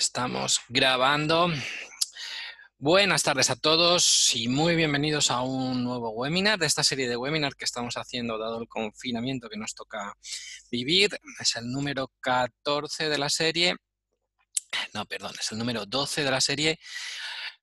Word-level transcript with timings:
estamos 0.00 0.62
grabando. 0.70 1.52
Buenas 2.78 3.22
tardes 3.22 3.50
a 3.50 3.56
todos 3.56 4.34
y 4.34 4.48
muy 4.48 4.74
bienvenidos 4.74 5.30
a 5.30 5.42
un 5.42 5.84
nuevo 5.84 6.08
webinar 6.12 6.58
de 6.58 6.64
esta 6.64 6.82
serie 6.82 7.06
de 7.06 7.18
webinars 7.18 7.54
que 7.54 7.66
estamos 7.66 7.98
haciendo 7.98 8.38
dado 8.38 8.62
el 8.62 8.66
confinamiento 8.66 9.50
que 9.50 9.58
nos 9.58 9.74
toca 9.74 10.14
vivir. 10.70 11.10
Es 11.38 11.54
el 11.56 11.70
número 11.70 12.10
14 12.20 13.10
de 13.10 13.18
la 13.18 13.28
serie. 13.28 13.76
No, 14.94 15.04
perdón, 15.04 15.34
es 15.38 15.52
el 15.52 15.58
número 15.58 15.84
12 15.84 16.24
de 16.24 16.30
la 16.30 16.40
serie. 16.40 16.80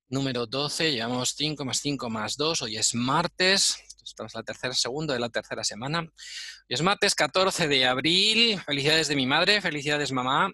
Número 0.07 0.45
12, 0.45 0.91
llevamos 0.91 1.33
5 1.35 1.65
más 1.65 1.79
5 1.79 2.09
más 2.11 2.37
2. 2.37 2.61
Hoy 2.61 2.77
es 2.77 2.93
martes, 2.93 3.79
estamos 4.03 4.35
en 4.35 4.39
la 4.39 4.43
tercera, 4.43 4.75
segundo 4.75 5.11
de 5.11 5.19
la 5.19 5.29
tercera 5.29 5.63
semana. 5.63 6.01
Hoy 6.01 6.07
es 6.69 6.83
martes 6.83 7.15
14 7.15 7.67
de 7.67 7.87
abril. 7.87 8.61
Felicidades 8.61 9.07
de 9.07 9.15
mi 9.15 9.25
madre, 9.25 9.59
felicidades 9.59 10.11
mamá. 10.11 10.51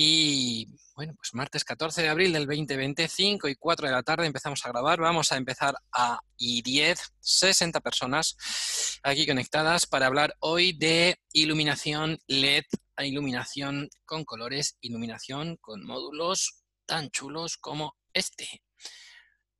Y 0.00 0.68
bueno, 0.94 1.12
pues 1.16 1.34
martes 1.34 1.64
14 1.64 2.02
de 2.02 2.08
abril 2.08 2.32
del 2.32 2.46
2025 2.46 3.48
y 3.48 3.56
4 3.56 3.88
de 3.88 3.92
la 3.92 4.04
tarde 4.04 4.26
empezamos 4.26 4.64
a 4.64 4.68
grabar. 4.68 5.00
Vamos 5.00 5.32
a 5.32 5.36
empezar 5.36 5.74
a 5.90 6.20
I10, 6.38 7.00
60 7.18 7.80
personas 7.80 8.36
aquí 9.02 9.26
conectadas 9.26 9.86
para 9.86 10.06
hablar 10.06 10.36
hoy 10.38 10.72
de 10.72 11.18
iluminación 11.32 12.16
LED, 12.28 12.62
iluminación 13.00 13.90
con 14.04 14.24
colores, 14.24 14.76
iluminación 14.82 15.56
con 15.56 15.84
módulos 15.84 16.62
tan 16.86 17.10
chulos 17.10 17.56
como 17.56 17.96
este. 18.12 18.62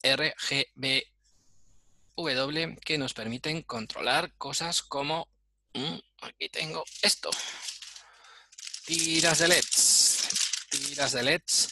RGBW 0.05 1.03
que 2.85 2.97
nos 2.97 3.13
permiten 3.13 3.63
controlar 3.63 4.33
cosas 4.37 4.83
como 4.83 5.27
mm, 5.75 5.99
aquí 6.23 6.49
tengo 6.49 6.85
esto 7.03 7.29
tiras 8.89 9.39
de 9.41 9.49
LEDs, 9.49 9.98
tiras 10.71 11.13
de 11.13 11.23
LEDs 11.23 11.69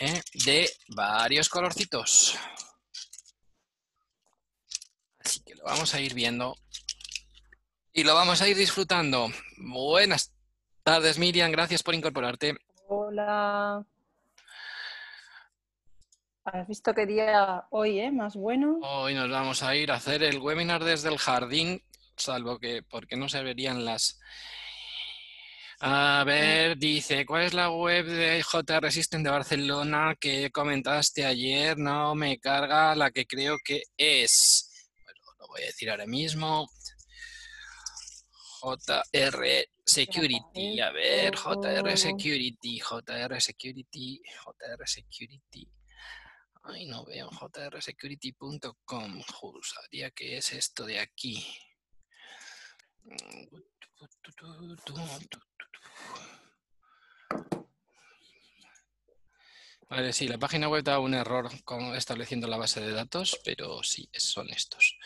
¿eh? 0.00 0.20
de 0.44 0.70
varios 0.88 1.48
colorcitos. 1.48 2.36
Así 5.18 5.42
que 5.42 5.54
lo 5.54 5.64
vamos 5.64 5.94
a 5.94 6.00
ir 6.00 6.14
viendo 6.14 6.56
y 7.92 8.04
lo 8.04 8.14
vamos 8.14 8.40
a 8.40 8.48
ir 8.48 8.56
disfrutando. 8.56 9.28
Buenas 9.58 10.32
tardes, 10.82 11.18
Miriam, 11.18 11.50
gracias 11.52 11.82
por 11.82 11.94
incorporarte. 11.94 12.56
Hola. 12.88 13.84
¿Has 16.44 16.66
visto 16.66 16.94
qué 16.94 17.06
día 17.06 17.66
hoy, 17.70 18.00
eh? 18.00 18.10
Más 18.10 18.34
bueno. 18.34 18.78
Hoy 18.82 19.14
nos 19.14 19.30
vamos 19.30 19.62
a 19.62 19.76
ir 19.76 19.92
a 19.92 19.96
hacer 19.96 20.22
el 20.22 20.38
webinar 20.38 20.82
desde 20.82 21.10
el 21.10 21.18
jardín, 21.18 21.82
salvo 22.16 22.58
que 22.58 22.82
porque 22.82 23.16
no 23.16 23.28
se 23.28 23.42
verían 23.42 23.84
las 23.84 24.18
a 25.82 26.24
ver, 26.24 26.76
dice, 26.76 27.24
¿cuál 27.24 27.44
es 27.44 27.54
la 27.54 27.70
web 27.70 28.04
de 28.04 28.42
JR 28.42 28.92
System 28.92 29.22
de 29.22 29.30
Barcelona 29.30 30.14
que 30.20 30.50
comentaste 30.50 31.24
ayer? 31.24 31.78
No 31.78 32.14
me 32.14 32.38
carga 32.38 32.94
la 32.94 33.10
que 33.10 33.26
creo 33.26 33.56
que 33.64 33.84
es. 33.96 34.90
Bueno, 35.02 35.20
lo 35.38 35.48
voy 35.48 35.62
a 35.62 35.66
decir 35.66 35.90
ahora 35.90 36.06
mismo. 36.06 36.68
JR 38.60 39.42
Security, 39.82 40.80
a 40.80 40.90
ver, 40.90 41.34
JR 41.34 41.96
Security, 41.96 42.78
JR 42.78 43.40
Security, 43.40 44.20
JR 44.44 44.86
Security. 44.86 45.66
Ay, 46.62 46.84
no 46.84 47.06
veo 47.06 47.30
jrsecurity.com. 47.30 49.22
Juraría 49.22 50.10
que 50.10 50.36
es 50.36 50.52
esto 50.52 50.84
de 50.84 50.98
aquí. 51.00 51.42
Vale, 59.90 60.12
sí, 60.12 60.28
la 60.28 60.38
página 60.38 60.68
web 60.68 60.84
da 60.84 61.00
un 61.00 61.14
error 61.14 61.50
con, 61.64 61.96
estableciendo 61.96 62.46
la 62.46 62.56
base 62.56 62.80
de 62.80 62.92
datos, 62.92 63.40
pero 63.44 63.82
sí, 63.82 64.08
son 64.12 64.48
estos. 64.50 64.96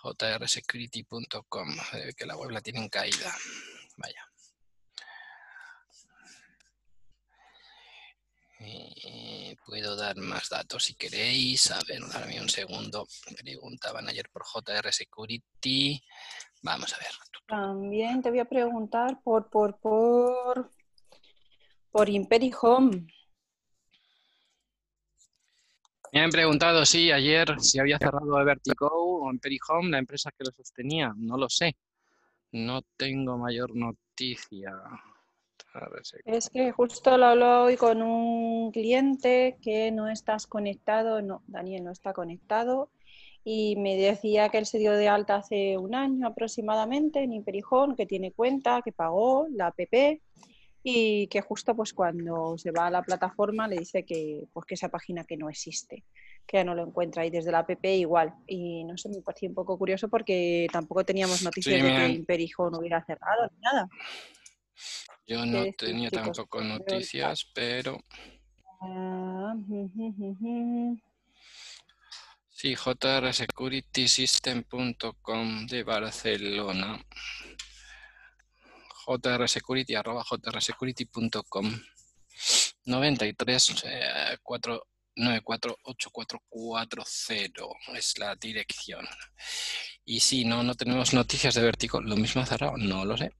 jrsecurity.com, 0.00 1.76
que 2.16 2.26
la 2.26 2.36
web 2.36 2.50
la 2.50 2.60
tienen 2.60 2.88
caída. 2.88 3.34
Vaya. 3.96 4.30
Eh, 8.60 9.56
puedo 9.66 9.96
dar 9.96 10.16
más 10.16 10.48
datos 10.48 10.84
si 10.84 10.94
queréis. 10.94 11.70
A 11.70 11.80
ver, 11.86 12.00
darme 12.08 12.40
un 12.40 12.48
segundo. 12.48 13.06
Preguntaban 13.36 14.08
ayer 14.08 14.28
por 14.30 14.44
JR 14.44 14.92
Security. 14.92 16.00
Vamos 16.62 16.94
a 16.94 16.98
ver. 16.98 17.12
También 17.46 18.22
te 18.22 18.30
voy 18.30 18.40
a 18.40 18.44
preguntar 18.44 19.20
por, 19.22 19.48
por, 19.48 19.78
por, 19.78 20.70
por 21.90 22.08
Imperi 22.08 22.52
Home. 22.60 23.06
Me 26.12 26.20
han 26.20 26.30
preguntado, 26.30 26.84
sí, 26.84 27.12
ayer 27.12 27.60
si 27.60 27.78
había 27.78 27.98
cerrado 27.98 28.44
Vertigo 28.44 28.88
o 28.90 29.30
Imperi 29.30 29.58
Home, 29.68 29.90
la 29.90 29.98
empresa 29.98 30.30
que 30.36 30.44
lo 30.44 30.50
sostenía. 30.50 31.12
No 31.16 31.36
lo 31.36 31.48
sé. 31.48 31.76
No 32.52 32.82
tengo 32.96 33.36
mayor 33.36 33.76
noticia. 33.76 34.72
Es 36.24 36.48
que 36.48 36.72
justo 36.72 37.18
lo 37.18 37.26
hablo 37.26 37.64
hoy 37.64 37.76
con 37.76 38.00
un 38.00 38.72
cliente 38.72 39.58
que 39.60 39.92
no 39.92 40.08
estás 40.08 40.46
conectado, 40.46 41.20
no, 41.20 41.42
Daniel 41.46 41.84
no 41.84 41.90
está 41.90 42.12
conectado 42.12 42.90
y 43.48 43.76
me 43.76 43.96
decía 43.96 44.48
que 44.48 44.58
él 44.58 44.66
se 44.66 44.78
dio 44.78 44.90
de 44.90 45.06
alta 45.06 45.36
hace 45.36 45.78
un 45.78 45.94
año 45.94 46.26
aproximadamente 46.26 47.22
en 47.22 47.32
Imperijón, 47.32 47.94
que 47.94 48.04
tiene 48.04 48.32
cuenta, 48.32 48.82
que 48.82 48.90
pagó 48.90 49.46
la 49.52 49.68
app 49.68 49.78
y 50.82 51.28
que 51.28 51.40
justo 51.42 51.76
pues 51.76 51.92
cuando 51.92 52.58
se 52.58 52.72
va 52.72 52.88
a 52.88 52.90
la 52.90 53.04
plataforma 53.04 53.68
le 53.68 53.76
dice 53.76 54.04
que 54.04 54.48
pues 54.52 54.66
que 54.66 54.74
esa 54.74 54.88
página 54.88 55.22
que 55.22 55.36
no 55.36 55.48
existe, 55.48 56.02
que 56.44 56.56
ya 56.56 56.64
no 56.64 56.74
lo 56.74 56.82
encuentra 56.82 57.24
y 57.24 57.30
desde 57.30 57.52
la 57.52 57.60
app 57.60 57.84
igual. 57.84 58.34
Y 58.48 58.82
no 58.82 58.98
sé, 58.98 59.10
me 59.10 59.22
pareció 59.22 59.48
un 59.48 59.54
poco 59.54 59.78
curioso 59.78 60.08
porque 60.08 60.66
tampoco 60.72 61.04
teníamos 61.04 61.44
noticias 61.44 61.80
de 61.80 61.88
que 61.88 62.08
Imperijón 62.08 62.74
hubiera 62.74 63.04
cerrado 63.04 63.48
ni 63.52 63.60
nada. 63.60 63.88
Yo 65.24 65.46
no 65.46 65.64
tenía 65.78 66.10
tampoco 66.10 66.60
noticias, 66.62 67.48
pero... 67.54 67.96
Ah, 68.80 69.54
Sí, 72.58 72.74
jrsecuritysystem.com 72.74 75.66
de 75.66 75.82
Barcelona. 75.82 76.98
jrsecurity 79.04 79.94
arroba 79.94 80.24
jrsecurity.com 80.24 81.82
93 82.86 83.84
494 84.42 85.76
8440 85.82 87.66
es 87.94 88.18
la 88.18 88.34
dirección. 88.36 89.06
Y 90.06 90.20
si 90.20 90.46
no, 90.46 90.62
no 90.62 90.74
tenemos 90.74 91.12
noticias 91.12 91.54
de 91.56 91.62
Vertigo, 91.62 92.00
¿lo 92.00 92.16
mismo 92.16 92.40
ha 92.40 92.46
cerrado? 92.46 92.78
No 92.78 93.04
lo 93.04 93.18
sé. 93.18 93.32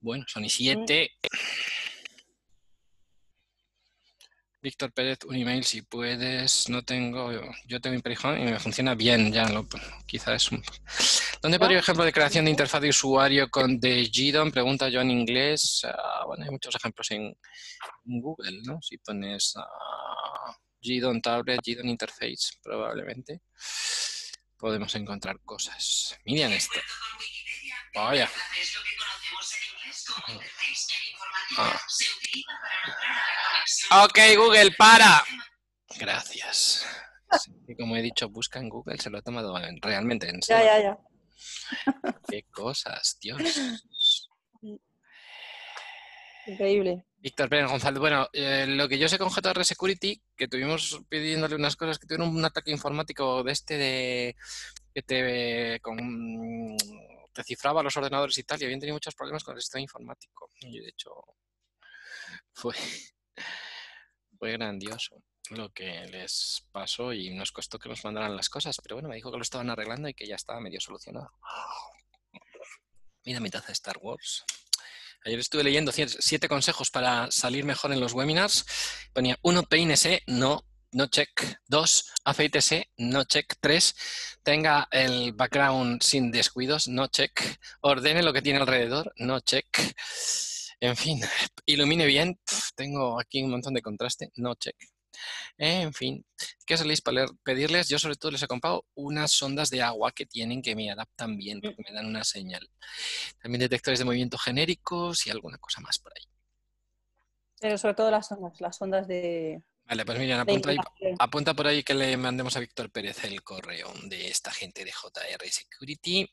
Bueno, 0.00 0.24
son 0.26 0.44
y 0.44 0.50
7. 0.50 1.12
Víctor 4.62 4.92
Pérez, 4.92 5.18
un 5.26 5.34
email 5.34 5.64
si 5.64 5.82
puedes. 5.82 6.68
No 6.68 6.84
tengo, 6.84 7.32
yo 7.66 7.80
tengo 7.80 7.96
Imperihome 7.96 8.40
y 8.40 8.44
me 8.44 8.60
funciona 8.60 8.94
bien, 8.94 9.32
ya 9.32 9.48
lo, 9.48 9.66
quizás 10.06 10.36
es 10.36 10.52
un... 10.52 10.62
¿Dónde 11.42 11.58
podría 11.58 11.80
ejemplo 11.80 12.04
de 12.04 12.12
creación 12.12 12.44
de 12.44 12.52
interfaz 12.52 12.80
de 12.80 12.90
usuario 12.90 13.50
con 13.50 13.80
de 13.80 14.04
GDOM? 14.04 14.52
Pregunta 14.52 14.88
yo 14.88 15.00
en 15.00 15.10
inglés. 15.10 15.84
Ah, 15.84 16.22
bueno, 16.26 16.44
hay 16.44 16.50
muchos 16.50 16.76
ejemplos 16.76 17.10
en, 17.10 17.36
Google, 18.04 18.60
¿no? 18.62 18.80
Si 18.80 18.98
pones 18.98 19.54
uh, 19.56 20.52
GDOM 20.80 21.20
Tablet, 21.20 21.60
GDOM 21.60 21.88
Interface, 21.88 22.58
probablemente 22.62 23.42
podemos 24.56 24.94
encontrar 24.94 25.40
cosas. 25.44 26.16
Miren 26.24 26.52
esto. 26.52 26.78
Vaya. 27.94 28.30
Ah. 31.58 31.80
Ok, 34.04 34.18
Google, 34.36 34.72
para. 34.72 35.24
Gracias. 35.98 36.86
como 37.78 37.96
he 37.96 38.02
dicho, 38.02 38.28
busca 38.28 38.58
en 38.58 38.68
Google, 38.68 38.98
se 38.98 39.10
lo 39.10 39.18
ha 39.18 39.22
tomado 39.22 39.54
realmente 39.80 40.28
en 40.28 40.42
serio. 40.42 40.64
Ya, 40.64 40.78
ya, 40.78 40.82
ya. 40.82 40.98
Qué 42.28 42.44
cosas, 42.50 43.18
Dios. 43.20 44.28
Increíble. 46.46 47.04
Víctor 47.18 47.48
Pérez 47.48 47.70
González, 47.70 48.00
bueno, 48.00 48.28
eh, 48.32 48.66
lo 48.66 48.88
que 48.88 48.98
yo 48.98 49.08
sé 49.08 49.16
con 49.16 49.30
JR 49.30 49.64
Security, 49.64 50.20
que 50.36 50.48
tuvimos 50.48 51.00
pidiéndole 51.08 51.54
unas 51.54 51.76
cosas, 51.76 51.98
que 51.98 52.06
tuvieron 52.06 52.34
un 52.34 52.44
ataque 52.44 52.72
informático 52.72 53.44
de 53.44 53.52
este 53.52 53.78
de 53.78 54.36
que 54.92 55.02
te, 55.02 55.80
con, 55.80 56.76
te 57.32 57.44
cifraba 57.44 57.82
los 57.82 57.96
ordenadores 57.96 58.36
y 58.38 58.42
tal, 58.42 58.60
y 58.60 58.64
habían 58.64 58.80
tenido 58.80 58.96
muchos 58.96 59.14
problemas 59.14 59.44
con 59.44 59.54
el 59.54 59.62
sistema 59.62 59.82
informático. 59.82 60.50
Y 60.62 60.80
de 60.80 60.88
hecho, 60.88 61.12
fue, 62.52 62.74
fue 64.38 64.52
grandioso 64.52 65.22
lo 65.50 65.70
que 65.72 66.06
les 66.06 66.66
pasó 66.72 67.12
y 67.12 67.30
nos 67.30 67.52
costó 67.52 67.78
que 67.78 67.88
nos 67.88 68.04
mandaran 68.04 68.36
las 68.36 68.48
cosas, 68.48 68.76
pero 68.82 68.96
bueno, 68.96 69.08
me 69.08 69.16
dijo 69.16 69.30
que 69.30 69.36
lo 69.36 69.42
estaban 69.42 69.70
arreglando 69.70 70.08
y 70.08 70.14
que 70.14 70.26
ya 70.26 70.36
estaba 70.36 70.60
medio 70.60 70.80
solucionado. 70.80 71.30
Mira 73.24 73.40
mi 73.40 73.50
taza 73.50 73.68
de 73.68 73.72
Star 73.74 73.98
Wars. 74.00 74.44
Ayer 75.24 75.38
estuve 75.38 75.62
leyendo 75.62 75.92
siete 75.92 76.48
consejos 76.48 76.90
para 76.90 77.30
salir 77.30 77.64
mejor 77.64 77.92
en 77.92 78.00
los 78.00 78.12
webinars. 78.12 78.66
Ponía 79.12 79.38
uno, 79.42 79.62
peínese, 79.62 80.22
no, 80.26 80.64
no 80.90 81.06
check. 81.06 81.60
Dos, 81.68 82.12
afeítese, 82.24 82.90
no 82.96 83.22
check. 83.24 83.54
Tres, 83.60 83.94
tenga 84.42 84.88
el 84.90 85.32
background 85.32 86.02
sin 86.02 86.32
descuidos, 86.32 86.88
no 86.88 87.06
check. 87.06 87.40
Ordene 87.82 88.24
lo 88.24 88.32
que 88.32 88.42
tiene 88.42 88.58
alrededor, 88.58 89.12
no 89.16 89.38
check. 89.40 89.66
En 90.82 90.96
fin, 90.96 91.20
ilumine 91.66 92.06
bien, 92.06 92.40
tengo 92.74 93.20
aquí 93.20 93.40
un 93.40 93.52
montón 93.52 93.72
de 93.72 93.82
contraste, 93.82 94.32
no 94.34 94.56
check. 94.56 94.74
En 95.56 95.92
fin, 95.92 96.26
¿qué 96.66 96.76
soléis 96.76 97.00
para 97.00 97.24
pedirles? 97.44 97.88
Yo 97.88 98.00
sobre 98.00 98.16
todo 98.16 98.32
les 98.32 98.42
he 98.42 98.48
comprado 98.48 98.84
unas 98.94 99.30
sondas 99.30 99.70
de 99.70 99.80
agua 99.80 100.10
que 100.10 100.26
tienen 100.26 100.60
que 100.60 100.74
me 100.74 100.90
adaptan 100.90 101.36
bien, 101.36 101.58
mm. 101.58 101.60
porque 101.60 101.82
me 101.84 101.92
dan 101.92 102.06
una 102.06 102.24
señal. 102.24 102.68
También 103.40 103.60
detectores 103.60 104.00
de 104.00 104.04
movimiento 104.04 104.36
genéricos 104.38 105.24
y 105.28 105.30
alguna 105.30 105.56
cosa 105.58 105.80
más 105.82 106.00
por 106.00 106.12
ahí. 106.16 106.24
Pero 107.60 107.78
sobre 107.78 107.94
todo 107.94 108.10
las 108.10 108.26
sondas, 108.26 108.60
las 108.60 108.76
sondas 108.76 109.06
de... 109.06 109.62
Vale, 109.84 110.04
pues 110.04 110.18
miren, 110.18 110.40
apunta, 110.40 110.72
apunta 111.20 111.54
por 111.54 111.68
ahí 111.68 111.84
que 111.84 111.94
le 111.94 112.16
mandemos 112.16 112.56
a 112.56 112.60
Víctor 112.60 112.90
Pérez 112.90 113.22
el 113.22 113.40
correo 113.44 113.92
de 114.04 114.30
esta 114.30 114.50
gente 114.50 114.84
de 114.84 114.90
JR 114.90 115.48
Security. 115.48 116.28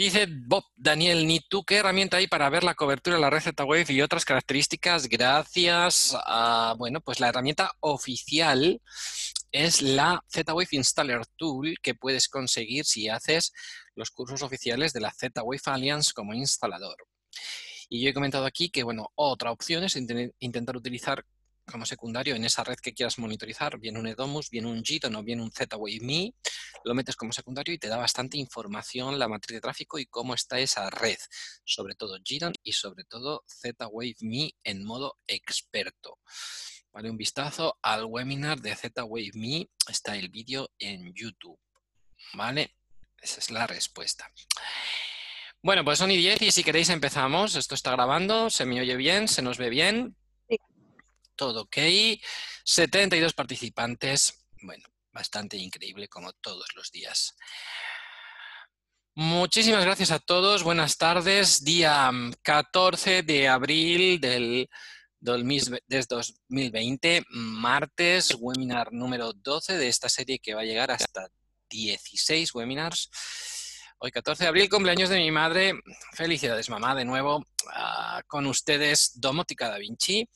Dice 0.00 0.26
Bob 0.30 0.64
Daniel 0.76 1.26
Ni, 1.26 1.40
¿tú 1.40 1.62
qué 1.62 1.76
herramienta 1.76 2.16
hay 2.16 2.26
para 2.26 2.48
ver 2.48 2.64
la 2.64 2.74
cobertura 2.74 3.16
de 3.16 3.20
la 3.20 3.28
red 3.28 3.42
Z-Wave 3.42 3.84
y 3.90 4.00
otras 4.00 4.24
características? 4.24 5.10
Gracias 5.10 6.16
a, 6.24 6.74
bueno, 6.78 7.02
pues 7.02 7.20
la 7.20 7.28
herramienta 7.28 7.72
oficial 7.80 8.80
es 9.52 9.82
la 9.82 10.24
Z-Wave 10.26 10.68
Installer 10.70 11.26
Tool 11.36 11.74
que 11.82 11.94
puedes 11.94 12.30
conseguir 12.30 12.86
si 12.86 13.10
haces 13.10 13.52
los 13.94 14.10
cursos 14.10 14.40
oficiales 14.40 14.94
de 14.94 15.00
la 15.00 15.12
Z-Wave 15.12 15.60
Alliance 15.66 16.14
como 16.14 16.32
instalador. 16.32 16.96
Y 17.90 18.02
yo 18.02 18.08
he 18.08 18.14
comentado 18.14 18.46
aquí 18.46 18.70
que, 18.70 18.84
bueno, 18.84 19.10
otra 19.16 19.52
opción 19.52 19.84
es 19.84 19.96
intentar 19.96 20.78
utilizar 20.78 21.26
como 21.70 21.86
secundario 21.86 22.34
en 22.34 22.44
esa 22.44 22.64
red 22.64 22.76
que 22.76 22.92
quieras 22.92 23.18
monitorizar, 23.18 23.78
bien 23.78 23.96
un 23.96 24.06
Edomus, 24.06 24.50
bien 24.50 24.66
un 24.66 24.84
Giton 24.84 25.14
o 25.16 25.22
bien 25.22 25.40
un 25.40 25.50
Z-Wave 25.50 26.00
Me, 26.00 26.34
lo 26.84 26.94
metes 26.94 27.16
como 27.16 27.32
secundario 27.32 27.72
y 27.74 27.78
te 27.78 27.88
da 27.88 27.96
bastante 27.96 28.38
información 28.38 29.18
la 29.18 29.28
matriz 29.28 29.56
de 29.56 29.60
tráfico 29.60 29.98
y 29.98 30.06
cómo 30.06 30.34
está 30.34 30.58
esa 30.58 30.90
red, 30.90 31.18
sobre 31.64 31.94
todo 31.94 32.18
Giton 32.24 32.52
y 32.62 32.72
sobre 32.72 33.04
todo 33.04 33.44
Z-Wave 33.46 34.16
Me 34.20 34.52
en 34.64 34.84
modo 34.84 35.18
experto. 35.26 36.18
Vale, 36.92 37.10
un 37.10 37.16
vistazo 37.16 37.78
al 37.82 38.04
webinar 38.04 38.60
de 38.60 38.74
Z-Wave 38.74 39.30
Me, 39.34 39.68
está 39.88 40.16
el 40.16 40.28
vídeo 40.28 40.70
en 40.78 41.12
YouTube. 41.14 41.58
¿Vale? 42.34 42.76
Esa 43.20 43.40
es 43.40 43.50
la 43.50 43.66
respuesta. 43.66 44.30
Bueno, 45.62 45.84
pues 45.84 45.98
son 45.98 46.10
y 46.10 46.16
10 46.16 46.42
y 46.42 46.52
si 46.52 46.64
queréis 46.64 46.88
empezamos. 46.88 47.54
Esto 47.54 47.74
está 47.74 47.92
grabando, 47.92 48.48
se 48.48 48.64
me 48.64 48.80
oye 48.80 48.96
bien, 48.96 49.28
se 49.28 49.42
nos 49.42 49.58
ve 49.58 49.68
bien 49.68 50.16
todo 51.40 51.62
ok. 51.62 51.78
72 52.64 53.32
participantes. 53.32 54.44
Bueno, 54.60 54.86
bastante 55.10 55.56
increíble 55.56 56.06
como 56.06 56.34
todos 56.34 56.66
los 56.74 56.92
días. 56.92 57.34
Muchísimas 59.14 59.82
gracias 59.82 60.10
a 60.10 60.18
todos. 60.18 60.62
Buenas 60.62 60.98
tardes. 60.98 61.64
Día 61.64 62.10
14 62.42 63.22
de 63.22 63.48
abril 63.48 64.20
del 64.20 64.68
2020, 65.18 67.24
martes, 67.30 68.36
webinar 68.38 68.92
número 68.92 69.32
12 69.32 69.78
de 69.78 69.88
esta 69.88 70.10
serie 70.10 70.40
que 70.40 70.52
va 70.52 70.60
a 70.60 70.64
llegar 70.64 70.90
hasta 70.90 71.26
16 71.70 72.54
webinars. 72.54 73.08
Hoy 73.98 74.10
14 74.10 74.44
de 74.44 74.48
abril, 74.48 74.68
cumpleaños 74.68 75.08
de 75.08 75.16
mi 75.16 75.30
madre. 75.30 75.72
Felicidades, 76.12 76.68
mamá, 76.68 76.94
de 76.94 77.06
nuevo. 77.06 77.42
Ah, 77.72 78.20
con 78.26 78.44
ustedes, 78.44 79.12
Domótica 79.14 79.70
Da 79.70 79.78
Vinci 79.78 80.28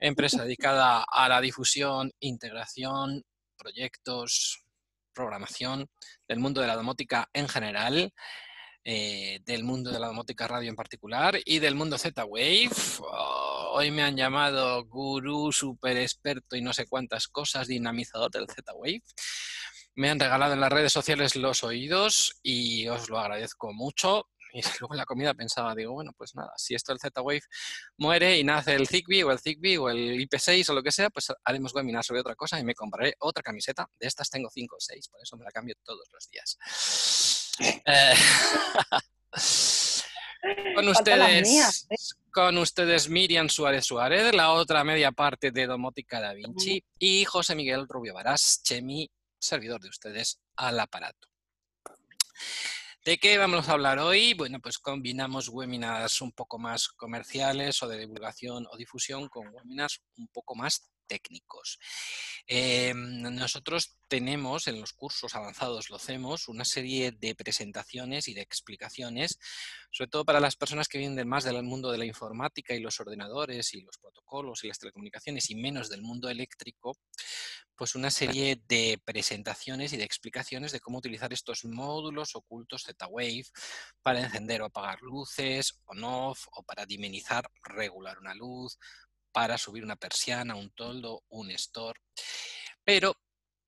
empresa 0.00 0.42
dedicada 0.42 1.04
a 1.06 1.28
la 1.28 1.40
difusión, 1.40 2.10
integración, 2.20 3.22
proyectos, 3.56 4.64
programación 5.12 5.88
del 6.26 6.40
mundo 6.40 6.60
de 6.60 6.66
la 6.66 6.76
domótica 6.76 7.28
en 7.32 7.48
general, 7.48 8.12
eh, 8.82 9.40
del 9.44 9.62
mundo 9.62 9.90
de 9.90 10.00
la 10.00 10.06
domótica 10.06 10.48
radio 10.48 10.70
en 10.70 10.76
particular 10.76 11.38
y 11.44 11.58
del 11.58 11.74
mundo 11.74 11.98
Z-Wave. 11.98 12.70
Oh, 13.00 13.72
hoy 13.74 13.90
me 13.90 14.02
han 14.02 14.16
llamado 14.16 14.84
gurú, 14.86 15.52
super 15.52 15.98
experto 15.98 16.56
y 16.56 16.62
no 16.62 16.72
sé 16.72 16.86
cuántas 16.86 17.28
cosas, 17.28 17.68
dinamizador 17.68 18.30
del 18.30 18.48
Z-Wave. 18.48 19.02
Me 19.96 20.08
han 20.08 20.18
regalado 20.18 20.54
en 20.54 20.60
las 20.60 20.72
redes 20.72 20.92
sociales 20.92 21.36
los 21.36 21.62
oídos 21.62 22.38
y 22.42 22.88
os 22.88 23.10
lo 23.10 23.18
agradezco 23.18 23.72
mucho. 23.74 24.28
Y 24.52 24.62
luego 24.80 24.94
en 24.94 24.98
la 24.98 25.04
comida 25.04 25.34
pensaba, 25.34 25.74
digo, 25.74 25.92
bueno, 25.92 26.12
pues 26.16 26.34
nada, 26.34 26.52
si 26.56 26.74
esto 26.74 26.92
el 26.92 26.98
Z-Wave 26.98 27.42
muere 27.96 28.38
y 28.38 28.44
nace 28.44 28.74
el 28.74 28.86
Zigbee 28.86 29.24
o 29.24 29.30
el 29.30 29.38
Zigbee 29.38 29.78
o 29.78 29.90
el 29.90 30.18
IP6 30.28 30.68
o 30.70 30.74
lo 30.74 30.82
que 30.82 30.92
sea, 30.92 31.10
pues 31.10 31.32
haremos 31.44 31.74
webinar 31.74 32.04
sobre 32.04 32.20
otra 32.20 32.34
cosa 32.34 32.58
y 32.58 32.64
me 32.64 32.74
compraré 32.74 33.14
otra 33.20 33.42
camiseta. 33.42 33.88
De 33.98 34.06
estas 34.06 34.30
tengo 34.30 34.50
5 34.50 34.76
o 34.76 34.80
6, 34.80 35.08
por 35.08 35.20
eso 35.22 35.36
me 35.36 35.44
la 35.44 35.50
cambio 35.50 35.74
todos 35.82 36.08
los 36.12 36.28
días. 36.30 36.58
Eh, 37.84 38.14
con 40.74 40.88
ustedes, 40.88 41.86
¿eh? 41.90 41.96
con 42.32 42.58
ustedes 42.58 43.08
Miriam 43.08 43.48
Suárez 43.48 43.84
Suárez, 43.84 44.34
la 44.34 44.52
otra 44.52 44.84
media 44.84 45.12
parte 45.12 45.50
de 45.50 45.66
Domótica 45.66 46.20
Da 46.20 46.32
Vinci, 46.32 46.82
y 46.98 47.24
José 47.24 47.54
Miguel 47.54 47.86
Rubio 47.88 48.14
Barás, 48.14 48.62
Chemi, 48.62 49.10
servidor 49.38 49.80
de 49.80 49.88
ustedes 49.88 50.40
al 50.56 50.78
aparato. 50.80 51.28
¿De 53.02 53.16
qué 53.16 53.38
vamos 53.38 53.66
a 53.66 53.72
hablar 53.72 53.98
hoy? 53.98 54.34
Bueno, 54.34 54.60
pues 54.60 54.78
combinamos 54.78 55.48
webinars 55.48 56.20
un 56.20 56.32
poco 56.32 56.58
más 56.58 56.88
comerciales 56.88 57.82
o 57.82 57.88
de 57.88 57.96
divulgación 57.96 58.66
o 58.70 58.76
difusión 58.76 59.30
con 59.30 59.48
webinars 59.48 60.02
un 60.18 60.28
poco 60.28 60.54
más 60.54 60.90
técnicos. 61.10 61.78
Em, 62.46 63.20
nosotros 63.34 63.96
tenemos 64.06 64.68
en 64.68 64.80
los 64.80 64.92
cursos 64.92 65.34
avanzados, 65.34 65.90
lo 65.90 65.96
hacemos, 65.96 66.46
una 66.48 66.64
serie 66.64 67.10
de 67.10 67.34
presentaciones 67.34 68.28
y 68.28 68.34
de 68.34 68.42
explicaciones, 68.42 69.38
sobre 69.90 70.08
todo 70.08 70.24
para 70.24 70.40
las 70.40 70.54
personas 70.54 70.86
que 70.86 70.98
vienen 70.98 71.28
más 71.28 71.42
del 71.44 71.62
mundo 71.64 71.90
de 71.90 71.98
la 71.98 72.04
informática 72.04 72.74
y 72.74 72.80
los 72.80 73.00
ordenadores 73.00 73.74
y 73.74 73.82
los 73.82 73.98
protocolos 73.98 74.62
y 74.62 74.68
las 74.68 74.78
telecomunicaciones 74.78 75.50
y 75.50 75.56
menos 75.56 75.88
del 75.88 76.02
mundo 76.02 76.28
eléctrico, 76.28 76.96
pues 77.74 77.94
una 77.94 78.10
serie 78.10 78.60
de 78.68 79.00
presentaciones 79.04 79.92
y 79.92 79.96
de 79.96 80.04
explicaciones 80.04 80.70
de 80.70 80.80
cómo 80.80 80.98
utilizar 80.98 81.32
estos 81.32 81.64
módulos 81.64 82.36
ocultos 82.36 82.84
Z-Wave 82.84 83.46
para 84.02 84.20
encender 84.20 84.62
o 84.62 84.66
apagar 84.66 85.00
luces, 85.02 85.80
on-off, 85.86 86.46
o 86.52 86.62
para 86.62 86.84
dimenizar, 86.84 87.50
regular 87.62 88.18
una 88.18 88.34
luz, 88.34 88.78
para 89.32 89.58
subir 89.58 89.84
una 89.84 89.96
persiana, 89.96 90.54
un 90.54 90.70
toldo, 90.70 91.22
un 91.28 91.50
store. 91.52 92.00
Pero, 92.84 93.16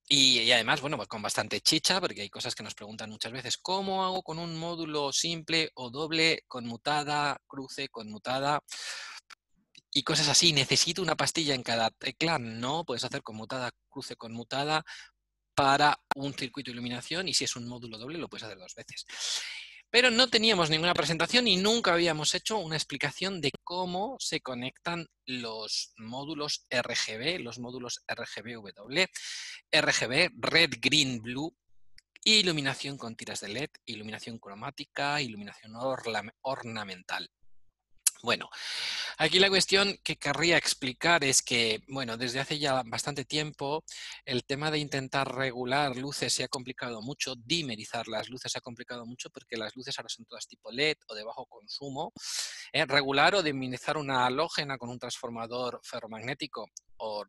y, 0.08 0.50
además, 0.50 0.80
bueno, 0.80 0.96
pues 0.96 1.08
con 1.08 1.22
bastante 1.22 1.60
chicha, 1.60 2.00
porque 2.00 2.22
hay 2.22 2.30
cosas 2.30 2.54
que 2.54 2.62
nos 2.62 2.74
preguntan 2.74 3.10
muchas 3.10 3.32
veces, 3.32 3.56
¿cómo 3.58 4.04
hago 4.04 4.22
con 4.22 4.38
un 4.38 4.58
módulo 4.58 5.12
simple 5.12 5.70
o 5.74 5.90
doble, 5.90 6.44
conmutada, 6.48 7.38
cruce, 7.46 7.88
conmutada? 7.88 8.60
Y 9.94 10.02
cosas 10.04 10.28
así, 10.28 10.52
¿necesito 10.52 11.02
una 11.02 11.16
pastilla 11.16 11.54
en 11.54 11.62
cada 11.62 11.90
tecla? 11.90 12.38
No, 12.38 12.84
puedes 12.84 13.04
hacer 13.04 13.22
conmutada, 13.22 13.70
cruce 13.90 14.16
conmutada 14.16 14.84
para 15.54 15.98
un 16.16 16.32
circuito 16.34 16.70
de 16.70 16.74
iluminación 16.74 17.28
y 17.28 17.34
si 17.34 17.44
es 17.44 17.56
un 17.56 17.68
módulo 17.68 17.98
doble 17.98 18.18
lo 18.18 18.28
puedes 18.28 18.44
hacer 18.44 18.58
dos 18.58 18.74
veces 18.74 19.04
pero 19.92 20.10
no 20.10 20.26
teníamos 20.28 20.70
ninguna 20.70 20.94
presentación 20.94 21.46
y 21.46 21.58
nunca 21.58 21.92
habíamos 21.92 22.34
hecho 22.34 22.56
una 22.56 22.76
explicación 22.76 23.42
de 23.42 23.50
cómo 23.62 24.16
se 24.18 24.40
conectan 24.40 25.06
los 25.26 25.92
módulos 25.98 26.66
RGB, 26.70 27.40
los 27.40 27.58
módulos 27.58 28.02
RGB-W, 28.08 29.06
RGB, 29.70 30.30
Red, 30.38 30.70
Green, 30.80 31.20
Blue, 31.20 31.54
iluminación 32.24 32.96
con 32.96 33.16
tiras 33.16 33.40
de 33.40 33.48
LED, 33.48 33.68
iluminación 33.84 34.38
cromática, 34.38 35.20
iluminación 35.20 35.74
ornamental. 36.40 37.28
Bueno, 38.24 38.48
aquí 39.18 39.40
la 39.40 39.48
cuestión 39.48 39.98
que 40.04 40.16
querría 40.16 40.56
explicar 40.56 41.24
es 41.24 41.42
que, 41.42 41.82
bueno, 41.88 42.16
desde 42.16 42.38
hace 42.38 42.58
ya 42.58 42.80
bastante 42.86 43.24
tiempo 43.24 43.82
el 44.24 44.44
tema 44.44 44.70
de 44.70 44.78
intentar 44.78 45.34
regular 45.34 45.96
luces 45.96 46.32
se 46.32 46.44
ha 46.44 46.48
complicado 46.48 47.02
mucho, 47.02 47.34
dimerizar 47.34 48.06
las 48.06 48.28
luces 48.28 48.52
se 48.52 48.58
ha 48.58 48.60
complicado 48.60 49.06
mucho 49.06 49.28
porque 49.30 49.56
las 49.56 49.74
luces 49.74 49.98
ahora 49.98 50.08
son 50.08 50.24
todas 50.26 50.46
tipo 50.46 50.70
LED 50.70 50.98
o 51.08 51.14
de 51.14 51.24
bajo 51.24 51.46
consumo. 51.46 52.12
¿eh? 52.72 52.86
regular 52.86 53.34
o 53.34 53.42
dimerizar 53.42 53.96
una 53.96 54.26
halógena 54.26 54.78
con 54.78 54.88
un 54.90 54.98
transformador 54.98 55.80
ferromagnético 55.82 56.70
o 56.98 57.24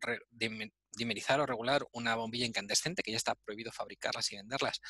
dimerizar 0.96 1.40
o 1.40 1.46
regular 1.46 1.86
una 1.92 2.14
bombilla 2.14 2.46
incandescente, 2.46 3.02
que 3.02 3.10
ya 3.10 3.16
está 3.16 3.34
prohibido 3.34 3.72
fabricarlas 3.72 4.30
y 4.32 4.36
venderlas. 4.36 4.80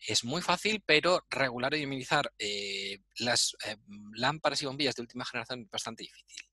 Es 0.00 0.24
muy 0.24 0.42
fácil, 0.42 0.82
pero 0.84 1.24
regular 1.30 1.74
o 1.74 1.76
dimerizar 1.76 2.32
eh, 2.38 2.98
las 3.18 3.56
eh, 3.66 3.76
lámparas 4.14 4.62
y 4.62 4.66
bombillas 4.66 4.94
de 4.94 5.02
última 5.02 5.24
generación 5.24 5.62
es 5.62 5.70
bastante 5.70 6.02
difícil. 6.02 6.46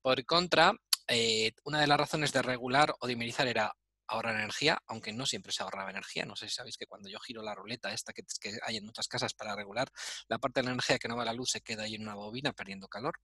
Por 0.00 0.24
contra, 0.24 0.72
eh, 1.08 1.52
una 1.64 1.80
de 1.80 1.86
las 1.86 1.98
razones 1.98 2.32
de 2.32 2.42
regular 2.42 2.94
o 3.00 3.06
dimerizar 3.06 3.46
era 3.48 3.72
ahorrar 4.08 4.36
energía, 4.36 4.78
aunque 4.86 5.12
no 5.12 5.26
siempre 5.26 5.52
se 5.52 5.62
ahorraba 5.62 5.90
energía. 5.90 6.24
No 6.24 6.36
sé 6.36 6.48
si 6.48 6.54
sabéis 6.54 6.76
que 6.76 6.86
cuando 6.86 7.08
yo 7.08 7.18
giro 7.18 7.42
la 7.42 7.54
ruleta 7.54 7.92
esta 7.92 8.12
que, 8.12 8.22
que 8.40 8.56
hay 8.62 8.76
en 8.76 8.84
muchas 8.84 9.08
casas 9.08 9.34
para 9.34 9.56
regular 9.56 9.90
la 10.28 10.38
parte 10.38 10.60
de 10.60 10.66
la 10.66 10.72
energía 10.72 10.98
que 10.98 11.08
no 11.08 11.16
va 11.16 11.22
a 11.22 11.26
la 11.26 11.32
luz 11.32 11.50
se 11.50 11.60
queda 11.60 11.84
ahí 11.84 11.96
en 11.96 12.02
una 12.02 12.14
bobina 12.14 12.52
perdiendo 12.52 12.88
calor. 12.88 13.18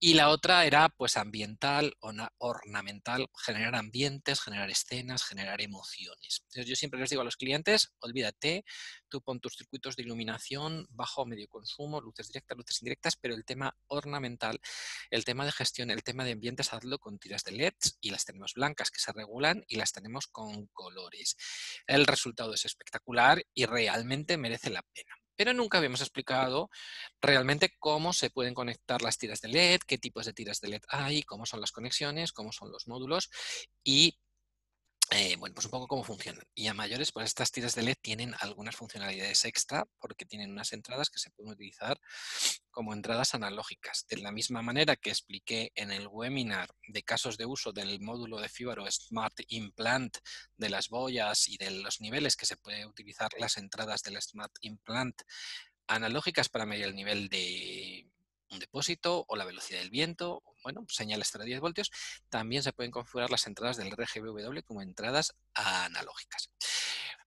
Y 0.00 0.14
la 0.14 0.28
otra 0.28 0.64
era 0.64 0.88
pues 0.90 1.16
ambiental, 1.16 1.96
ornamental, 2.38 3.28
generar 3.44 3.74
ambientes, 3.74 4.40
generar 4.40 4.70
escenas, 4.70 5.24
generar 5.24 5.60
emociones. 5.60 6.42
Entonces 6.44 6.66
yo 6.66 6.76
siempre 6.76 7.00
les 7.00 7.10
digo 7.10 7.22
a 7.22 7.24
los 7.24 7.36
clientes, 7.36 7.92
olvídate, 7.98 8.64
tú 9.08 9.20
pon 9.20 9.40
tus 9.40 9.56
circuitos 9.56 9.96
de 9.96 10.04
iluminación 10.04 10.86
bajo 10.90 11.26
medio 11.26 11.48
consumo, 11.48 12.00
luces 12.00 12.28
directas, 12.28 12.56
luces 12.56 12.80
indirectas, 12.80 13.16
pero 13.16 13.34
el 13.34 13.44
tema 13.44 13.76
ornamental, 13.88 14.60
el 15.10 15.24
tema 15.24 15.44
de 15.44 15.50
gestión, 15.50 15.90
el 15.90 16.04
tema 16.04 16.22
de 16.24 16.30
ambientes, 16.30 16.72
hazlo 16.72 17.00
con 17.00 17.18
tiras 17.18 17.42
de 17.42 17.52
LEDs 17.52 17.98
y 18.00 18.10
las 18.10 18.24
tenemos 18.24 18.54
blancas 18.54 18.92
que 18.92 19.00
se 19.00 19.12
regulan 19.12 19.64
y 19.66 19.78
las 19.78 19.90
tenemos 19.90 20.28
con 20.28 20.68
colores. 20.68 21.36
El 21.88 22.06
resultado 22.06 22.54
es 22.54 22.64
espectacular 22.64 23.44
y 23.52 23.66
realmente 23.66 24.36
merece 24.36 24.70
la 24.70 24.82
pena 24.82 25.17
pero 25.38 25.54
nunca 25.54 25.78
habíamos 25.78 26.00
explicado 26.00 26.68
realmente 27.22 27.76
cómo 27.78 28.12
se 28.12 28.28
pueden 28.28 28.54
conectar 28.54 29.02
las 29.02 29.18
tiras 29.18 29.40
de 29.40 29.48
LED, 29.48 29.80
qué 29.86 29.96
tipos 29.96 30.26
de 30.26 30.32
tiras 30.32 30.60
de 30.60 30.68
LED 30.68 30.82
hay, 30.88 31.22
cómo 31.22 31.46
son 31.46 31.60
las 31.60 31.70
conexiones, 31.70 32.32
cómo 32.32 32.50
son 32.50 32.72
los 32.72 32.88
módulos 32.88 33.30
y 33.84 34.18
eh, 35.10 35.36
bueno, 35.38 35.54
pues 35.54 35.64
un 35.64 35.70
poco 35.70 35.86
cómo 35.86 36.04
funcionan. 36.04 36.44
Y 36.54 36.66
a 36.66 36.74
mayores, 36.74 37.12
pues 37.12 37.26
estas 37.26 37.50
tiras 37.50 37.74
de 37.74 37.82
LED 37.82 37.96
tienen 38.02 38.34
algunas 38.40 38.76
funcionalidades 38.76 39.44
extra 39.46 39.86
porque 39.98 40.26
tienen 40.26 40.50
unas 40.50 40.72
entradas 40.74 41.08
que 41.08 41.18
se 41.18 41.30
pueden 41.30 41.52
utilizar 41.52 41.98
como 42.70 42.92
entradas 42.92 43.34
analógicas. 43.34 44.06
De 44.06 44.18
la 44.18 44.32
misma 44.32 44.60
manera 44.60 44.96
que 44.96 45.08
expliqué 45.08 45.72
en 45.74 45.92
el 45.92 46.08
webinar 46.08 46.68
de 46.88 47.02
casos 47.02 47.38
de 47.38 47.46
uso 47.46 47.72
del 47.72 48.00
módulo 48.00 48.38
de 48.38 48.50
Fibaro 48.50 48.84
Smart 48.90 49.34
Implant, 49.48 50.18
de 50.56 50.68
las 50.68 50.88
boyas 50.90 51.48
y 51.48 51.56
de 51.56 51.70
los 51.70 52.02
niveles 52.02 52.36
que 52.36 52.46
se 52.46 52.58
puede 52.58 52.84
utilizar 52.84 53.30
las 53.38 53.56
entradas 53.56 54.02
del 54.02 54.20
Smart 54.20 54.52
Implant 54.60 55.22
analógicas 55.86 56.50
para 56.50 56.66
medir 56.66 56.84
el 56.84 56.94
nivel 56.94 57.28
de 57.30 58.07
un 58.50 58.58
depósito 58.58 59.24
o 59.28 59.36
la 59.36 59.44
velocidad 59.44 59.80
del 59.80 59.90
viento, 59.90 60.42
bueno, 60.62 60.84
señales 60.88 61.28
hasta 61.28 61.44
10 61.44 61.60
voltios, 61.60 61.90
también 62.28 62.62
se 62.62 62.72
pueden 62.72 62.90
configurar 62.90 63.30
las 63.30 63.46
entradas 63.46 63.76
del 63.76 63.90
RGBW 63.90 64.60
como 64.64 64.82
entradas 64.82 65.34
analógicas. 65.54 66.50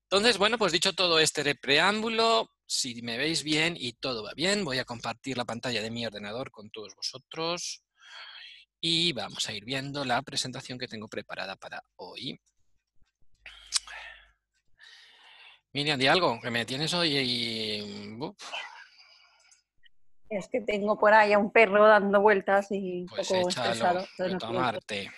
Entonces, 0.03 0.37
bueno, 0.37 0.57
pues 0.57 0.73
dicho 0.73 0.93
todo 0.93 1.19
este 1.19 1.55
preámbulo, 1.55 2.51
si 2.65 3.01
me 3.01 3.17
veis 3.17 3.43
bien 3.43 3.75
y 3.77 3.93
todo 3.93 4.23
va 4.23 4.33
bien, 4.33 4.65
voy 4.65 4.77
a 4.77 4.85
compartir 4.85 5.37
la 5.37 5.45
pantalla 5.45 5.81
de 5.81 5.91
mi 5.91 6.05
ordenador 6.05 6.51
con 6.51 6.69
todos 6.69 6.95
vosotros 6.95 7.83
y 8.81 9.13
vamos 9.13 9.47
a 9.47 9.53
ir 9.53 9.63
viendo 9.63 10.03
la 10.03 10.21
presentación 10.21 10.79
que 10.79 10.87
tengo 10.87 11.07
preparada 11.07 11.55
para 11.55 11.83
hoy. 11.95 12.41
Miriam, 15.73 15.97
di 15.97 16.07
algo, 16.07 16.41
que 16.41 16.51
me 16.51 16.65
tienes 16.65 16.93
hoy 16.93 17.17
y... 17.17 18.17
Es 20.31 20.47
que 20.47 20.61
tengo 20.61 20.97
por 20.97 21.13
ahí 21.13 21.33
a 21.33 21.38
un 21.38 21.51
perro 21.51 21.85
dando 21.85 22.21
vueltas 22.21 22.71
y 22.71 23.01
un 23.01 23.07
pues 23.07 23.27
poco 23.27 23.50
estresado. 23.50 24.05
tomarte. 24.39 25.11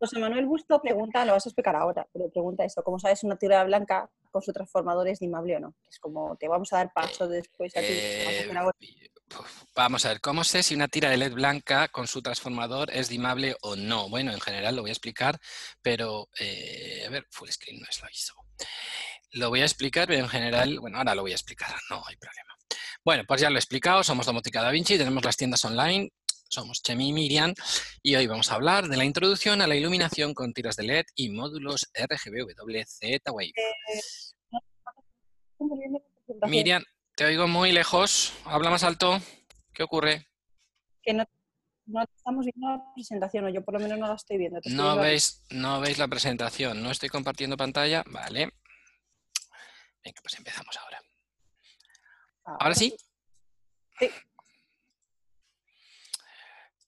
José 0.00 0.18
Manuel 0.18 0.46
Busto 0.46 0.80
pregunta, 0.80 1.24
lo 1.24 1.32
vas 1.32 1.46
a 1.46 1.50
explicar 1.50 1.76
ahora, 1.76 2.08
pero 2.12 2.28
pregunta 2.30 2.64
eso, 2.64 2.82
¿cómo 2.82 2.98
sabes 2.98 3.22
una 3.22 3.36
tira 3.36 3.62
blanca 3.62 4.10
con 4.32 4.42
su 4.42 4.52
transformador 4.52 5.06
es 5.06 5.20
dimable 5.20 5.56
o 5.56 5.60
no? 5.60 5.74
Es 5.88 6.00
como, 6.00 6.34
te 6.36 6.48
vamos 6.48 6.72
a 6.72 6.78
dar 6.78 6.92
paso 6.92 7.28
después 7.28 7.76
a 7.76 7.80
ti. 7.80 7.86
Eh, 7.88 8.50
vamos 9.76 10.04
a 10.04 10.08
ver, 10.08 10.20
¿cómo 10.20 10.42
sé 10.42 10.62
si 10.62 10.74
una 10.74 10.88
tira 10.88 11.10
de 11.10 11.18
LED 11.18 11.34
blanca 11.34 11.88
con 11.88 12.06
su 12.06 12.22
transformador 12.22 12.90
es 12.90 13.10
dimable 13.10 13.54
o 13.60 13.76
no? 13.76 14.08
Bueno, 14.08 14.32
en 14.32 14.40
general 14.40 14.74
lo 14.74 14.82
voy 14.82 14.90
a 14.90 14.94
explicar, 14.94 15.38
pero, 15.82 16.30
eh, 16.40 17.04
a 17.06 17.10
ver, 17.10 17.26
full 17.30 17.50
screen 17.50 17.80
no 17.80 17.86
es 17.88 18.02
lo 18.02 18.08
hizo. 18.10 18.34
Lo 19.34 19.50
voy 19.50 19.60
a 19.60 19.66
explicar, 19.66 20.08
pero 20.08 20.18
en 20.18 20.28
general, 20.28 20.80
bueno, 20.80 20.98
ahora 20.98 21.14
lo 21.14 21.22
voy 21.22 21.30
a 21.30 21.36
explicar, 21.36 21.70
no 21.90 22.02
hay 22.06 22.16
problema. 22.16 22.51
Bueno, 23.04 23.24
pues 23.26 23.40
ya 23.40 23.50
lo 23.50 23.56
he 23.56 23.58
explicado, 23.58 24.04
somos 24.04 24.26
Domotica 24.26 24.62
Da 24.62 24.70
Vinci, 24.70 24.96
tenemos 24.96 25.24
las 25.24 25.36
tiendas 25.36 25.64
online, 25.64 26.10
somos 26.48 26.82
Chemi 26.82 27.08
y 27.08 27.12
Miriam 27.12 27.52
y 28.00 28.14
hoy 28.14 28.28
vamos 28.28 28.52
a 28.52 28.54
hablar 28.54 28.86
de 28.86 28.96
la 28.96 29.04
introducción 29.04 29.60
a 29.60 29.66
la 29.66 29.74
iluminación 29.74 30.34
con 30.34 30.52
tiras 30.52 30.76
de 30.76 30.84
LED 30.84 31.06
y 31.16 31.30
módulos 31.30 31.90
RGB 31.94 32.46
Z-Wave. 32.86 33.52
Miriam, 36.46 36.84
te 37.16 37.24
oigo 37.24 37.48
muy 37.48 37.72
lejos, 37.72 38.34
habla 38.44 38.70
más 38.70 38.84
alto, 38.84 39.20
¿qué 39.74 39.82
ocurre? 39.82 40.28
Que 41.02 41.12
no, 41.12 41.24
estamos 42.16 42.44
viendo 42.44 42.68
la 42.68 42.84
presentación, 42.94 43.46
o 43.46 43.48
yo 43.48 43.64
por 43.64 43.74
lo 43.74 43.80
menos 43.80 43.98
no 43.98 44.06
la 44.06 44.14
estoy 44.14 44.38
viendo. 44.38 44.60
no, 44.66 44.94
veis, 44.94 45.44
no 45.50 45.80
veis 45.80 45.98
la 45.98 46.06
presentación, 46.06 46.80
no 46.80 46.92
estoy 46.92 47.08
compartiendo 47.08 47.56
pantalla, 47.56 48.04
vale. 48.06 48.52
Venga, 50.04 50.20
pues 50.22 50.38
empezamos 50.38 50.76
ahora. 50.76 51.00
¿Ahora 52.44 52.74
sí? 52.74 52.94
Sí. 53.98 54.10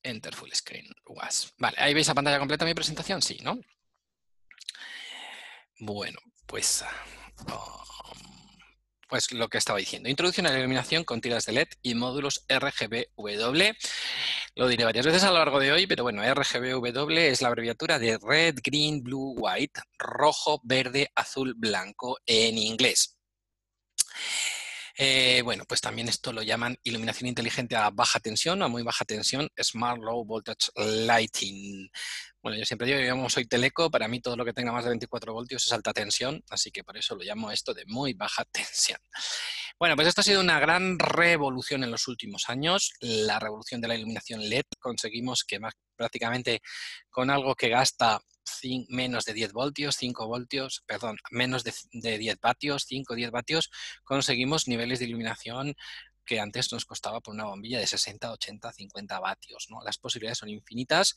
Enter 0.02 0.34
full 0.34 0.50
screen. 0.52 0.86
Was. 1.06 1.52
Vale, 1.58 1.76
ahí 1.78 1.94
veis 1.94 2.08
la 2.08 2.14
pantalla 2.14 2.38
completa 2.38 2.64
de 2.64 2.70
mi 2.70 2.74
presentación, 2.74 3.22
sí, 3.22 3.38
¿no? 3.42 3.58
Bueno, 5.78 6.18
pues, 6.46 6.84
um, 7.46 7.84
pues 9.08 9.32
lo 9.32 9.48
que 9.48 9.58
estaba 9.58 9.78
diciendo. 9.78 10.08
Introducción 10.08 10.46
a 10.46 10.50
la 10.50 10.58
iluminación 10.58 11.04
con 11.04 11.20
tiras 11.20 11.46
de 11.46 11.52
LED 11.52 11.68
y 11.82 11.94
módulos 11.94 12.44
RGBW. 12.48 13.62
Lo 14.56 14.68
diré 14.68 14.84
varias 14.84 15.06
veces 15.06 15.24
a 15.24 15.30
lo 15.30 15.38
largo 15.38 15.58
de 15.58 15.72
hoy, 15.72 15.86
pero 15.86 16.04
bueno, 16.04 16.22
RGBW 16.22 17.18
es 17.18 17.42
la 17.42 17.48
abreviatura 17.48 17.98
de 17.98 18.18
Red, 18.22 18.58
Green, 18.62 19.02
Blue, 19.02 19.34
White, 19.36 19.80
rojo, 19.98 20.60
verde, 20.62 21.10
azul, 21.14 21.54
blanco 21.56 22.18
en 22.26 22.58
inglés. 22.58 23.18
Eh, 24.96 25.42
bueno, 25.42 25.64
pues 25.66 25.80
también 25.80 26.08
esto 26.08 26.32
lo 26.32 26.42
llaman 26.42 26.76
iluminación 26.84 27.28
inteligente 27.28 27.74
a 27.74 27.90
baja 27.90 28.20
tensión 28.20 28.62
o 28.62 28.64
a 28.64 28.68
muy 28.68 28.82
baja 28.82 29.04
tensión, 29.04 29.48
Smart 29.60 30.00
Low 30.00 30.24
Voltage 30.24 30.70
Lighting. 30.76 31.90
Bueno, 32.40 32.58
yo 32.58 32.64
siempre 32.64 32.86
digo 32.86 33.00
yo 33.00 33.28
soy 33.28 33.46
teleco, 33.46 33.90
para 33.90 34.06
mí 34.06 34.20
todo 34.20 34.36
lo 34.36 34.44
que 34.44 34.52
tenga 34.52 34.70
más 34.70 34.84
de 34.84 34.90
24 34.90 35.32
voltios 35.32 35.66
es 35.66 35.72
alta 35.72 35.92
tensión, 35.92 36.44
así 36.50 36.70
que 36.70 36.84
por 36.84 36.96
eso 36.96 37.16
lo 37.16 37.22
llamo 37.24 37.50
esto 37.50 37.74
de 37.74 37.84
muy 37.86 38.12
baja 38.12 38.44
tensión. 38.52 38.98
Bueno, 39.78 39.96
pues 39.96 40.06
esto 40.08 40.20
ha 40.20 40.24
sido 40.24 40.40
una 40.40 40.60
gran 40.60 40.98
revolución 40.98 41.82
en 41.82 41.90
los 41.90 42.06
últimos 42.06 42.48
años, 42.48 42.92
la 43.00 43.40
revolución 43.40 43.80
de 43.80 43.88
la 43.88 43.96
iluminación 43.96 44.48
LED. 44.48 44.64
Conseguimos 44.78 45.42
que 45.42 45.58
más, 45.58 45.74
prácticamente 45.96 46.60
con 47.10 47.30
algo 47.30 47.56
que 47.56 47.68
gasta 47.68 48.20
menos 48.88 49.24
de 49.24 49.32
10 49.32 49.52
voltios, 49.52 49.96
5 49.96 50.26
voltios, 50.26 50.82
perdón, 50.86 51.18
menos 51.30 51.64
de, 51.64 51.72
10 52.18 52.40
vatios, 52.40 52.84
5 52.86 53.14
10 53.14 53.30
vatios, 53.30 53.70
conseguimos 54.04 54.68
niveles 54.68 54.98
de 54.98 55.06
iluminación 55.06 55.74
que 56.24 56.40
antes 56.40 56.72
nos 56.72 56.86
costaba 56.86 57.20
por 57.20 57.34
una 57.34 57.44
bombilla 57.44 57.78
de 57.78 57.86
60, 57.86 58.32
80, 58.32 58.72
50 58.72 59.20
vatios. 59.20 59.66
¿no? 59.68 59.82
Las 59.82 59.98
posibilidades 59.98 60.38
son 60.38 60.48
infinitas. 60.48 61.14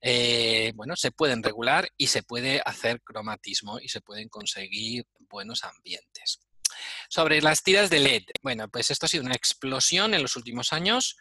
Eh, 0.00 0.72
bueno, 0.76 0.94
se 0.96 1.10
pueden 1.10 1.42
regular 1.42 1.88
y 1.96 2.06
se 2.06 2.22
puede 2.22 2.62
hacer 2.64 3.02
cromatismo 3.02 3.80
y 3.80 3.88
se 3.88 4.00
pueden 4.00 4.28
conseguir 4.28 5.06
buenos 5.28 5.64
ambientes. 5.64 6.40
Sobre 7.08 7.42
las 7.42 7.62
tiras 7.62 7.90
de 7.90 7.98
LED, 7.98 8.22
bueno, 8.42 8.68
pues 8.68 8.90
esto 8.90 9.06
ha 9.06 9.08
sido 9.08 9.24
una 9.24 9.34
explosión 9.34 10.14
en 10.14 10.22
los 10.22 10.36
últimos 10.36 10.72
años 10.72 11.16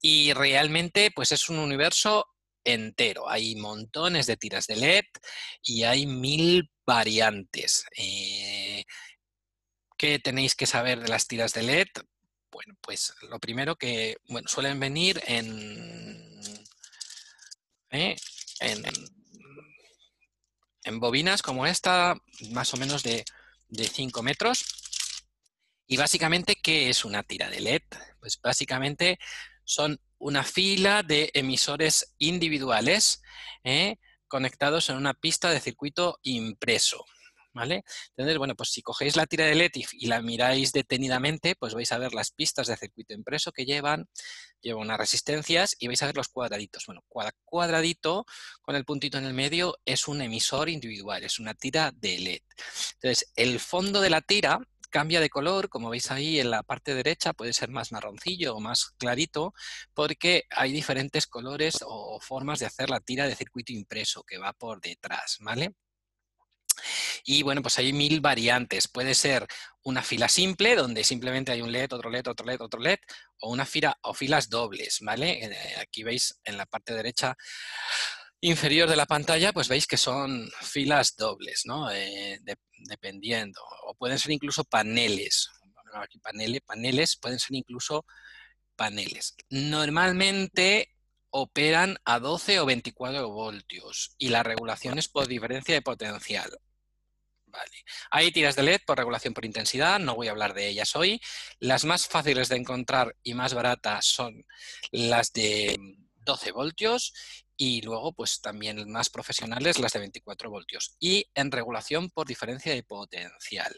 y 0.00 0.32
realmente 0.32 1.10
pues 1.14 1.30
es 1.32 1.48
un 1.48 1.58
universo 1.58 2.26
entero. 2.64 3.28
Hay 3.28 3.54
montones 3.56 4.26
de 4.26 4.36
tiras 4.36 4.66
de 4.66 4.76
LED 4.76 5.04
y 5.62 5.84
hay 5.84 6.06
mil 6.06 6.70
variantes. 6.86 7.84
Eh, 7.96 8.84
¿Qué 9.96 10.18
tenéis 10.18 10.54
que 10.54 10.66
saber 10.66 11.00
de 11.00 11.08
las 11.08 11.26
tiras 11.26 11.52
de 11.54 11.62
LED? 11.62 11.88
Bueno, 12.50 12.74
pues 12.80 13.14
lo 13.22 13.38
primero 13.38 13.76
que 13.76 14.16
suelen 14.46 14.78
venir 14.78 15.22
en, 15.26 16.42
¿eh? 17.90 18.16
en, 18.60 18.82
en, 20.84 21.00
bobinas 21.00 21.40
como 21.40 21.66
esta, 21.66 22.14
más 22.50 22.74
o 22.74 22.76
menos 22.76 23.02
de, 23.02 23.24
de 23.68 23.84
5 23.84 24.22
metros. 24.22 24.64
Y 25.86 25.96
básicamente, 25.96 26.56
¿qué 26.56 26.90
es 26.90 27.04
una 27.04 27.22
tira 27.22 27.48
de 27.48 27.60
LED? 27.60 27.82
Pues 28.20 28.38
básicamente 28.40 29.18
son 29.64 29.98
una 30.22 30.44
fila 30.44 31.02
de 31.02 31.30
emisores 31.34 32.14
individuales 32.18 33.22
¿eh? 33.64 33.96
conectados 34.28 34.88
en 34.88 34.96
una 34.96 35.14
pista 35.14 35.50
de 35.50 35.60
circuito 35.60 36.18
impreso. 36.22 37.04
¿Vale? 37.54 37.84
Entonces, 38.16 38.38
bueno, 38.38 38.54
pues 38.54 38.70
si 38.70 38.80
cogéis 38.80 39.14
la 39.14 39.26
tira 39.26 39.44
de 39.44 39.54
LED 39.54 39.72
y, 39.92 40.06
la 40.06 40.22
miráis 40.22 40.72
detenidamente, 40.72 41.54
pues 41.54 41.74
vais 41.74 41.92
a 41.92 41.98
ver 41.98 42.14
las 42.14 42.30
pistas 42.30 42.66
de 42.66 42.78
circuito 42.78 43.12
impreso 43.12 43.52
que 43.52 43.66
llevan, 43.66 44.08
llevan 44.62 44.84
unas 44.84 44.96
resistencias 44.96 45.76
y 45.78 45.86
vais 45.86 46.02
a 46.02 46.06
ver 46.06 46.16
los 46.16 46.28
cuadraditos. 46.28 46.84
Bueno, 46.86 47.04
cada 47.12 47.32
cuadradito 47.44 48.24
con 48.62 48.74
el 48.74 48.86
puntito 48.86 49.18
en 49.18 49.26
el 49.26 49.34
medio 49.34 49.76
es 49.84 50.08
un 50.08 50.22
emisor 50.22 50.70
individual, 50.70 51.24
es 51.24 51.38
una 51.40 51.52
tira 51.52 51.92
de 51.94 52.20
LED. 52.20 52.42
Entonces, 52.94 53.30
el 53.36 53.60
fondo 53.60 54.00
de 54.00 54.08
la 54.08 54.22
tira 54.22 54.58
cambia 54.92 55.20
de 55.20 55.30
color, 55.30 55.68
como 55.68 55.90
veis 55.90 56.12
ahí 56.12 56.38
en 56.38 56.50
la 56.50 56.62
parte 56.62 56.94
derecha, 56.94 57.32
puede 57.32 57.52
ser 57.52 57.70
más 57.70 57.90
marroncillo 57.90 58.54
o 58.54 58.60
más 58.60 58.92
clarito, 58.98 59.54
porque 59.94 60.44
hay 60.50 60.70
diferentes 60.70 61.26
colores 61.26 61.78
o 61.84 62.20
formas 62.20 62.60
de 62.60 62.66
hacer 62.66 62.90
la 62.90 63.00
tira 63.00 63.26
de 63.26 63.34
circuito 63.34 63.72
impreso 63.72 64.22
que 64.22 64.38
va 64.38 64.52
por 64.52 64.80
detrás, 64.80 65.38
¿vale? 65.40 65.74
Y 67.24 67.42
bueno, 67.42 67.62
pues 67.62 67.78
hay 67.78 67.92
mil 67.92 68.20
variantes. 68.20 68.88
Puede 68.88 69.14
ser 69.14 69.46
una 69.84 70.02
fila 70.02 70.28
simple, 70.28 70.74
donde 70.74 71.04
simplemente 71.04 71.52
hay 71.52 71.62
un 71.62 71.72
LED, 71.72 71.92
otro 71.92 72.10
LED, 72.10 72.28
otro 72.28 72.46
LED, 72.46 72.60
otro 72.60 72.80
LED, 72.80 72.98
o 73.40 73.50
una 73.50 73.66
fila 73.66 73.98
o 74.02 74.14
filas 74.14 74.48
dobles, 74.48 74.98
¿vale? 75.00 75.44
Eh, 75.44 75.76
aquí 75.80 76.02
veis 76.02 76.40
en 76.44 76.56
la 76.56 76.66
parte 76.66 76.94
derecha 76.94 77.36
inferior 78.42 78.88
de 78.90 78.96
la 78.96 79.06
pantalla, 79.06 79.52
pues 79.52 79.68
veis 79.68 79.86
que 79.86 79.96
son 79.96 80.50
filas 80.60 81.16
dobles, 81.16 81.62
¿no? 81.64 81.90
Eh, 81.90 82.40
dependiendo. 82.88 83.60
O 83.86 83.94
pueden 83.94 84.18
ser 84.18 84.32
incluso 84.32 84.64
paneles. 84.64 85.48
Aquí 85.94 86.18
paneles, 86.18 86.60
paneles, 86.62 87.16
pueden 87.16 87.38
ser 87.38 87.56
incluso 87.56 88.04
paneles. 88.76 89.36
Normalmente 89.48 90.88
operan 91.30 91.96
a 92.04 92.18
12 92.18 92.60
o 92.60 92.66
24 92.66 93.30
voltios 93.30 94.14
y 94.18 94.28
la 94.28 94.42
regulación 94.42 94.98
es 94.98 95.08
por 95.08 95.28
diferencia 95.28 95.74
de 95.74 95.82
potencial. 95.82 96.50
Hay 98.10 98.32
tiras 98.32 98.56
de 98.56 98.62
LED 98.62 98.80
por 98.86 98.98
regulación 98.98 99.34
por 99.34 99.44
intensidad, 99.44 100.00
no 100.00 100.14
voy 100.14 100.28
a 100.28 100.30
hablar 100.32 100.54
de 100.54 100.68
ellas 100.68 100.96
hoy. 100.96 101.20
Las 101.60 101.84
más 101.84 102.08
fáciles 102.08 102.48
de 102.48 102.56
encontrar 102.56 103.14
y 103.22 103.34
más 103.34 103.54
baratas 103.54 104.06
son 104.06 104.44
las 104.90 105.32
de 105.32 105.78
12 106.24 106.52
voltios 106.52 107.12
y 107.56 107.82
luego 107.82 108.12
pues 108.12 108.40
también 108.40 108.90
más 108.90 109.10
profesionales 109.10 109.78
las 109.78 109.92
de 109.92 110.00
24 110.00 110.50
voltios 110.50 110.96
y 110.98 111.26
en 111.34 111.50
regulación 111.50 112.10
por 112.10 112.26
diferencia 112.26 112.72
de 112.74 112.82
potencial. 112.82 113.72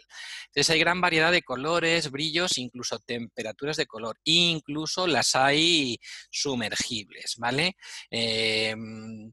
Entonces 0.46 0.70
hay 0.70 0.80
gran 0.80 1.00
variedad 1.00 1.32
de 1.32 1.42
colores, 1.42 2.10
brillos, 2.10 2.58
incluso 2.58 2.98
temperaturas 2.98 3.76
de 3.76 3.86
color, 3.86 4.18
incluso 4.24 5.06
las 5.06 5.34
hay 5.34 5.98
sumergibles, 6.30 7.36
¿vale? 7.38 7.76
Em, 8.10 9.30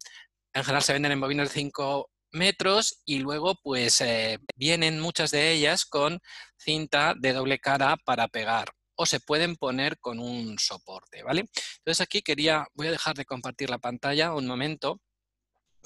en 0.54 0.64
general 0.64 0.84
se 0.84 0.94
venden 0.94 1.14
en 1.14 1.22
bobinas 1.22 1.50
de 1.50 1.54
5 1.54 2.10
metros 2.32 3.02
y 3.06 3.20
luego 3.20 3.56
pues 3.64 4.02
eh, 4.02 4.40
vienen 4.56 5.00
muchas 5.00 5.32
de 5.32 5.52
ellas 5.52 5.86
con 5.86 6.20
cinta 6.58 7.14
de 7.18 7.34
doble 7.34 7.60
cara 7.60 7.98
para 8.06 8.28
pegar 8.28 8.74
o 9.02 9.06
se 9.08 9.20
pueden 9.20 9.56
poner 9.56 9.98
con 10.00 10.20
un 10.20 10.60
soporte, 10.60 11.24
¿vale? 11.24 11.46
Entonces 11.78 12.02
aquí 12.02 12.22
quería, 12.22 12.68
voy 12.76 12.88
a 12.88 12.92
dejar 12.92 13.16
de 13.16 13.26
compartir 13.26 13.70
la 13.70 13.80
pantalla 13.80 14.36
un 14.36 14.46
momento 14.46 15.02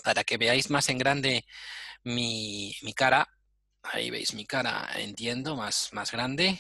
para 0.04 0.26
que 0.26 0.38
veáis 0.38 0.70
más 0.70 0.90
en 0.90 0.98
grande 0.98 1.46
mi, 2.04 2.74
cara. 2.94 3.26
Ahí 3.84 4.10
veis 4.10 4.34
mi 4.34 4.46
cara, 4.46 4.90
entiendo, 4.98 5.56
más, 5.56 5.94
más 5.94 6.12
grande. 6.12 6.60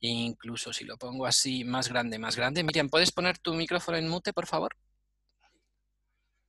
incluso 0.00 0.72
si 0.72 0.84
lo 0.84 0.96
pongo 0.96 1.26
así, 1.26 1.62
más 1.64 1.88
grande, 1.88 2.18
más 2.18 2.34
grande. 2.34 2.64
Miriam, 2.64 2.88
¿puedes 2.88 3.12
poner 3.12 3.38
tu 3.38 3.54
micrófono 3.54 3.96
en 3.96 4.08
mute, 4.08 4.32
por 4.32 4.46
favor? 4.46 4.74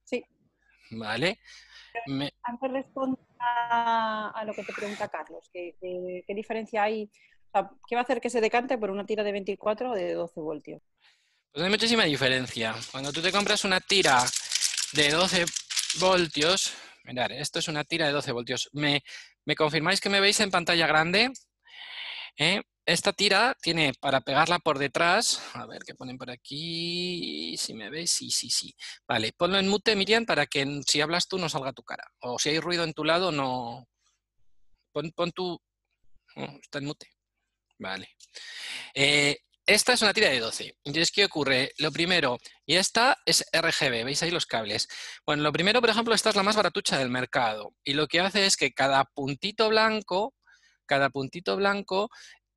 Sí. 0.04 0.26
Vale. 0.92 1.40
Antes 2.44 2.72
respondo 2.72 3.20
a, 3.40 4.44
lo 4.48 4.54
que 4.54 4.64
te 4.64 4.74
pregunta 4.74 5.08
Carlos, 5.10 5.48
¿qué, 5.54 5.76
qué 6.26 6.34
diferencia 6.34 6.84
hay 6.84 7.12
¿Qué 7.88 7.96
va 7.96 8.02
a 8.02 8.04
hacer 8.04 8.20
que 8.20 8.32
se 8.32 8.42
decante 8.42 8.78
por 8.78 8.90
una 8.90 9.06
tira 9.06 9.24
de 9.24 9.32
24 9.32 9.92
o 9.92 9.96
de 9.96 10.14
12 10.14 10.40
voltios? 10.40 10.82
Pues 11.52 11.64
hay 11.64 11.70
muchísima 11.70 12.06
diferencia. 12.06 12.76
Cuando 12.92 13.14
tú 13.14 13.22
te 13.22 13.32
compras 13.32 13.64
una 13.64 13.80
tira 13.80 14.26
de 14.94 15.12
12 15.12 15.46
voltios, 16.00 16.74
mirad, 17.04 17.32
esto 17.32 17.60
es 17.60 17.68
una 17.68 17.84
tira 17.84 18.08
de 18.08 18.12
12 18.12 18.32
voltios. 18.32 18.70
¿Me, 18.74 19.04
confirmáis 19.56 20.02
que 20.02 20.10
me 20.10 20.20
veis 20.20 20.40
en 20.40 20.50
pantalla 20.50 20.88
grande? 20.88 21.32
¿Eh? 22.38 22.60
Esta 22.88 23.14
tira 23.14 23.56
tiene 23.62 23.94
para 24.00 24.22
pegarla 24.22 24.58
por 24.58 24.80
detrás, 24.80 25.42
a 25.54 25.68
ver 25.68 25.84
qué 25.86 25.94
ponen 25.94 26.18
por 26.18 26.32
aquí, 26.32 27.56
si 27.56 27.76
me 27.76 27.90
veis, 27.92 28.12
sí, 28.12 28.32
sí, 28.32 28.50
sí. 28.50 28.76
Vale, 29.08 29.32
ponlo 29.38 29.60
en 29.60 29.70
mute, 29.70 29.96
Miriam, 29.96 30.26
para 30.26 30.48
que 30.48 30.82
si 30.88 31.02
hablas 31.02 31.28
tú 31.28 31.38
no 31.38 31.50
salga 31.50 31.72
tu 31.72 31.84
cara. 31.84 32.04
O 32.20 32.40
si 32.40 32.50
hay 32.50 32.60
ruido 32.60 32.84
en 32.84 32.94
tu 32.94 33.04
lado, 33.04 33.32
no... 33.32 33.88
Pon, 34.92 35.12
pon 35.12 35.32
tu... 35.32 35.62
está 36.36 36.80
en 36.80 36.86
mute. 36.86 37.13
Vale. 37.84 38.16
Eh, 38.96 39.38
esta 39.66 39.94
es 39.94 40.02
una 40.02 40.14
tira 40.14 40.30
de 40.30 40.40
12. 40.40 40.78
Entonces, 40.86 41.12
¿qué 41.12 41.26
ocurre? 41.26 41.74
Lo 41.80 41.92
primero, 41.92 42.38
y 42.66 42.76
esta 42.76 43.18
es 43.26 43.46
RGB, 43.52 44.06
¿veis 44.06 44.24
ahí 44.24 44.32
los 44.32 44.46
cables? 44.46 44.88
Bueno, 45.26 45.44
lo 45.44 45.52
primero, 45.52 45.82
por 45.82 45.90
ejemplo, 45.90 46.16
esta 46.16 46.30
es 46.30 46.38
la 46.38 46.44
más 46.44 46.56
baratucha 46.56 46.98
del 46.98 47.10
mercado. 47.10 47.76
Y 47.84 47.94
lo 47.94 48.08
que 48.08 48.22
hace 48.22 48.46
es 48.46 48.56
que 48.56 48.72
cada 48.72 49.04
puntito 49.04 49.68
blanco, 49.68 50.34
cada 50.86 51.10
puntito 51.10 51.58
blanco 51.58 52.10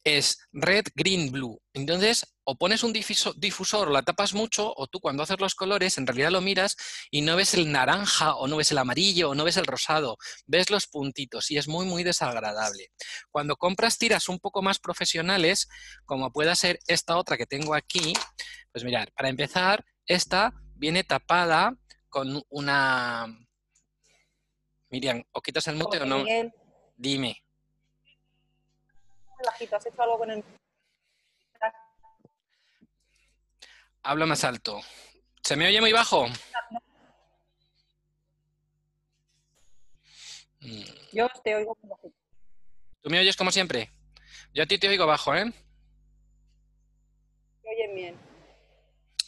es 0.06 0.38
red, 0.52 0.84
green, 0.94 1.32
blue. 1.32 1.60
Entonces, 1.74 2.36
o 2.44 2.56
pones 2.56 2.84
un 2.84 2.92
difusor 2.92 3.88
o 3.88 3.90
la 3.90 4.02
tapas 4.02 4.34
mucho, 4.34 4.72
o 4.76 4.86
tú 4.86 5.00
cuando 5.00 5.24
haces 5.24 5.40
los 5.40 5.56
colores 5.56 5.98
en 5.98 6.06
realidad 6.06 6.30
lo 6.30 6.40
miras 6.40 6.76
y 7.10 7.22
no 7.22 7.34
ves 7.34 7.54
el 7.54 7.72
naranja, 7.72 8.36
o 8.36 8.46
no 8.46 8.56
ves 8.56 8.70
el 8.70 8.78
amarillo, 8.78 9.30
o 9.30 9.34
no 9.34 9.42
ves 9.42 9.56
el 9.56 9.66
rosado, 9.66 10.16
ves 10.46 10.70
los 10.70 10.86
puntitos 10.86 11.50
y 11.50 11.58
es 11.58 11.66
muy, 11.66 11.86
muy 11.86 12.04
desagradable. 12.04 12.92
Cuando 13.32 13.56
compras 13.56 13.98
tiras 13.98 14.28
un 14.28 14.38
poco 14.38 14.62
más 14.62 14.78
profesionales, 14.78 15.68
como 16.04 16.32
pueda 16.32 16.54
ser 16.54 16.78
esta 16.86 17.16
otra 17.16 17.36
que 17.36 17.46
tengo 17.46 17.74
aquí, 17.74 18.12
pues 18.70 18.84
mirad, 18.84 19.08
para 19.16 19.28
empezar, 19.28 19.84
esta 20.06 20.54
viene 20.76 21.02
tapada 21.02 21.76
con 22.08 22.40
una... 22.48 23.26
Miriam, 24.88 25.24
¿o 25.32 25.42
quitas 25.42 25.66
el 25.66 25.74
mute 25.74 25.98
o 25.98 26.06
no? 26.06 26.24
Dime. 26.96 27.45
¿Has 29.48 29.86
hecho 29.86 30.02
algo 30.02 30.18
con 30.18 30.30
el 30.30 30.44
Habla 34.02 34.26
más 34.26 34.44
alto. 34.44 34.80
¿Se 35.42 35.56
me 35.56 35.66
oye 35.66 35.80
muy 35.80 35.92
bajo? 35.92 36.26
Yo 41.12 41.28
te 41.42 41.56
oigo 41.56 41.76
muy 41.82 41.90
bajo. 41.90 42.12
¿Tú 43.00 43.10
me 43.10 43.18
oyes 43.18 43.36
como 43.36 43.50
siempre? 43.50 43.90
Yo 44.54 44.62
a 44.62 44.66
ti 44.66 44.78
te 44.78 44.88
oigo 44.88 45.06
bajo, 45.06 45.34
¿eh? 45.34 45.44
Me 45.44 45.52
oyen 47.70 47.94
bien. 47.96 48.25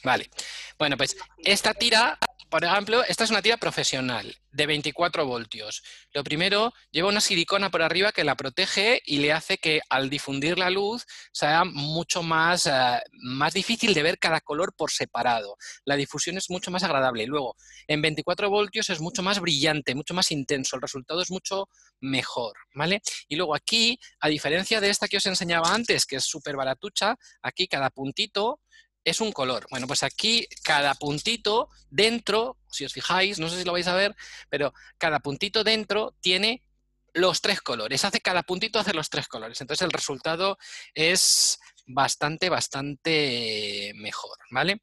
Vale. 0.09 0.31
Bueno, 0.79 0.97
pues 0.97 1.19
esta 1.45 1.75
tira 1.75 2.19
por 2.51 2.65
ejemplo, 2.65 3.05
esta 3.05 3.25
es 3.25 3.31
una 3.31 3.43
tira 3.43 3.59
profesional 3.59 4.35
de 4.53 4.67
24 4.67 5.27
voltios. 5.27 5.83
Lo 6.15 6.25
primero, 6.25 6.73
lleva 6.91 7.11
una 7.11 7.21
silicona 7.21 7.71
por 7.71 7.83
arriba 7.83 8.11
que 8.11 8.25
la 8.25 8.37
protege 8.37 9.03
y 9.05 9.19
le 9.19 9.35
hace 9.35 9.59
que 9.59 9.81
al 9.91 10.09
difundir 10.09 10.57
la 10.57 10.71
luz 10.71 11.05
sea 11.31 11.65
mucho 11.67 12.23
más, 12.23 12.67
eh, 12.67 13.03
más 13.13 13.53
difícil 13.53 13.93
de 13.93 14.03
ver 14.03 14.19
cada 14.19 14.41
color 14.41 14.73
por 14.75 14.91
separado. 14.91 15.57
La 15.85 15.97
difusión 15.97 16.39
es 16.39 16.49
mucho 16.49 16.71
más 16.71 16.83
agradable. 16.85 17.27
Luego, 17.27 17.55
en 17.87 18.01
24 18.01 18.49
voltios 18.49 18.89
es 18.89 19.03
mucho 19.03 19.23
más 19.23 19.41
brillante, 19.41 19.95
mucho 19.95 20.15
más 20.15 20.31
intenso. 20.31 20.77
El 20.77 20.83
resultado 20.83 21.21
es 21.21 21.31
mucho 21.31 21.69
mejor, 22.01 22.55
¿vale? 22.75 23.03
Y 23.29 23.37
luego 23.37 23.55
aquí, 23.55 23.99
a 24.21 24.29
diferencia 24.29 24.81
de 24.81 24.89
esta 24.89 25.07
que 25.07 25.19
os 25.19 25.27
enseñaba 25.27 25.75
antes, 25.75 26.07
que 26.07 26.17
es 26.17 26.25
súper 26.25 26.57
baratucha, 26.57 27.15
aquí 27.43 27.69
cada 27.69 27.91
puntito 27.91 28.61
es 29.05 29.21
un 29.21 29.33
color. 29.33 29.67
Bueno, 29.71 29.87
pues 29.87 30.03
aquí 30.03 30.47
cada 30.63 30.95
puntito 30.95 31.71
dentro, 31.91 32.59
si 32.71 32.85
os 32.85 32.93
fijáis, 32.93 33.39
no 33.39 33.49
sé 33.49 33.59
si 33.59 33.65
lo 33.65 33.73
vais 33.73 33.87
a 33.87 33.95
ver, 33.95 34.15
pero 34.49 34.73
cada 34.99 35.21
puntito 35.21 35.65
dentro 35.65 36.15
tiene 36.21 36.63
los 37.15 37.41
tres 37.41 37.61
colores. 37.61 38.05
Hace 38.05 38.21
cada 38.21 38.43
puntito 38.43 38.79
hace 38.79 38.95
los 38.95 39.11
tres 39.11 39.29
colores. 39.29 39.61
Entonces 39.61 39.85
el 39.85 39.93
resultado 39.93 40.59
es 40.95 41.59
bastante, 41.87 42.49
bastante 42.49 43.93
mejor, 43.97 44.37
¿vale? 44.51 44.83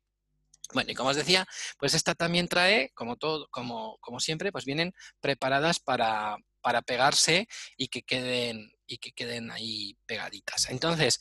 Bueno, 0.73 0.91
y 0.91 0.95
como 0.95 1.09
os 1.09 1.15
decía, 1.15 1.45
pues 1.77 1.93
esta 1.93 2.15
también 2.15 2.47
trae, 2.47 2.91
como 2.95 3.17
todo, 3.17 3.47
como, 3.51 3.97
como 3.99 4.19
siempre, 4.19 4.51
pues 4.51 4.65
vienen 4.65 4.93
preparadas 5.21 5.79
para, 5.79 6.37
para 6.61 6.81
pegarse 6.81 7.47
y 7.77 7.87
que 7.89 8.01
queden 8.01 8.74
y 8.87 8.97
que 8.97 9.11
queden 9.11 9.51
ahí 9.51 9.97
pegaditas. 10.05 10.69
Entonces, 10.69 11.19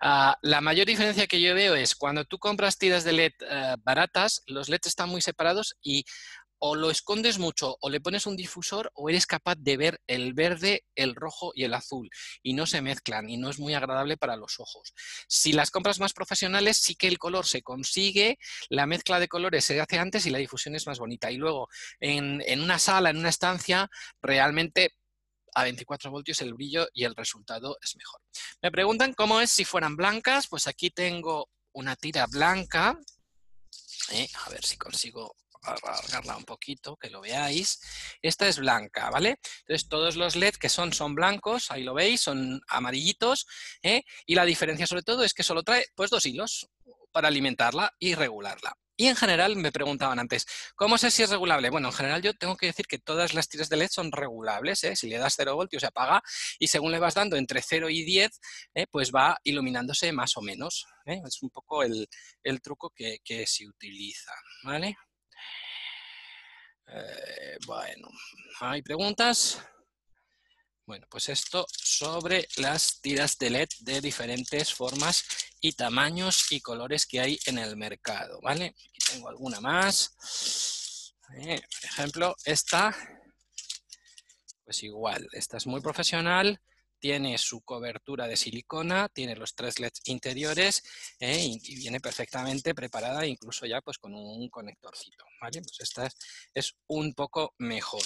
ah, 0.00 0.36
la 0.42 0.60
mayor 0.60 0.86
diferencia 0.86 1.26
que 1.26 1.40
yo 1.40 1.54
veo 1.54 1.74
es 1.74 1.94
cuando 1.94 2.24
tú 2.24 2.38
compras 2.38 2.78
tiras 2.78 3.04
de 3.04 3.12
LED 3.12 3.32
eh, 3.40 3.76
baratas, 3.82 4.42
los 4.46 4.68
LEDs 4.68 4.86
están 4.86 5.08
muy 5.08 5.20
separados 5.20 5.76
y 5.82 6.04
o 6.66 6.74
lo 6.74 6.90
escondes 6.90 7.38
mucho 7.38 7.76
o 7.80 7.90
le 7.90 8.00
pones 8.00 8.26
un 8.26 8.36
difusor 8.36 8.90
o 8.94 9.10
eres 9.10 9.26
capaz 9.26 9.56
de 9.56 9.76
ver 9.76 10.00
el 10.06 10.32
verde, 10.32 10.86
el 10.94 11.14
rojo 11.14 11.52
y 11.54 11.64
el 11.64 11.74
azul 11.74 12.08
y 12.42 12.54
no 12.54 12.64
se 12.64 12.80
mezclan 12.80 13.28
y 13.28 13.36
no 13.36 13.50
es 13.50 13.58
muy 13.58 13.74
agradable 13.74 14.16
para 14.16 14.36
los 14.36 14.58
ojos. 14.60 14.94
Si 15.28 15.52
las 15.52 15.70
compras 15.70 16.00
más 16.00 16.14
profesionales 16.14 16.78
sí 16.78 16.94
que 16.94 17.08
el 17.08 17.18
color 17.18 17.44
se 17.44 17.60
consigue, 17.60 18.38
la 18.70 18.86
mezcla 18.86 19.20
de 19.20 19.28
colores 19.28 19.66
se 19.66 19.78
hace 19.78 19.98
antes 19.98 20.24
y 20.24 20.30
la 20.30 20.38
difusión 20.38 20.74
es 20.74 20.86
más 20.86 20.98
bonita. 20.98 21.30
Y 21.30 21.36
luego 21.36 21.68
en, 22.00 22.42
en 22.46 22.62
una 22.62 22.78
sala, 22.78 23.10
en 23.10 23.18
una 23.18 23.28
estancia, 23.28 23.90
realmente 24.22 24.94
a 25.54 25.62
24 25.64 26.10
voltios 26.10 26.40
el 26.42 26.54
brillo 26.54 26.88
y 26.92 27.04
el 27.04 27.14
resultado 27.14 27.78
es 27.80 27.96
mejor. 27.96 28.20
Me 28.62 28.70
preguntan 28.70 29.14
cómo 29.14 29.40
es 29.40 29.50
si 29.50 29.64
fueran 29.64 29.96
blancas, 29.96 30.48
pues 30.48 30.66
aquí 30.66 30.90
tengo 30.90 31.48
una 31.72 31.96
tira 31.96 32.26
blanca, 32.26 32.98
eh, 34.12 34.28
a 34.44 34.50
ver 34.50 34.64
si 34.64 34.76
consigo 34.76 35.34
alargarla 35.64 36.36
un 36.36 36.44
poquito, 36.44 36.96
que 36.96 37.10
lo 37.10 37.20
veáis. 37.20 37.80
Esta 38.20 38.46
es 38.46 38.58
blanca, 38.58 39.10
¿vale? 39.10 39.38
Entonces 39.60 39.88
todos 39.88 40.16
los 40.16 40.36
LED 40.36 40.54
que 40.54 40.68
son, 40.68 40.92
son 40.92 41.14
blancos, 41.14 41.70
ahí 41.70 41.82
lo 41.82 41.94
veis, 41.94 42.20
son 42.20 42.60
amarillitos, 42.68 43.46
¿eh? 43.82 44.02
y 44.26 44.34
la 44.34 44.44
diferencia 44.44 44.86
sobre 44.86 45.02
todo 45.02 45.24
es 45.24 45.34
que 45.34 45.42
solo 45.42 45.62
trae 45.62 45.86
pues 45.94 46.10
dos 46.10 46.26
hilos 46.26 46.68
para 47.12 47.28
alimentarla 47.28 47.94
y 47.98 48.14
regularla. 48.14 48.76
Y 48.96 49.08
en 49.08 49.16
general 49.16 49.56
me 49.56 49.72
preguntaban 49.72 50.20
antes, 50.20 50.46
¿cómo 50.76 50.98
sé 50.98 51.10
si 51.10 51.22
es 51.24 51.30
regulable? 51.30 51.68
Bueno, 51.70 51.88
en 51.88 51.94
general 51.94 52.22
yo 52.22 52.32
tengo 52.34 52.56
que 52.56 52.66
decir 52.66 52.86
que 52.86 52.98
todas 52.98 53.34
las 53.34 53.48
tiras 53.48 53.68
de 53.68 53.76
LED 53.76 53.88
son 53.90 54.12
regulables. 54.12 54.84
¿eh? 54.84 54.94
Si 54.94 55.08
le 55.08 55.18
das 55.18 55.34
0 55.36 55.56
voltios 55.56 55.80
se 55.80 55.88
apaga 55.88 56.22
y 56.58 56.68
según 56.68 56.92
le 56.92 57.00
vas 57.00 57.14
dando 57.14 57.36
entre 57.36 57.60
0 57.60 57.90
y 57.90 58.04
10, 58.04 58.40
¿eh? 58.74 58.86
pues 58.90 59.10
va 59.10 59.36
iluminándose 59.42 60.12
más 60.12 60.36
o 60.36 60.42
menos. 60.42 60.86
¿eh? 61.06 61.20
Es 61.26 61.42
un 61.42 61.50
poco 61.50 61.82
el, 61.82 62.08
truco 62.62 62.90
que, 62.90 63.18
que, 63.24 63.46
se 63.46 63.66
utiliza. 63.66 64.32
¿vale? 64.62 64.96
bueno, 67.66 68.08
¿hay 68.60 68.82
preguntas? 68.82 69.58
Bueno, 70.86 71.06
pues 71.08 71.30
esto 71.30 71.66
sobre 71.70 72.46
las 72.56 73.00
tiras 73.00 73.38
de 73.38 73.48
LED 73.48 73.68
de 73.80 74.02
diferentes 74.02 74.74
formas 74.74 75.24
y 75.60 75.72
tamaños 75.72 76.52
y 76.52 76.60
colores 76.60 77.06
que 77.06 77.20
hay 77.20 77.38
en 77.46 77.56
el 77.56 77.74
mercado, 77.74 78.38
¿vale? 78.42 78.66
Aquí 78.66 78.98
tengo 79.10 79.30
alguna 79.30 79.60
más. 79.60 81.14
Por 81.26 81.84
ejemplo, 81.84 82.36
esta, 82.44 82.94
pues 84.62 84.82
igual, 84.82 85.26
esta 85.32 85.56
es 85.56 85.66
muy 85.66 85.80
profesional, 85.80 86.60
tiene 86.98 87.38
su 87.38 87.62
cobertura 87.62 88.26
de 88.26 88.36
silicona, 88.36 89.08
tiene 89.08 89.36
los 89.36 89.54
tres 89.54 89.78
LEDs 89.78 90.02
interiores 90.04 90.82
eh, 91.18 91.38
y, 91.38 91.76
viene 91.76 91.98
perfectamente 91.98 92.74
preparada, 92.74 93.26
incluso 93.26 93.64
ya 93.64 93.80
pues 93.80 93.96
con 93.96 94.14
un 94.14 94.50
conectorcito, 94.50 95.24
¿vale? 95.40 95.62
Pues 95.62 95.80
esta 95.80 96.10
es 96.52 96.74
un 96.88 97.14
poco 97.14 97.54
mejor. 97.56 98.02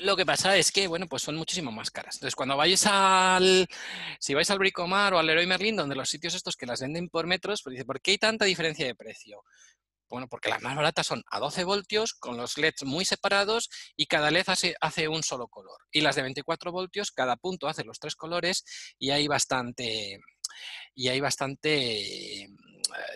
Lo 0.00 0.16
que 0.16 0.24
pasa 0.24 0.56
es 0.56 0.72
que, 0.72 0.86
bueno, 0.86 1.06
pues 1.06 1.22
son 1.22 1.36
muchísimo 1.36 1.70
más 1.72 1.90
caras. 1.90 2.16
Entonces, 2.16 2.34
cuando 2.34 2.56
vais 2.56 2.86
al, 2.86 3.66
si 4.18 4.32
vais 4.34 4.50
al 4.50 4.58
Bricomar 4.58 5.12
o 5.12 5.18
al 5.18 5.26
Leroy 5.26 5.46
Merlin, 5.46 5.76
donde 5.76 5.94
los 5.94 6.08
sitios 6.08 6.34
estos 6.34 6.56
que 6.56 6.66
las 6.66 6.80
venden 6.80 7.10
por 7.10 7.26
metros, 7.26 7.62
pues 7.62 7.74
dice, 7.74 7.84
¿por 7.84 8.00
qué 8.00 8.12
hay 8.12 8.18
tanta 8.18 8.46
diferencia 8.46 8.86
de 8.86 8.94
precio? 8.94 9.42
Bueno, 10.08 10.26
porque 10.26 10.48
las 10.48 10.62
más 10.62 10.74
baratas 10.74 11.06
son 11.06 11.22
a 11.30 11.38
12 11.38 11.64
voltios, 11.64 12.14
con 12.14 12.36
los 12.36 12.56
LEDs 12.56 12.84
muy 12.84 13.04
separados 13.04 13.68
y 13.94 14.06
cada 14.06 14.30
LED 14.30 14.48
hace, 14.48 14.74
hace 14.80 15.06
un 15.06 15.22
solo 15.22 15.48
color. 15.48 15.78
Y 15.92 16.00
las 16.00 16.16
de 16.16 16.22
24 16.22 16.72
voltios, 16.72 17.10
cada 17.12 17.36
punto 17.36 17.68
hace 17.68 17.84
los 17.84 17.98
tres 17.98 18.16
colores 18.16 18.64
y 18.98 19.10
hay 19.10 19.28
bastante, 19.28 20.18
y 20.94 21.08
hay 21.08 21.20
bastante 21.20 22.19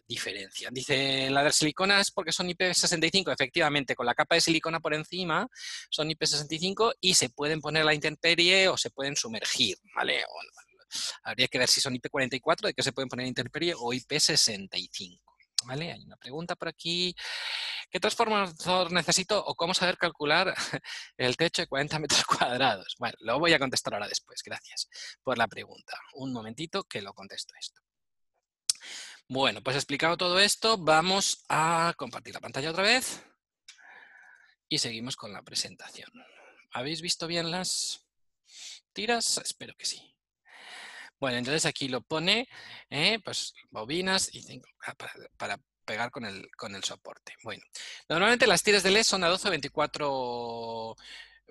diferencia. 0.07 0.69
Dice, 0.71 1.31
la 1.31 1.43
de 1.43 1.53
silicona 1.53 2.01
es 2.01 2.11
porque 2.11 2.33
son 2.33 2.49
IP65, 2.49 3.33
efectivamente, 3.33 3.95
con 3.95 4.07
la 4.07 4.15
capa 4.15 4.35
de 4.35 4.41
silicona 4.41 4.81
por 4.81 4.95
encima 4.95 5.49
son 5.91 6.09
IP65 6.09 6.95
y 7.01 7.15
se 7.15 7.31
pueden 7.31 7.61
poner 7.61 7.85
la 7.85 7.95
intemperie 7.95 8.69
o 8.69 8.77
se 8.77 8.91
pueden 8.91 9.17
sumergir, 9.17 9.77
¿vale? 9.95 10.25
habría 11.25 11.49
que 11.49 11.59
ver 11.59 11.69
si 11.69 11.81
son 11.81 11.95
IP44, 11.95 12.67
de 12.67 12.75
que 12.75 12.83
se 12.83 12.93
pueden 12.93 13.09
poner 13.09 13.27
intemperie, 13.27 13.75
o 13.77 13.93
IP65. 13.93 15.21
¿Vale? 15.67 15.93
Hay 15.93 16.05
una 16.05 16.17
pregunta 16.17 16.57
por 16.57 16.69
aquí. 16.69 17.15
¿Qué 17.91 17.99
transformador 17.99 18.93
necesito 18.93 19.43
o 19.43 19.55
cómo 19.55 19.73
saber 19.73 19.97
calcular 19.97 20.55
el 21.17 21.37
techo 21.37 21.63
de 21.63 21.69
40 21.69 21.99
metros 22.01 22.25
cuadrados? 22.25 22.95
Bueno, 22.99 23.15
lo 23.21 23.39
voy 23.39 23.55
a 23.55 23.59
contestar 23.59 23.95
ahora 23.95 24.09
después. 24.09 24.43
Gracias 24.45 24.89
por 25.23 25.39
la 25.39 25.49
pregunta. 25.49 25.99
Un 26.15 26.33
momentito 26.33 26.85
que 26.85 27.01
lo 27.01 27.15
contesto 27.15 27.55
esto. 27.59 27.81
Bueno, 29.29 29.63
pues 29.63 29.77
explicado 29.77 30.19
todo 30.19 30.39
esto, 30.39 30.77
vamos 30.77 31.45
a 31.49 31.95
compartir 31.97 32.35
la 32.35 32.41
pantalla 32.41 32.71
otra 32.71 32.83
vez 32.83 33.23
y 34.69 34.79
seguimos 34.79 35.17
con 35.17 35.33
la 35.33 35.43
presentación. 35.43 36.11
¿Habéis 36.73 37.01
visto 37.01 37.27
bien 37.27 37.51
las 37.51 38.07
tiras? 38.93 39.39
Espero 39.39 39.75
que 39.79 39.87
sí. 39.87 40.15
Bueno, 41.19 41.39
entonces 41.39 41.65
aquí 41.65 41.89
lo 41.89 42.03
pone, 42.03 42.49
¿eh? 42.91 43.19
pues 43.25 43.55
bobinas 43.71 44.29
y 44.35 44.61
ah, 44.87 44.95
para, 45.39 45.59
pegar 45.87 46.11
con 46.11 46.27
el, 46.27 46.51
con 46.55 46.75
el 46.75 46.85
soporte. 46.85 47.35
Bueno, 47.43 47.63
normalmente 48.11 48.47
las 48.47 48.63
tiras 48.63 48.83
de 48.83 48.91
LED 48.91 49.05
son 49.05 49.25
a 49.25 49.29
12 49.29 49.49
o 49.49 49.51
24 49.51 50.97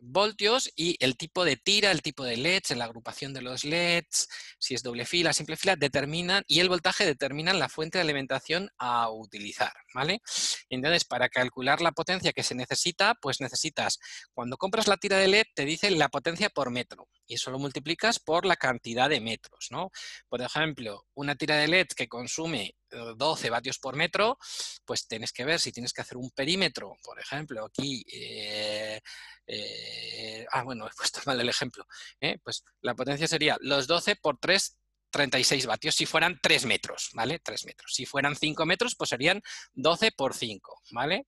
voltios 0.01 0.71
y 0.75 0.97
el 0.99 1.17
tipo 1.17 1.45
de 1.45 1.57
tira, 1.57 1.91
el 1.91 2.01
tipo 2.01 2.23
de 2.23 2.37
LEDs, 2.37 2.71
la 2.71 2.85
agrupación 2.85 3.33
de 3.33 3.41
los 3.41 3.63
LEDs, 3.63 4.27
si 4.59 4.73
es 4.73 4.83
doble 4.83 5.05
fila, 5.05 5.33
simple 5.33 5.57
fila, 5.57 5.75
determinan, 5.75 6.43
y 6.47 6.59
el 6.59 6.69
voltaje 6.69 7.05
determinan 7.05 7.59
la 7.59 7.69
fuente 7.69 7.97
de 7.97 8.03
alimentación 8.03 8.69
a 8.77 9.09
utilizar, 9.09 9.73
¿vale? 9.93 10.21
Entonces, 10.69 11.05
para 11.05 11.29
calcular 11.29 11.81
la 11.81 11.91
potencia 11.91 12.33
que 12.33 12.43
se 12.43 12.55
necesita, 12.55 13.15
pues 13.21 13.41
necesitas, 13.41 13.99
cuando 14.33 14.57
compras 14.57 14.87
la 14.87 14.97
tira 14.97 15.17
de 15.17 15.27
LED, 15.27 15.45
te 15.53 15.65
dice 15.65 15.91
la 15.91 16.09
potencia 16.09 16.49
por 16.49 16.71
metro, 16.71 17.07
y 17.25 17.35
eso 17.35 17.51
lo 17.51 17.59
multiplicas 17.59 18.19
por 18.19 18.45
la 18.45 18.55
cantidad 18.55 19.09
de 19.09 19.21
metros, 19.21 19.67
¿no? 19.71 19.91
Por 20.27 20.41
ejemplo, 20.41 21.05
una 21.13 21.35
tira 21.35 21.57
de 21.57 21.67
LED 21.67 21.87
que 21.95 22.07
consume 22.07 22.75
12 23.15 23.49
vatios 23.49 23.79
por 23.79 23.95
metro, 23.95 24.37
pues 24.85 25.07
tienes 25.07 25.31
que 25.31 25.45
ver 25.45 25.59
si 25.59 25.71
tienes 25.71 25.93
que 25.93 26.01
hacer 26.01 26.17
un 26.17 26.29
perímetro, 26.31 26.95
por 27.03 27.19
ejemplo, 27.19 27.65
aquí, 27.65 28.03
eh, 28.11 28.99
eh, 29.47 30.45
ah, 30.51 30.63
bueno, 30.63 30.87
he 30.87 30.91
puesto 30.95 31.21
mal 31.25 31.39
el 31.39 31.49
ejemplo, 31.49 31.85
¿eh? 32.19 32.37
pues 32.43 32.63
la 32.81 32.95
potencia 32.95 33.27
sería 33.27 33.57
los 33.61 33.87
12 33.87 34.15
por 34.17 34.37
3, 34.37 34.77
36 35.11 35.65
vatios 35.67 35.95
si 35.95 36.05
fueran 36.05 36.39
3 36.41 36.65
metros, 36.65 37.11
¿vale? 37.13 37.39
3 37.39 37.65
metros. 37.65 37.93
Si 37.93 38.05
fueran 38.05 38.35
5 38.35 38.65
metros, 38.65 38.95
pues 38.95 39.11
serían 39.11 39.41
12 39.73 40.11
por 40.11 40.33
5, 40.33 40.81
¿vale? 40.91 41.27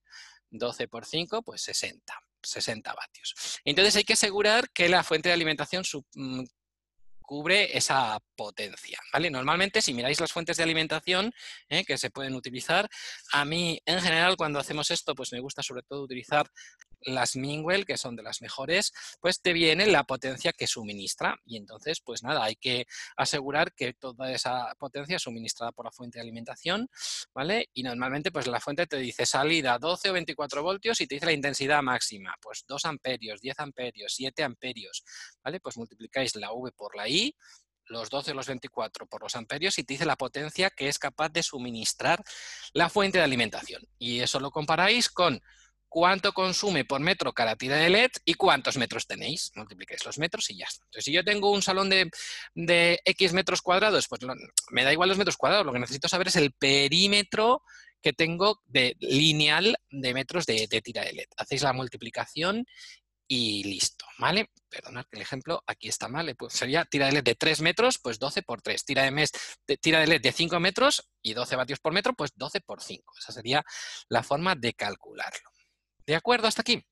12 0.49 0.87
por 0.87 1.05
5, 1.05 1.43
pues 1.43 1.61
60. 1.61 2.24
60 2.45 2.93
vatios. 2.93 3.59
Entonces 3.63 3.95
hay 3.95 4.03
que 4.03 4.13
asegurar 4.13 4.69
que 4.71 4.89
la 4.89 5.03
fuente 5.03 5.29
de 5.29 5.33
alimentación 5.33 5.83
mm, 6.15 6.43
cubre 7.25 7.75
esa 7.77 8.19
potencia. 8.35 8.99
¿vale? 9.11 9.29
Normalmente, 9.29 9.81
si 9.81 9.93
miráis 9.93 10.19
las 10.19 10.31
fuentes 10.31 10.57
de 10.57 10.63
alimentación 10.63 11.33
¿eh? 11.69 11.83
que 11.83 11.97
se 11.97 12.09
pueden 12.09 12.35
utilizar, 12.35 12.87
a 13.31 13.45
mí 13.45 13.79
en 13.85 14.01
general 14.01 14.37
cuando 14.37 14.59
hacemos 14.59 14.91
esto, 14.91 15.15
pues 15.15 15.31
me 15.33 15.39
gusta 15.39 15.61
sobre 15.63 15.83
todo 15.83 16.03
utilizar 16.03 16.47
las 17.05 17.35
Mingwell, 17.35 17.85
que 17.85 17.97
son 17.97 18.15
de 18.15 18.23
las 18.23 18.41
mejores, 18.41 18.93
pues 19.21 19.41
te 19.41 19.53
viene 19.53 19.85
la 19.87 20.03
potencia 20.03 20.53
que 20.53 20.67
suministra. 20.67 21.39
Y 21.45 21.57
entonces, 21.57 22.01
pues 22.01 22.23
nada, 22.23 22.43
hay 22.43 22.55
que 22.55 22.87
asegurar 23.15 23.73
que 23.73 23.93
toda 23.93 24.31
esa 24.31 24.73
potencia 24.77 25.19
suministrada 25.19 25.71
por 25.71 25.85
la 25.85 25.91
fuente 25.91 26.17
de 26.17 26.23
alimentación, 26.23 26.89
¿vale? 27.33 27.69
Y 27.73 27.83
normalmente, 27.83 28.31
pues 28.31 28.47
la 28.47 28.59
fuente 28.59 28.87
te 28.87 28.97
dice 28.97 29.25
salida 29.25 29.77
12 29.77 30.09
o 30.09 30.13
24 30.13 30.63
voltios 30.63 30.99
y 31.01 31.07
te 31.07 31.15
dice 31.15 31.27
la 31.27 31.31
intensidad 31.31 31.81
máxima, 31.81 32.35
pues 32.41 32.65
2 32.67 32.85
amperios, 32.85 33.41
10 33.41 33.59
amperios, 33.59 34.13
7 34.15 34.43
amperios, 34.43 35.03
¿vale? 35.43 35.59
Pues 35.59 35.77
multiplicáis 35.77 36.35
la 36.35 36.51
V 36.51 36.71
por 36.71 36.95
la 36.95 37.07
I, 37.07 37.35
los 37.87 38.09
12 38.09 38.31
o 38.31 38.33
los 38.33 38.47
24 38.47 39.05
por 39.07 39.21
los 39.21 39.35
amperios 39.35 39.77
y 39.77 39.83
te 39.83 39.93
dice 39.93 40.05
la 40.05 40.15
potencia 40.15 40.69
que 40.69 40.87
es 40.87 40.99
capaz 40.99 41.29
de 41.29 41.43
suministrar 41.43 42.23
la 42.73 42.89
fuente 42.89 43.19
de 43.19 43.23
alimentación. 43.23 43.87
Y 43.97 44.19
eso 44.21 44.39
lo 44.39 44.51
comparáis 44.51 45.09
con 45.09 45.41
cuánto 45.95 46.33
consume 46.33 46.83
por 46.83 46.99
metro 46.99 47.31
cada 47.31 47.55
tira 47.55 47.77
de 47.77 47.89
LED 47.89 48.11
y 48.25 48.33
cuántos 48.33 48.75
metros 48.75 49.07
tenéis. 49.07 49.53
Multiplicáis 49.55 50.03
los 50.03 50.19
metros 50.19 50.49
y 50.49 50.57
ya 50.57 50.65
está. 50.65 50.83
Entonces, 50.83 51.05
si 51.05 51.13
yo 51.13 51.23
tengo 51.23 51.49
un 51.53 51.61
salón 51.61 51.89
de, 51.89 52.99
X 53.05 53.31
metros 53.31 53.61
cuadrados, 53.61 54.09
pues 54.09 54.19
me 54.71 54.83
da 54.83 54.91
igual 54.91 55.07
los 55.07 55.17
metros 55.17 55.37
cuadrados. 55.37 55.65
Lo 55.65 55.71
que 55.71 55.79
necesito 55.79 56.09
saber 56.09 56.27
es 56.27 56.35
el 56.35 56.51
perímetro 56.51 57.63
que 58.01 58.11
tengo 58.11 58.61
de 58.65 58.97
lineal 58.99 59.77
de 59.89 60.13
metros 60.13 60.45
de, 60.45 60.67
tira 60.83 61.05
de 61.05 61.13
LED. 61.13 61.27
Hacéis 61.37 61.61
la 61.61 61.71
multiplicación 61.71 62.65
y 63.25 63.63
listo, 63.63 64.05
¿vale? 64.17 64.51
Perdonad 64.67 65.05
que 65.05 65.15
el 65.15 65.21
ejemplo 65.21 65.63
aquí 65.65 65.87
está 65.87 66.09
mal, 66.09 66.35
pues 66.35 66.55
sería 66.55 66.83
tira 66.83 67.05
de 67.05 67.13
LED 67.13 67.23
de 67.23 67.35
3 67.35 67.61
metros, 67.61 67.99
pues 67.99 68.19
12 68.19 68.41
por 68.43 68.61
3, 68.61 68.83
tira 68.83 69.03
de, 69.03 69.11
mes, 69.11 69.31
de, 69.65 69.77
tira 69.77 70.01
de 70.01 70.07
LED 70.07 70.21
de 70.21 70.33
5 70.33 70.59
metros 70.59 71.09
y 71.21 71.33
12 71.33 71.55
vatios 71.55 71.79
por 71.79 71.93
metro, 71.93 72.13
pues 72.13 72.33
12 72.35 72.59
por 72.59 72.83
5. 72.83 73.13
Esa 73.17 73.31
sería 73.31 73.63
la 74.09 74.23
forma 74.23 74.55
de 74.55 74.73
calcularlo. 74.73 75.54
¿De 76.05 76.15
acuerdo 76.15 76.47
hasta 76.47 76.61
aquí? 76.61 76.83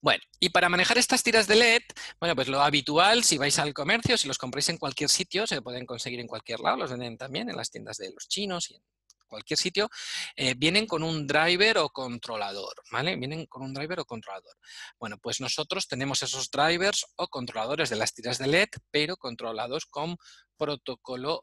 Bueno, 0.00 0.22
y 0.38 0.50
para 0.50 0.68
manejar 0.68 0.98
estas 0.98 1.22
tiras 1.22 1.46
de 1.46 1.56
LED, 1.56 1.82
bueno, 2.20 2.34
pues 2.34 2.48
lo 2.48 2.60
habitual, 2.60 3.24
si 3.24 3.38
vais 3.38 3.58
al 3.58 3.72
comercio, 3.72 4.18
si 4.18 4.28
los 4.28 4.38
compráis 4.38 4.68
en 4.68 4.78
cualquier 4.78 5.08
sitio, 5.08 5.46
se 5.46 5.62
pueden 5.62 5.86
conseguir 5.86 6.20
en 6.20 6.26
cualquier 6.26 6.60
lado, 6.60 6.76
los 6.76 6.90
venden 6.90 7.16
también 7.16 7.48
en 7.48 7.56
las 7.56 7.70
tiendas 7.70 7.96
de 7.96 8.12
los 8.12 8.28
chinos 8.28 8.70
y 8.70 8.76
en 8.76 8.82
cualquier 9.26 9.58
sitio, 9.58 9.88
eh, 10.36 10.54
vienen 10.56 10.86
con 10.86 11.02
un 11.02 11.26
driver 11.26 11.78
o 11.78 11.88
controlador, 11.90 12.74
¿vale? 12.90 13.16
Vienen 13.16 13.46
con 13.46 13.62
un 13.62 13.74
driver 13.74 14.00
o 14.00 14.04
controlador. 14.04 14.56
Bueno, 14.98 15.18
pues 15.18 15.40
nosotros 15.40 15.88
tenemos 15.88 16.22
esos 16.22 16.50
drivers 16.50 17.06
o 17.16 17.28
controladores 17.28 17.90
de 17.90 17.96
las 17.96 18.14
tiras 18.14 18.38
de 18.38 18.46
LED, 18.46 18.68
pero 18.90 19.16
controlados 19.16 19.86
con 19.86 20.16
protocolo 20.56 21.40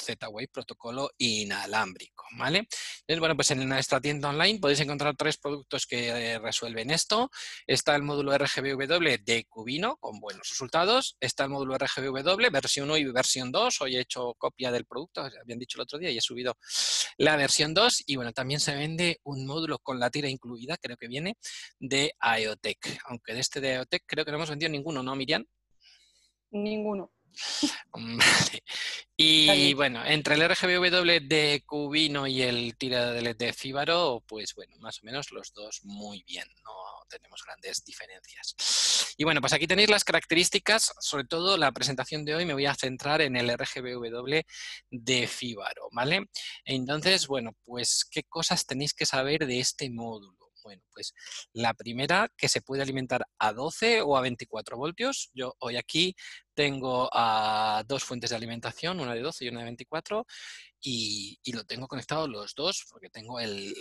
Z-Wave, 0.00 0.48
protocolo 0.48 1.10
inalámbrico, 1.18 2.24
¿vale? 2.38 2.66
Entonces, 3.00 3.20
bueno, 3.20 3.36
pues 3.36 3.50
en 3.50 3.68
nuestra 3.68 4.00
tienda 4.00 4.30
online 4.30 4.58
podéis 4.58 4.80
encontrar 4.80 5.14
tres 5.16 5.36
productos 5.38 5.86
que 5.86 6.08
eh, 6.08 6.38
resuelven 6.38 6.90
esto. 6.90 7.30
Está 7.66 7.94
el 7.94 8.02
módulo 8.02 8.36
RGBW 8.36 9.24
de 9.24 9.46
Cubino, 9.48 9.96
con 9.98 10.20
buenos 10.20 10.48
resultados. 10.48 11.16
Está 11.20 11.44
el 11.44 11.50
módulo 11.50 11.76
RGBW, 11.76 12.50
versión 12.50 12.90
1 12.90 12.96
y 12.98 13.04
versión 13.12 13.52
2. 13.52 13.80
Hoy 13.80 13.96
he 13.96 14.00
hecho 14.00 14.34
copia 14.38 14.70
del 14.70 14.86
producto, 14.86 15.22
habían 15.22 15.58
dicho 15.58 15.78
el 15.78 15.82
otro 15.82 15.98
día, 15.98 16.10
y 16.10 16.18
he 16.18 16.22
subido 16.22 16.56
la 17.16 17.36
versión 17.36 17.74
2. 17.74 18.04
Y 18.06 18.16
bueno, 18.16 18.32
también 18.32 18.60
se 18.60 18.74
vende 18.74 19.20
un 19.24 19.46
módulo 19.46 19.78
con 19.78 19.98
la 19.98 20.10
tira 20.10 20.28
incluida, 20.28 20.76
creo 20.76 20.96
que 20.96 21.08
viene, 21.08 21.36
de 21.78 22.12
IoTech. 22.20 22.98
Aunque 23.06 23.34
de 23.34 23.40
este 23.40 23.60
de 23.60 23.74
IoTech 23.74 24.04
creo 24.06 24.24
que 24.24 24.30
no 24.30 24.38
hemos 24.38 24.50
vendido 24.50 24.70
ninguno, 24.70 25.02
¿no, 25.02 25.14
Miriam? 25.16 25.44
Ninguno. 26.50 27.12
Y 29.18 29.72
bueno, 29.72 30.04
entre 30.04 30.34
el 30.34 30.46
RGBW 30.46 31.26
de 31.26 31.62
Cubino 31.64 32.26
y 32.26 32.42
el 32.42 32.76
tira 32.76 33.12
de 33.12 33.22
LED 33.22 33.36
de 33.36 33.52
Fíbaro, 33.54 34.22
pues 34.26 34.54
bueno, 34.54 34.76
más 34.78 35.02
o 35.02 35.06
menos 35.06 35.32
los 35.32 35.54
dos 35.54 35.80
muy 35.84 36.22
bien, 36.24 36.46
no 36.62 36.72
tenemos 37.06 37.42
grandes 37.44 37.84
diferencias. 37.84 39.14
Y 39.16 39.24
bueno, 39.24 39.40
pues 39.40 39.52
aquí 39.52 39.66
tenéis 39.66 39.90
las 39.90 40.04
características, 40.04 40.92
sobre 41.00 41.24
todo 41.24 41.56
la 41.56 41.72
presentación 41.72 42.24
de 42.24 42.34
hoy 42.34 42.44
me 42.44 42.52
voy 42.52 42.66
a 42.66 42.74
centrar 42.74 43.20
en 43.22 43.36
el 43.36 43.50
RGBW 43.50 44.40
de 44.90 45.26
Fíbaro, 45.26 45.88
¿vale? 45.92 46.26
Entonces, 46.64 47.26
bueno, 47.26 47.52
pues 47.64 48.04
qué 48.10 48.22
cosas 48.24 48.66
tenéis 48.66 48.94
que 48.94 49.06
saber 49.06 49.46
de 49.46 49.60
este 49.60 49.90
módulo. 49.90 50.46
Bueno, 50.62 50.82
pues 50.92 51.14
la 51.52 51.74
primera 51.74 52.28
que 52.36 52.48
se 52.48 52.60
puede 52.60 52.82
alimentar 52.82 53.24
a 53.38 53.52
12 53.52 54.02
o 54.02 54.16
a 54.16 54.20
24 54.20 54.76
voltios. 54.76 55.30
Yo 55.32 55.54
hoy 55.60 55.76
aquí 55.76 56.16
tengo 56.56 57.10
a 57.12 57.84
dos 57.86 58.02
fuentes 58.02 58.30
de 58.30 58.36
alimentación, 58.36 58.98
una 58.98 59.14
de 59.14 59.20
12 59.20 59.44
y 59.44 59.48
una 59.48 59.60
de 59.60 59.66
24, 59.66 60.26
y, 60.80 61.38
lo 61.52 61.64
tengo 61.64 61.86
conectado 61.86 62.26
los 62.28 62.54
dos 62.54 62.86
porque 62.90 63.10
tengo 63.10 63.38
el, 63.40 63.74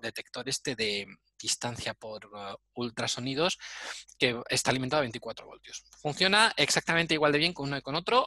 detector 0.00 0.48
este 0.48 0.74
de 0.74 1.06
distancia 1.38 1.94
por 1.94 2.26
uh, 2.26 2.56
ultrasonidos 2.74 3.58
que 4.18 4.40
está 4.48 4.70
alimentado 4.70 4.98
a 4.98 5.02
24 5.02 5.46
voltios. 5.46 5.84
Funciona 6.00 6.52
exactamente 6.56 7.14
igual 7.14 7.32
de 7.32 7.38
bien 7.38 7.52
con 7.52 7.68
uno 7.68 7.76
y 7.76 7.82
con 7.82 7.94
otro. 7.94 8.26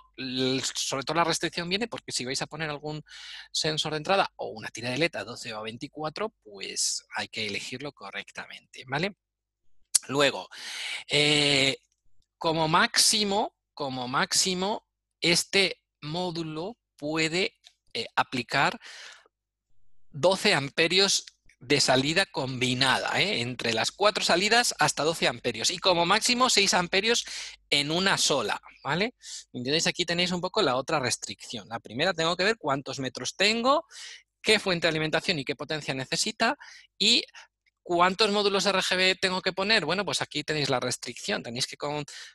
sobre 0.73 1.03
todo 1.03 1.15
la 1.15 1.23
restricción 1.23 1.69
viene 1.69 1.87
porque 1.87 2.11
si 2.11 2.25
vais 2.25 2.41
a 2.41 2.47
poner 2.47 2.69
algún 2.69 3.03
sensor 3.51 3.91
de 3.91 3.97
entrada 3.97 4.31
o 4.37 4.49
una 4.49 4.69
tira 4.69 4.89
de 4.89 4.97
LED 4.97 5.15
a 5.15 5.23
12 5.23 5.53
o 5.53 5.57
a 5.57 5.63
24, 5.63 6.29
pues 6.43 7.03
hay 7.15 7.27
que 7.27 7.47
elegirlo 7.47 7.91
correctamente, 7.91 8.85
¿vale? 8.87 9.15
Luego, 10.07 10.47
eh, 11.09 11.77
como 12.37 12.67
máximo, 12.67 13.56
como 13.77 14.07
máximo, 14.07 14.87
este 15.21 15.83
módulo 16.01 16.77
puede 16.95 17.53
eh, 17.93 18.07
aplicar 18.15 18.79
12 20.09 20.55
amperios 20.55 21.27
de 21.59 21.79
salida 21.79 22.25
combinada, 22.25 23.21
¿eh? 23.21 23.41
entre 23.41 23.73
las 23.73 23.91
cuatro 23.91 24.23
salidas 24.23 24.73
hasta 24.79 25.03
12 25.03 25.27
amperios 25.27 25.69
y 25.69 25.77
como 25.77 26.07
máximo 26.07 26.49
6 26.49 26.73
amperios 26.73 27.23
en 27.69 27.91
una 27.91 28.17
sola, 28.17 28.59
¿vale? 28.83 29.13
Entonces 29.53 29.85
aquí 29.85 30.05
tenéis 30.05 30.31
un 30.31 30.41
poco 30.41 30.63
la 30.63 30.75
otra 30.75 30.99
restricción. 30.99 31.69
La 31.69 31.79
primera 31.79 32.15
tengo 32.15 32.35
que 32.35 32.45
ver 32.45 32.57
cuántos 32.57 32.97
metros 32.97 33.35
tengo, 33.35 33.85
qué 34.41 34.57
fuente 34.59 34.87
de 34.87 34.89
alimentación 34.89 35.37
y 35.37 35.45
qué 35.45 35.55
potencia 35.55 35.93
necesita 35.93 36.57
y 36.97 37.23
¿Cuántos 37.87 38.31
módulos 38.31 38.69
RGB 38.69 39.17
tengo 39.17 39.41
que 39.41 39.53
poner? 39.53 39.85
Bueno, 39.85 40.03
pues 40.03 40.21
aquí 40.21 40.43
tenéis 40.43 40.69
la 40.69 40.81
restricción. 40.81 41.41
Tenéis 41.41 41.67
que 41.67 41.77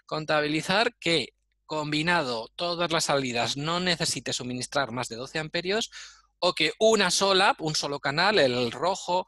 contabilizar 0.07 0.95
que 0.99 1.35
combinado 1.67 2.49
todas 2.57 2.91
las 2.91 3.05
salidas 3.05 3.59
no 3.59 3.79
necesite 3.79 4.33
suministrar 4.33 4.93
más 4.93 5.11
de 5.11 5.17
12 5.17 5.41
amperios 5.41 5.91
o 6.39 6.55
que 6.55 6.73
una 6.79 7.11
sola, 7.11 7.55
un 7.59 7.75
solo 7.75 8.01
canal, 8.01 8.39
el 8.39 8.73
rojo, 8.73 9.27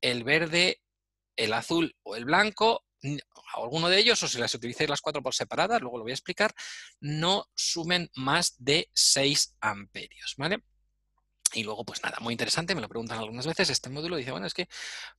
el 0.00 0.24
verde, 0.24 0.80
el 1.36 1.52
azul 1.52 1.94
o 2.04 2.16
el 2.16 2.24
blanco, 2.24 2.86
alguno 3.54 3.90
de 3.90 3.98
ellos, 3.98 4.22
o 4.22 4.28
si 4.28 4.38
las 4.38 4.54
utilizáis 4.54 4.88
las 4.88 5.02
cuatro 5.02 5.22
por 5.22 5.34
separadas, 5.34 5.82
luego 5.82 5.98
lo 5.98 6.04
voy 6.04 6.12
a 6.12 6.14
explicar, 6.14 6.54
no 7.00 7.50
sumen 7.54 8.10
más 8.14 8.54
de 8.56 8.88
6 8.94 9.56
amperios, 9.60 10.36
¿vale? 10.38 10.64
Y 11.56 11.62
luego, 11.62 11.84
pues 11.86 12.02
nada, 12.02 12.18
muy 12.20 12.34
interesante, 12.34 12.74
me 12.74 12.82
lo 12.82 12.88
preguntan 12.88 13.18
algunas 13.18 13.46
veces, 13.46 13.70
este 13.70 13.88
módulo 13.88 14.16
dice, 14.16 14.30
bueno, 14.30 14.46
es 14.46 14.52
que 14.52 14.68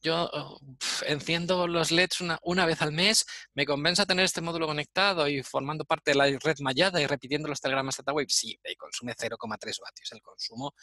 yo 0.04 0.30
oh, 0.32 0.60
enciendo 1.08 1.66
los 1.66 1.90
LEDs 1.90 2.22
una, 2.22 2.38
una, 2.44 2.68
vez 2.68 2.80
al 2.84 2.92
mes, 2.92 3.26
me 3.56 3.66
compensa 3.66 4.06
tener 4.06 4.24
este 4.24 4.40
módulo 4.40 4.68
conectado 4.68 5.28
y 5.28 5.42
formando 5.42 5.84
parte 5.84 6.12
de 6.12 6.16
la 6.16 6.26
red 6.26 6.58
mallada 6.60 7.02
y 7.02 7.08
repitiendo 7.08 7.48
los 7.48 7.60
telegramas 7.60 8.00
wave 8.06 8.28
Sí, 8.30 8.56
y 8.64 8.76
consume 8.76 9.16
0,3 9.16 9.82
vatios, 9.82 10.12
el 10.12 10.22
consumo 10.22 10.76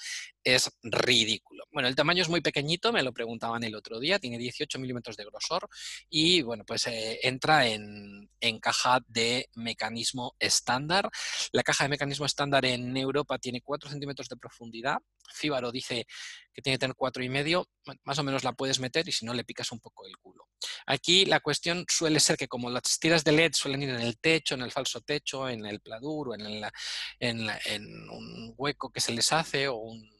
es 0.42 0.72
ridículo. 0.82 1.66
Bueno, 1.70 1.88
el 1.88 1.94
tamaño 1.94 2.22
es 2.22 2.28
muy 2.28 2.40
pequeñito, 2.40 2.92
me 2.92 3.04
lo 3.04 3.12
preguntaban 3.12 3.62
el 3.62 3.76
otro 3.76 4.00
día, 4.00 4.18
tiene 4.18 4.38
18 4.38 4.80
milímetros 4.80 5.16
de 5.16 5.24
grosor 5.24 5.68
y, 6.10 6.42
bueno, 6.42 6.64
pues 6.66 6.88
eh, 6.88 7.20
entra 7.22 7.68
en, 7.68 8.28
en 8.40 8.58
caja 8.58 8.98
de 9.06 9.48
mecanismo 9.54 10.34
estándar. 10.40 11.08
La 11.52 11.62
caja 11.62 11.84
de 11.84 11.90
mecanismo 11.90 12.26
estándar 12.26 12.64
en 12.64 12.96
Europa 12.96 13.38
tiene 13.38 13.60
4 13.60 13.88
centímetros 13.88 14.28
de 14.28 14.36
profundidad, 14.36 14.98
Fíbaro 15.44 15.70
dice 15.70 16.06
que 16.54 16.62
tiene 16.62 16.76
que 16.76 16.80
tener 16.80 16.96
cuatro 16.96 17.22
y 17.22 17.28
medio, 17.28 17.68
más 18.04 18.18
o 18.18 18.22
menos 18.22 18.44
la 18.44 18.54
puedes 18.54 18.80
meter 18.80 19.06
y 19.06 19.12
si 19.12 19.26
no 19.26 19.34
le 19.34 19.44
picas 19.44 19.72
un 19.72 19.80
poco 19.80 20.06
el 20.06 20.16
culo. 20.16 20.48
Aquí 20.86 21.26
la 21.26 21.40
cuestión 21.40 21.84
suele 21.86 22.18
ser 22.18 22.38
que 22.38 22.48
como 22.48 22.70
las 22.70 22.98
tiras 22.98 23.24
de 23.24 23.32
LED 23.32 23.52
suelen 23.52 23.82
ir 23.82 23.90
en 23.90 24.00
el 24.00 24.18
techo, 24.18 24.54
en 24.54 24.62
el 24.62 24.72
falso 24.72 25.02
techo, 25.02 25.48
en 25.48 25.66
el 25.66 25.80
pladur 25.80 26.34
en, 26.38 26.64
en 27.18 28.10
un 28.10 28.54
hueco 28.56 28.90
que 28.90 29.00
se 29.00 29.12
les 29.12 29.32
hace 29.32 29.68
o 29.68 29.76
un 29.76 30.13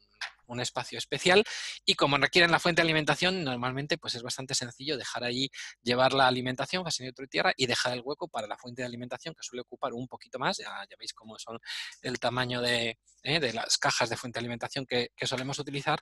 un 0.47 0.61
espacio 0.61 0.99
especial 0.99 1.45
y 1.85 1.95
como 1.95 2.17
requieren 2.17 2.51
la 2.51 2.59
fuente 2.59 2.83
de 2.83 2.87
alimentación, 2.87 3.45
normalmente 3.45 3.99
pues 3.99 4.15
es 4.15 4.23
bastante 4.23 4.55
sencillo 4.55 4.97
dejar 4.97 5.25
ahí, 5.25 5.51
llevar 5.83 6.13
la 6.13 6.27
alimentación, 6.27 6.85
neutro 7.01 7.25
y 7.25 7.29
tierra 7.29 7.53
y 7.57 7.67
dejar 7.67 7.93
el 7.93 8.03
hueco 8.05 8.29
para 8.29 8.47
la 8.47 8.57
fuente 8.57 8.83
de 8.83 8.87
alimentación 8.87 9.35
que 9.35 9.43
suele 9.43 9.63
ocupar 9.63 9.93
un 9.93 10.09
poquito 10.09 10.39
más, 10.39 10.59
ya, 10.59 10.71
veis 10.99 11.13
cómo 11.13 11.39
son 11.39 11.59
el 12.03 12.19
tamaño 12.19 12.61
de, 12.61 12.99
¿eh? 13.23 13.41
de, 13.41 13.53
las 13.53 13.79
cajas 13.79 14.09
de 14.09 14.17
fuente 14.17 14.39
de 14.39 14.41
alimentación 14.41 14.87
que, 14.87 15.11
solemos 15.25 15.59
utilizar 15.59 16.01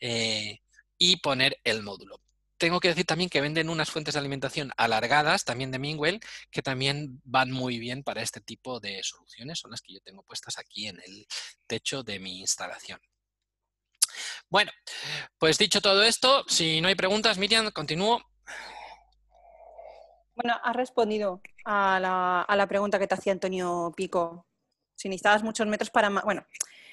eh, 0.00 0.60
y 0.98 1.16
poner 1.16 1.60
el 1.64 1.82
módulo 1.82 2.20
tengo 2.64 2.80
que 2.80 2.88
decir 2.88 3.04
también 3.04 3.28
que 3.28 3.42
venden 3.42 3.68
unas 3.68 3.90
fuentes 3.90 4.14
de 4.14 4.20
alimentación 4.20 4.70
alargadas, 4.78 5.44
también 5.44 5.70
de 5.70 5.78
Mingwell, 5.78 6.20
que 6.50 6.62
también 6.62 7.20
van 7.24 7.50
muy 7.50 7.78
bien 7.78 8.02
para 8.02 8.22
este 8.22 8.40
tipo 8.40 8.80
de 8.80 9.02
soluciones. 9.02 9.58
Son 9.58 9.70
las 9.70 9.82
que 9.82 9.92
yo 9.92 10.00
tengo 10.00 10.22
puestas 10.22 10.56
aquí 10.58 10.86
en 10.86 10.98
el 11.00 11.26
techo 11.66 12.02
de 12.02 12.18
mi 12.18 12.40
instalación. 12.40 13.00
Bueno, 14.54 14.70
pues 15.36 15.58
dicho 15.58 15.80
todo 15.80 16.04
esto, 16.04 16.44
si 16.46 16.80
no 16.80 16.86
hay 16.86 16.94
preguntas, 16.94 17.38
Miriam, 17.38 17.72
continúo. 17.72 18.22
Bueno, 20.36 20.60
has 20.62 20.76
respondido 20.76 21.40
a 21.64 22.46
la, 22.48 22.66
pregunta 22.68 23.00
que 23.00 23.08
te 23.08 23.14
hacía 23.14 23.32
Antonio 23.32 23.92
Pico. 23.96 24.46
Si 24.94 25.08
necesitabas 25.08 25.42
muchos 25.42 25.66
metros 25.66 25.90
para... 25.90 26.08
Bueno, 26.08 26.46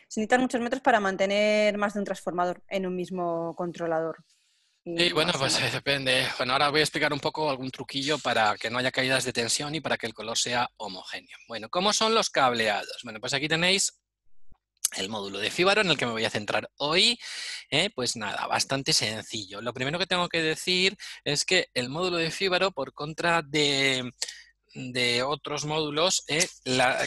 si 0.08 0.22
necesitas 0.22 0.40
muchos 0.40 0.60
metros 0.60 0.82
para 0.82 1.00
mantener 1.00 1.78
más 1.78 1.94
de 1.94 2.00
un 2.00 2.06
transformador 2.06 2.64
en 2.68 2.88
un 2.88 2.96
mismo 2.96 3.54
controlador. 3.56 4.26
Sí, 4.84 5.14
bueno, 5.14 5.32
pues 5.38 5.62
eh, 5.62 5.70
depende. 5.72 6.26
Bueno, 6.40 6.54
ahora 6.54 6.72
voy 6.72 6.80
a 6.80 6.84
explicar 6.84 7.14
un 7.14 7.20
poco 7.20 7.48
algún 7.48 7.70
truquillo 7.70 8.18
para 8.18 8.58
que 8.58 8.72
no 8.72 8.80
haya 8.80 8.92
caídas 8.92 9.24
de 9.24 9.34
tensión 9.34 9.76
y 9.76 9.82
para 9.82 9.98
que 9.98 10.08
el 10.08 10.16
color 10.16 10.36
sea 10.36 10.68
homogéneo. 10.78 11.38
Bueno, 11.48 11.70
¿cómo 11.70 11.94
son 11.94 12.16
los 12.16 12.32
cableados? 12.32 13.02
Bueno, 13.04 13.20
pues 13.20 13.36
aquí 13.36 13.48
tenéis 13.48 14.01
el 14.98 15.10
módulo 15.10 15.40
de 15.40 15.52
Fíbaro 15.52 15.82
en 15.82 15.90
el 15.90 15.98
que 15.98 16.06
me 16.06 16.12
voy 16.12 16.26
a 16.26 16.30
centrar 16.30 16.70
hoy, 16.78 17.20
¿eh? 17.70 17.90
pues 17.96 18.16
nada, 18.16 18.48
bastante 18.48 18.94
sencillo. 18.94 19.62
Lo 19.62 19.74
primero 19.74 20.00
que 20.00 20.08
tengo 20.08 20.30
que 20.30 20.42
decir 20.42 20.98
es 21.24 21.46
que 21.46 21.68
el 21.74 21.90
módulo 21.90 22.18
de 22.18 22.32
Fíbaro, 22.32 22.72
por 22.72 22.94
contra 22.94 23.42
de, 23.42 24.12
otros 25.26 25.66
módulos, 25.66 26.24
¿eh? 26.28 26.48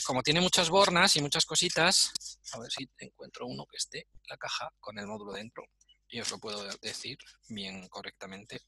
como 0.04 0.22
tiene 0.22 0.40
muchas 0.40 0.70
bornas 0.70 1.16
y 1.16 1.22
muchas 1.22 1.46
cositas, 1.46 2.12
a 2.52 2.58
ver 2.58 2.70
si 2.70 2.88
encuentro 2.98 3.46
uno 3.46 3.66
que 3.66 3.76
esté 3.76 4.06
la 4.28 4.36
caja 4.36 4.70
con 4.80 4.98
el 4.98 5.06
módulo 5.06 5.32
dentro, 5.32 5.64
y 6.08 6.20
os 6.20 6.30
lo 6.30 6.38
puedo 6.38 6.64
decir 6.80 7.18
bien 7.48 7.88
correctamente. 7.88 8.60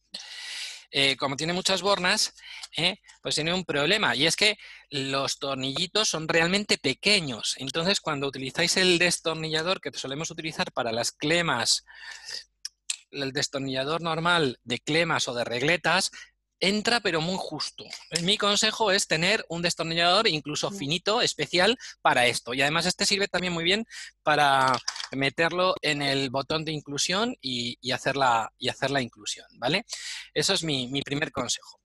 Eh, 0.99 1.15
como 1.19 1.37
tiene 1.37 1.53
muchas 1.53 1.83
bornas, 1.83 2.33
eh, 2.75 2.97
pues 3.21 3.35
tiene 3.35 3.53
un 3.53 3.67
problema. 3.67 4.17
Y 4.17 4.27
es 4.27 4.35
que 4.35 4.57
los 4.89 5.39
tornillitos 5.39 6.09
son 6.09 6.27
realmente 6.27 6.79
pequeños. 6.79 7.55
Entonces, 7.59 8.01
cuando 8.01 8.27
utilizáis 8.27 8.79
el 8.79 8.99
destornillador 8.99 9.83
que 9.83 9.91
solemos 9.93 10.31
utilizar 10.31 10.73
para 10.73 10.93
las 10.93 11.13
clemas, 11.13 11.85
el 13.11 13.33
destornillador 13.33 14.01
normal 14.01 14.59
de 14.65 14.79
clemas 14.79 15.29
o 15.29 15.35
de 15.35 15.45
regletas, 15.45 16.13
entra 16.61 17.01
pero 17.01 17.21
muy 17.21 17.37
justo. 17.39 17.85
Mi 18.23 18.39
consejo 18.39 18.91
es 18.91 19.07
tener 19.07 19.45
un 19.49 19.63
destornillador 19.63 20.29
incluso 20.29 20.71
finito, 20.71 21.21
especial 21.23 21.79
para 22.03 22.27
esto. 22.27 22.55
Y 22.55 22.63
además 22.63 22.87
este 22.87 23.07
sirve 23.07 23.29
también 23.29 23.53
muy 23.53 23.65
bien 23.65 23.87
para 24.23 24.79
meterlo 25.13 25.75
en 25.83 26.03
el 26.03 26.31
botón 26.31 26.65
de 26.65 26.73
inclusión 26.73 27.37
y, 27.41 27.79
hacer, 27.93 28.17
la, 28.17 28.53
y 28.59 28.69
hacer 28.69 28.91
la 28.91 29.03
inclusión, 29.03 29.47
¿vale? 29.59 29.85
Eso 30.35 30.55
es 30.55 30.63
mi, 30.63 31.03
primer 31.03 31.31
consejo. 31.31 31.81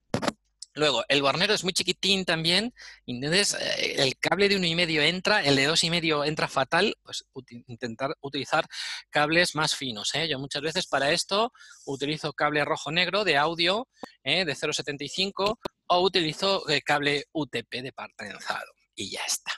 Luego, 0.73 1.03
el 1.09 1.21
bornero 1.21 1.53
es 1.53 1.63
muy 1.63 1.73
chiquitín 1.73 2.23
también, 2.23 2.73
entonces 3.05 3.55
eh, 3.59 3.95
el 4.03 4.17
cable 4.17 4.47
de 4.47 4.55
uno 4.55 4.65
y 4.65 4.75
medio 4.75 5.01
entra, 5.01 5.43
el 5.43 5.57
de 5.57 5.65
dos 5.65 5.83
y 5.83 5.89
medio 5.89 6.23
entra 6.23 6.47
fatal, 6.47 6.95
pues 7.03 7.25
intentar 7.67 8.15
utilizar 8.21 8.65
cables 9.09 9.53
más 9.53 9.75
finos. 9.75 10.15
¿eh? 10.15 10.29
Yo 10.29 10.39
muchas 10.39 10.61
veces 10.61 10.87
para 10.87 11.11
esto 11.11 11.51
utilizo 11.85 12.31
cable 12.31 12.63
rojo-negro 12.63 13.25
de 13.25 13.35
audio 13.35 13.89
¿eh? 14.23 14.45
de 14.45 14.53
0.75 14.53 15.57
o 15.87 16.01
utilizo 16.01 16.63
cable 16.85 17.25
UTP 17.33 17.69
de 17.81 17.91
par 17.91 18.11
trenzado 18.15 18.71
y 18.95 19.11
ya 19.11 19.21
está. 19.27 19.51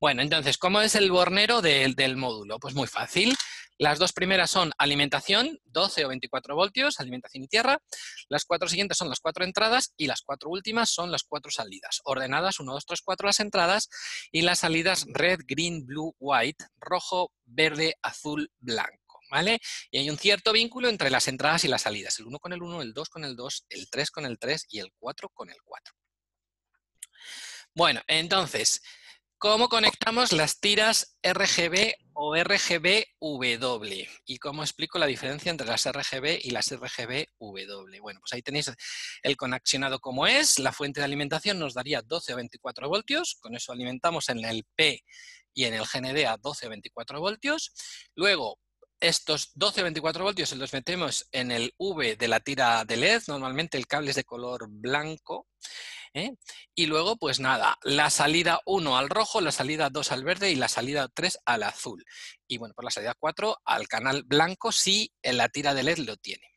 Bueno, 0.00 0.22
entonces, 0.22 0.58
¿cómo 0.58 0.80
es 0.82 0.94
el 0.94 1.10
bornero 1.10 1.62
del 1.62 2.16
módulo? 2.16 2.58
Pues 2.58 2.74
muy 2.74 2.86
fácil. 2.86 3.34
Las 3.78 3.98
dos 3.98 4.12
primeras 4.12 4.52
son 4.52 4.72
alimentación, 4.78 5.58
12 5.64 6.04
o 6.04 6.08
24 6.08 6.54
voltios, 6.54 7.00
alimentación 7.00 7.42
y 7.42 7.48
tierra. 7.48 7.80
Las 8.28 8.44
cuatro 8.44 8.68
siguientes 8.68 8.96
son 8.96 9.08
las 9.08 9.18
cuatro 9.18 9.44
entradas 9.44 9.92
y 9.96 10.06
las 10.06 10.22
cuatro 10.22 10.48
últimas 10.50 10.90
son 10.90 11.10
las 11.10 11.24
cuatro 11.24 11.50
salidas. 11.50 12.00
Ordenadas 12.04 12.60
1, 12.60 12.72
2, 12.72 12.86
3, 12.86 13.00
4 13.02 13.26
las 13.26 13.40
entradas 13.40 13.88
y 14.30 14.42
las 14.42 14.60
salidas 14.60 15.06
red, 15.08 15.40
green, 15.46 15.84
blue, 15.84 16.14
white, 16.20 16.64
rojo, 16.78 17.32
verde, 17.44 17.96
azul, 18.02 18.50
blanco. 18.60 19.20
¿Vale? 19.30 19.58
Y 19.90 19.98
hay 19.98 20.10
un 20.10 20.18
cierto 20.18 20.52
vínculo 20.52 20.88
entre 20.88 21.10
las 21.10 21.26
entradas 21.26 21.64
y 21.64 21.68
las 21.68 21.82
salidas. 21.82 22.20
El 22.20 22.26
1 22.26 22.38
con 22.38 22.52
el 22.52 22.62
1, 22.62 22.82
el 22.82 22.92
2 22.92 23.08
con 23.08 23.24
el 23.24 23.34
2, 23.34 23.66
el 23.70 23.90
3 23.90 24.10
con 24.12 24.26
el 24.26 24.38
3 24.38 24.66
y 24.68 24.78
el 24.78 24.92
4 24.96 25.28
con 25.30 25.50
el 25.50 25.56
4. 25.64 25.94
Bueno, 27.74 28.00
entonces, 28.06 28.80
¿Cómo 29.44 29.68
conectamos 29.68 30.32
las 30.32 30.58
tiras 30.58 31.18
RGB 31.22 31.92
o 32.14 32.34
RGB-W? 32.34 34.08
¿Y 34.24 34.38
cómo 34.38 34.62
explico 34.62 34.98
la 34.98 35.04
diferencia 35.04 35.50
entre 35.50 35.66
las 35.66 35.84
RGB 35.86 36.40
y 36.42 36.48
las 36.48 36.72
RGB-W? 36.72 38.00
Bueno, 38.00 38.20
pues 38.20 38.32
ahí 38.32 38.40
tenéis 38.40 38.72
el 39.22 39.36
conexionado 39.36 40.00
como 40.00 40.26
es. 40.26 40.58
La 40.58 40.72
fuente 40.72 41.00
de 41.00 41.04
alimentación 41.04 41.58
nos 41.58 41.74
daría 41.74 42.00
12 42.00 42.32
o 42.32 42.36
24 42.36 42.88
voltios. 42.88 43.36
Con 43.38 43.54
eso 43.54 43.70
alimentamos 43.70 44.30
en 44.30 44.46
el 44.46 44.64
P 44.74 45.04
y 45.52 45.64
en 45.64 45.74
el 45.74 45.84
GND 45.84 46.24
a 46.26 46.38
12 46.38 46.66
o 46.66 46.70
24 46.70 47.20
voltios. 47.20 47.74
Luego, 48.14 48.58
estos 48.98 49.50
12 49.56 49.82
o 49.82 49.84
24 49.84 50.24
voltios 50.24 50.52
los 50.52 50.72
metemos 50.72 51.28
en 51.32 51.50
el 51.50 51.74
V 51.76 52.16
de 52.16 52.28
la 52.28 52.40
tira 52.40 52.86
de 52.86 52.96
LED. 52.96 53.24
Normalmente 53.28 53.76
el 53.76 53.86
cable 53.86 54.08
es 54.08 54.16
de 54.16 54.24
color 54.24 54.68
blanco. 54.70 55.48
¿Eh? 56.14 56.36
Y 56.74 56.86
luego, 56.86 57.16
pues 57.16 57.40
nada, 57.40 57.78
la 57.82 58.08
salida 58.08 58.60
1 58.64 58.96
al 58.96 59.10
rojo, 59.10 59.40
la 59.40 59.52
salida 59.52 59.90
2 59.90 60.12
al 60.12 60.24
verde 60.24 60.50
y 60.50 60.54
la 60.56 60.68
salida 60.68 61.08
3 61.12 61.38
al 61.44 61.64
azul. 61.64 62.04
Y 62.46 62.58
bueno, 62.58 62.74
pues 62.74 62.84
la 62.84 62.90
salida 62.90 63.14
4 63.18 63.58
al 63.64 63.88
canal 63.88 64.22
blanco 64.22 64.72
si 64.72 65.12
la 65.22 65.48
tira 65.48 65.74
de 65.74 65.82
LED 65.82 65.98
lo 65.98 66.16
tiene. 66.16 66.54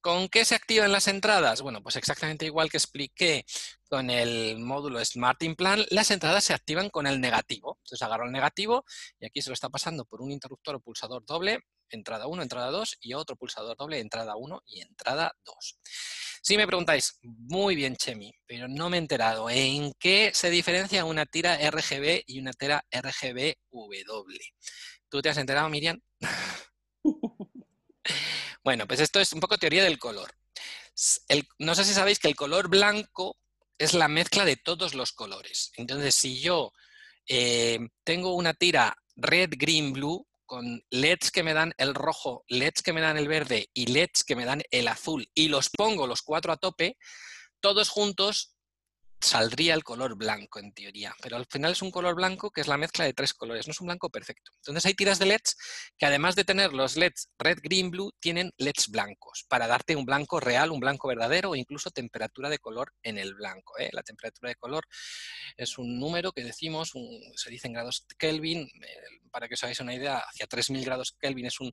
¿Con 0.00 0.28
qué 0.28 0.44
se 0.44 0.54
activan 0.54 0.92
las 0.92 1.08
entradas? 1.08 1.62
Bueno, 1.62 1.82
pues 1.82 1.96
exactamente 1.96 2.44
igual 2.44 2.70
que 2.70 2.76
expliqué 2.76 3.46
con 3.88 4.10
el 4.10 4.58
módulo 4.58 5.02
Smart 5.02 5.42
Implant, 5.42 5.86
las 5.90 6.10
entradas 6.10 6.44
se 6.44 6.52
activan 6.52 6.90
con 6.90 7.06
el 7.06 7.22
negativo. 7.22 7.78
Entonces 7.80 8.02
agarro 8.02 8.26
el 8.26 8.32
negativo 8.32 8.84
y 9.18 9.24
aquí 9.24 9.40
se 9.40 9.48
lo 9.48 9.54
está 9.54 9.70
pasando 9.70 10.04
por 10.04 10.20
un 10.20 10.30
interruptor 10.30 10.74
o 10.74 10.80
pulsador 10.80 11.24
doble, 11.24 11.60
entrada 11.94 12.26
1, 12.26 12.42
entrada 12.42 12.70
2 12.70 12.98
y 13.00 13.14
otro 13.14 13.36
pulsador 13.36 13.76
doble, 13.76 13.98
entrada 14.00 14.36
1 14.36 14.62
y 14.66 14.80
entrada 14.80 15.34
2. 15.44 15.78
Si 16.42 16.58
me 16.58 16.66
preguntáis, 16.66 17.18
muy 17.22 17.74
bien, 17.74 17.96
Chemi, 17.96 18.30
pero 18.46 18.68
no 18.68 18.90
me 18.90 18.98
he 18.98 19.00
enterado, 19.00 19.48
¿en 19.48 19.94
qué 19.98 20.30
se 20.34 20.50
diferencia 20.50 21.06
una 21.06 21.24
tira 21.24 21.56
RGB 21.56 22.24
y 22.26 22.38
una 22.38 22.52
tira 22.52 22.84
RGB-W? 22.90 24.40
¿Tú 25.08 25.22
te 25.22 25.30
has 25.30 25.38
enterado, 25.38 25.70
Miriam? 25.70 25.98
bueno, 28.62 28.86
pues 28.86 29.00
esto 29.00 29.20
es 29.20 29.32
un 29.32 29.40
poco 29.40 29.56
teoría 29.56 29.84
del 29.84 29.98
color. 29.98 30.34
no 31.58 31.74
sé 31.74 31.84
si 31.84 31.94
sabéis 31.94 32.18
que 32.18 32.28
el 32.28 32.36
color 32.36 32.68
blanco 32.68 33.38
es 33.78 33.94
la 33.94 34.08
mezcla 34.08 34.44
de 34.44 34.56
todos 34.56 34.94
los 34.94 35.12
colores. 35.12 35.72
Entonces, 35.76 36.14
si 36.14 36.40
yo 36.40 36.72
eh, 37.26 37.78
tengo 38.04 38.34
una 38.34 38.54
tira 38.54 38.96
red, 39.16 39.50
green, 39.56 39.92
blue, 39.92 40.26
con 40.46 40.82
LEDs 40.90 41.30
que 41.30 41.42
me 41.42 41.54
dan 41.54 41.74
el 41.78 41.94
rojo, 41.94 42.44
LEDs 42.48 42.82
que 42.82 42.92
me 42.92 43.00
dan 43.00 43.16
el 43.16 43.28
verde 43.28 43.68
y 43.74 43.86
LEDs 43.86 44.24
que 44.24 44.36
me 44.36 44.44
dan 44.44 44.62
el 44.70 44.88
azul 44.88 45.28
y 45.34 45.48
los 45.48 45.70
pongo 45.70 46.06
los 46.06 46.22
cuatro 46.22 46.52
a 46.52 46.56
tope, 46.56 46.96
todos 47.60 47.88
juntos 47.88 48.53
saldría 49.24 49.74
el 49.74 49.82
color 49.82 50.16
blanco 50.16 50.58
en 50.58 50.72
teoría, 50.72 51.14
pero 51.22 51.36
al 51.36 51.46
final 51.46 51.72
es 51.72 51.82
un 51.82 51.90
color 51.90 52.14
blanco 52.14 52.50
que 52.50 52.60
es 52.60 52.68
la 52.68 52.76
mezcla 52.76 53.04
de 53.04 53.14
tres 53.14 53.34
colores, 53.34 53.66
no 53.66 53.72
es 53.72 53.80
un 53.80 53.86
blanco 53.86 54.10
perfecto. 54.10 54.52
Entonces 54.56 54.86
hay 54.86 54.94
tiras 54.94 55.18
de 55.18 55.26
LEDs 55.26 55.56
que 55.98 56.06
además 56.06 56.36
de 56.36 56.44
tener 56.44 56.72
los 56.72 56.96
LEDs 56.96 57.30
red, 57.38 57.58
green, 57.62 57.90
blue, 57.90 58.12
tienen 58.20 58.52
LEDs 58.58 58.88
blancos 58.88 59.44
para 59.48 59.66
darte 59.66 59.96
un 59.96 60.04
blanco 60.04 60.40
real, 60.40 60.70
un 60.70 60.80
blanco 60.80 61.08
verdadero 61.08 61.50
o 61.50 61.56
incluso 61.56 61.90
temperatura 61.90 62.48
de 62.48 62.58
color 62.58 62.92
en 63.02 63.18
el 63.18 63.34
blanco. 63.34 63.78
¿eh? 63.78 63.90
La 63.92 64.02
temperatura 64.02 64.50
de 64.50 64.56
color 64.56 64.84
es 65.56 65.78
un 65.78 65.98
número 65.98 66.32
que 66.32 66.44
decimos, 66.44 66.92
se 67.34 67.50
dice 67.50 67.66
en 67.66 67.72
grados 67.72 68.06
Kelvin, 68.18 68.68
para 69.30 69.48
que 69.48 69.54
os 69.54 69.64
hagáis 69.64 69.80
una 69.80 69.94
idea, 69.94 70.18
hacia 70.18 70.46
3000 70.46 70.84
grados 70.84 71.16
Kelvin 71.18 71.46
es 71.46 71.60
un 71.60 71.72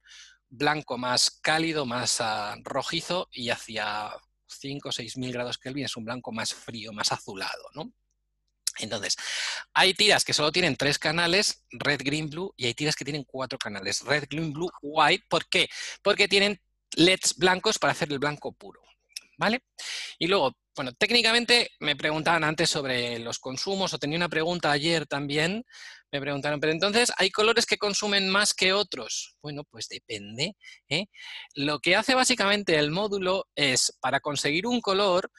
blanco 0.49 0.97
más 0.97 1.39
cálido, 1.41 1.85
más 1.85 2.21
ah, 2.21 2.55
rojizo 2.63 3.29
y 3.31 3.49
hacia 3.49 4.11
5 4.51 4.89
o 4.89 4.91
6 4.91 5.17
mil 5.17 5.31
grados 5.31 5.57
Kelvin 5.57 5.85
es 5.85 5.97
un 5.97 6.05
blanco 6.05 6.31
más 6.31 6.53
frío, 6.53 6.93
más 6.93 7.11
azulado, 7.11 7.63
¿no? 7.73 7.91
Entonces, 8.79 9.15
hay 9.73 9.93
tiras 9.93 10.23
que 10.23 10.33
solo 10.33 10.51
tienen 10.51 10.75
tres 10.75 10.97
canales, 10.97 11.65
red, 11.71 12.01
green, 12.03 12.29
blue, 12.29 12.53
y 12.57 12.65
hay 12.65 12.73
tiras 12.73 12.95
que 12.95 13.05
tienen 13.05 13.23
cuatro 13.23 13.59
canales, 13.59 14.01
red, 14.01 14.25
green, 14.29 14.53
blue, 14.53 14.71
white. 14.81 15.25
¿Por 15.29 15.47
qué? 15.49 15.69
Porque 16.01 16.27
tienen 16.27 16.59
LEDs 16.95 17.35
blancos 17.37 17.77
para 17.77 17.91
hacer 17.91 18.11
el 18.11 18.19
blanco 18.19 18.51
puro. 18.53 18.81
¿Vale? 19.37 19.63
Y 20.19 20.27
luego, 20.27 20.55
bueno, 20.75 20.93
técnicamente 20.93 21.69
me 21.79 21.95
preguntaban 21.95 22.43
antes 22.43 22.69
sobre 22.69 23.19
los 23.19 23.39
consumos, 23.39 23.93
o 23.93 23.99
tenía 23.99 24.17
una 24.17 24.29
pregunta 24.29 24.71
ayer 24.71 25.05
también, 25.05 25.65
me 26.11 26.19
preguntaron, 26.19 26.59
pero 26.59 26.73
entonces, 26.73 27.11
¿hay 27.17 27.29
colores 27.31 27.65
que 27.65 27.77
consumen 27.77 28.29
más 28.29 28.53
que 28.53 28.73
otros? 28.73 29.35
Bueno, 29.41 29.63
pues 29.63 29.87
depende. 29.87 30.55
¿eh? 30.89 31.05
Lo 31.55 31.79
que 31.79 31.95
hace 31.95 32.15
básicamente 32.15 32.77
el 32.77 32.91
módulo 32.91 33.47
es, 33.55 33.97
para 34.01 34.19
conseguir 34.19 34.67
un 34.67 34.81
color, 34.81 35.31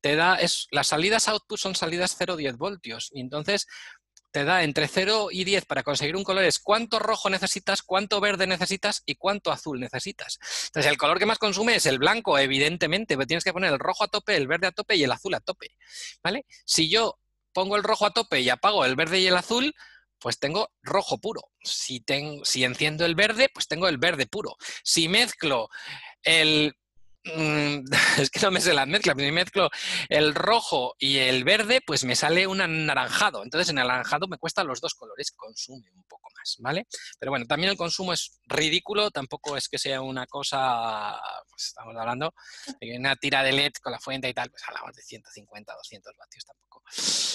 te 0.00 0.16
da, 0.16 0.36
es, 0.36 0.66
las 0.70 0.88
salidas 0.88 1.28
output 1.28 1.58
son 1.58 1.74
salidas 1.74 2.16
0,10 2.18 2.56
voltios, 2.56 3.10
y 3.12 3.20
entonces 3.20 3.66
te 4.30 4.44
da 4.44 4.62
entre 4.62 4.88
0 4.88 5.28
y 5.30 5.44
10 5.44 5.66
para 5.66 5.82
conseguir 5.82 6.16
un 6.16 6.24
color 6.24 6.44
es 6.44 6.58
cuánto 6.58 6.98
rojo 6.98 7.30
necesitas, 7.30 7.82
cuánto 7.82 8.20
verde 8.20 8.46
necesitas 8.46 9.02
y 9.06 9.16
cuánto 9.16 9.50
azul 9.50 9.80
necesitas. 9.80 10.38
Entonces, 10.66 10.90
el 10.90 10.98
color 10.98 11.18
que 11.18 11.26
más 11.26 11.38
consume 11.38 11.76
es 11.76 11.86
el 11.86 11.98
blanco, 11.98 12.38
evidentemente, 12.38 13.16
pero 13.16 13.26
tienes 13.26 13.44
que 13.44 13.52
poner 13.52 13.72
el 13.72 13.78
rojo 13.78 14.04
a 14.04 14.08
tope, 14.08 14.36
el 14.36 14.46
verde 14.46 14.68
a 14.68 14.72
tope 14.72 14.96
y 14.96 15.04
el 15.04 15.12
azul 15.12 15.34
a 15.34 15.40
tope. 15.40 15.76
¿Vale? 16.22 16.46
Si 16.64 16.88
yo 16.88 17.18
pongo 17.52 17.76
el 17.76 17.82
rojo 17.82 18.06
a 18.06 18.12
tope 18.12 18.40
y 18.40 18.48
apago 18.48 18.84
el 18.84 18.96
verde 18.96 19.20
y 19.20 19.26
el 19.26 19.36
azul, 19.36 19.74
pues 20.18 20.38
tengo 20.38 20.70
rojo 20.82 21.18
puro. 21.18 21.50
Si, 21.62 22.00
tengo, 22.00 22.44
si 22.44 22.64
enciendo 22.64 23.04
el 23.06 23.14
verde, 23.14 23.48
pues 23.52 23.66
tengo 23.66 23.88
el 23.88 23.98
verde 23.98 24.26
puro. 24.26 24.56
Si 24.84 25.08
mezclo 25.08 25.68
el... 26.22 26.74
Mm, 27.24 27.84
es 28.18 28.30
que 28.30 28.40
no 28.40 28.50
me 28.50 28.60
sé 28.60 28.72
las 28.72 28.88
mezclas, 28.88 29.16
si 29.18 29.32
mezclo 29.32 29.70
el 30.08 30.34
rojo 30.34 30.94
y 30.98 31.18
el 31.18 31.44
verde, 31.44 31.80
pues 31.84 32.04
me 32.04 32.16
sale 32.16 32.46
un 32.46 32.60
anaranjado. 32.60 33.42
Entonces 33.42 33.68
en 33.70 33.78
anaranjado 33.78 34.26
me 34.28 34.38
cuesta 34.38 34.64
los 34.64 34.80
dos 34.80 34.94
colores, 34.94 35.30
consume 35.32 35.90
un 35.94 36.04
poco 36.04 36.30
más, 36.36 36.56
¿vale? 36.60 36.86
Pero 37.18 37.30
bueno, 37.30 37.46
también 37.46 37.70
el 37.70 37.76
consumo 37.76 38.12
es 38.12 38.40
ridículo, 38.46 39.10
tampoco 39.10 39.56
es 39.56 39.68
que 39.68 39.78
sea 39.78 40.00
una 40.00 40.26
cosa, 40.26 41.20
pues 41.48 41.66
estamos 41.66 41.94
hablando 41.96 42.34
de 42.80 42.98
una 42.98 43.16
tira 43.16 43.42
de 43.42 43.52
LED 43.52 43.72
con 43.82 43.92
la 43.92 44.00
fuente 44.00 44.28
y 44.28 44.34
tal, 44.34 44.50
pues 44.50 44.62
hablamos 44.66 44.94
de 44.96 45.02
150, 45.02 45.74
200 45.74 46.14
vatios 46.16 46.44
tampoco 46.44 46.70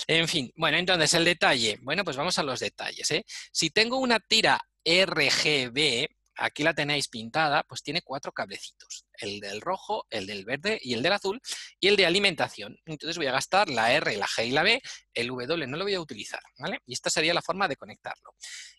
en 0.08 0.28
fin, 0.28 0.52
bueno, 0.56 0.78
entonces 0.78 1.14
el 1.14 1.26
detalle. 1.26 1.80
Bueno, 1.82 2.04
pues 2.04 2.18
vamos 2.18 2.38
a 2.38 2.44
los 2.44 2.60
detalles. 2.60 3.10
¿eh? 3.12 3.26
Si 3.52 3.70
tengo 3.70 3.98
una 3.98 4.20
tira 4.20 4.60
RGB, 4.84 6.08
aquí 6.38 6.64
la 6.64 6.74
tenéis 6.74 7.08
pintada, 7.08 7.64
pues 7.64 7.84
tiene 7.84 8.02
cuatro 8.02 8.32
cablecitos. 8.32 9.06
El 9.14 9.40
del 9.40 9.62
rojo, 9.62 10.06
el 10.10 10.28
del 10.28 10.46
verde 10.46 10.80
y 10.82 10.94
el 10.94 11.04
del 11.04 11.14
azul, 11.14 11.42
y 11.80 11.88
el 11.88 11.96
de 11.96 12.06
alimentación. 12.06 12.78
Entonces 12.86 13.18
voy 13.18 13.28
a 13.28 13.32
gastar 13.32 13.70
la 13.70 13.92
R, 13.94 14.18
la 14.18 14.28
G 14.28 14.48
y 14.48 14.52
la 14.52 14.64
B, 14.64 14.82
el 15.14 15.28
W 15.28 15.68
no 15.68 15.78
lo 15.78 15.84
voy 15.86 15.96
a 15.96 16.02
utilizar, 16.02 16.42
¿vale? 16.58 16.80
Y 16.86 16.94
esta 16.94 17.10
sería 17.10 17.34
la 17.34 17.42
forma 17.42 17.68
de 17.68 17.76
conectarlo. 17.76 18.36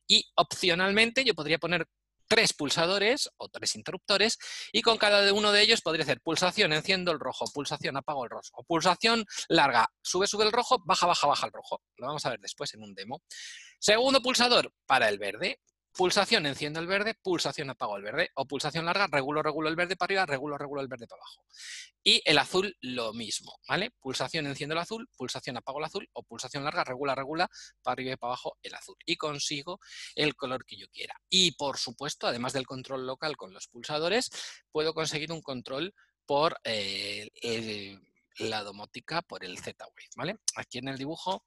Y 0.06 0.24
opcionalmente 0.34 1.24
yo 1.24 1.34
podría 1.34 1.58
poner 1.58 1.86
tres 2.28 2.52
pulsadores 2.52 3.30
o 3.36 3.48
tres 3.48 3.76
interruptores 3.76 4.38
y 4.72 4.82
con 4.82 4.98
cada 4.98 5.32
uno 5.32 5.52
de 5.52 5.62
ellos 5.62 5.80
podría 5.80 6.04
hacer 6.04 6.20
pulsación, 6.20 6.72
enciendo 6.72 7.12
el 7.12 7.20
rojo, 7.20 7.46
pulsación, 7.52 7.96
apago 7.96 8.24
el 8.24 8.30
rojo, 8.30 8.64
pulsación 8.64 9.24
larga, 9.48 9.88
sube, 10.02 10.26
sube 10.26 10.44
el 10.44 10.52
rojo, 10.52 10.82
baja, 10.84 11.06
baja, 11.06 11.26
baja 11.26 11.46
el 11.46 11.52
rojo. 11.52 11.82
Lo 11.96 12.08
vamos 12.08 12.26
a 12.26 12.30
ver 12.30 12.40
después 12.40 12.74
en 12.74 12.82
un 12.82 12.94
demo. 12.94 13.22
Segundo 13.78 14.20
pulsador 14.20 14.72
para 14.86 15.08
el 15.08 15.18
verde, 15.18 15.60
Pulsación, 15.96 16.44
enciendo 16.44 16.78
el 16.78 16.86
verde, 16.86 17.14
pulsación, 17.14 17.70
apago 17.70 17.96
el 17.96 18.02
verde. 18.02 18.30
O 18.34 18.46
pulsación 18.46 18.84
larga, 18.84 19.06
regulo, 19.06 19.42
regulo 19.42 19.68
el 19.68 19.76
verde 19.76 19.96
para 19.96 20.08
arriba, 20.08 20.26
regulo, 20.26 20.58
regulo 20.58 20.82
el 20.82 20.88
verde 20.88 21.06
para 21.06 21.20
abajo. 21.20 21.44
Y 22.02 22.20
el 22.24 22.36
azul 22.36 22.76
lo 22.82 23.14
mismo, 23.14 23.58
¿vale? 23.66 23.90
Pulsación, 23.98 24.46
enciendo 24.46 24.74
el 24.74 24.80
azul, 24.80 25.08
pulsación, 25.16 25.56
apago 25.56 25.78
el 25.78 25.86
azul. 25.86 26.08
O 26.12 26.22
pulsación 26.22 26.64
larga, 26.64 26.84
regula, 26.84 27.14
regula, 27.14 27.48
para 27.82 27.94
arriba 27.94 28.12
y 28.12 28.16
para 28.16 28.32
abajo 28.32 28.58
el 28.62 28.74
azul. 28.74 28.96
Y 29.06 29.16
consigo 29.16 29.80
el 30.14 30.34
color 30.34 30.66
que 30.66 30.76
yo 30.76 30.86
quiera. 30.88 31.14
Y 31.30 31.52
por 31.52 31.78
supuesto, 31.78 32.26
además 32.26 32.52
del 32.52 32.66
control 32.66 33.06
local 33.06 33.38
con 33.38 33.54
los 33.54 33.66
pulsadores, 33.68 34.30
puedo 34.70 34.92
conseguir 34.92 35.32
un 35.32 35.40
control 35.40 35.94
por 36.26 36.58
eh, 36.64 37.30
la 38.38 38.62
domótica 38.62 39.22
por 39.22 39.44
el 39.44 39.58
Z-Wave, 39.58 40.10
¿vale? 40.16 40.36
Aquí 40.56 40.78
en 40.78 40.88
el 40.88 40.98
dibujo 40.98 41.46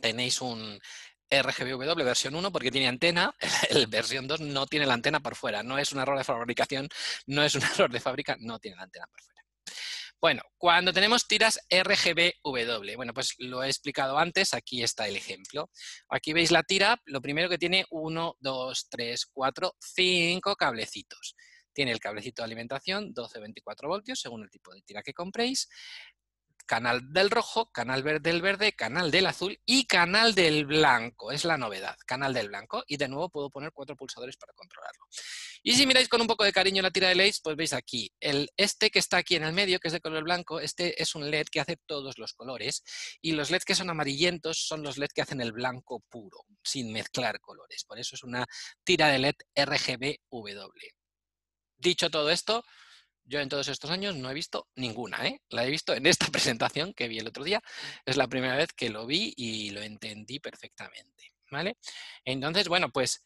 tenéis 0.00 0.40
un 0.40 0.78
RGBW 1.32 2.04
versión 2.04 2.34
1 2.34 2.52
porque 2.52 2.70
tiene 2.70 2.88
antena, 2.88 3.34
el 3.70 3.86
versión 3.86 4.26
2 4.26 4.40
no 4.40 4.66
tiene 4.66 4.86
la 4.86 4.94
antena 4.94 5.20
por 5.20 5.34
fuera, 5.34 5.62
no 5.62 5.78
es 5.78 5.92
un 5.92 6.00
error 6.00 6.18
de 6.18 6.24
fabricación, 6.24 6.88
no 7.26 7.42
es 7.42 7.54
un 7.54 7.62
error 7.74 7.90
de 7.90 8.00
fábrica, 8.00 8.36
no 8.38 8.58
tiene 8.58 8.76
la 8.76 8.84
antena 8.84 9.06
por 9.06 9.20
fuera. 9.20 9.32
Bueno, 10.20 10.42
cuando 10.56 10.92
tenemos 10.92 11.26
tiras 11.26 11.58
RGBW, 11.68 12.94
bueno, 12.94 13.12
pues 13.12 13.34
lo 13.38 13.64
he 13.64 13.66
explicado 13.66 14.18
antes, 14.18 14.54
aquí 14.54 14.80
está 14.84 15.08
el 15.08 15.16
ejemplo. 15.16 15.68
Aquí 16.08 16.32
veis 16.32 16.52
la 16.52 16.62
tira, 16.62 16.96
lo 17.06 17.20
primero 17.20 17.48
que 17.48 17.58
tiene 17.58 17.86
1, 17.90 18.36
2, 18.38 18.88
3, 18.88 19.26
4, 19.32 19.74
5 19.80 20.54
cablecitos. 20.54 21.34
Tiene 21.72 21.90
el 21.90 21.98
cablecito 21.98 22.42
de 22.42 22.44
alimentación, 22.44 23.12
12-24 23.12 23.88
voltios, 23.88 24.20
según 24.20 24.44
el 24.44 24.50
tipo 24.50 24.72
de 24.72 24.82
tira 24.82 25.02
que 25.02 25.12
compréis 25.12 25.68
canal 26.66 27.12
del 27.12 27.30
rojo, 27.30 27.70
canal 27.70 28.02
del 28.22 28.42
verde, 28.42 28.72
canal 28.72 29.10
del 29.10 29.26
azul 29.26 29.60
y 29.64 29.86
canal 29.86 30.34
del 30.34 30.66
blanco. 30.66 31.32
Es 31.32 31.44
la 31.44 31.58
novedad, 31.58 31.96
canal 32.06 32.32
del 32.34 32.48
blanco. 32.48 32.84
Y 32.86 32.96
de 32.96 33.08
nuevo 33.08 33.28
puedo 33.28 33.50
poner 33.50 33.72
cuatro 33.72 33.96
pulsadores 33.96 34.36
para 34.36 34.52
controlarlo. 34.54 35.06
Y 35.62 35.74
si 35.74 35.86
miráis 35.86 36.08
con 36.08 36.20
un 36.20 36.26
poco 36.26 36.44
de 36.44 36.52
cariño 36.52 36.82
la 36.82 36.90
tira 36.90 37.08
de 37.08 37.14
LEDs, 37.14 37.40
pues 37.40 37.56
veis 37.56 37.72
aquí, 37.72 38.12
el, 38.20 38.50
este 38.56 38.90
que 38.90 38.98
está 38.98 39.18
aquí 39.18 39.36
en 39.36 39.44
el 39.44 39.52
medio, 39.52 39.78
que 39.78 39.88
es 39.88 39.92
de 39.92 40.00
color 40.00 40.24
blanco, 40.24 40.60
este 40.60 41.00
es 41.00 41.14
un 41.14 41.30
LED 41.30 41.46
que 41.50 41.60
hace 41.60 41.76
todos 41.86 42.18
los 42.18 42.32
colores. 42.32 42.82
Y 43.20 43.32
los 43.32 43.50
LEDs 43.50 43.64
que 43.64 43.74
son 43.74 43.90
amarillentos 43.90 44.66
son 44.66 44.82
los 44.82 44.98
LEDs 44.98 45.12
que 45.12 45.22
hacen 45.22 45.40
el 45.40 45.52
blanco 45.52 46.02
puro, 46.08 46.46
sin 46.62 46.92
mezclar 46.92 47.40
colores. 47.40 47.84
Por 47.84 47.98
eso 47.98 48.16
es 48.16 48.22
una 48.22 48.46
tira 48.84 49.08
de 49.08 49.18
LED 49.18 49.36
RGBW. 49.56 50.70
Dicho 51.76 52.10
todo 52.10 52.30
esto, 52.30 52.64
yo 53.24 53.40
en 53.40 53.48
todos 53.48 53.68
estos 53.68 53.90
años 53.90 54.16
no 54.16 54.30
he 54.30 54.34
visto 54.34 54.68
ninguna, 54.76 55.26
¿eh? 55.26 55.40
La 55.48 55.64
he 55.64 55.70
visto 55.70 55.94
en 55.94 56.06
esta 56.06 56.26
presentación 56.32 56.92
que 56.94 57.08
vi 57.08 57.18
el 57.18 57.28
otro 57.28 57.44
día. 57.44 57.60
Es 58.04 58.16
la 58.16 58.28
primera 58.28 58.56
vez 58.56 58.68
que 58.74 58.90
lo 58.90 59.06
vi 59.06 59.32
y 59.36 59.70
lo 59.70 59.82
entendí 59.82 60.38
perfectamente, 60.38 61.32
¿vale? 61.50 61.76
Entonces, 62.24 62.68
bueno, 62.68 62.90
pues, 62.90 63.22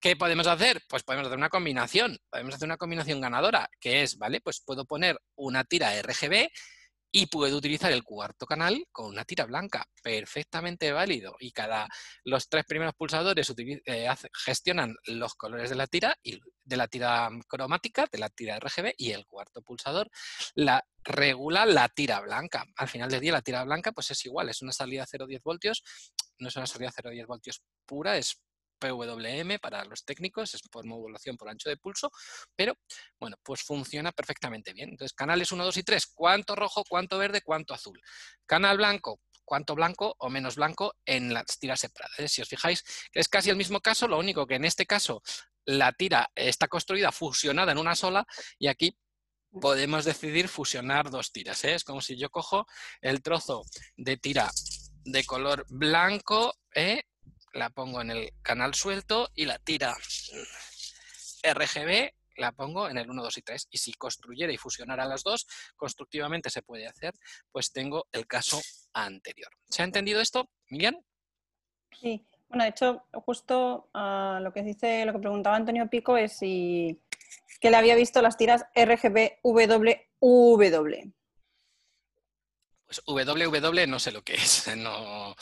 ¿qué 0.00 0.16
podemos 0.16 0.46
hacer? 0.46 0.82
Pues 0.88 1.02
podemos 1.02 1.26
hacer 1.26 1.38
una 1.38 1.50
combinación. 1.50 2.18
Podemos 2.30 2.54
hacer 2.54 2.66
una 2.66 2.76
combinación 2.76 3.20
ganadora, 3.20 3.68
que 3.80 4.02
es, 4.02 4.16
¿vale? 4.18 4.40
Pues 4.40 4.60
puedo 4.60 4.84
poner 4.84 5.18
una 5.36 5.64
tira 5.64 6.00
RGB 6.00 6.48
y 7.16 7.26
puedo 7.26 7.56
utilizar 7.56 7.92
el 7.92 8.02
cuarto 8.02 8.44
canal 8.44 8.88
con 8.90 9.06
una 9.06 9.24
tira 9.24 9.44
blanca, 9.44 9.86
perfectamente 10.02 10.90
válido. 10.90 11.36
Y 11.38 11.52
cada 11.52 11.86
los 12.24 12.48
tres 12.48 12.64
primeros 12.64 12.92
pulsadores 12.94 13.54
eh, 13.86 14.08
gestionan 14.44 14.96
los 15.06 15.36
colores 15.36 15.70
de 15.70 15.76
la 15.76 15.86
tira 15.86 16.16
y 16.24 16.40
de 16.64 16.76
la 16.76 16.88
tira 16.88 17.30
cromática, 17.46 18.08
de 18.10 18.18
la 18.18 18.30
tira 18.30 18.58
RGB, 18.58 18.94
y 18.96 19.12
el 19.12 19.26
cuarto 19.26 19.62
pulsador 19.62 20.10
la 20.56 20.84
regula 21.04 21.64
la 21.66 21.88
tira 21.88 22.20
blanca. 22.20 22.64
Al 22.74 22.88
final 22.88 23.08
del 23.08 23.20
día 23.20 23.30
la 23.30 23.42
tira 23.42 23.62
blanca 23.62 23.92
pues 23.92 24.10
es 24.10 24.24
igual, 24.24 24.48
es 24.48 24.60
una 24.62 24.72
salida 24.72 25.06
0,10 25.06 25.40
voltios, 25.44 25.84
no 26.40 26.48
es 26.48 26.56
una 26.56 26.66
salida 26.66 26.90
0,10 26.90 27.26
voltios 27.28 27.62
pura, 27.86 28.16
es 28.18 28.40
PWM 28.88 29.58
para 29.60 29.84
los 29.84 30.04
técnicos, 30.04 30.54
es 30.54 30.62
por 30.68 30.84
modulación 30.84 31.36
por 31.36 31.48
ancho 31.48 31.68
de 31.68 31.76
pulso, 31.76 32.10
pero 32.54 32.74
bueno, 33.18 33.36
pues 33.42 33.62
funciona 33.62 34.12
perfectamente 34.12 34.72
bien. 34.72 34.90
Entonces, 34.90 35.14
canales 35.14 35.52
1, 35.52 35.64
2 35.64 35.76
y 35.78 35.82
3, 35.82 36.06
¿cuánto 36.14 36.54
rojo, 36.54 36.84
cuánto 36.88 37.18
verde, 37.18 37.42
cuánto 37.42 37.74
azul? 37.74 38.00
Canal 38.46 38.76
blanco, 38.76 39.20
cuánto 39.44 39.74
blanco 39.74 40.14
o 40.18 40.28
menos 40.28 40.56
blanco 40.56 40.94
en 41.04 41.32
las 41.32 41.58
tiras 41.58 41.80
separadas. 41.80 42.18
¿eh? 42.18 42.28
Si 42.28 42.42
os 42.42 42.48
fijáis, 42.48 42.84
es 43.12 43.28
casi 43.28 43.50
el 43.50 43.56
mismo 43.56 43.80
caso, 43.80 44.08
lo 44.08 44.18
único 44.18 44.46
que 44.46 44.56
en 44.56 44.64
este 44.64 44.86
caso 44.86 45.22
la 45.64 45.92
tira 45.92 46.30
está 46.34 46.68
construida 46.68 47.12
fusionada 47.12 47.72
en 47.72 47.78
una 47.78 47.94
sola 47.94 48.26
y 48.58 48.68
aquí 48.68 48.96
podemos 49.60 50.04
decidir 50.04 50.48
fusionar 50.48 51.10
dos 51.10 51.32
tiras. 51.32 51.64
¿eh? 51.64 51.74
Es 51.74 51.84
como 51.84 52.00
si 52.00 52.16
yo 52.16 52.30
cojo 52.30 52.66
el 53.00 53.22
trozo 53.22 53.62
de 53.96 54.16
tira 54.16 54.50
de 55.04 55.24
color 55.24 55.64
blanco 55.68 56.54
¿eh? 56.74 57.02
La 57.54 57.70
pongo 57.70 58.00
en 58.00 58.10
el 58.10 58.32
canal 58.42 58.74
suelto 58.74 59.30
y 59.34 59.46
la 59.46 59.58
tira 59.58 59.96
RGB 61.42 62.10
la 62.36 62.52
pongo 62.52 62.88
en 62.88 62.98
el 62.98 63.08
1, 63.08 63.22
2 63.22 63.38
y 63.38 63.42
3. 63.42 63.68
Y 63.70 63.78
si 63.78 63.92
construyera 63.92 64.52
y 64.52 64.56
fusionara 64.56 65.06
las 65.06 65.22
dos, 65.22 65.46
constructivamente 65.76 66.50
se 66.50 66.62
puede 66.62 66.86
hacer, 66.86 67.14
pues 67.52 67.72
tengo 67.72 68.06
el 68.12 68.26
caso 68.26 68.60
anterior. 68.92 69.50
¿Se 69.68 69.82
ha 69.82 69.84
entendido 69.84 70.20
esto, 70.20 70.50
Miriam? 70.68 70.96
Sí, 72.00 72.26
bueno, 72.48 72.64
de 72.64 72.70
hecho, 72.70 73.06
justo 73.12 73.88
uh, 73.94 74.40
lo 74.40 74.52
que 74.52 74.62
dice, 74.62 75.04
lo 75.04 75.12
que 75.12 75.20
preguntaba 75.20 75.56
Antonio 75.56 75.88
Pico 75.88 76.16
es 76.16 76.36
si 76.36 77.00
que 77.60 77.70
le 77.70 77.76
había 77.76 77.94
visto 77.94 78.20
las 78.20 78.36
tiras 78.36 78.64
RGB 78.74 79.38
WW. 79.42 81.12
Pues 82.86 83.02
WW 83.06 83.86
no 83.86 83.98
sé 83.98 84.12
lo 84.12 84.22
que 84.22 84.34
es. 84.34 84.64
No. 84.76 85.34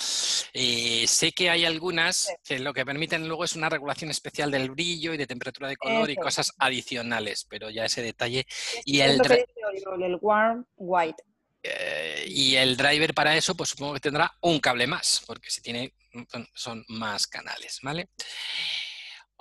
Y 0.52 1.06
sé 1.06 1.32
que 1.32 1.50
hay 1.50 1.64
algunas 1.64 2.32
que 2.44 2.58
lo 2.58 2.72
que 2.72 2.84
permiten 2.84 3.26
luego 3.26 3.44
es 3.44 3.56
una 3.56 3.68
regulación 3.68 4.10
especial 4.10 4.50
del 4.50 4.70
brillo 4.70 5.14
y 5.14 5.16
de 5.16 5.26
temperatura 5.26 5.68
de 5.68 5.76
color 5.76 6.10
y 6.10 6.16
cosas 6.16 6.52
adicionales, 6.58 7.46
pero 7.48 7.70
ya 7.70 7.86
ese 7.86 8.02
detalle. 8.02 8.46
Y 8.84 9.00
el, 9.00 9.20
el 9.20 10.18
warm 10.20 10.66
white. 10.76 11.22
Eh, 11.62 12.24
y 12.28 12.56
el 12.56 12.76
driver 12.76 13.14
para 13.14 13.36
eso, 13.36 13.54
pues 13.54 13.70
supongo 13.70 13.94
que 13.94 14.00
tendrá 14.00 14.32
un 14.40 14.58
cable 14.58 14.86
más, 14.86 15.22
porque 15.26 15.50
si 15.50 15.62
tiene, 15.62 15.94
son 16.54 16.84
más 16.88 17.26
canales, 17.26 17.78
¿vale? 17.82 18.08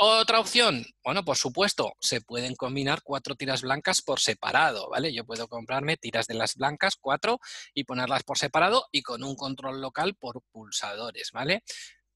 Otra 0.03 0.39
opción, 0.39 0.83
bueno, 1.03 1.23
por 1.23 1.37
supuesto, 1.37 1.93
se 1.99 2.21
pueden 2.21 2.55
combinar 2.55 3.03
cuatro 3.03 3.35
tiras 3.35 3.61
blancas 3.61 4.01
por 4.01 4.19
separado, 4.19 4.89
¿vale? 4.89 5.13
Yo 5.13 5.27
puedo 5.27 5.47
comprarme 5.47 5.95
tiras 5.95 6.25
de 6.25 6.33
las 6.33 6.55
blancas, 6.55 6.95
cuatro, 6.99 7.39
y 7.75 7.83
ponerlas 7.83 8.23
por 8.23 8.39
separado 8.39 8.87
y 8.91 9.03
con 9.03 9.23
un 9.23 9.35
control 9.35 9.79
local 9.79 10.15
por 10.15 10.41
pulsadores, 10.51 11.29
¿vale? 11.31 11.61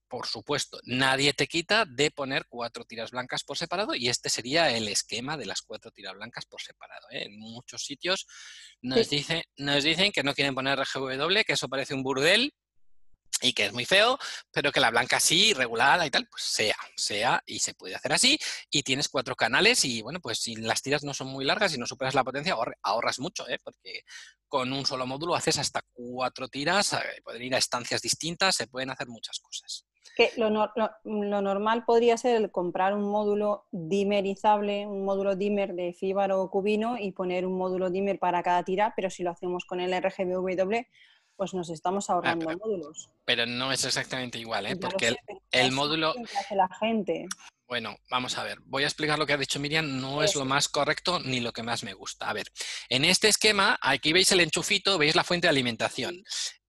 Por 0.07 0.25
supuesto, 0.25 0.79
nadie 0.85 1.33
te 1.33 1.45
quita 1.45 1.85
de 1.85 2.09
poner 2.09 2.47
cuatro 2.49 2.85
tiras 2.85 3.11
blancas 3.11 3.43
por 3.43 3.55
separado 3.55 3.93
y 3.93 4.09
este 4.09 4.29
sería 4.29 4.75
el 4.75 4.87
esquema 4.87 5.37
de 5.37 5.45
las 5.45 5.61
cuatro 5.61 5.91
tiras 5.91 6.15
blancas 6.15 6.47
por 6.47 6.63
separado. 6.63 7.05
¿eh? 7.11 7.25
En 7.25 7.37
muchos 7.37 7.85
sitios 7.85 8.25
nos, 8.81 9.07
nos 9.57 9.83
dicen 9.83 10.11
que 10.11 10.23
no 10.23 10.33
quieren 10.33 10.55
poner 10.55 10.79
RGW, 10.79 11.43
que 11.45 11.53
eso 11.53 11.69
parece 11.69 11.93
un 11.93 12.01
burdel, 12.01 12.51
y 13.41 13.53
que 13.53 13.65
es 13.65 13.73
muy 13.73 13.85
feo, 13.85 14.17
pero 14.51 14.71
que 14.71 14.79
la 14.79 14.91
blanca 14.91 15.19
sí, 15.19 15.53
regulada 15.53 16.05
y 16.05 16.11
tal, 16.11 16.27
pues 16.29 16.43
sea, 16.43 16.75
sea 16.95 17.41
y 17.45 17.59
se 17.59 17.73
puede 17.73 17.95
hacer 17.95 18.13
así 18.13 18.39
y 18.69 18.83
tienes 18.83 19.09
cuatro 19.09 19.35
canales 19.35 19.83
y 19.85 20.01
bueno, 20.01 20.19
pues 20.19 20.39
si 20.39 20.55
las 20.55 20.81
tiras 20.81 21.03
no 21.03 21.13
son 21.13 21.27
muy 21.27 21.45
largas 21.45 21.73
y 21.75 21.77
no 21.77 21.85
superas 21.85 22.15
la 22.15 22.23
potencia, 22.23 22.55
ahorras 22.83 23.19
mucho, 23.19 23.47
¿eh? 23.49 23.59
porque 23.63 24.03
con 24.47 24.71
un 24.71 24.85
solo 24.85 25.05
módulo 25.05 25.35
haces 25.35 25.57
hasta 25.57 25.81
cuatro 25.91 26.47
tiras, 26.47 26.93
eh, 26.93 27.21
pueden 27.23 27.41
ir 27.41 27.55
a 27.55 27.57
estancias 27.57 28.01
distintas, 28.01 28.55
se 28.55 28.67
pueden 28.67 28.89
hacer 28.89 29.07
muchas 29.07 29.39
cosas. 29.39 29.85
Lo, 30.37 30.49
lo, 30.49 31.41
normal 31.41 31.83
podría 31.83 32.15
ser 32.15 32.37
el 32.37 32.51
comprar 32.51 32.93
un 32.93 33.03
módulo 33.03 33.65
dimerizable, 33.71 34.87
un 34.87 35.03
módulo 35.03 35.35
dimmer 35.35 35.73
de 35.73 35.93
fibra 35.93 36.37
o 36.37 36.49
cubino 36.49 36.97
y 36.97 37.11
poner 37.11 37.45
un 37.45 37.57
módulo 37.57 37.89
dimmer 37.89 38.17
para 38.17 38.41
cada 38.41 38.63
tira, 38.63 38.93
pero 38.95 39.09
si 39.09 39.23
lo 39.23 39.31
hacemos 39.31 39.65
con 39.65 39.81
el 39.81 39.91
RGBW, 39.91 40.85
pues 41.35 41.53
nos 41.53 41.69
estamos 41.69 42.09
ah, 42.09 42.13
ahorrando 42.13 42.49
módulos. 42.57 43.09
Pero 43.25 43.45
no 43.45 43.71
es 43.71 43.83
exactamente 43.85 44.39
igual, 44.39 44.65
¿eh? 44.65 44.75
porque 44.75 45.15
el, 45.51 45.71
módulo... 45.71 46.13
Hace 46.39 46.55
la 46.55 46.69
gente. 46.79 47.25
Bueno, 47.67 47.97
vamos 48.09 48.37
a 48.37 48.43
ver. 48.43 48.59
Voy 48.65 48.83
a 48.83 48.87
explicar 48.87 49.17
lo 49.17 49.25
que 49.25 49.33
ha 49.33 49.37
dicho 49.37 49.59
Miriam. 49.59 49.99
No 49.99 50.21
es 50.23 50.35
lo 50.35 50.45
más 50.45 50.69
correcto 50.69 51.19
ni 51.19 51.39
lo 51.39 51.51
que 51.51 51.63
más 51.63 51.83
me 51.83 51.93
gusta. 51.93 52.29
A 52.29 52.33
ver, 52.33 52.47
en 52.89 53.05
este 53.05 53.27
esquema, 53.27 53.77
aquí 53.81 54.13
veis 54.13 54.31
el 54.31 54.39
enchufito, 54.39 54.97
veis 54.97 55.15
la 55.15 55.23
fuente 55.23 55.47
de 55.47 55.51
alimentación. 55.51 56.23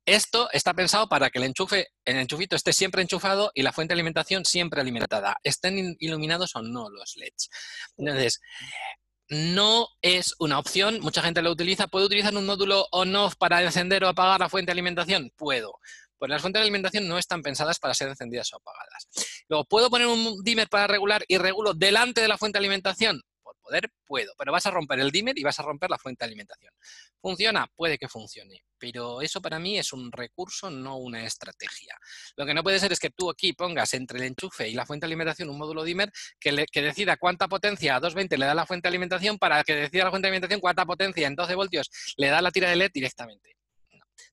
Esto 0.06 0.48
está 0.52 0.72
pensado 0.72 1.08
para 1.08 1.30
que 1.30 1.38
el 1.38 1.44
enchufe, 1.44 1.88
el 2.04 2.16
enchufito 2.16 2.54
esté 2.54 2.72
siempre 2.72 3.02
enchufado 3.02 3.50
y 3.54 3.62
la 3.62 3.72
fuente 3.72 3.92
de 3.92 3.96
alimentación 3.96 4.44
siempre 4.44 4.80
alimentada, 4.80 5.36
estén 5.42 5.96
iluminados 5.98 6.54
o 6.54 6.62
no 6.62 6.88
los 6.90 7.16
LEDs. 7.16 7.50
Entonces, 7.96 8.40
no 9.28 9.88
es 10.02 10.34
una 10.38 10.58
opción, 10.58 11.00
mucha 11.00 11.22
gente 11.22 11.42
lo 11.42 11.50
utiliza. 11.50 11.88
¿Puedo 11.88 12.06
utilizar 12.06 12.34
un 12.36 12.46
módulo 12.46 12.86
on-off 12.92 13.34
para 13.36 13.62
encender 13.62 14.04
o 14.04 14.08
apagar 14.08 14.40
la 14.40 14.48
fuente 14.48 14.70
de 14.70 14.72
alimentación? 14.72 15.32
Puedo. 15.36 15.78
Pues 16.18 16.30
las 16.30 16.40
fuentes 16.40 16.60
de 16.60 16.64
alimentación 16.64 17.06
no 17.08 17.18
están 17.18 17.42
pensadas 17.42 17.78
para 17.78 17.92
ser 17.92 18.08
encendidas 18.08 18.52
o 18.52 18.56
apagadas. 18.56 19.08
Luego, 19.48 19.64
¿puedo 19.64 19.90
poner 19.90 20.06
un 20.06 20.42
dimmer 20.42 20.68
para 20.68 20.86
regular 20.86 21.24
y 21.28 21.38
regulo 21.38 21.74
delante 21.74 22.20
de 22.20 22.28
la 22.28 22.38
fuente 22.38 22.58
de 22.58 22.60
alimentación? 22.60 23.22
Poder, 23.66 23.90
puedo, 24.06 24.32
pero 24.38 24.52
vas 24.52 24.66
a 24.66 24.70
romper 24.70 25.00
el 25.00 25.10
dimmer 25.10 25.38
y 25.38 25.42
vas 25.42 25.58
a 25.58 25.62
romper 25.62 25.90
la 25.90 25.98
fuente 25.98 26.24
de 26.24 26.28
alimentación. 26.28 26.72
¿Funciona? 27.20 27.66
Puede 27.74 27.98
que 27.98 28.08
funcione, 28.08 28.62
pero 28.78 29.20
eso 29.22 29.40
para 29.42 29.58
mí 29.58 29.78
es 29.78 29.92
un 29.92 30.12
recurso, 30.12 30.70
no 30.70 30.96
una 30.98 31.24
estrategia. 31.24 31.96
Lo 32.36 32.46
que 32.46 32.54
no 32.54 32.62
puede 32.62 32.78
ser 32.78 32.92
es 32.92 33.00
que 33.00 33.10
tú 33.10 33.30
aquí 33.30 33.52
pongas 33.52 33.92
entre 33.94 34.18
el 34.18 34.24
enchufe 34.24 34.68
y 34.68 34.74
la 34.74 34.86
fuente 34.86 35.06
de 35.06 35.08
alimentación 35.08 35.50
un 35.50 35.58
módulo 35.58 35.82
dimmer 35.82 36.12
que, 36.38 36.66
que 36.70 36.82
decida 36.82 37.16
cuánta 37.16 37.48
potencia 37.48 37.96
a 37.96 38.00
220 38.00 38.38
le 38.38 38.46
da 38.46 38.54
la 38.54 38.66
fuente 38.66 38.86
de 38.86 38.90
alimentación 38.90 39.38
para 39.38 39.64
que 39.64 39.74
decida 39.74 40.04
la 40.04 40.10
fuente 40.10 40.26
de 40.26 40.30
alimentación 40.30 40.60
cuánta 40.60 40.86
potencia 40.86 41.26
en 41.26 41.34
12 41.34 41.54
voltios 41.54 41.90
le 42.16 42.28
da 42.28 42.40
la 42.40 42.50
tira 42.50 42.70
de 42.70 42.76
LED 42.76 42.90
directamente. 42.92 43.56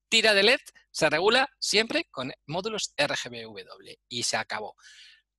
Tira 0.09 0.33
de 0.33 0.43
LED 0.43 0.59
se 0.91 1.09
regula 1.09 1.49
siempre 1.59 2.05
con 2.11 2.31
módulos 2.45 2.93
RGBW 2.97 3.93
y 4.09 4.23
se 4.23 4.37
acabó. 4.37 4.75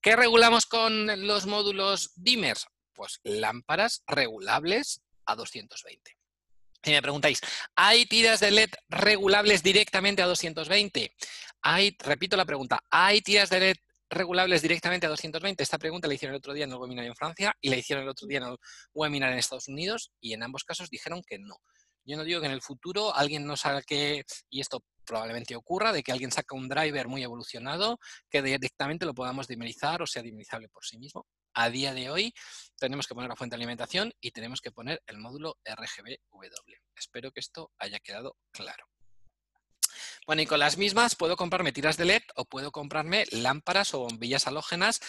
¿Qué 0.04 0.16
regulamos 0.16 0.66
con 0.66 1.26
los 1.26 1.46
módulos 1.46 2.12
dimmers? 2.16 2.66
Pues 2.94 3.20
lámparas 3.24 4.02
regulables 4.06 5.02
a 5.26 5.34
220. 5.34 6.16
Si 6.82 6.90
me 6.90 7.02
preguntáis, 7.02 7.40
¿hay 7.74 8.06
tiras 8.06 8.40
de 8.40 8.50
LED 8.50 8.70
regulables 8.88 9.62
directamente 9.62 10.22
a 10.22 10.26
220? 10.26 11.14
Hay, 11.62 11.96
repito 11.98 12.36
la 12.36 12.44
pregunta, 12.44 12.84
¿hay 12.90 13.22
tiras 13.22 13.48
de 13.48 13.60
LED 13.60 13.76
regulables 14.10 14.60
directamente 14.60 15.06
a 15.06 15.08
220? 15.08 15.62
Esta 15.62 15.78
pregunta 15.78 16.06
la 16.06 16.14
hicieron 16.14 16.34
el 16.34 16.38
otro 16.38 16.52
día 16.52 16.64
en 16.64 16.72
el 16.72 16.76
webinar 16.76 17.06
en 17.06 17.16
Francia 17.16 17.54
y 17.60 17.70
la 17.70 17.76
hicieron 17.76 18.04
el 18.04 18.10
otro 18.10 18.26
día 18.28 18.38
en 18.38 18.44
el 18.44 18.56
webinar 18.92 19.32
en 19.32 19.38
Estados 19.38 19.68
Unidos 19.68 20.12
y 20.20 20.34
en 20.34 20.42
ambos 20.42 20.64
casos 20.64 20.90
dijeron 20.90 21.22
que 21.26 21.38
no. 21.38 21.56
Yo 22.04 22.18
no 22.18 22.24
digo 22.24 22.40
que 22.40 22.46
en 22.46 22.52
el 22.52 22.60
futuro 22.60 23.14
alguien 23.14 23.46
no 23.46 23.56
saque, 23.56 24.24
y 24.50 24.60
esto 24.60 24.84
probablemente 25.06 25.56
ocurra, 25.56 25.90
de 25.92 26.02
que 26.02 26.12
alguien 26.12 26.30
saca 26.30 26.54
un 26.54 26.68
driver 26.68 27.08
muy 27.08 27.22
evolucionado 27.22 27.98
que 28.28 28.42
directamente 28.42 29.06
lo 29.06 29.14
podamos 29.14 29.48
dimerizar 29.48 30.02
o 30.02 30.06
sea 30.06 30.22
dimerizable 30.22 30.68
por 30.68 30.84
sí 30.84 30.98
mismo. 30.98 31.26
A 31.54 31.70
día 31.70 31.94
de 31.94 32.10
hoy 32.10 32.34
tenemos 32.78 33.06
que 33.06 33.14
poner 33.14 33.30
la 33.30 33.36
fuente 33.36 33.54
de 33.54 33.62
alimentación 33.62 34.12
y 34.20 34.32
tenemos 34.32 34.60
que 34.60 34.72
poner 34.72 35.02
el 35.06 35.18
módulo 35.18 35.56
RGBW. 35.64 36.74
Espero 36.96 37.30
que 37.30 37.40
esto 37.40 37.70
haya 37.78 38.00
quedado 38.00 38.36
claro. 38.50 38.84
Bueno, 40.26 40.42
y 40.42 40.46
con 40.46 40.58
las 40.58 40.78
mismas 40.78 41.14
puedo 41.14 41.36
comprarme 41.36 41.72
tiras 41.72 41.96
de 41.96 42.06
LED 42.06 42.22
o 42.34 42.44
puedo 42.44 42.72
comprarme 42.72 43.26
lámparas 43.30 43.94
o 43.94 44.00
bombillas 44.00 44.46
halógenas 44.46 45.00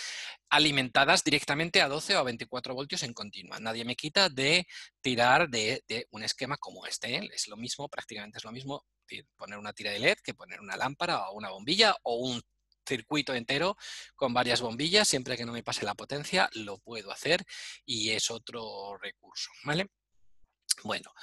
alimentadas 0.50 1.24
directamente 1.24 1.82
a 1.82 1.88
12 1.88 2.16
o 2.16 2.20
a 2.20 2.24
24 2.24 2.76
voltios 2.76 3.02
en 3.04 3.14
continua. 3.14 3.60
Nadie 3.60 3.86
me 3.86 3.96
quita 3.96 4.30
de 4.30 4.68
tirar 5.02 5.50
de, 5.50 5.84
un 6.12 6.24
esquema 6.24 6.58
como 6.58 6.86
este. 6.86 7.16
¿eh? 7.16 7.30
Es 7.34 7.48
lo 7.48 7.58
mismo, 7.58 7.90
prácticamente 7.90 8.38
es 8.38 8.44
lo 8.44 8.52
mismo 8.52 8.86
poner 9.38 9.58
una 9.58 9.74
tira 9.74 9.92
de 9.92 10.00
LED 10.00 10.18
que 10.24 10.34
poner 10.34 10.60
una 10.60 10.78
lámpara 10.78 11.30
o 11.30 11.38
una 11.38 11.50
bombilla 11.50 11.96
o 12.04 12.16
un 12.18 12.42
circuito 12.86 13.34
entero 13.34 13.78
con 14.16 14.34
varias 14.34 14.62
bombillas, 14.62 15.08
siempre 15.08 15.38
que 15.38 15.46
no 15.46 15.54
me 15.54 15.64
pase 15.64 15.86
la 15.86 15.96
potencia, 15.96 16.50
lo 16.54 16.78
puedo 16.78 17.12
hacer 17.12 17.46
y 17.86 18.12
es 18.12 18.32
otro 18.32 18.98
recurso, 18.98 19.50
¿vale? 19.64 19.90
Bueno, 20.84 21.14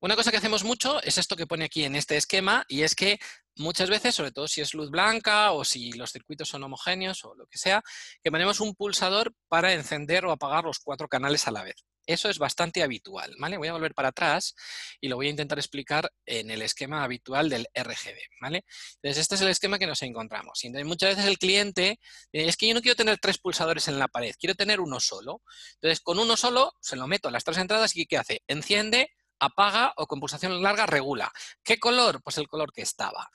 una 0.00 0.16
cosa 0.16 0.30
que 0.30 0.38
hacemos 0.38 0.64
mucho 0.64 1.02
es 1.02 1.18
esto 1.18 1.36
que 1.36 1.46
pone 1.46 1.66
aquí 1.66 1.84
en 1.84 1.94
este 1.94 2.16
esquema 2.16 2.64
y 2.68 2.82
es 2.82 2.94
que 2.94 3.20
muchas 3.60 3.90
veces, 3.90 4.14
sobre 4.14 4.32
todo 4.32 4.48
si 4.48 4.60
es 4.60 4.74
luz 4.74 4.90
blanca 4.90 5.52
o 5.52 5.64
si 5.64 5.92
los 5.92 6.10
circuitos 6.10 6.48
son 6.48 6.62
homogéneos 6.64 7.24
o 7.24 7.34
lo 7.34 7.46
que 7.46 7.58
sea, 7.58 7.82
que 8.22 8.30
ponemos 8.30 8.60
un 8.60 8.74
pulsador 8.74 9.32
para 9.48 9.72
encender 9.74 10.24
o 10.24 10.32
apagar 10.32 10.64
los 10.64 10.80
cuatro 10.80 11.08
canales 11.08 11.46
a 11.46 11.52
la 11.52 11.62
vez. 11.62 11.76
Eso 12.06 12.28
es 12.28 12.38
bastante 12.38 12.82
habitual, 12.82 13.34
¿vale? 13.38 13.56
Voy 13.56 13.68
a 13.68 13.72
volver 13.72 13.94
para 13.94 14.08
atrás 14.08 14.54
y 15.00 15.08
lo 15.08 15.16
voy 15.16 15.28
a 15.28 15.30
intentar 15.30 15.58
explicar 15.58 16.10
en 16.26 16.50
el 16.50 16.62
esquema 16.62 17.04
habitual 17.04 17.48
del 17.48 17.68
RGB, 17.72 18.18
¿vale? 18.40 18.64
Entonces, 18.96 19.18
este 19.22 19.36
es 19.36 19.40
el 19.42 19.48
esquema 19.48 19.78
que 19.78 19.86
nos 19.86 20.02
encontramos. 20.02 20.64
Y 20.64 20.70
muchas 20.84 21.10
veces 21.10 21.26
el 21.26 21.38
cliente 21.38 22.00
dice, 22.32 22.48
es 22.48 22.56
que 22.56 22.66
yo 22.66 22.74
no 22.74 22.80
quiero 22.80 22.96
tener 22.96 23.18
tres 23.18 23.38
pulsadores 23.38 23.86
en 23.86 23.98
la 23.98 24.08
pared, 24.08 24.34
quiero 24.40 24.54
tener 24.56 24.80
uno 24.80 24.98
solo. 24.98 25.42
Entonces, 25.74 26.00
con 26.00 26.18
uno 26.18 26.36
solo 26.36 26.72
se 26.80 26.96
lo 26.96 27.06
meto 27.06 27.28
a 27.28 27.30
las 27.30 27.44
tres 27.44 27.58
entradas 27.58 27.94
y 27.96 28.06
¿qué 28.06 28.16
hace? 28.16 28.42
Enciende, 28.48 29.10
apaga 29.40 29.92
o 29.96 30.06
con 30.06 30.20
pulsación 30.20 30.62
larga 30.62 30.86
regula. 30.86 31.32
¿Qué 31.64 31.78
color? 31.80 32.22
Pues 32.22 32.38
el 32.38 32.46
color 32.46 32.72
que 32.72 32.82
estaba. 32.82 33.30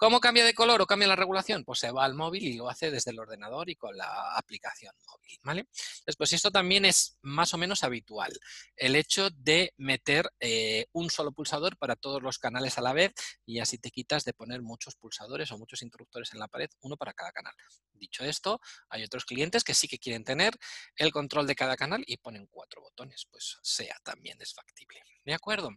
¿Cómo 0.00 0.18
cambia 0.18 0.46
de 0.46 0.54
color 0.54 0.80
o 0.80 0.86
cambia 0.86 1.08
la 1.08 1.14
regulación? 1.14 1.62
Pues 1.62 1.80
se 1.80 1.90
va 1.90 2.06
al 2.06 2.14
móvil 2.14 2.42
y 2.42 2.54
lo 2.54 2.70
hace 2.70 2.90
desde 2.90 3.10
el 3.10 3.18
ordenador 3.18 3.68
y 3.68 3.76
con 3.76 3.94
la 3.94 4.34
aplicación 4.34 4.94
móvil, 5.06 5.38
¿vale? 5.42 5.60
Entonces, 5.60 6.16
pues 6.16 6.32
esto 6.32 6.50
también 6.50 6.86
es 6.86 7.18
más 7.20 7.52
o 7.52 7.58
menos 7.58 7.84
habitual, 7.84 8.32
el 8.76 8.96
hecho 8.96 9.28
de 9.28 9.74
meter 9.76 10.32
eh, 10.40 10.86
un 10.92 11.10
solo 11.10 11.32
pulsador 11.32 11.76
para 11.76 11.96
todos 11.96 12.22
los 12.22 12.38
canales 12.38 12.78
a 12.78 12.80
la 12.80 12.94
vez 12.94 13.12
y 13.44 13.58
así 13.58 13.76
te 13.76 13.90
quitas 13.90 14.24
de 14.24 14.32
poner 14.32 14.62
muchos 14.62 14.94
pulsadores 14.94 15.52
o 15.52 15.58
muchos 15.58 15.82
interruptores 15.82 16.32
en 16.32 16.38
la 16.38 16.48
pared, 16.48 16.70
uno 16.80 16.96
para 16.96 17.12
cada 17.12 17.32
canal. 17.32 17.52
Dicho 17.92 18.24
esto, 18.24 18.58
hay 18.88 19.04
otros 19.04 19.26
clientes 19.26 19.64
que 19.64 19.74
sí 19.74 19.86
que 19.86 19.98
quieren 19.98 20.24
tener 20.24 20.54
el 20.96 21.12
control 21.12 21.46
de 21.46 21.56
cada 21.56 21.76
canal 21.76 22.02
y 22.06 22.16
ponen 22.16 22.46
cuatro 22.46 22.80
botones, 22.80 23.26
pues 23.30 23.58
sea 23.60 23.98
también 24.02 24.40
es 24.40 24.54
factible. 24.54 25.02
¿De 25.26 25.34
acuerdo? 25.34 25.68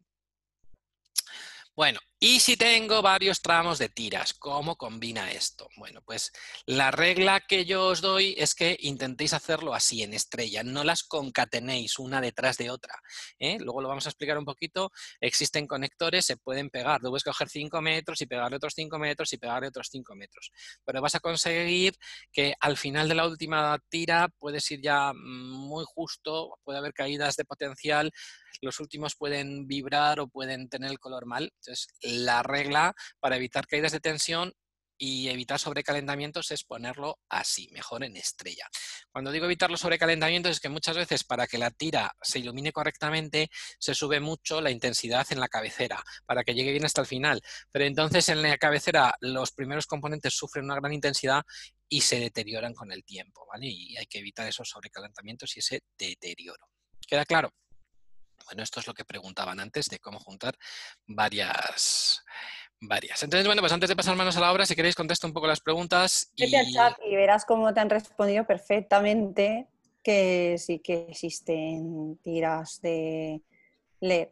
Bueno, 1.75 1.99
y 2.19 2.39
si 2.39 2.55
tengo 2.55 3.01
varios 3.01 3.41
tramos 3.41 3.79
de 3.79 3.89
tiras, 3.89 4.35
¿cómo 4.35 4.75
combina 4.75 5.31
esto? 5.31 5.67
Bueno, 5.75 6.03
pues 6.05 6.31
la 6.67 6.91
regla 6.91 7.39
que 7.39 7.65
yo 7.65 7.87
os 7.87 7.99
doy 7.99 8.35
es 8.37 8.53
que 8.53 8.77
intentéis 8.81 9.33
hacerlo 9.33 9.73
así, 9.73 10.03
en 10.03 10.13
estrella, 10.13 10.61
no 10.61 10.83
las 10.83 11.01
concatenéis 11.01 11.97
una 11.97 12.21
detrás 12.21 12.57
de 12.57 12.69
otra. 12.69 12.93
¿eh? 13.39 13.57
Luego 13.59 13.81
lo 13.81 13.87
vamos 13.87 14.05
a 14.05 14.09
explicar 14.09 14.37
un 14.37 14.45
poquito. 14.45 14.91
Existen 15.19 15.65
conectores, 15.65 16.27
se 16.27 16.37
pueden 16.37 16.69
pegar. 16.69 17.01
Tú 17.01 17.09
puedes 17.09 17.23
coger 17.23 17.49
5 17.49 17.81
metros 17.81 18.21
y 18.21 18.27
pegarle 18.27 18.57
otros 18.57 18.73
5 18.75 18.99
metros 18.99 19.33
y 19.33 19.37
pegarle 19.37 19.69
otros 19.69 19.87
5 19.91 20.15
metros. 20.15 20.51
Pero 20.85 21.01
vas 21.01 21.15
a 21.15 21.21
conseguir 21.21 21.95
que 22.31 22.53
al 22.59 22.77
final 22.77 23.09
de 23.09 23.15
la 23.15 23.25
última 23.25 23.79
tira 23.89 24.29
puedes 24.37 24.69
ir 24.69 24.79
ya 24.79 25.11
muy 25.15 25.85
justo, 25.87 26.59
puede 26.63 26.77
haber 26.77 26.93
caídas 26.93 27.35
de 27.35 27.45
potencial, 27.45 28.11
los 28.61 28.79
últimos 28.79 29.15
pueden 29.15 29.67
vibrar 29.67 30.19
o 30.19 30.27
pueden 30.27 30.69
tener 30.69 30.91
el 30.91 30.99
color 30.99 31.25
mal. 31.25 31.51
Entonces, 31.59 31.87
la 32.01 32.43
regla 32.43 32.93
para 33.19 33.37
evitar 33.37 33.67
caídas 33.67 33.91
de 33.91 33.99
tensión 33.99 34.53
y 34.97 35.27
evitar 35.29 35.59
sobrecalentamientos 35.59 36.51
es 36.51 36.63
ponerlo 36.63 37.19
así, 37.29 37.67
mejor 37.71 38.03
en 38.03 38.15
estrella. 38.15 38.67
Cuando 39.11 39.31
digo 39.31 39.45
evitar 39.45 39.69
los 39.69 39.81
sobrecalentamientos 39.81 40.51
es 40.51 40.59
que 40.59 40.69
muchas 40.69 40.95
veces 40.95 41.23
para 41.23 41.47
que 41.47 41.57
la 41.57 41.71
tira 41.71 42.15
se 42.21 42.39
ilumine 42.39 42.71
correctamente 42.71 43.49
se 43.79 43.93
sube 43.93 44.19
mucho 44.19 44.61
la 44.61 44.71
intensidad 44.71 45.25
en 45.31 45.39
la 45.39 45.49
cabecera 45.49 46.01
para 46.25 46.43
que 46.43 46.53
llegue 46.53 46.71
bien 46.71 46.85
hasta 46.85 47.01
el 47.01 47.07
final. 47.07 47.41
Pero 47.71 47.85
entonces 47.85 48.29
en 48.29 48.41
la 48.41 48.57
cabecera 48.57 49.15
los 49.19 49.51
primeros 49.51 49.87
componentes 49.87 50.35
sufren 50.35 50.65
una 50.65 50.75
gran 50.75 50.93
intensidad 50.93 51.43
y 51.89 52.01
se 52.01 52.19
deterioran 52.19 52.73
con 52.73 52.91
el 52.91 53.03
tiempo. 53.03 53.45
Y 53.61 53.97
hay 53.97 54.05
que 54.05 54.19
evitar 54.19 54.47
esos 54.47 54.69
sobrecalentamientos 54.69 55.55
y 55.55 55.59
ese 55.59 55.81
deterioro. 55.97 56.69
¿Queda 57.05 57.25
claro? 57.25 57.51
Bueno, 58.45 58.63
esto 58.63 58.79
es 58.79 58.87
lo 58.87 58.93
que 58.93 59.05
preguntaban 59.05 59.59
antes 59.59 59.87
de 59.87 59.99
cómo 59.99 60.19
juntar 60.19 60.57
varias, 61.05 62.23
varias. 62.79 63.23
Entonces, 63.23 63.45
bueno, 63.47 63.61
pues 63.61 63.73
antes 63.73 63.89
de 63.89 63.95
pasar 63.95 64.15
manos 64.15 64.37
a 64.37 64.41
la 64.41 64.51
obra, 64.51 64.65
si 64.65 64.75
queréis 64.75 64.95
contesto 64.95 65.27
un 65.27 65.33
poco 65.33 65.47
las 65.47 65.61
preguntas. 65.61 66.31
Y... 66.35 66.51
chat 66.73 66.97
y 67.05 67.15
verás 67.15 67.45
cómo 67.45 67.73
te 67.73 67.79
han 67.79 67.89
respondido 67.89 68.45
perfectamente 68.45 69.67
que 70.03 70.57
sí 70.57 70.79
que 70.79 71.07
existen 71.09 72.19
tiras 72.21 72.81
de 72.81 73.41
LED. 74.01 74.29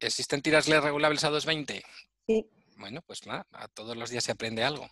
¿Existen 0.00 0.42
tiras 0.42 0.68
LED 0.68 0.80
regulables 0.80 1.22
a 1.24 1.30
220? 1.30 1.82
Sí. 2.26 2.50
Bueno, 2.76 3.02
pues 3.02 3.26
nada, 3.26 3.46
a 3.52 3.68
todos 3.68 3.96
los 3.96 4.10
días 4.10 4.24
se 4.24 4.32
aprende 4.32 4.64
algo. 4.64 4.88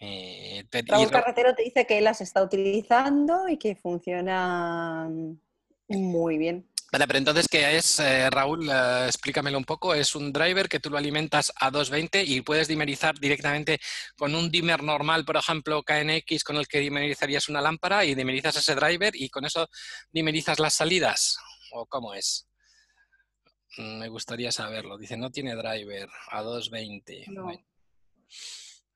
Eh, 0.00 0.64
Raúl 0.86 1.10
Carretero 1.10 1.54
te 1.54 1.64
dice 1.64 1.86
que 1.86 2.00
las 2.00 2.20
está 2.20 2.42
utilizando 2.42 3.48
y 3.48 3.56
que 3.56 3.74
funcionan 3.74 5.40
muy 5.88 6.38
bien. 6.38 6.68
Vale, 6.90 7.06
pero 7.06 7.18
entonces, 7.18 7.46
¿qué 7.50 7.76
es, 7.76 7.98
eh, 7.98 8.30
Raúl? 8.30 8.66
Eh, 8.70 9.04
explícamelo 9.06 9.58
un 9.58 9.64
poco. 9.64 9.92
Es 9.94 10.14
un 10.14 10.32
driver 10.32 10.70
que 10.70 10.80
tú 10.80 10.88
lo 10.88 10.96
alimentas 10.96 11.52
a 11.56 11.70
220 11.70 12.24
y 12.24 12.40
puedes 12.40 12.66
dimerizar 12.66 13.18
directamente 13.18 13.78
con 14.16 14.34
un 14.34 14.50
dimmer 14.50 14.82
normal, 14.82 15.26
por 15.26 15.36
ejemplo, 15.36 15.82
KNX, 15.82 16.44
con 16.44 16.56
el 16.56 16.66
que 16.66 16.80
dimerizarías 16.80 17.50
una 17.50 17.60
lámpara 17.60 18.06
y 18.06 18.14
dimerizas 18.14 18.56
ese 18.56 18.74
driver 18.74 19.14
y 19.14 19.28
con 19.28 19.44
eso 19.44 19.68
dimerizas 20.10 20.58
las 20.58 20.74
salidas. 20.74 21.36
¿O 21.72 21.84
cómo 21.84 22.14
es? 22.14 22.48
Mm, 23.76 23.98
me 23.98 24.08
gustaría 24.08 24.50
saberlo. 24.50 24.96
Dice, 24.96 25.18
no 25.18 25.30
tiene 25.30 25.54
driver 25.54 26.08
a 26.30 26.40
220. 26.40 27.26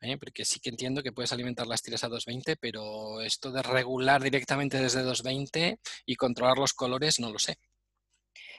¿Eh? 0.02 0.18
porque 0.18 0.44
sí 0.44 0.60
que 0.60 0.70
entiendo 0.70 1.02
que 1.02 1.12
puedes 1.12 1.32
alimentar 1.32 1.66
las 1.66 1.82
tiras 1.82 2.04
a 2.04 2.08
220, 2.08 2.56
pero 2.56 3.20
esto 3.20 3.50
de 3.50 3.62
regular 3.62 4.22
directamente 4.22 4.78
desde 4.78 5.02
220 5.02 5.78
y 6.06 6.16
controlar 6.16 6.58
los 6.58 6.74
colores 6.74 7.20
no 7.20 7.30
lo 7.30 7.38
sé. 7.38 7.56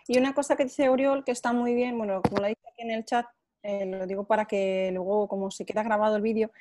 Y 0.07 0.17
una 0.17 0.33
cosa 0.33 0.55
que 0.55 0.63
dice 0.65 0.89
Oriol 0.89 1.23
que 1.23 1.31
está 1.31 1.53
muy 1.53 1.73
bien, 1.73 1.97
bueno, 1.97 2.21
como 2.21 2.41
lo 2.41 2.47
dice 2.47 2.61
aquí 2.71 2.81
en 2.81 2.91
el 2.91 3.05
chat, 3.05 3.25
eh, 3.61 3.85
lo 3.85 4.05
digo 4.05 4.25
para 4.25 4.45
que 4.45 4.91
luego, 4.93 5.27
como 5.27 5.49
se 5.49 5.65
queda 5.65 5.83
grabado 5.83 6.17
el 6.17 6.21
vídeo, 6.21 6.51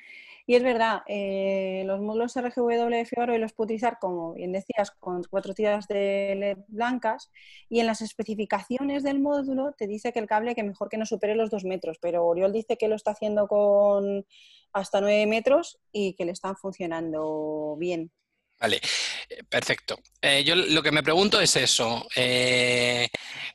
y 0.45 0.55
es 0.55 0.63
verdad, 0.63 1.03
eh, 1.07 1.83
los 1.85 2.01
módulos 2.01 2.35
RGW 2.35 3.05
Fibaro 3.05 3.37
los 3.37 3.53
puedo 3.53 3.67
utilizar, 3.67 3.97
como 3.99 4.33
bien 4.33 4.51
decías, 4.51 4.91
con 4.91 5.23
cuatro 5.29 5.53
tiras 5.53 5.87
de 5.87 6.35
LED 6.37 6.57
blancas 6.67 7.31
y 7.69 7.79
en 7.79 7.85
las 7.85 8.01
especificaciones 8.01 9.03
del 9.03 9.21
módulo 9.21 9.73
te 9.77 9.87
dice 9.87 10.11
que 10.11 10.19
el 10.19 10.27
cable 10.27 10.53
que 10.53 10.63
mejor 10.63 10.89
que 10.89 10.97
no 10.97 11.05
supere 11.05 11.35
los 11.35 11.49
dos 11.49 11.63
metros, 11.63 11.97
pero 12.01 12.25
Oriol 12.25 12.51
dice 12.51 12.77
que 12.77 12.89
lo 12.89 12.95
está 12.95 13.11
haciendo 13.11 13.47
con 13.47 14.25
hasta 14.73 14.99
nueve 14.99 15.25
metros 15.27 15.79
y 15.93 16.13
que 16.15 16.25
le 16.25 16.33
están 16.33 16.57
funcionando 16.57 17.77
bien. 17.79 18.11
Vale, 18.59 18.81
eh, 19.29 19.43
perfecto. 19.47 19.97
Eh, 20.21 20.43
yo 20.43 20.55
lo 20.55 20.83
que 20.83 20.91
me 20.91 21.03
pregunto 21.03 21.39
es 21.39 21.55
eso. 21.55 22.05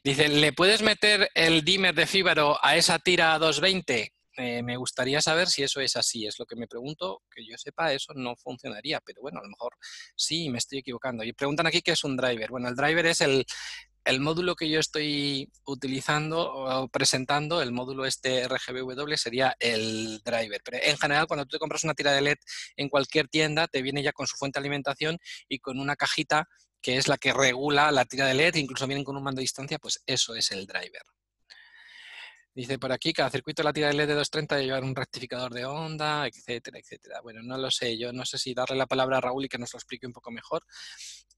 dice, 0.02 0.28
¿le 0.28 0.52
puedes 0.54 0.80
meter 0.80 1.28
el 1.34 1.64
dimmer 1.64 1.94
de 1.94 2.06
fíbaro 2.06 2.58
a 2.62 2.76
esa 2.76 2.98
tira 2.98 3.38
220? 3.38 4.12
Eh, 4.40 4.62
me 4.62 4.76
gustaría 4.76 5.20
saber 5.20 5.48
si 5.48 5.64
eso 5.64 5.80
es 5.80 5.96
así, 5.96 6.24
es 6.24 6.38
lo 6.38 6.46
que 6.46 6.54
me 6.54 6.68
pregunto, 6.68 7.22
que 7.28 7.44
yo 7.44 7.58
sepa, 7.58 7.92
eso 7.92 8.12
no 8.14 8.36
funcionaría, 8.36 9.00
pero 9.00 9.20
bueno, 9.20 9.40
a 9.40 9.42
lo 9.42 9.48
mejor 9.48 9.74
sí, 10.14 10.48
me 10.48 10.58
estoy 10.58 10.78
equivocando. 10.78 11.24
Y 11.24 11.32
preguntan 11.32 11.66
aquí 11.66 11.82
qué 11.82 11.90
es 11.92 12.04
un 12.04 12.16
driver. 12.16 12.48
Bueno, 12.48 12.68
el 12.68 12.76
driver 12.76 13.06
es 13.06 13.20
el, 13.20 13.44
módulo 14.20 14.54
que 14.54 14.70
yo 14.70 14.78
estoy 14.78 15.50
utilizando 15.66 16.40
o 16.40 16.88
presentando, 16.88 17.60
el 17.60 17.72
módulo 17.72 18.06
este 18.06 18.46
RGBW 18.46 19.16
sería 19.16 19.56
el 19.58 20.20
driver. 20.24 20.60
Pero 20.64 20.78
en 20.82 20.96
general, 20.96 21.26
cuando 21.26 21.44
tú 21.44 21.56
te 21.56 21.58
compras 21.58 21.84
una 21.84 21.94
tira 21.94 22.12
de 22.12 22.22
LED 22.22 22.38
en 22.76 22.88
cualquier 22.88 23.28
tienda, 23.28 23.66
te 23.66 23.82
viene 23.82 24.02
ya 24.02 24.12
con 24.12 24.26
su 24.28 24.36
fuente 24.36 24.58
de 24.58 24.62
alimentación 24.62 25.18
y 25.48 25.58
con 25.58 25.80
una 25.80 25.96
cajita 25.96 26.48
que 26.80 26.96
es 26.96 27.08
la 27.08 27.18
que 27.18 27.32
regula 27.32 27.90
la 27.90 28.04
tira 28.04 28.26
de 28.26 28.34
LED, 28.34 28.54
incluso 28.54 28.86
vienen 28.86 29.04
con 29.04 29.16
un 29.16 29.22
mando 29.24 29.40
de 29.40 29.44
distancia, 29.44 29.78
pues 29.78 30.00
eso 30.06 30.34
es 30.36 30.52
el 30.52 30.66
driver. 30.66 31.02
Dice 32.58 32.76
por 32.76 32.90
aquí, 32.90 33.12
cada 33.12 33.30
circuito 33.30 33.62
la 33.62 33.72
tira 33.72 33.86
de 33.86 33.94
LED 33.94 34.08
de 34.08 34.14
230 34.14 34.56
debe 34.56 34.66
llevar 34.66 34.82
un 34.82 34.96
rectificador 34.96 35.54
de 35.54 35.64
onda, 35.64 36.26
etcétera, 36.26 36.80
etcétera. 36.80 37.20
Bueno, 37.22 37.40
no 37.40 37.56
lo 37.56 37.70
sé, 37.70 37.96
yo 37.96 38.12
no 38.12 38.24
sé 38.24 38.36
si 38.36 38.52
darle 38.52 38.74
la 38.74 38.88
palabra 38.88 39.18
a 39.18 39.20
Raúl 39.20 39.44
y 39.44 39.48
que 39.48 39.58
nos 39.58 39.72
lo 39.72 39.76
explique 39.76 40.08
un 40.08 40.12
poco 40.12 40.32
mejor, 40.32 40.64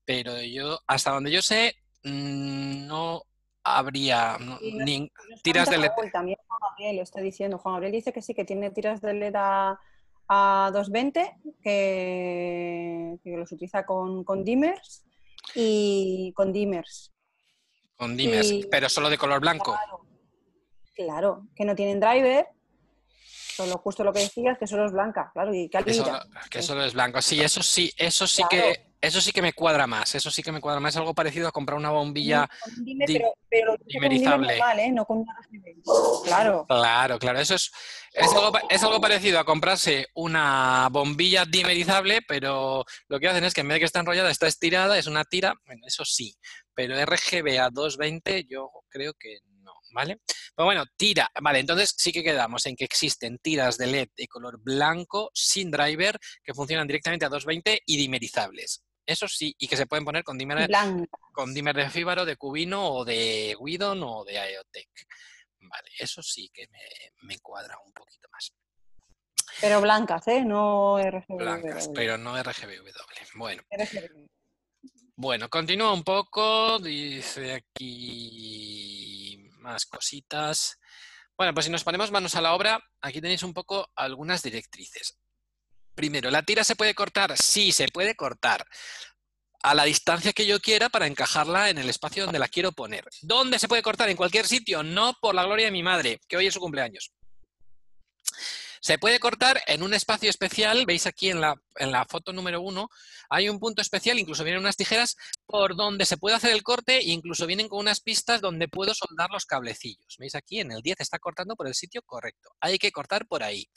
pero 0.03 0.41
yo, 0.41 0.79
hasta 0.87 1.11
donde 1.11 1.31
yo 1.31 1.43
sé, 1.43 1.75
mm, 2.05 2.87
no 2.87 3.23
habría 3.63 4.39
tiras 5.43 5.69
de 5.69 5.77
LED. 5.77 5.91
También 6.11 6.39
Juan 6.49 6.61
Gabriel 6.71 6.97
lo 6.97 7.03
está 7.03 7.21
diciendo. 7.21 7.59
Juan 7.59 7.75
Gabriel 7.75 7.93
dice 7.93 8.15
que 8.15 8.23
sí, 8.23 8.33
que 8.33 8.47
tiene 8.47 8.71
tiras 8.71 9.03
de 9.03 9.13
LED 9.13 9.35
a, 9.37 9.79
220, 10.73 11.37
que, 11.63 13.19
los 13.27 13.53
utiliza 13.53 13.85
con, 13.85 14.25
con 14.25 14.43
dimmers 14.43 15.05
y 15.55 16.33
con 16.35 16.51
dimmers. 16.51 17.13
Con 17.95 18.17
dimmers, 18.17 18.67
pero 18.71 18.89
solo 18.89 19.11
de 19.11 19.19
color 19.19 19.41
blanco. 19.41 19.73
Claro, 19.73 20.10
que 20.95 21.65
no 21.65 21.75
tienen 21.75 22.01
driver, 22.01 22.47
solo 23.57 23.79
justo 23.79 24.05
lo 24.05 24.13
que 24.13 24.21
decías, 24.21 24.59
que 24.59 24.67
solo 24.67 24.87
es 24.87 24.93
blanca, 24.93 25.31
claro, 25.33 25.55
y 25.55 25.69
que, 25.69 25.79
que 26.51 26.63
solo 26.63 26.85
es 26.85 26.95
blanco. 26.95 27.23
Sí, 27.23 27.41
eso 27.41 27.63
sí, 27.63 27.93
eso 27.97 28.27
sí 28.27 28.43
que 28.49 28.91
eso 29.03 29.21
sí 29.23 29.33
que 29.33 29.41
me 29.41 29.55
cuadra 29.55 29.87
más, 29.87 30.15
eso 30.15 30.31
sí 30.31 30.43
que 30.43 30.53
me 30.53 30.61
cuadra 30.61 30.79
más. 30.79 30.95
Es 30.95 30.99
algo 30.99 31.15
parecido 31.15 31.49
a 31.49 31.53
comprar 31.53 31.79
una 31.79 31.91
bombilla 31.91 32.49
pero, 33.49 33.75
dimerizable. 33.87 34.59
¿eh? 34.77 34.93
No 34.93 35.07
con 35.07 35.25
Claro. 36.25 36.67
Claro, 36.69 37.19
claro. 37.19 37.41
Eso 37.41 37.55
es, 37.55 37.71
es 38.13 38.31
algo, 38.31 38.53
es, 38.69 38.83
algo, 38.83 39.01
parecido 39.01 39.39
a 39.39 39.45
comprarse 39.45 40.09
una 40.15 40.89
bombilla 40.91 41.47
dimerizable, 41.47 42.21
pero 42.29 42.85
lo 43.09 43.19
que 43.19 43.29
hacen 43.29 43.45
es 43.45 43.55
que 43.55 43.63
en 43.63 43.69
vez 43.69 43.77
de 43.77 43.81
que 43.81 43.87
está 43.87 44.01
enrollada, 44.01 44.31
está 44.31 44.47
estirada, 44.47 44.99
es 44.99 45.07
una 45.07 45.25
tira. 45.25 45.55
Bueno, 45.65 45.87
eso 45.87 46.05
sí. 46.05 46.35
Pero 46.75 46.95
RGB 47.03 47.59
a 47.59 47.71
220 47.71 48.45
yo 48.45 48.71
creo 48.91 49.15
que 49.19 49.39
¿vale? 49.93 50.21
Pues 50.55 50.65
bueno, 50.65 50.85
tira, 50.97 51.29
vale, 51.41 51.61
entonces 51.61 51.95
sí 51.97 52.13
que 52.13 52.23
quedamos 52.23 52.67
en 52.67 52.77
que 52.77 52.85
existen 52.85 53.39
tiras 53.39 53.79
de 53.79 53.87
LED 53.87 54.09
de 54.17 54.27
color 54.27 54.61
blanco 54.61 55.31
sin 55.35 55.71
driver 55.71 56.19
que 56.43 56.55
funcionan 56.55 56.87
directamente 56.87 57.25
a 57.25 57.29
220 57.29 57.83
y 57.87 57.97
dimerizables. 57.97 58.83
Eso 59.07 59.27
sí, 59.27 59.55
y 59.59 59.67
que 59.67 59.77
se 59.77 59.87
pueden 59.87 60.05
poner 60.05 60.23
con 60.23 60.39
dimmer, 60.39 60.71
con 61.33 61.53
dimmer 61.53 61.75
de 61.75 61.91
fíbaro, 61.91 62.25
de 62.25 62.37
cubino 62.37 62.93
o 62.93 63.05
de 63.05 63.57
Widon 63.59 64.03
o 64.05 64.25
de 64.25 64.39
Aeotec. 64.39 64.89
Vale, 65.61 65.91
eso 65.99 66.23
sí 66.23 66.51
que 66.53 66.69
me, 67.23 67.39
cuadra 67.41 67.77
un 67.85 67.93
poquito 67.93 68.29
más. 68.31 68.53
Pero 69.61 69.81
blancas, 69.81 70.29
¿eh? 70.29 70.45
No 70.45 70.99
RGB. 70.99 71.37
Blancas, 71.37 71.91
pero 71.95 72.17
no 72.17 72.41
RGBW. 72.41 73.37
Bueno. 73.37 73.63
Bueno, 75.17 75.51
continúa 75.51 75.93
un 75.93 76.05
poco. 76.05 76.79
Dice 76.79 77.55
aquí 77.55 79.10
más 79.61 79.87
cositas. 79.87 80.79
Bueno, 81.37 81.55
pues 81.55 81.67
si 81.67 81.73
nos 81.73 81.85
ponemos 81.85 82.11
manos 82.11 82.35
a 82.35 82.41
la 82.41 82.55
obra, 82.55 82.81
aquí 83.01 83.21
tenéis 83.21 83.43
un 83.43 83.55
poco 83.55 83.91
algunas 83.97 84.43
directrices. 84.43 85.19
Primero, 85.95 86.31
¿la 86.31 86.43
tira 86.43 86.65
se 86.65 86.77
puede 86.77 86.95
cortar? 86.95 87.37
Sí, 87.37 87.73
se 87.73 87.89
puede 87.89 88.15
cortar 88.15 88.67
a 89.63 89.75
la 89.75 89.85
distancia 89.85 90.33
que 90.33 90.47
yo 90.47 90.61
quiera 90.61 90.89
para 90.89 91.07
encajarla 91.07 91.71
en 91.71 91.79
el 91.79 91.91
espacio 91.91 92.25
donde 92.25 92.39
la 92.39 92.49
quiero 92.49 92.73
poner. 92.73 93.05
¿Dónde 93.23 93.59
se 93.59 93.69
puede 93.69 93.83
cortar? 93.83 94.09
En 94.09 94.17
cualquier 94.17 94.47
sitio, 94.47 94.83
no 94.83 95.15
por 95.21 95.35
la 95.35 95.45
gloria 95.45 95.67
de 95.67 95.73
mi 95.73 95.83
madre, 95.83 96.21
que 96.29 96.37
hoy 96.37 96.47
es 96.47 96.55
su 96.55 96.61
cumpleaños. 96.61 97.13
Se 98.81 98.99
puede 98.99 99.21
cortar 99.21 99.63
en 99.67 99.83
un 99.83 99.93
espacio 99.93 100.31
especial, 100.31 100.87
veis 100.87 101.07
aquí 101.07 101.29
en 101.29 101.41
la, 101.41 101.55
en 101.77 101.93
la 101.93 102.07
foto 102.07 102.33
número 102.33 102.63
uno, 102.63 102.89
hay 103.29 103.51
un 103.51 103.61
punto 103.61 103.83
especial, 103.83 104.19
incluso 104.19 104.43
vienen 104.43 104.63
unas 104.63 104.77
tijeras 104.77 105.17
por 105.45 105.77
donde 105.77 106.07
se 106.07 106.17
puede 106.17 106.37
hacer 106.37 106.53
el 106.53 106.63
corte 106.63 106.97
e 106.97 107.11
incluso 107.11 107.47
vienen 107.47 107.69
con 107.69 107.79
unas 107.79 108.01
pistas 108.01 108.41
donde 108.41 108.69
puedo 108.69 108.95
soldar 108.95 109.29
los 109.31 109.45
cablecillos. 109.45 110.17
Veis 110.19 110.35
aquí 110.35 110.61
en 110.61 110.73
el 110.73 110.81
10 110.81 111.01
está 111.01 111.19
cortando 111.19 111.57
por 111.57 111.67
el 111.67 111.75
sitio 111.75 112.01
correcto. 112.03 112.51
Hay 112.61 112.79
que 112.79 112.91
cortar 112.91 113.27
por 113.27 113.43
ahí. 113.43 113.69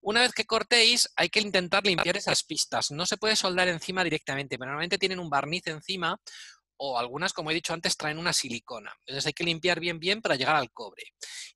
Una 0.00 0.20
vez 0.20 0.32
que 0.32 0.44
cortéis, 0.46 1.10
hay 1.16 1.28
que 1.28 1.40
intentar 1.40 1.84
limpiar 1.84 2.16
esas 2.16 2.44
pistas. 2.44 2.90
No 2.92 3.04
se 3.04 3.16
puede 3.16 3.34
soldar 3.34 3.68
encima 3.68 4.04
directamente, 4.04 4.56
pero 4.56 4.70
normalmente 4.70 4.96
tienen 4.96 5.18
un 5.18 5.28
barniz 5.28 5.66
encima 5.66 6.18
o 6.78 6.98
algunas, 6.98 7.32
como 7.32 7.50
he 7.50 7.54
dicho 7.54 7.72
antes, 7.74 7.96
traen 7.96 8.18
una 8.18 8.32
silicona. 8.32 8.94
Entonces 9.00 9.26
hay 9.26 9.32
que 9.32 9.44
limpiar 9.44 9.80
bien 9.80 9.98
bien 9.98 10.22
para 10.22 10.36
llegar 10.36 10.56
al 10.56 10.72
cobre. 10.72 11.04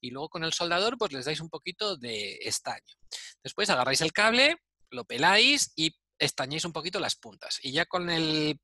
Y 0.00 0.10
luego 0.10 0.28
con 0.28 0.44
el 0.44 0.52
soldador 0.52 0.98
pues 0.98 1.12
les 1.12 1.24
dais 1.24 1.40
un 1.40 1.48
poquito 1.48 1.96
de 1.96 2.38
estaño. 2.42 2.94
Después 3.42 3.70
agarráis 3.70 4.00
el 4.00 4.12
cable, 4.12 4.56
lo 4.90 5.04
peláis 5.04 5.72
y 5.76 5.96
estañéis 6.18 6.64
un 6.64 6.72
poquito 6.72 7.00
las 7.00 7.16
puntas. 7.16 7.58
Y 7.62 7.72
ya 7.72 7.86
con 7.86 8.10
el, 8.10 8.60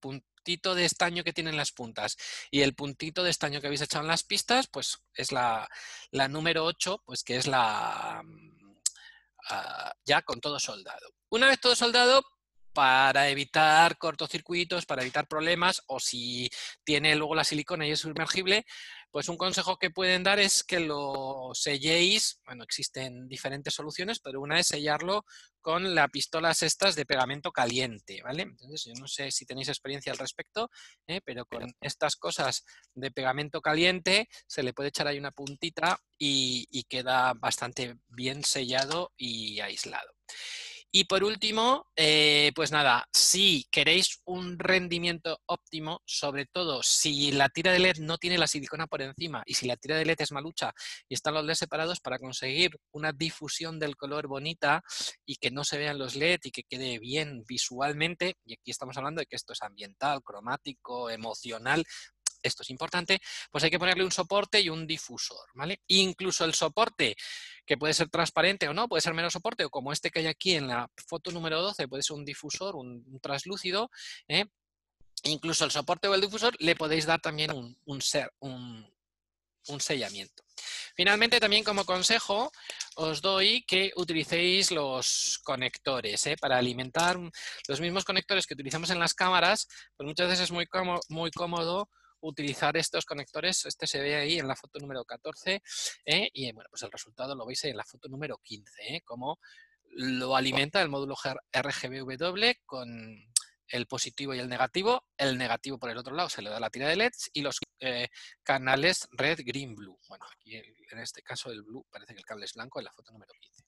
puntito 0.00 0.74
de 0.74 0.86
estaño 0.86 1.22
que 1.22 1.34
tienen 1.34 1.56
las 1.56 1.70
puntas 1.70 2.16
y 2.50 2.62
el 2.62 2.74
puntito 2.74 3.22
de 3.22 3.28
estaño 3.28 3.60
que 3.60 3.66
habéis 3.66 3.82
echado 3.82 4.04
en 4.04 4.08
las 4.08 4.22
pistas, 4.22 4.68
pues 4.68 4.98
es 5.12 5.30
la, 5.32 5.68
número 6.30 6.64
8, 6.64 7.02
pues 7.04 7.22
que 7.22 7.36
es 7.36 7.46
la... 7.46 8.22
Ah, 9.48 9.92
ya 10.04 10.22
con 10.22 10.40
todo 10.40 10.58
soldado. 10.58 11.08
Una 11.28 11.48
vez 11.48 11.60
todo 11.60 11.76
soldado, 11.76 12.24
para 12.76 13.30
evitar 13.30 13.96
cortocircuitos, 13.96 14.84
para 14.84 15.00
evitar 15.00 15.26
problemas, 15.26 15.82
o 15.86 15.98
si 15.98 16.50
tiene 16.84 17.16
luego 17.16 17.34
la 17.34 17.42
silicona 17.42 17.86
y 17.86 17.92
es 17.92 18.00
sumergible, 18.00 18.66
pues 19.10 19.30
un 19.30 19.38
consejo 19.38 19.78
que 19.78 19.88
pueden 19.88 20.22
dar 20.22 20.38
es 20.38 20.62
que 20.62 20.78
lo 20.78 21.52
selléis, 21.54 22.38
bueno, 22.44 22.64
existen 22.64 23.28
diferentes 23.28 23.72
soluciones, 23.72 24.20
pero 24.20 24.42
una 24.42 24.60
es 24.60 24.66
sellarlo 24.66 25.24
con 25.62 25.94
las 25.94 26.10
pistolas 26.10 26.62
estas 26.62 26.96
de 26.96 27.06
pegamento 27.06 27.50
caliente, 27.50 28.20
¿vale? 28.22 28.42
Entonces, 28.42 28.84
yo 28.84 28.92
no 29.00 29.08
sé 29.08 29.30
si 29.30 29.46
tenéis 29.46 29.68
experiencia 29.68 30.12
al 30.12 30.18
respecto, 30.18 30.70
¿eh? 31.06 31.22
pero 31.24 31.46
con 31.46 31.74
estas 31.80 32.16
cosas 32.16 32.62
de 32.92 33.10
pegamento 33.10 33.62
caliente 33.62 34.28
se 34.46 34.62
le 34.62 34.74
puede 34.74 34.90
echar 34.90 35.06
ahí 35.06 35.18
una 35.18 35.32
puntita 35.32 35.98
y 36.18 36.84
queda 36.90 37.32
bastante 37.32 37.96
bien 38.08 38.44
sellado 38.44 39.14
y 39.16 39.60
aislado. 39.60 40.12
Y 40.98 41.04
por 41.04 41.24
último, 41.24 41.90
eh, 41.94 42.52
pues 42.54 42.72
nada, 42.72 43.06
si 43.12 43.66
queréis 43.70 44.22
un 44.24 44.58
rendimiento 44.58 45.42
óptimo, 45.44 46.00
sobre 46.06 46.46
todo 46.46 46.82
si 46.82 47.32
la 47.32 47.50
tira 47.50 47.70
de 47.70 47.80
LED 47.80 47.98
no 47.98 48.16
tiene 48.16 48.38
la 48.38 48.46
silicona 48.46 48.86
por 48.86 49.02
encima 49.02 49.42
y 49.44 49.52
si 49.52 49.66
la 49.66 49.76
tira 49.76 49.98
de 49.98 50.06
LED 50.06 50.16
es 50.20 50.32
malucha 50.32 50.72
y 51.06 51.12
están 51.12 51.34
los 51.34 51.44
LED 51.44 51.52
separados 51.52 52.00
para 52.00 52.18
conseguir 52.18 52.80
una 52.92 53.12
difusión 53.12 53.78
del 53.78 53.94
color 53.94 54.26
bonita 54.26 54.82
y 55.26 55.36
que 55.36 55.50
no 55.50 55.64
se 55.64 55.76
vean 55.76 55.98
los 55.98 56.16
LED 56.16 56.40
y 56.44 56.50
que 56.50 56.62
quede 56.62 56.98
bien 56.98 57.44
visualmente, 57.46 58.38
y 58.46 58.54
aquí 58.54 58.70
estamos 58.70 58.96
hablando 58.96 59.20
de 59.20 59.26
que 59.26 59.36
esto 59.36 59.52
es 59.52 59.60
ambiental, 59.60 60.22
cromático, 60.22 61.10
emocional, 61.10 61.84
esto 62.46 62.62
es 62.62 62.70
importante, 62.70 63.20
pues 63.50 63.64
hay 63.64 63.70
que 63.70 63.78
ponerle 63.78 64.04
un 64.04 64.12
soporte 64.12 64.60
y 64.60 64.68
un 64.68 64.86
difusor, 64.86 65.48
¿vale? 65.54 65.80
Incluso 65.88 66.44
el 66.44 66.54
soporte, 66.54 67.16
que 67.64 67.76
puede 67.76 67.94
ser 67.94 68.08
transparente 68.08 68.68
o 68.68 68.74
no, 68.74 68.88
puede 68.88 69.00
ser 69.00 69.14
menos 69.14 69.32
soporte, 69.32 69.64
o 69.64 69.70
como 69.70 69.92
este 69.92 70.10
que 70.10 70.20
hay 70.20 70.26
aquí 70.26 70.54
en 70.54 70.68
la 70.68 70.88
foto 71.06 71.30
número 71.30 71.60
12, 71.60 71.88
puede 71.88 72.02
ser 72.02 72.16
un 72.16 72.24
difusor, 72.24 72.76
un, 72.76 73.20
translúcido, 73.20 73.90
¿eh? 74.28 74.46
Incluso 75.24 75.64
el 75.64 75.70
soporte 75.70 76.08
o 76.08 76.14
el 76.14 76.20
difusor 76.20 76.54
le 76.60 76.76
podéis 76.76 77.06
dar 77.06 77.20
también 77.20 77.50
un, 77.84 78.02
ser, 78.02 78.32
un, 78.38 78.86
sellamiento. 79.80 80.44
Finalmente, 80.94 81.40
también 81.40 81.64
como 81.64 81.84
consejo, 81.84 82.52
os 82.94 83.20
doy 83.20 83.64
que 83.66 83.92
utilicéis 83.96 84.70
los 84.70 85.40
conectores 85.42 86.26
¿eh? 86.26 86.36
para 86.40 86.58
alimentar 86.58 87.18
los 87.66 87.80
mismos 87.80 88.04
conectores 88.04 88.46
que 88.46 88.54
utilizamos 88.54 88.90
en 88.90 89.00
las 89.00 89.14
cámaras, 89.14 89.66
pues 89.96 90.06
muchas 90.06 90.28
veces 90.28 90.44
es 90.44 90.52
muy, 90.52 90.68
muy 91.08 91.30
cómodo 91.32 91.90
utilizar 92.28 92.76
estos 92.76 93.04
conectores. 93.04 93.64
Este 93.66 93.86
se 93.86 94.00
ve 94.00 94.16
ahí 94.16 94.38
en 94.38 94.48
la 94.48 94.56
foto 94.56 94.78
número 94.78 95.04
14 95.04 95.62
¿eh? 96.04 96.30
y 96.32 96.52
bueno, 96.52 96.68
pues 96.70 96.82
el 96.82 96.92
resultado 96.92 97.34
lo 97.34 97.46
veis 97.46 97.64
en 97.64 97.76
la 97.76 97.84
foto 97.84 98.08
número 98.08 98.38
15, 98.42 98.72
¿eh? 98.88 99.02
como 99.04 99.38
lo 99.90 100.36
alimenta 100.36 100.82
el 100.82 100.88
módulo 100.88 101.14
RGBW 101.52 102.44
con 102.64 102.88
el 103.68 103.86
positivo 103.86 104.34
y 104.34 104.38
el 104.38 104.48
negativo. 104.48 105.04
El 105.16 105.38
negativo 105.38 105.78
por 105.78 105.90
el 105.90 105.98
otro 105.98 106.14
lado 106.14 106.28
se 106.28 106.42
le 106.42 106.50
da 106.50 106.60
la 106.60 106.70
tira 106.70 106.88
de 106.88 106.96
LEDs 106.96 107.30
y 107.32 107.40
los 107.42 107.58
eh, 107.80 108.08
canales 108.42 109.08
red, 109.12 109.40
green, 109.44 109.74
blue. 109.74 109.98
Bueno, 110.08 110.24
aquí 110.32 110.56
en 110.56 110.98
este 110.98 111.22
caso 111.22 111.50
el 111.50 111.62
blue 111.62 111.86
parece 111.90 112.14
que 112.14 112.20
el 112.20 112.24
cable 112.24 112.44
es 112.44 112.54
blanco 112.54 112.78
en 112.78 112.84
la 112.84 112.92
foto 112.92 113.12
número 113.12 113.32
15. 113.38 113.64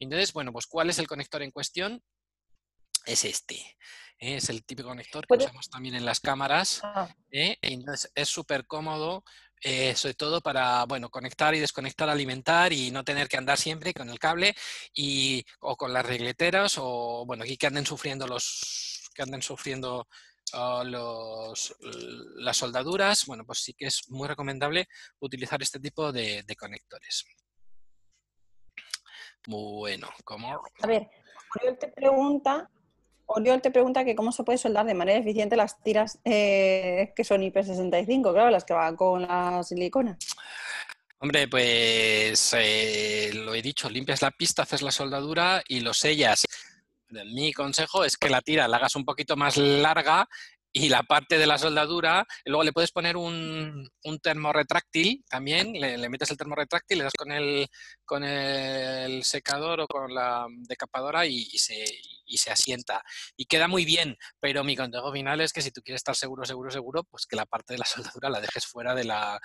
Entonces, 0.00 0.32
bueno, 0.32 0.52
pues 0.52 0.66
¿cuál 0.66 0.90
es 0.90 0.98
el 0.98 1.06
conector 1.06 1.42
en 1.42 1.50
cuestión? 1.50 2.02
Es 3.06 3.24
este. 3.24 3.54
¿eh? 4.18 4.36
es 4.36 4.48
el 4.48 4.64
típico 4.64 4.88
conector 4.88 5.26
que 5.26 5.36
usamos 5.36 5.68
también 5.70 5.94
en 5.94 6.04
las 6.04 6.20
cámaras. 6.20 6.80
Ah. 6.82 7.08
¿eh? 7.30 7.56
entonces 7.62 8.10
es 8.14 8.28
súper 8.28 8.66
cómodo, 8.66 9.24
eh, 9.60 9.94
sobre 9.94 10.14
todo 10.14 10.40
para 10.40 10.84
bueno, 10.84 11.08
conectar 11.10 11.54
y 11.54 11.60
desconectar, 11.60 12.08
alimentar 12.08 12.72
y 12.72 12.90
no 12.90 13.04
tener 13.04 13.28
que 13.28 13.36
andar 13.36 13.58
siempre 13.58 13.94
con 13.94 14.10
el 14.10 14.18
cable 14.18 14.54
y, 14.94 15.44
o 15.60 15.76
con 15.76 15.92
las 15.92 16.04
regleteras 16.04 16.76
o 16.78 17.24
bueno, 17.26 17.44
aquí 17.44 17.56
que 17.56 17.66
anden 17.66 17.86
sufriendo 17.86 18.26
los 18.26 19.08
que 19.14 19.22
anden 19.22 19.40
sufriendo 19.40 20.06
ah, 20.52 20.82
los, 20.84 21.74
las 22.36 22.56
soldaduras, 22.56 23.24
bueno, 23.26 23.46
pues 23.46 23.60
sí 23.60 23.72
que 23.72 23.86
es 23.86 24.10
muy 24.10 24.28
recomendable 24.28 24.88
utilizar 25.20 25.62
este 25.62 25.80
tipo 25.80 26.12
de, 26.12 26.42
de 26.42 26.56
conectores. 26.56 27.24
Bueno, 29.46 30.10
¿cómo? 30.24 30.60
A 30.82 30.86
ver, 30.86 31.08
te 31.78 31.88
pregunta 31.88 32.68
Oriol 33.26 33.60
te 33.60 33.70
pregunta 33.70 34.04
que 34.04 34.14
cómo 34.14 34.32
se 34.32 34.44
puede 34.44 34.58
soldar 34.58 34.86
de 34.86 34.94
manera 34.94 35.18
eficiente 35.18 35.56
las 35.56 35.82
tiras 35.82 36.18
eh, 36.24 37.12
que 37.14 37.24
son 37.24 37.42
IP65, 37.42 38.32
claro, 38.32 38.50
las 38.50 38.64
que 38.64 38.72
van 38.72 38.96
con 38.96 39.22
la 39.22 39.62
silicona. 39.62 40.16
Hombre, 41.18 41.48
pues 41.48 42.54
eh, 42.56 43.30
lo 43.34 43.54
he 43.54 43.62
dicho, 43.62 43.90
limpias 43.90 44.22
la 44.22 44.30
pista, 44.30 44.62
haces 44.62 44.82
la 44.82 44.92
soldadura 44.92 45.62
y 45.66 45.80
lo 45.80 45.92
sellas. 45.92 46.44
Mi 47.08 47.52
consejo 47.52 48.04
es 48.04 48.16
que 48.16 48.28
la 48.28 48.42
tira 48.42 48.68
la 48.68 48.76
hagas 48.76 48.96
un 48.96 49.04
poquito 49.04 49.36
más 49.36 49.56
larga 49.56 50.28
y 50.78 50.90
la 50.90 51.02
parte 51.04 51.38
de 51.38 51.46
la 51.46 51.56
soldadura, 51.56 52.26
luego 52.44 52.62
le 52.62 52.72
puedes 52.72 52.92
poner 52.92 53.16
un, 53.16 53.90
un 54.04 54.18
termorretráctil 54.18 55.24
también, 55.26 55.72
le, 55.72 56.06
metes 56.10 56.30
el 56.30 56.36
termorretráctil, 56.36 56.98
le 56.98 57.04
das 57.04 57.14
con 57.14 57.32
el, 57.32 57.66
con 58.04 58.22
el 58.22 59.24
secador 59.24 59.80
o 59.80 59.86
con 59.86 60.14
la 60.14 60.46
decapadora 60.68 61.24
y, 61.24 61.46
se, 61.46 61.82
y 62.26 62.36
se 62.36 62.50
asienta. 62.50 63.02
Y 63.38 63.46
queda 63.46 63.68
muy 63.68 63.86
bien, 63.86 64.18
pero 64.38 64.64
mi 64.64 64.76
consejo 64.76 65.10
final 65.10 65.40
es 65.40 65.54
que 65.54 65.62
si 65.62 65.70
tú 65.70 65.80
quieres 65.80 66.00
estar 66.00 66.14
seguro, 66.14 66.44
seguro, 66.44 66.70
seguro, 66.70 67.04
pues 67.04 67.24
que 67.24 67.36
la 67.36 67.46
parte 67.46 67.72
de 67.72 67.78
la 67.78 67.84
soldadura 67.86 68.28
la 68.28 68.42
dejes 68.42 68.66
fuera 68.66 68.94
de 68.94 69.04
la, 69.04 69.40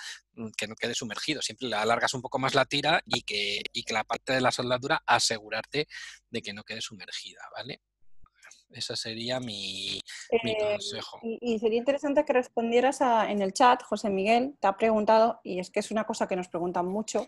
que 0.58 0.68
no 0.68 0.76
quede 0.76 0.96
sumergido. 0.96 1.42
Siempre 1.42 1.70
le 1.70 1.78
alargas 1.78 2.14
un 2.14 2.22
poco 2.22 2.40
más 2.40 2.56
la 2.56 2.66
tira 2.66 3.02
y 3.06 3.22
que, 3.22 3.62
y 3.72 3.84
que 3.84 3.94
la 3.94 4.04
parte 4.04 4.34
de 4.34 4.42
la 4.42 4.52
soldadura 4.52 5.02
asegurarte 5.06 5.88
de 6.30 6.42
que 6.42 6.52
no 6.52 6.66
quede 6.66 6.82
sumergida, 6.82 7.42
¿vale? 7.56 7.82
Ese 8.74 8.96
sería 8.96 9.40
mi, 9.40 10.00
eh, 10.32 10.58
consejo. 10.60 11.20
Y, 11.24 11.60
sería 11.60 11.78
interesante 11.78 12.24
que 12.24 12.34
respondieras 12.34 13.02
en 13.02 13.42
el 13.42 13.54
chat, 13.54 13.84
José 13.84 14.10
Miguel, 14.10 14.56
te 14.60 14.68
ha 14.68 14.78
preguntado, 14.78 15.42
y 15.44 15.60
es 15.60 15.70
que 15.70 15.82
es 15.82 15.92
una 15.92 16.06
cosa 16.06 16.28
que 16.28 16.36
nos 16.36 16.48
preguntan 16.48 16.86
mucho, 16.86 17.28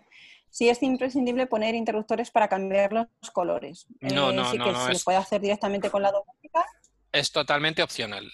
si 0.49 0.69
es 0.69 0.81
imprescindible 0.83 1.47
poner 1.47 1.75
interruptores 1.75 2.31
para 2.31 2.47
cambiar 2.47 2.93
los 2.93 3.07
colores. 3.33 3.87
No, 3.99 4.31
eh, 4.31 4.33
no, 4.35 4.51
sí 4.51 4.57
no, 4.57 4.65
que 4.65 4.95
se 4.95 5.03
puede 5.03 5.17
hacer 5.17 5.41
directamente 5.41 5.89
con 5.89 6.01
la 6.01 6.11
domótica. 6.11 6.65
Es 7.11 7.31
totalmente 7.31 7.83
opcional. 7.83 8.31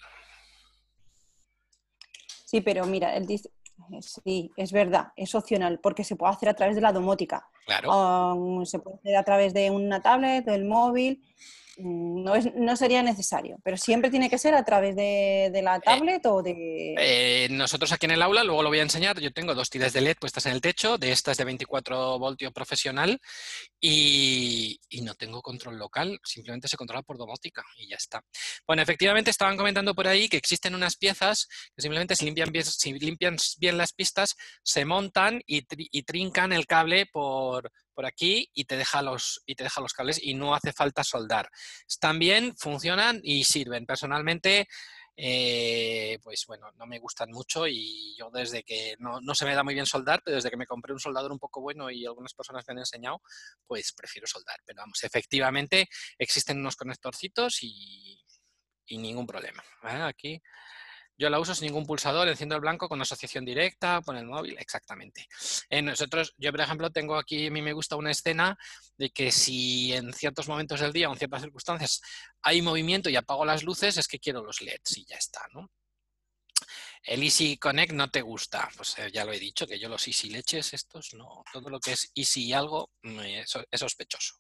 Sí, 2.45 2.62
pero 2.62 2.86
mira, 2.86 3.16
él 3.16 3.26
dice, 3.26 3.51
sí, 4.01 4.51
es 4.57 4.72
verdad, 4.72 5.14
es 5.16 5.34
opcional, 5.36 5.80
porque 5.80 6.03
se 6.03 6.16
puede 6.16 6.34
hacer 6.34 6.49
a 6.49 6.55
través 6.55 6.76
de 6.76 6.82
la 6.82 6.91
domótica. 6.91 7.47
Claro. 7.66 8.34
Um, 8.36 8.66
se 8.66 8.80
puede 8.80 8.97
hacer 8.97 9.16
a 9.16 9.24
través 9.24 9.53
de 9.53 9.70
una 9.72 10.01
tablet, 10.01 10.45
del 10.45 10.66
móvil. 10.66 11.24
Mm, 11.82 12.24
no, 12.24 12.36
es, 12.36 12.54
no 12.56 12.76
sería 12.76 13.02
necesario, 13.02 13.58
pero 13.64 13.78
siempre 13.78 14.10
tiene 14.10 14.30
que 14.30 14.38
ser 14.38 14.54
a 14.54 14.66
través 14.66 14.98
de, 14.98 15.50
la 15.64 15.78
eh, 15.78 15.82
tablet 15.84 16.26
o 16.26 16.44
de... 16.44 16.96
Eh, 16.98 17.48
nosotros 17.52 17.92
aquí 17.94 18.06
en 18.06 18.12
el 18.12 18.22
aula, 18.22 18.44
luego 18.44 18.64
lo 18.64 18.70
voy 18.70 18.80
a 18.80 18.84
enseñar, 18.84 19.20
yo 19.20 19.32
tengo 19.32 19.56
dos 19.56 19.70
tiras 19.70 19.94
de 19.94 20.02
LED 20.02 20.18
puestas 20.20 20.46
en 20.46 20.52
el 20.52 20.62
techo, 20.62 20.98
de 20.98 21.14
estas 21.14 21.38
de 21.38 21.46
24 21.46 22.20
voltios 22.20 22.52
profesional 22.52 23.20
y, 23.80 24.80
no 25.04 25.16
tengo 25.16 25.42
control 25.42 25.78
local, 25.78 26.20
simplemente 26.24 26.68
se 26.68 26.76
controla 26.76 27.02
por 27.02 27.18
domótica 27.18 27.64
y 27.78 27.88
ya 27.88 27.96
está. 27.96 28.22
Bueno, 28.68 28.82
efectivamente 28.82 29.32
estaban 29.32 29.56
comentando 29.56 29.96
por 29.96 30.08
ahí 30.08 30.28
que 30.28 30.38
existen 30.38 30.76
unas 30.76 30.98
piezas 30.98 31.48
que 31.74 31.82
simplemente 31.82 32.16
se 32.16 32.26
limpian 32.26 32.52
bien, 32.52 32.66
si 32.66 32.94
limpian 32.94 33.38
bien 33.58 33.78
las 33.78 33.94
pistas, 33.94 34.36
se 34.62 34.84
montan 34.84 35.42
y, 35.48 35.66
y 35.70 36.04
trincan 36.04 36.52
el 36.52 36.68
cable 36.68 37.06
por, 37.06 37.72
por 38.00 38.06
aquí 38.06 38.50
y 38.54 38.64
te 38.64 38.78
deja 38.78 39.02
los, 39.02 39.43
y 39.45 39.56
te 39.56 39.66
deja 39.66 39.82
los 39.82 39.91
cables 39.91 40.24
y 40.24 40.34
no 40.34 40.56
hace 40.56 40.72
falta 40.72 41.04
soldar. 41.04 41.50
También 42.00 42.56
funcionan 42.56 43.20
y 43.22 43.43
sirven. 43.43 43.86
Personalmente, 43.86 44.70
eh, 45.18 46.18
pues 46.24 46.45
bueno, 46.47 46.72
no 46.78 46.86
me 46.86 46.97
gustan 46.97 47.30
mucho 47.30 47.68
y 47.68 48.16
yo 48.18 48.30
desde 48.32 48.64
que 48.64 48.95
no, 49.00 49.20
no, 49.20 49.36
se 49.36 49.43
me 49.43 49.54
da 49.54 49.66
muy 49.66 49.74
bien 49.74 49.86
soldar, 49.86 50.22
pero 50.24 50.36
desde 50.36 50.50
que 50.50 50.56
me 50.56 50.66
compré 50.66 50.93
un 50.93 51.02
soldador 51.02 51.34
un 51.34 51.39
poco 51.39 51.60
bueno 51.60 51.91
y 51.91 52.06
algunas 52.06 52.34
personas 52.34 52.64
me 52.70 52.72
han 52.72 52.78
enseñado, 52.78 53.22
pues 53.68 53.91
prefiero 53.91 54.28
soldar. 54.28 54.62
Pero 54.66 54.78
vamos, 54.78 55.04
efectivamente 55.04 55.89
existen 56.18 56.60
unos 56.60 56.78
conectorcitos 56.78 57.62
y, 57.64 58.18
y 58.86 58.97
ningún 58.97 59.28
problema. 59.28 59.62
Aquí 60.08 60.41
yo 61.20 61.30
la 61.30 61.38
uso 61.38 61.54
sin 61.54 61.68
ningún 61.68 61.86
pulsador, 61.86 62.30
enciendo 62.30 62.56
el 62.56 62.62
blanco 62.62 62.88
con 62.88 63.02
asociación 63.02 63.44
directa, 63.44 64.02
con 64.06 64.16
el 64.16 64.26
móvil, 64.26 64.56
exactamente. 64.58 65.28
En 65.70 65.86
nosotros, 65.86 66.34
yo 66.38 66.50
por 66.52 66.62
ejemplo 66.62 66.90
tengo 66.92 67.18
aquí, 67.18 67.48
a 67.48 67.52
mí 67.52 67.62
me 67.62 67.74
gusta 67.74 67.98
una 67.98 68.12
escena 68.12 68.58
de 68.98 69.10
que 69.10 69.30
si 69.30 69.92
en 69.92 70.14
ciertos 70.14 70.48
momentos 70.48 70.80
del 70.80 70.94
día 70.94 71.10
o 71.10 71.12
en 71.12 71.20
ciertas 71.20 71.42
circunstancias 71.42 72.02
hay 72.42 72.62
movimiento 72.62 73.10
y 73.10 73.18
apago 73.18 73.44
las 73.44 73.64
luces, 73.64 73.98
es 73.98 74.08
que 74.08 74.20
quiero 74.20 74.46
los 74.46 74.62
LEDs 74.62 74.98
y 74.98 75.06
ya 75.06 75.18
está, 75.18 75.42
¿no? 75.52 75.70
El 77.04 77.22
Easy 77.24 77.58
Connect 77.58 77.92
no 77.92 78.10
te 78.10 78.22
gusta, 78.22 78.70
pues 78.78 78.98
eh, 79.00 79.12
ya 79.12 79.26
lo 79.26 79.34
he 79.34 79.40
dicho, 79.40 79.68
que 79.68 79.80
yo 79.80 79.90
los 79.90 80.08
Easy 80.08 80.30
Leches 80.30 80.74
estos 80.74 81.14
no, 81.16 81.44
todo 81.52 81.70
lo 81.70 81.82
que 81.82 81.94
es 81.94 82.12
Easy 82.16 82.54
algo 82.54 82.92
es 83.04 83.80
sospechoso. 83.80 84.36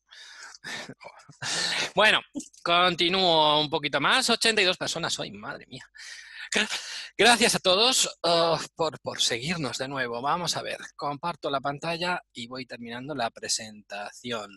bueno, 1.95 2.21
continúo 2.63 3.59
un 3.59 3.69
poquito 3.69 3.99
más, 3.99 4.29
82 4.29 4.77
personas 4.77 5.19
hoy, 5.19 5.31
madre 5.31 5.65
mía. 5.67 5.85
Gracias 7.17 7.55
a 7.55 7.59
todos 7.59 8.19
uh, 8.23 8.57
por, 8.75 9.21
seguirnos 9.21 9.77
de 9.77 9.87
nuevo. 9.87 10.21
Vamos 10.21 10.55
a 10.57 10.61
ver, 10.61 10.77
comparto 10.95 11.49
la 11.49 11.59
pantalla 11.59 12.21
y 12.33 12.47
voy 12.47 12.65
terminando 12.65 13.13
la 13.13 13.29
presentación. 13.29 14.51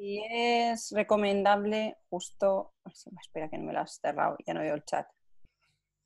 Y 0.00 0.22
es 0.30 0.90
recomendable, 0.92 1.96
justo, 2.08 2.74
espera 3.20 3.48
que 3.48 3.58
no 3.58 3.64
me 3.64 3.72
lo 3.72 3.80
has 3.80 3.98
cerrado, 4.00 4.36
ya 4.46 4.54
no 4.54 4.60
veo 4.60 4.74
el 4.74 4.84
chat. 4.84 5.06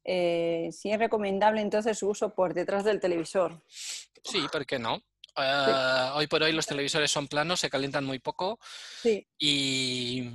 Eh, 0.04 0.70
si 0.72 0.90
es 0.90 0.98
recomendable 0.98 1.60
entonces 1.60 1.98
su 1.98 2.08
uso 2.08 2.34
por 2.34 2.54
detrás 2.54 2.84
del 2.84 3.00
televisor. 3.00 3.62
Sí, 3.68 4.46
¿por 4.50 4.66
qué 4.66 4.78
no? 4.78 5.02
Uh, 5.36 6.16
hoy 6.16 6.26
por 6.26 6.42
hoy 6.42 6.52
los 6.52 6.66
televisores 6.66 7.10
son 7.10 7.28
planos, 7.28 7.60
se 7.60 7.70
calientan 7.70 8.04
muy 8.04 8.18
poco 8.18 8.58
sí. 9.00 9.26
y 9.38 10.28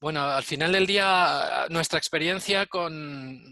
bueno, 0.00 0.22
al 0.22 0.44
final 0.44 0.72
del 0.72 0.86
día, 0.86 1.66
nuestra 1.70 1.98
experiencia 1.98 2.66
con, 2.66 3.42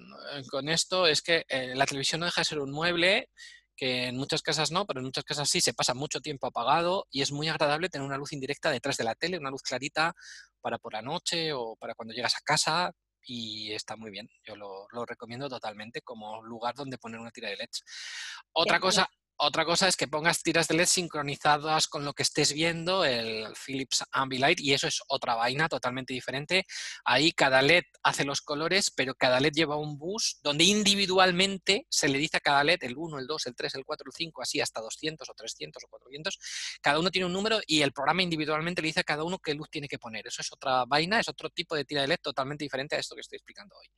esto 0.68 1.07
es 1.07 1.22
que 1.22 1.44
eh, 1.49 1.74
la 1.74 1.86
televisión 1.86 2.20
no 2.20 2.26
deja 2.26 2.42
de 2.42 2.44
ser 2.44 2.61
un 2.61 2.70
mueble, 2.70 3.30
que 3.76 4.07
en 4.07 4.16
muchas 4.16 4.42
casas 4.42 4.70
no, 4.70 4.86
pero 4.86 5.01
en 5.01 5.07
muchas 5.07 5.24
casas 5.24 5.51
sí, 5.51 5.61
se 5.61 5.74
pasa 5.74 5.92
mucho 5.92 6.20
tiempo 6.20 6.47
apagado 6.47 7.07
y 7.11 7.22
es 7.22 7.32
muy 7.32 7.49
agradable 7.49 7.88
tener 7.88 8.07
una 8.07 8.16
luz 8.16 8.32
indirecta 8.32 8.70
detrás 8.70 8.97
de 8.97 9.05
la 9.05 9.14
tele, 9.14 9.38
una 9.38 9.51
luz 9.51 9.62
clarita 9.62 10.14
para 10.61 10.78
por 10.78 10.94
la 10.94 11.03
noche 11.03 11.53
o 11.53 11.76
para 11.76 11.94
cuando 11.94 12.14
llegas 12.14 12.36
a 12.36 12.40
casa 12.44 12.92
y 13.22 13.72
está 13.72 13.97
muy 13.97 14.11
bien. 14.11 14.28
Yo 14.44 14.57
lo, 14.57 14.86
lo 14.92 15.05
recomiendo 15.05 15.49
totalmente 15.49 16.01
como 16.03 16.42
lugar 16.42 16.74
donde 16.74 16.97
poner 16.97 17.20
una 17.20 17.32
tira 17.32 17.51
de 17.51 17.57
LEDs. 17.57 17.84
Otra 18.53 18.80
cosa, 18.80 19.11
otra 19.39 19.64
cosa 19.64 19.89
es 19.89 19.97
que 19.97 20.09
pongas 20.09 20.43
tiras 20.43 20.68
de 20.68 20.74
LED 20.74 20.87
sincronizadas 20.87 21.89
con 21.89 22.05
lo 22.05 22.14
que 22.14 22.22
estés 22.22 22.53
viendo, 22.53 23.05
el 23.05 23.47
Philips 23.55 24.05
Ambilight, 24.12 24.61
y 24.61 24.72
eso 24.72 24.87
es 24.87 25.03
otra 25.09 25.34
vaina 25.34 25.68
totalmente 25.68 26.14
diferente. 26.14 26.64
Ahí 27.05 27.32
cada 27.32 27.61
LED 27.61 27.84
hace 28.03 28.24
los 28.24 28.41
colores, 28.41 28.91
pero 28.91 29.14
cada 29.14 29.41
LED 29.41 29.53
lleva 29.53 29.76
un 29.76 29.99
bus 29.99 30.39
donde 30.43 30.64
individualmente 30.64 31.87
se 31.91 32.09
le 32.09 32.18
dice 32.18 32.39
a 32.39 32.41
cada 32.41 32.64
LED 32.64 32.78
el 32.82 32.97
1, 32.97 33.18
el 33.18 33.26
2, 33.26 33.47
el 33.47 33.55
3, 33.55 33.74
el 33.74 33.84
4, 33.84 34.07
el 34.09 34.12
5, 34.16 34.43
así 34.43 34.61
hasta 34.61 34.80
200 34.80 35.28
o 35.28 35.34
300 35.34 35.84
o 35.84 35.89
400. 35.89 36.39
Cada 36.80 36.99
uno 36.99 37.11
tiene 37.11 37.26
un 37.26 37.32
número 37.32 37.61
y 37.66 37.82
el 37.82 37.93
programa 37.93 38.22
individualmente 38.22 38.80
le 38.80 38.89
dice 38.89 39.01
a 39.01 39.05
cada 39.05 39.24
uno 39.24 39.39
qué 39.39 39.55
luz 39.55 39.68
tiene 39.70 39.89
que 39.89 39.99
poner. 39.99 40.26
Eso 40.26 40.41
es 40.41 40.53
otra 40.53 40.84
vaina, 40.87 41.20
es 41.20 41.28
otro 41.28 41.51
tipo 41.51 41.74
de 41.74 41.84
tira 41.84 42.03
de 42.03 42.09
LED 42.09 42.20
totalmente 42.22 42.64
diferente 42.64 42.97
a 42.97 42.99
esto 42.99 43.14
que 43.14 43.20
estoy 43.20 43.37
explicando 43.37 43.76
hoy. 43.76 43.89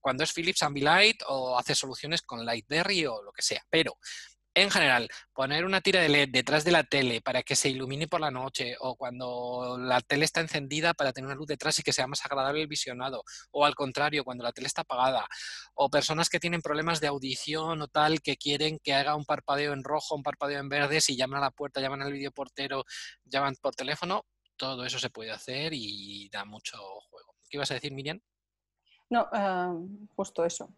Cuando 0.00 0.24
es 0.24 0.32
Philips 0.32 0.62
Ambilight 0.62 1.22
o 1.28 1.58
hace 1.58 1.74
soluciones 1.74 2.22
con 2.22 2.44
Lightberry 2.44 3.06
o 3.06 3.22
lo 3.22 3.32
que 3.32 3.42
sea. 3.42 3.64
Pero 3.70 3.96
en 4.54 4.70
general, 4.70 5.08
poner 5.32 5.64
una 5.64 5.80
tira 5.80 6.00
de 6.02 6.10
LED 6.10 6.28
detrás 6.30 6.64
de 6.64 6.72
la 6.72 6.84
tele 6.84 7.22
para 7.22 7.42
que 7.42 7.56
se 7.56 7.70
ilumine 7.70 8.06
por 8.06 8.20
la 8.20 8.30
noche 8.30 8.76
o 8.80 8.96
cuando 8.96 9.78
la 9.78 10.00
tele 10.02 10.26
está 10.26 10.40
encendida 10.40 10.92
para 10.92 11.12
tener 11.12 11.26
una 11.26 11.36
luz 11.36 11.46
detrás 11.46 11.78
y 11.78 11.82
que 11.82 11.92
sea 11.92 12.06
más 12.06 12.24
agradable 12.24 12.60
el 12.60 12.66
visionado 12.66 13.24
o 13.50 13.64
al 13.64 13.74
contrario, 13.74 14.24
cuando 14.24 14.44
la 14.44 14.52
tele 14.52 14.66
está 14.66 14.82
apagada 14.82 15.26
o 15.74 15.88
personas 15.88 16.28
que 16.28 16.38
tienen 16.38 16.60
problemas 16.60 17.00
de 17.00 17.06
audición 17.06 17.80
o 17.80 17.88
tal 17.88 18.20
que 18.20 18.36
quieren 18.36 18.78
que 18.78 18.92
haga 18.92 19.16
un 19.16 19.24
parpadeo 19.24 19.72
en 19.72 19.84
rojo, 19.84 20.14
un 20.14 20.22
parpadeo 20.22 20.60
en 20.60 20.68
verde, 20.68 21.00
si 21.00 21.16
llaman 21.16 21.38
a 21.38 21.46
la 21.46 21.50
puerta, 21.50 21.80
llaman 21.80 22.02
al 22.02 22.12
videoportero, 22.12 22.84
llaman 23.24 23.54
por 23.60 23.74
teléfono, 23.74 24.26
todo 24.56 24.84
eso 24.84 24.98
se 24.98 25.10
puede 25.10 25.30
hacer 25.30 25.72
y 25.74 26.28
da 26.28 26.44
mucho 26.44 26.76
juego. 27.10 27.36
¿Qué 27.48 27.56
ibas 27.56 27.70
a 27.70 27.74
decir, 27.74 27.92
Miriam? 27.92 28.20
No, 29.08 29.26
ah, 29.32 29.74
justo 30.14 30.44
eso. 30.44 30.74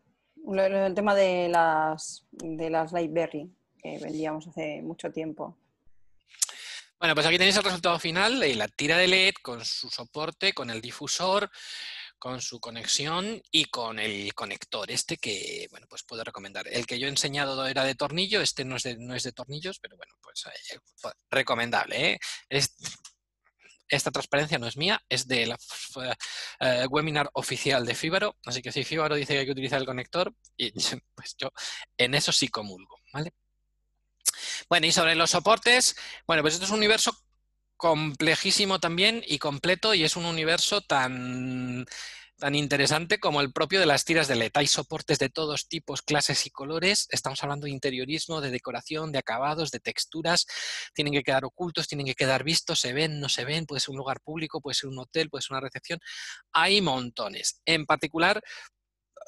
El 0.46 0.94
tema 0.94 1.14
de 1.14 1.48
las, 1.48 2.26
de 2.30 2.70
las 2.70 2.92
Lightberry 2.92 3.50
que 3.84 3.98
vendíamos 3.98 4.48
hace 4.48 4.80
mucho 4.80 5.12
tiempo. 5.12 5.58
Bueno, 6.98 7.14
pues 7.14 7.26
aquí 7.26 7.36
tenéis 7.36 7.56
el 7.58 7.64
resultado 7.64 7.98
final 7.98 8.40
de 8.40 8.54
la 8.54 8.66
tira 8.66 8.96
de 8.96 9.08
LED 9.08 9.34
con 9.42 9.62
su 9.62 9.90
soporte, 9.90 10.54
con 10.54 10.70
el 10.70 10.80
difusor, 10.80 11.50
con 12.18 12.40
su 12.40 12.60
conexión 12.60 13.42
y 13.50 13.66
con 13.66 13.98
el 13.98 14.32
conector 14.32 14.90
este 14.90 15.18
que, 15.18 15.66
bueno, 15.70 15.86
pues 15.86 16.02
puedo 16.02 16.24
recomendar. 16.24 16.66
El 16.66 16.86
que 16.86 16.98
yo 16.98 17.06
he 17.06 17.10
enseñado 17.10 17.66
era 17.66 17.84
de 17.84 17.94
tornillo, 17.94 18.40
este 18.40 18.64
no 18.64 18.76
es 18.76 18.84
de, 18.84 18.96
de 18.96 19.32
tornillos, 19.32 19.78
pero 19.80 19.98
bueno, 19.98 20.14
pues, 20.22 20.46
eh, 20.46 20.78
recomendable. 21.30 22.12
¿eh? 22.12 22.18
esta 23.86 24.10
transparencia 24.10 24.58
no 24.58 24.66
es 24.66 24.78
mía, 24.78 24.98
es 25.10 25.28
del 25.28 25.52
eh, 25.52 26.86
webinar 26.88 27.28
oficial 27.34 27.84
de 27.84 27.94
Fíbaro, 27.94 28.38
así 28.46 28.62
que 28.62 28.72
si 28.72 28.82
Fíbaro 28.82 29.14
dice 29.14 29.34
que 29.34 29.40
hay 29.40 29.44
que 29.44 29.52
utilizar 29.52 29.78
el 29.78 29.86
conector, 29.86 30.32
pues 31.14 31.36
yo 31.36 31.50
en 31.98 32.14
eso 32.14 32.32
sí 32.32 32.48
comulgo, 32.48 32.96
¿vale? 33.12 33.34
Bueno, 34.68 34.86
y 34.86 34.92
sobre 34.92 35.14
los 35.14 35.30
soportes, 35.30 35.96
bueno, 36.26 36.42
pues 36.42 36.54
esto 36.54 36.66
es 36.66 36.70
un 36.70 36.78
universo 36.78 37.16
complejísimo 37.76 38.78
también 38.80 39.22
y 39.26 39.38
completo 39.38 39.94
y 39.94 40.04
es 40.04 40.16
un 40.16 40.24
universo 40.24 40.80
tan 40.80 41.84
tan 42.38 42.54
interesante 42.54 43.20
como 43.20 43.40
el 43.40 43.52
propio 43.52 43.80
de 43.80 43.86
las 43.86 44.04
tiras 44.04 44.28
de 44.28 44.34
LED. 44.34 44.50
Hay 44.54 44.66
soportes 44.66 45.18
de 45.18 45.28
todos 45.28 45.68
tipos, 45.68 46.02
clases 46.02 46.46
y 46.46 46.50
colores. 46.50 47.06
Estamos 47.10 47.42
hablando 47.42 47.66
de 47.66 47.70
interiorismo, 47.70 48.40
de 48.40 48.50
decoración, 48.50 49.12
de 49.12 49.18
acabados, 49.18 49.70
de 49.70 49.80
texturas. 49.80 50.46
Tienen 50.94 51.12
que 51.14 51.22
quedar 51.22 51.44
ocultos, 51.44 51.86
tienen 51.86 52.06
que 52.06 52.14
quedar 52.14 52.44
vistos, 52.44 52.80
se 52.80 52.92
ven, 52.92 53.20
no 53.20 53.28
se 53.28 53.44
ven. 53.44 53.66
Puede 53.66 53.80
ser 53.80 53.92
un 53.92 53.98
lugar 53.98 54.20
público, 54.20 54.60
puede 54.60 54.74
ser 54.74 54.90
un 54.90 54.98
hotel, 54.98 55.30
puede 55.30 55.42
ser 55.42 55.52
una 55.52 55.60
recepción. 55.60 56.00
Hay 56.52 56.80
montones. 56.80 57.60
En 57.64 57.86
particular, 57.86 58.42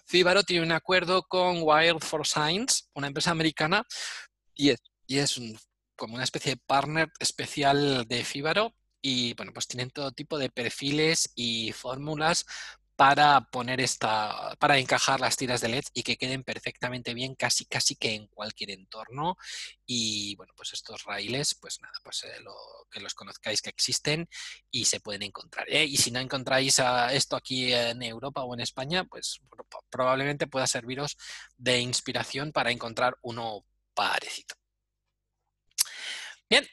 Fibaro 0.07 0.42
tiene 0.42 0.64
un 0.64 0.72
acuerdo 0.72 1.22
con 1.22 1.61
Wild 1.62 2.00
for 2.02 2.26
Science, 2.26 2.84
una 2.94 3.07
empresa 3.07 3.30
americana, 3.30 3.84
y 4.54 4.74
y 5.07 5.18
es 5.18 5.40
como 5.96 6.14
una 6.14 6.24
especie 6.24 6.52
de 6.52 6.62
partner 6.66 7.11
especial 7.18 8.07
de 8.07 8.24
Fibaro 8.24 8.74
y 9.00 9.34
bueno, 9.34 9.52
pues 9.52 9.68
tienen 9.68 9.90
todo 9.90 10.12
tipo 10.12 10.38
de 10.38 10.50
perfiles 10.50 11.32
y 11.34 11.72
fórmulas 11.72 12.46
para 12.96 13.42
poner 13.50 13.80
esta, 13.80 14.57
para 14.59 14.78
encajar 14.78 15.20
las 15.20 15.36
tiras 15.36 15.61
de 15.61 15.68
LED 15.68 15.84
y 15.92 16.02
que 16.02 16.16
queden 16.16 16.42
perfectamente 16.42 17.12
bien 17.14 17.34
casi 17.34 17.66
casi 17.66 17.94
que 17.94 18.14
en 18.14 18.26
cualquier 18.26 18.70
entorno. 18.70 19.36
Y 19.84 20.34
bueno, 20.36 20.54
pues 20.57 20.72
estos 20.72 21.04
raíles, 21.04 21.54
pues 21.61 21.78
nada, 21.82 21.92
pues 22.02 22.24
eh, 22.24 22.42
que 22.90 23.00
los 23.00 23.14
conozcáis 23.14 23.61
que 23.61 23.70
existen 23.70 24.28
y 24.70 24.86
se 24.86 25.00
pueden 25.00 25.22
encontrar. 25.22 25.66
¿eh? 25.68 25.84
Y 25.84 25.98
si 25.98 26.11
no 26.11 26.20
encontráis 26.20 26.80
esto 27.12 27.36
aquí 27.36 27.72
en 27.72 28.02
Europa 28.02 28.42
o 28.44 28.54
en 28.54 28.61
España, 28.61 29.04
pues 29.04 29.40
probablemente 29.90 30.46
pueda 30.46 30.66
serviros 30.66 31.16
de 31.59 31.80
inspiración 31.80 32.50
para 32.52 32.70
encontrar 32.70 33.18
uno 33.22 33.64
parecido. 33.94 34.65
Bien, 36.49 36.64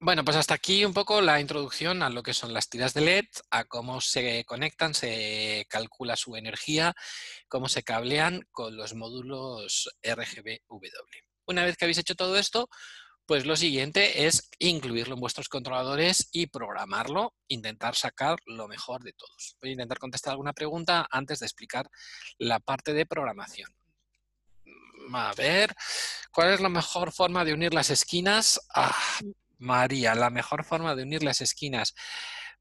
bueno, 0.00 0.24
pues 0.24 0.36
hasta 0.36 0.54
aquí 0.54 0.84
un 0.84 0.92
poco 0.92 1.20
la 1.20 1.40
introducción 1.40 2.02
a 2.02 2.10
lo 2.10 2.22
que 2.24 2.34
son 2.34 2.52
las 2.52 2.68
tiras 2.68 2.92
de 2.92 3.02
LED, 3.02 3.26
a 3.50 3.64
cómo 3.64 4.00
se 4.00 4.44
conectan, 4.44 4.94
se 4.94 5.64
calcula 5.68 6.16
su 6.16 6.34
energía, 6.36 6.92
cómo 7.48 7.68
se 7.68 7.84
cablean 7.84 8.42
con 8.50 8.76
los 8.76 8.94
módulos 8.94 9.88
RGBW. 10.02 10.80
Una 11.46 11.64
vez 11.64 11.76
que 11.76 11.84
habéis 11.84 11.98
hecho 11.98 12.16
todo 12.16 12.36
esto, 12.36 12.68
pues 13.26 13.46
lo 13.46 13.54
siguiente 13.56 14.26
es 14.26 14.50
incluirlo 14.58 15.14
en 15.14 15.20
vuestros 15.20 15.48
controladores 15.48 16.28
y 16.32 16.48
programarlo, 16.48 17.34
intentar 17.48 17.94
sacar 17.94 18.38
lo 18.44 18.66
mejor 18.66 19.04
de 19.04 19.12
todos. 19.12 19.56
Voy 19.60 19.70
a 19.70 19.72
intentar 19.74 19.98
contestar 19.98 20.32
alguna 20.32 20.52
pregunta 20.52 21.06
antes 21.10 21.38
de 21.38 21.46
explicar 21.46 21.88
la 22.38 22.58
parte 22.58 22.92
de 22.92 23.06
programación. 23.06 23.72
A 25.12 25.32
ver, 25.34 25.74
¿cuál 26.32 26.52
es 26.52 26.60
la 26.60 26.68
mejor 26.68 27.12
forma 27.12 27.44
de 27.44 27.54
unir 27.54 27.72
las 27.72 27.90
esquinas? 27.90 28.60
Ah, 28.74 28.96
María, 29.58 30.14
la 30.14 30.30
mejor 30.30 30.64
forma 30.64 30.94
de 30.94 31.02
unir 31.04 31.22
las 31.22 31.40
esquinas. 31.40 31.94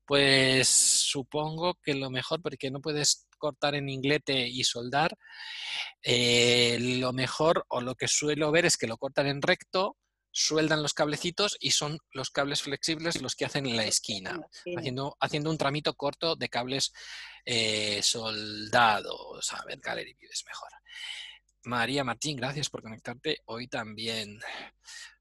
Pues 0.05 0.67
supongo 0.67 1.75
que 1.81 1.95
lo 1.95 2.09
mejor, 2.09 2.41
porque 2.41 2.69
no 2.69 2.79
puedes 2.79 3.27
cortar 3.37 3.75
en 3.75 3.89
inglete 3.89 4.47
y 4.47 4.63
soldar, 4.63 5.17
eh, 6.01 6.77
lo 6.99 7.13
mejor 7.13 7.65
o 7.69 7.81
lo 7.81 7.95
que 7.95 8.07
suelo 8.07 8.51
ver 8.51 8.65
es 8.65 8.77
que 8.77 8.87
lo 8.87 8.97
cortan 8.97 9.27
en 9.27 9.41
recto, 9.41 9.97
sueldan 10.31 10.83
los 10.83 10.93
cablecitos 10.93 11.55
y 11.59 11.71
son 11.71 11.97
los 12.11 12.29
cables 12.29 12.61
flexibles 12.61 13.21
los 13.21 13.35
que 13.35 13.45
hacen 13.45 13.75
la 13.75 13.85
esquina, 13.85 14.39
haciendo, 14.75 15.15
haciendo 15.19 15.49
un 15.49 15.57
tramito 15.57 15.93
corto 15.95 16.35
de 16.35 16.49
cables 16.49 16.91
eh, 17.45 18.03
soldados. 18.03 19.53
A 19.53 19.63
ver, 19.65 19.79
Gallery 19.79 20.13
View 20.13 20.29
es 20.31 20.43
mejor. 20.45 20.69
María 21.65 22.03
Martín, 22.03 22.37
gracias 22.37 22.69
por 22.69 22.81
conectarte 22.81 23.39
hoy 23.45 23.67
también. 23.67 24.39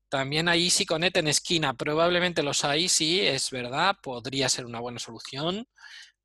También 0.09 0.49
hay 0.49 0.65
Easy 0.65 0.87
Connect 0.87 1.17
en 1.17 1.29
esquina. 1.29 1.75
Probablemente 1.75 2.43
los 2.43 2.65
hay, 2.65 2.89
sí, 2.89 3.21
es 3.21 3.51
verdad. 3.51 3.97
Podría 4.03 4.49
ser 4.49 4.67
una 4.67 4.81
buena 4.81 4.99
solución. 4.99 5.67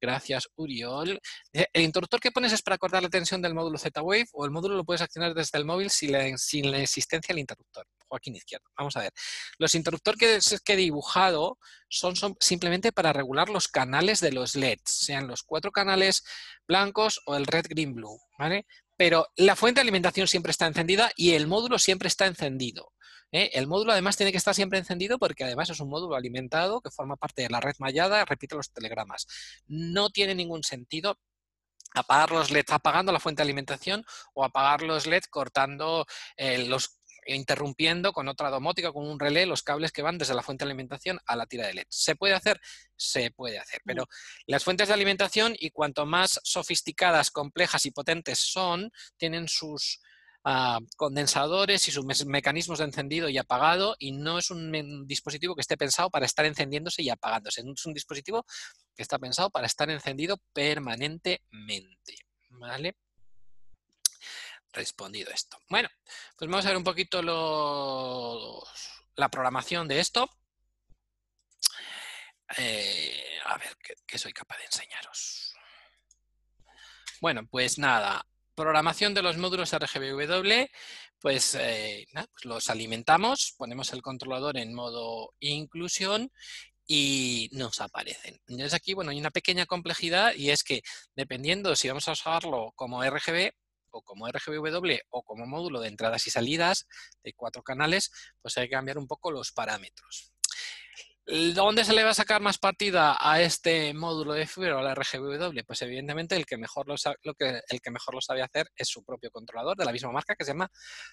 Gracias, 0.02 0.48
Uriol. 0.56 1.20
Eh, 1.52 1.68
¿El 1.74 1.84
interruptor 1.84 2.20
que 2.20 2.32
pones 2.32 2.54
es 2.54 2.62
para 2.62 2.78
cortar 2.78 3.04
la 3.04 3.10
tensión 3.10 3.42
del 3.42 3.54
módulo 3.54 3.78
Z-Wave 3.78 4.28
o 4.32 4.46
el 4.46 4.52
módulo 4.52 4.76
lo 4.76 4.86
puedes 4.86 5.02
accionar 5.02 5.34
desde 5.34 5.58
el 5.58 5.66
móvil 5.66 5.90
sin 5.90 6.12
la, 6.12 6.38
sin 6.38 6.72
la 6.72 6.80
existencia 6.80 7.34
del 7.34 7.40
interruptor? 7.40 7.86
Joaquín 8.08 8.36
Izquierdo. 8.36 8.66
Vamos 8.78 8.96
a 8.96 9.02
ver. 9.02 9.12
Los 9.58 9.76
interruptores 9.76 10.62
que, 10.64 10.74
he 10.74 10.78
dibujado 10.78 11.60
son, 11.90 12.16
son, 12.16 12.36
simplemente 12.40 12.92
para 12.92 13.14
regular 13.14 13.50
los 13.50 13.68
canales 13.68 14.20
de 14.20 14.32
los 14.32 14.56
LEDs, 14.56 14.82
sean 14.86 15.28
los 15.28 15.44
cuatro 15.44 15.72
canales 15.72 16.24
blancos 16.68 17.22
o 17.26 17.36
el 17.36 17.46
red, 17.46 17.66
green, 17.68 17.94
blue. 17.94 18.20
¿vale? 18.38 18.66
Pero 19.00 19.30
la 19.38 19.56
fuente 19.56 19.80
de 19.80 19.84
alimentación 19.84 20.28
siempre 20.28 20.52
está 20.52 20.68
encendida 20.68 21.10
y 21.16 21.32
el 21.32 21.48
módulo 21.48 21.80
siempre 21.80 22.10
está 22.10 22.26
encendido. 22.26 22.92
¿eh? 23.32 23.50
El 23.54 23.66
módulo 23.66 23.94
además 23.94 24.18
tiene 24.18 24.34
que 24.34 24.38
estar 24.38 24.54
siempre 24.54 24.78
encendido 24.78 25.18
porque 25.18 25.46
además 25.46 25.70
es 25.70 25.80
un 25.80 25.88
módulo 25.88 26.18
alimentado 26.18 26.82
que 26.82 26.92
forma 26.92 27.16
parte 27.16 27.44
de 27.44 27.50
la 27.50 27.62
red 27.62 27.76
mallada, 27.80 28.26
repite 28.26 28.58
los 28.58 28.74
telegramas. 28.74 29.26
No 29.68 30.10
tiene 30.10 30.36
ningún 30.36 30.64
sentido 30.64 31.18
apagar 31.96 32.32
los 32.32 32.52
LEDs 32.52 32.74
apagando 32.74 33.14
la 33.14 33.22
fuente 33.22 33.42
de 33.42 33.46
alimentación 33.46 34.04
o 34.34 34.44
apagar 34.44 34.82
los 34.82 35.08
LEDs 35.08 35.30
cortando 35.30 36.06
eh, 36.36 36.66
los 36.68 36.99
interrumpiendo 37.36 38.14
con 38.14 38.28
otra 38.28 38.50
domótica, 38.50 38.92
con 38.92 39.08
un 39.08 39.20
relé, 39.20 39.46
los 39.46 39.64
cables 39.64 39.92
que 39.92 40.02
van 40.02 40.18
desde 40.18 40.34
la 40.34 40.44
fuente 40.44 40.66
de 40.66 40.72
alimentación 40.72 41.20
a 41.26 41.36
la 41.36 41.46
tira 41.46 41.68
de 41.68 41.74
LED. 41.74 41.86
¿Se 41.90 42.16
puede 42.16 42.34
hacer? 42.34 42.60
Se 42.96 43.32
puede 43.32 43.60
hacer, 43.60 43.82
pero 43.86 44.06
las 44.48 44.64
fuentes 44.64 44.88
de 44.88 44.94
alimentación 44.94 45.56
y 45.58 45.72
cuanto 45.72 46.06
más 46.06 46.40
sofisticadas, 46.44 47.32
complejas 47.32 47.86
y 47.86 47.92
potentes 47.92 48.40
son, 48.40 48.92
tienen 49.18 49.48
sus 49.48 50.02
condensadores 50.96 51.88
y 51.88 51.92
sus 51.92 52.26
mecanismos 52.26 52.80
de 52.80 52.86
encendido 52.86 53.30
y 53.30 53.38
apagado 53.38 53.96
y 54.00 54.14
no 54.14 54.40
es 54.40 54.50
un 54.50 55.06
dispositivo 55.06 55.54
que 55.54 55.62
esté 55.62 55.78
pensado 55.78 56.10
para 56.10 56.26
estar 56.26 56.46
encendiéndose 56.46 57.04
y 57.04 57.10
apagándose. 57.10 57.62
Es 57.62 57.86
un 57.86 57.94
dispositivo 57.94 58.46
que 58.96 59.04
está 59.04 59.20
pensado 59.20 59.50
para 59.50 59.68
estar 59.68 59.90
encendido 59.90 60.38
permanentemente. 60.54 62.16
¿Vale? 62.52 62.96
Respondido 64.72 65.32
esto. 65.32 65.58
Bueno, 65.70 65.90
pues 66.38 66.50
vamos 66.50 66.66
a 66.66 66.70
ver 66.70 66.78
un 66.78 66.84
poquito 66.84 67.22
la 69.16 69.30
programación 69.30 69.88
de 69.88 70.00
esto. 70.00 70.30
Eh, 72.58 73.40
a 73.46 73.58
ver, 73.58 73.78
¿qué 74.06 74.18
soy 74.18 74.34
capaz 74.34 74.58
de 74.58 74.66
enseñaros? 74.66 75.56
Bueno, 77.22 77.46
pues 77.50 77.78
nada, 77.78 78.26
programación 78.56 79.14
de 79.14 79.22
los 79.22 79.38
módulos 79.38 79.74
RGBW, 79.74 80.70
pues, 81.20 81.56
eh, 81.56 82.08
pues, 82.14 82.46
los 82.46 82.70
alimentamos, 82.70 83.56
ponemos 83.58 83.92
el 83.94 84.02
controlador 84.02 84.58
en 84.58 84.74
modo 84.74 85.34
inclusión 85.40 86.32
y 86.88 87.50
nos 87.52 87.82
aparecen. 87.82 88.40
Entonces 88.48 88.74
aquí, 88.74 88.94
bueno, 88.94 89.12
hay 89.12 89.20
una 89.20 89.32
pequeña 89.32 89.66
complejidad 89.66 90.34
y 90.36 90.50
es 90.50 90.64
que 90.64 90.82
dependiendo 91.16 91.76
si 91.76 91.88
vamos 91.88 92.08
a 92.08 92.14
usarlo 92.14 92.72
como 92.76 93.04
RGB 93.04 93.52
o 93.92 94.02
como 94.02 94.28
RGBW 94.28 94.98
o 95.10 95.24
como 95.24 95.46
módulo 95.46 95.80
de 95.80 95.88
entradas 95.88 96.26
y 96.28 96.32
salidas 96.32 96.88
de 97.24 97.34
cuatro 97.34 97.64
canales, 97.64 98.12
pues 98.42 98.58
hay 98.58 98.68
que 98.68 98.76
cambiar 98.76 98.98
un 98.98 99.08
poco 99.08 99.32
los 99.32 99.52
parámetros. 99.52 100.34
¿Dónde 101.54 101.86
se 101.86 101.94
le 101.94 102.04
va 102.04 102.10
a 102.10 102.16
sacar 102.16 102.42
más 102.42 102.58
partida 102.58 103.16
a 103.20 103.40
este 103.40 103.94
módulo 103.94 104.34
de 104.34 104.48
fibra, 104.48 104.82
la 104.82 104.96
RGBW? 104.96 105.60
Pues 105.66 105.80
evidentemente 105.84 106.36
el 106.36 106.48
que, 106.48 106.58
mejor 106.58 106.88
lo, 106.88 106.96
que, 107.36 107.62
el 107.68 107.82
que 107.82 107.92
mejor 107.92 108.16
lo 108.16 108.22
sabe 108.22 108.42
hacer 108.42 108.72
es 108.76 108.88
su 108.88 109.04
propio 109.04 109.30
controlador 109.30 109.78
de 109.78 109.86
la 109.86 109.92
misma 109.92 110.12
marca 110.12 110.36
que 110.36 110.44
se 110.44 110.52
llama 110.52 110.72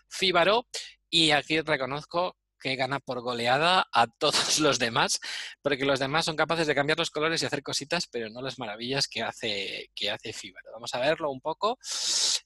Fibaro 0.09 0.67
y 1.11 1.33
aquí 1.33 1.61
reconozco 1.61 2.35
que 2.59 2.77
gana 2.77 3.01
por 3.01 3.21
goleada 3.21 3.87
a 3.93 4.07
todos 4.07 4.59
los 4.61 4.79
demás, 4.79 5.21
porque 5.63 5.85
los 5.85 5.99
demás 5.99 6.25
son 6.25 6.37
capaces 6.37 6.67
de 6.67 6.75
cambiar 6.75 6.99
los 6.99 7.11
colores 7.11 7.43
y 7.43 7.47
hacer 7.47 7.63
cositas, 7.63 8.07
pero 8.07 8.29
no 8.31 8.43
las 8.43 8.59
maravillas 8.59 9.09
que 9.09 9.23
hace, 9.23 9.91
que 9.95 10.11
hace. 10.11 10.35
Vamos 10.73 10.95
a 10.95 10.99
verlo 10.99 11.31
un 11.31 11.41
poco. 11.41 11.79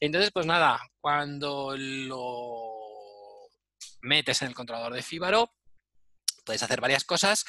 Entonces, 0.00 0.30
pues 0.32 0.46
nada, 0.46 0.80
cuando 1.00 1.74
lo 1.76 2.80
metes 4.02 4.42
en 4.42 4.48
el 4.48 4.54
controlador 4.54 4.94
de 4.94 5.02
Fibaro, 5.02 5.52
puedes 6.44 6.62
hacer 6.62 6.80
varias 6.80 7.04
cosas. 7.04 7.44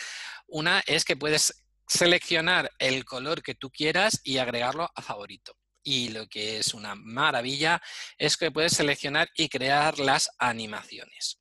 Una 0.47 0.82
es 0.86 1.05
que 1.05 1.16
puedes 1.16 1.66
seleccionar 1.88 2.72
el 2.80 3.03
color 3.05 3.43
que 3.43 3.55
tú 3.55 3.70
quieras 3.70 4.22
y 4.24 4.38
agregarlo 4.38 4.89
a 4.95 5.01
favorito. 5.01 5.57
Y 5.84 6.09
lo 6.09 6.28
que 6.28 6.59
es 6.59 6.74
una 6.74 6.95
maravilla 6.95 7.82
es 8.18 8.38
que 8.38 8.51
puedes 8.51 8.74
seleccionar 8.74 9.30
y 9.36 9.49
crear 9.49 9.99
las 9.99 10.30
animaciones. 10.38 11.39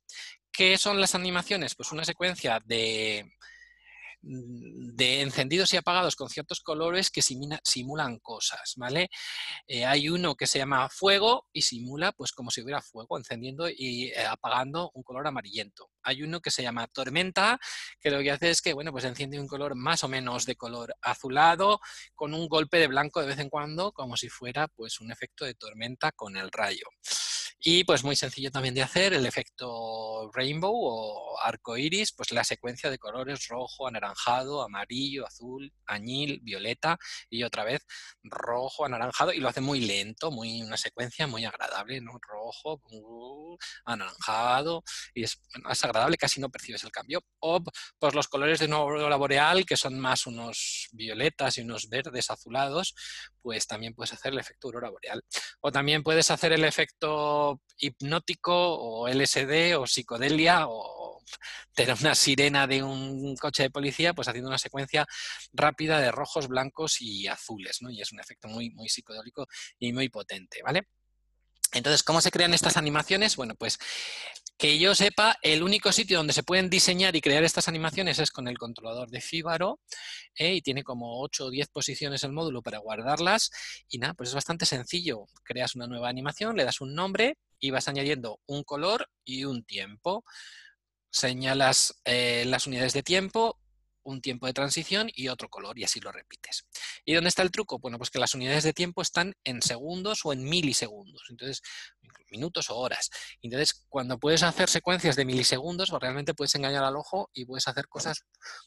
¿Qué 0.61 0.77
son 0.77 1.01
las 1.01 1.15
animaciones? 1.15 1.73
Pues 1.73 1.91
una 1.91 2.05
secuencia 2.05 2.61
de, 2.63 3.25
Mm, 4.23 5.01
encendidos 5.01 5.73
y 5.73 5.77
apagados 5.77 6.15
con 6.15 6.29
ciertos 6.29 6.61
colores 6.61 7.09
que 7.09 7.23
simulan 7.23 8.19
cosas, 8.19 8.73
¿vale? 8.77 9.09
Eh, 9.67 9.83
hay 9.83 10.09
uno 10.09 10.35
que 10.35 10.45
se 10.45 10.59
llama 10.59 10.89
fuego 10.89 11.47
y 11.51 11.63
simula 11.63 12.11
pues 12.11 12.31
como 12.31 12.51
si 12.51 12.61
hubiera 12.61 12.81
fuego 12.81 13.17
encendiendo 13.17 13.67
y 13.67 14.09
eh, 14.09 14.25
apagando 14.27 14.91
un 14.93 15.01
color 15.01 15.25
amarillento. 15.25 15.89
Hay 16.03 16.21
uno 16.21 16.39
que 16.39 16.51
se 16.51 16.61
llama 16.61 16.87
tormenta, 16.87 17.59
que 17.99 18.11
lo 18.11 18.19
que 18.19 18.31
hace 18.31 18.51
es 18.51 18.61
que, 18.61 18.73
bueno, 18.73 18.91
pues 18.91 19.05
enciende 19.05 19.39
un 19.39 19.47
color 19.47 19.75
más 19.75 20.03
o 20.03 20.07
menos 20.07 20.45
de 20.45 20.55
color 20.55 20.93
azulado 21.01 21.79
con 22.13 22.35
un 22.35 22.47
golpe 22.47 22.77
de 22.77 22.87
blanco 22.87 23.21
de 23.21 23.27
vez 23.27 23.39
en 23.39 23.49
cuando, 23.49 23.91
como 23.91 24.17
si 24.17 24.29
fuera 24.29 24.67
pues 24.67 24.99
un 25.01 25.11
efecto 25.11 25.45
de 25.45 25.55
tormenta 25.55 26.11
con 26.11 26.37
el 26.37 26.51
rayo. 26.51 26.85
Y 27.63 27.83
pues 27.83 28.03
muy 28.03 28.15
sencillo 28.15 28.49
también 28.49 28.73
de 28.73 28.81
hacer 28.81 29.13
el 29.13 29.23
efecto 29.27 30.31
rainbow 30.33 30.73
o 30.73 31.39
arco 31.39 31.77
iris, 31.77 32.11
pues 32.11 32.31
la 32.31 32.43
secuencia 32.43 32.89
de 32.89 32.97
colores 32.97 33.47
rojo, 33.49 33.87
anaranjado, 33.87 34.63
amarillo, 34.63 35.27
azul, 35.27 35.71
añil, 35.85 36.39
violeta 36.41 36.97
y 37.29 37.43
otra 37.43 37.63
vez 37.63 37.85
rojo, 38.23 38.85
anaranjado 38.85 39.31
y 39.31 39.39
lo 39.39 39.47
hace 39.47 39.61
muy 39.61 39.81
lento, 39.81 40.31
muy 40.31 40.63
una 40.63 40.75
secuencia 40.75 41.27
muy 41.27 41.45
agradable, 41.45 42.01
¿no? 42.01 42.13
Rojo, 42.19 42.81
anaranjado 43.85 44.83
y 45.13 45.23
es, 45.23 45.39
es, 45.69 45.83
agradable, 45.83 46.17
casi 46.17 46.41
no 46.41 46.49
percibes 46.49 46.83
el 46.83 46.91
cambio. 46.91 47.23
O 47.41 47.63
pues 47.99 48.15
los 48.15 48.27
colores 48.27 48.59
de 48.59 48.67
nuevo 48.67 49.17
boreal 49.19 49.67
que 49.67 49.77
son 49.77 49.99
más 49.99 50.25
unos 50.25 50.89
violetas 50.93 51.59
y 51.59 51.61
unos 51.61 51.89
verdes 51.89 52.31
azulados, 52.31 52.95
pues 53.41 53.67
también 53.67 53.93
puedes 53.93 54.13
hacer 54.13 54.33
el 54.33 54.39
efecto 54.39 54.67
aurora 54.67 54.89
boreal. 54.89 55.23
O 55.61 55.71
también 55.71 56.01
puedes 56.01 56.31
hacer 56.31 56.53
el 56.53 56.65
efecto 56.65 57.50
hipnótico 57.77 58.53
o 58.53 59.07
LSD 59.07 59.77
o 59.77 59.85
psicodelia 59.85 60.67
o 60.67 61.21
tener 61.73 61.95
una 61.99 62.15
sirena 62.15 62.67
de 62.67 62.83
un 62.83 63.35
coche 63.37 63.63
de 63.63 63.69
policía, 63.69 64.13
pues 64.13 64.27
haciendo 64.27 64.49
una 64.49 64.57
secuencia 64.57 65.05
rápida 65.53 65.99
de 65.99 66.11
rojos, 66.11 66.47
blancos 66.47 67.01
y 67.01 67.27
azules, 67.27 67.81
¿no? 67.81 67.89
Y 67.89 68.01
es 68.01 68.11
un 68.11 68.19
efecto 68.19 68.47
muy, 68.47 68.69
muy 68.71 68.89
psicodélico 68.89 69.47
y 69.79 69.93
muy 69.93 70.09
potente, 70.09 70.61
¿vale? 70.63 70.87
Entonces, 71.73 72.03
¿cómo 72.03 72.19
se 72.19 72.31
crean 72.31 72.53
estas 72.53 72.75
animaciones? 72.75 73.37
Bueno, 73.37 73.55
pues 73.55 73.77
que 74.57 74.77
yo 74.77 74.93
sepa, 74.93 75.37
el 75.41 75.63
único 75.63 75.91
sitio 75.91 76.17
donde 76.17 76.33
se 76.33 76.43
pueden 76.43 76.69
diseñar 76.69 77.15
y 77.15 77.21
crear 77.21 77.43
estas 77.43 77.67
animaciones 77.67 78.19
es 78.19 78.29
con 78.29 78.47
el 78.47 78.57
controlador 78.57 79.09
de 79.09 79.21
Fibaro 79.21 79.79
¿eh? 80.35 80.55
y 80.55 80.61
tiene 80.61 80.83
como 80.83 81.21
8 81.21 81.45
o 81.45 81.49
10 81.49 81.69
posiciones 81.69 82.23
el 82.23 82.31
módulo 82.31 82.61
para 82.61 82.79
guardarlas 82.79 83.51
y 83.89 83.99
nada, 83.99 84.13
pues 84.13 84.29
es 84.29 84.35
bastante 84.35 84.65
sencillo. 84.65 85.25
Creas 85.43 85.75
una 85.75 85.87
nueva 85.87 86.09
animación, 86.09 86.55
le 86.55 86.63
das 86.63 86.81
un 86.81 86.93
nombre 86.93 87.37
y 87.59 87.71
vas 87.71 87.87
añadiendo 87.87 88.39
un 88.47 88.63
color 88.63 89.07
y 89.23 89.45
un 89.45 89.63
tiempo. 89.63 90.23
Señalas 91.09 92.01
eh, 92.05 92.45
las 92.47 92.67
unidades 92.67 92.93
de 92.93 93.03
tiempo, 93.03 93.60
un 94.03 94.21
tiempo 94.21 94.47
de 94.47 94.53
transición 94.53 95.09
y 95.13 95.27
otro 95.27 95.49
color 95.49 95.77
y 95.77 95.83
así 95.83 95.99
lo 95.99 96.11
repites. 96.11 96.67
¿Y 97.05 97.13
dónde 97.13 97.29
está 97.29 97.41
el 97.41 97.51
truco? 97.51 97.79
Bueno, 97.79 97.97
pues 97.97 98.09
que 98.09 98.19
las 98.19 98.33
unidades 98.35 98.63
de 98.63 98.73
tiempo 98.73 99.01
están 99.01 99.33
en 99.43 99.61
segundos 99.61 100.21
o 100.23 100.33
en 100.33 100.43
milisegundos, 100.43 101.23
entonces 101.29 101.61
minutos 102.31 102.69
o 102.69 102.77
horas. 102.77 103.09
Entonces, 103.41 103.85
cuando 103.89 104.17
puedes 104.17 104.41
hacer 104.43 104.69
secuencias 104.69 105.15
de 105.15 105.25
milisegundos, 105.25 105.89
pues 105.89 106.01
realmente 106.01 106.33
puedes 106.33 106.55
engañar 106.55 106.83
al 106.83 106.95
ojo 106.95 107.29
y 107.33 107.45
puedes 107.45 107.67
hacer 107.67 107.87
cosas 107.87 108.25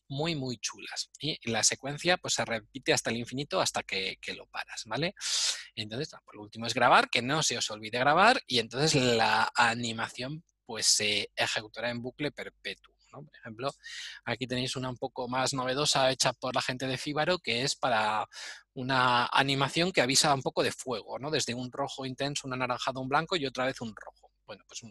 muy, 0.08 0.34
muy 0.34 0.58
chulas. 0.58 1.10
Y 1.18 1.38
la 1.50 1.64
secuencia 1.64 2.16
pues 2.18 2.34
se 2.34 2.44
repite 2.44 2.92
hasta 2.92 3.10
el 3.10 3.16
infinito 3.16 3.60
hasta 3.60 3.82
que, 3.82 4.18
lo 4.34 4.46
paras, 4.46 4.82
¿vale? 4.86 5.14
Entonces, 5.74 6.10
lo 6.32 6.42
último 6.42 6.66
es 6.66 6.74
grabar, 6.74 7.08
que 7.08 7.22
no 7.22 7.42
se 7.42 7.56
os 7.56 7.70
olvide 7.70 7.98
grabar 7.98 8.42
y 8.46 8.58
entonces 8.58 8.94
la 8.94 9.50
animación 9.54 10.44
pues 10.66 10.86
se 10.86 11.30
ejecutará 11.36 11.90
en 11.90 12.02
bucle 12.02 12.32
perpetuo. 12.32 12.93
Por 13.22 13.36
ejemplo, 13.36 13.70
aquí 14.24 14.46
tenéis 14.46 14.76
una 14.76 14.90
un 14.90 14.96
poco 14.96 15.28
más 15.28 15.54
novedosa 15.54 16.10
hecha 16.10 16.32
por 16.32 16.54
la 16.54 16.62
gente 16.62 16.86
de 16.86 16.98
Fíbaro, 16.98 17.38
que 17.38 17.62
es 17.62 17.76
para 17.76 18.26
una 18.74 19.26
animación 19.26 19.92
que 19.92 20.00
avisa 20.00 20.34
un 20.34 20.42
poco 20.42 20.62
de 20.62 20.72
fuego, 20.72 21.18
¿no? 21.18 21.30
Desde 21.30 21.54
un 21.54 21.70
rojo 21.70 22.06
intenso, 22.06 22.46
un 22.46 22.54
anaranjado, 22.54 23.00
un 23.00 23.08
blanco 23.08 23.36
y 23.36 23.46
otra 23.46 23.66
vez 23.66 23.80
un 23.80 23.94
rojo. 23.94 24.30
Bueno, 24.46 24.64
pues 24.66 24.82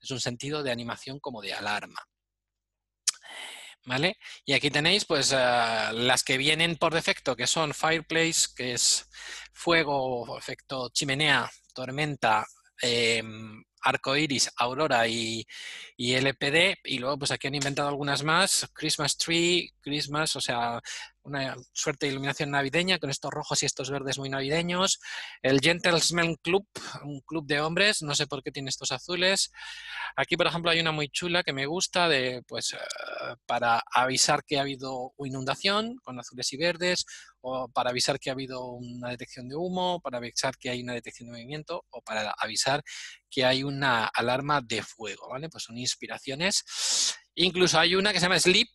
es 0.00 0.10
un 0.10 0.20
sentido 0.20 0.62
de 0.62 0.72
animación 0.72 1.20
como 1.20 1.40
de 1.40 1.54
alarma. 1.54 2.00
¿Vale? 3.86 4.18
Y 4.44 4.52
aquí 4.52 4.68
tenéis 4.68 5.04
pues 5.04 5.32
eh, 5.32 5.36
las 5.92 6.24
que 6.24 6.38
vienen 6.38 6.76
por 6.76 6.92
defecto, 6.92 7.36
que 7.36 7.46
son 7.46 7.72
Fireplace, 7.72 8.48
que 8.56 8.72
es 8.72 9.08
fuego, 9.52 10.36
efecto 10.36 10.90
chimenea, 10.92 11.48
tormenta, 11.72 12.44
em, 13.84 13.90
arcoiris, 13.90 14.50
aurora 14.56 15.06
y, 15.08 15.46
y, 15.96 16.14
LPD. 16.14 16.78
Y 16.84 16.98
luego, 16.98 17.18
pues 17.18 17.30
aquí 17.30 17.46
han 17.46 17.54
inventado 17.54 17.88
algunas 17.88 18.22
más, 18.22 18.68
Christmas 18.72 19.16
Tree, 19.16 19.72
Christmas, 19.80 20.36
o 20.36 20.40
sea, 20.40 20.80
una 21.26 21.56
suerte 21.72 22.06
de 22.06 22.12
iluminación 22.12 22.50
navideña 22.50 22.98
con 22.98 23.10
estos 23.10 23.30
rojos 23.30 23.62
y 23.62 23.66
estos 23.66 23.90
verdes 23.90 24.18
muy 24.18 24.28
navideños. 24.28 25.00
El 25.42 25.60
Gentleman 25.60 26.36
Club, 26.36 26.66
un 27.04 27.20
club 27.20 27.46
de 27.46 27.60
hombres, 27.60 28.02
no 28.02 28.14
sé 28.14 28.26
por 28.26 28.42
qué 28.42 28.52
tiene 28.52 28.70
estos 28.70 28.92
azules. 28.92 29.50
Aquí, 30.16 30.36
por 30.36 30.46
ejemplo, 30.46 30.70
hay 30.70 30.80
una 30.80 30.92
muy 30.92 31.08
chula 31.08 31.42
que 31.42 31.52
me 31.52 31.66
gusta 31.66 32.08
de, 32.08 32.42
pues, 32.46 32.72
eh, 32.72 32.78
para 33.44 33.82
avisar 33.92 34.44
que 34.44 34.58
ha 34.58 34.62
habido 34.62 35.12
inundación 35.18 35.96
con 36.02 36.18
azules 36.18 36.52
y 36.52 36.56
verdes, 36.56 37.04
o 37.40 37.68
para 37.68 37.90
avisar 37.90 38.18
que 38.18 38.30
ha 38.30 38.32
habido 38.32 38.64
una 38.64 39.10
detección 39.10 39.48
de 39.48 39.56
humo, 39.56 40.00
para 40.00 40.18
avisar 40.18 40.56
que 40.56 40.70
hay 40.70 40.82
una 40.82 40.94
detección 40.94 41.28
de 41.28 41.32
movimiento, 41.32 41.84
o 41.90 42.02
para 42.02 42.34
avisar 42.38 42.82
que 43.30 43.44
hay 43.44 43.62
una 43.62 44.06
alarma 44.06 44.60
de 44.60 44.82
fuego, 44.82 45.28
¿vale? 45.28 45.48
Pues 45.48 45.64
son 45.64 45.76
inspiraciones. 45.76 46.64
Incluso 47.34 47.78
hay 47.78 47.94
una 47.94 48.12
que 48.12 48.18
se 48.18 48.26
llama 48.26 48.40
Sleep, 48.40 48.70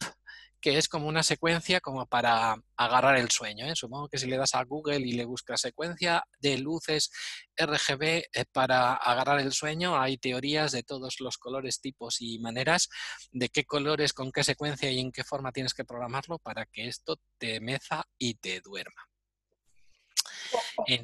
que 0.62 0.78
es 0.78 0.88
como 0.88 1.08
una 1.08 1.24
secuencia 1.24 1.82
como 1.82 2.06
para 2.06 2.56
agarrar 2.78 3.18
el 3.18 3.32
sueño. 3.32 3.66
¿eh? 3.66 3.76
Supongo 3.76 4.08
que 4.08 4.20
si 4.20 4.28
le 4.28 4.38
das 4.38 4.54
a 4.56 4.64
Google 4.64 5.00
y 5.00 5.14
le 5.14 5.26
buscas 5.26 5.62
secuencia 5.62 6.24
de 6.40 6.60
luces 6.60 7.12
RGB 7.58 8.04
eh, 8.04 8.46
para 8.52 8.94
agarrar 8.94 9.40
el 9.40 9.52
sueño, 9.52 10.00
hay 10.00 10.18
teorías 10.18 10.72
de 10.72 10.84
todos 10.84 11.20
los 11.20 11.38
colores, 11.38 11.82
tipos 11.82 12.22
y 12.22 12.40
maneras 12.40 12.90
de 13.32 13.50
qué 13.50 13.66
colores, 13.66 14.14
con 14.14 14.32
qué 14.32 14.44
secuencia 14.44 14.92
y 14.92 15.00
en 15.00 15.12
qué 15.12 15.24
forma 15.24 15.52
tienes 15.52 15.74
que 15.74 15.84
programarlo 15.84 16.38
para 16.38 16.66
que 16.66 16.88
esto 16.88 17.18
te 17.40 17.60
meza 17.60 18.06
y 18.18 18.36
te 18.36 18.62
duerma. 18.62 19.08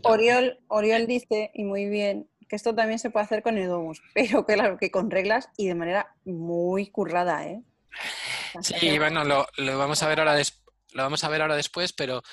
Oriol, 0.03 0.59
Oriol 0.67 1.07
dice, 1.07 1.51
y 1.53 1.63
muy 1.63 1.87
bien, 1.87 2.29
que 2.47 2.55
esto 2.55 2.75
también 2.75 2.99
se 2.99 3.09
puede 3.09 3.25
hacer 3.25 3.41
con 3.41 3.57
Edomus, 3.57 4.01
pero 4.13 4.45
claro, 4.45 4.77
que 4.77 4.91
con 4.91 5.09
reglas 5.09 5.49
y 5.57 5.67
de 5.67 5.75
manera 5.75 6.15
muy 6.25 6.91
currada, 6.91 7.45
¿eh? 7.47 7.63
Sí, 8.61 8.97
bueno, 8.99 9.23
lo, 9.23 9.47
vamos 9.77 10.03
a 10.03 10.07
ver 10.07 10.19
ahora 10.19 10.41
lo 10.93 11.03
vamos 11.03 11.23
a 11.23 11.29
ver 11.29 11.41
ahora 11.41 11.55
después, 11.55 11.93
pero 11.93 12.23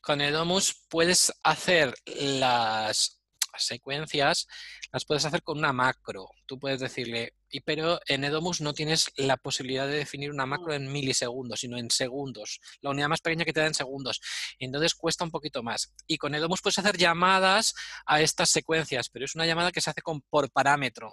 con 0.00 0.20
Edomus 0.20 0.86
puedes 0.88 1.32
hacer 1.42 1.94
las 2.06 3.21
secuencias, 3.58 4.46
las 4.92 5.04
puedes 5.04 5.24
hacer 5.24 5.42
con 5.42 5.58
una 5.58 5.72
macro. 5.72 6.30
Tú 6.46 6.58
puedes 6.58 6.80
decirle, 6.80 7.34
y, 7.50 7.60
pero 7.60 8.00
en 8.06 8.24
Edomus 8.24 8.60
no 8.60 8.72
tienes 8.72 9.12
la 9.16 9.36
posibilidad 9.36 9.86
de 9.86 9.96
definir 9.96 10.30
una 10.30 10.46
macro 10.46 10.72
en 10.74 10.90
milisegundos, 10.90 11.60
sino 11.60 11.76
en 11.76 11.90
segundos. 11.90 12.60
La 12.80 12.90
unidad 12.90 13.08
más 13.08 13.20
pequeña 13.20 13.44
que 13.44 13.52
te 13.52 13.60
da 13.60 13.66
en 13.66 13.74
segundos. 13.74 14.20
Entonces 14.58 14.94
cuesta 14.94 15.24
un 15.24 15.30
poquito 15.30 15.62
más. 15.62 15.92
Y 16.06 16.16
con 16.16 16.34
Edomus 16.34 16.62
puedes 16.62 16.78
hacer 16.78 16.96
llamadas 16.96 17.74
a 18.06 18.20
estas 18.20 18.50
secuencias, 18.50 19.08
pero 19.10 19.26
es 19.26 19.34
una 19.34 19.46
llamada 19.46 19.70
que 19.70 19.80
se 19.80 19.90
hace 19.90 20.02
con, 20.02 20.22
por 20.22 20.50
parámetro. 20.50 21.12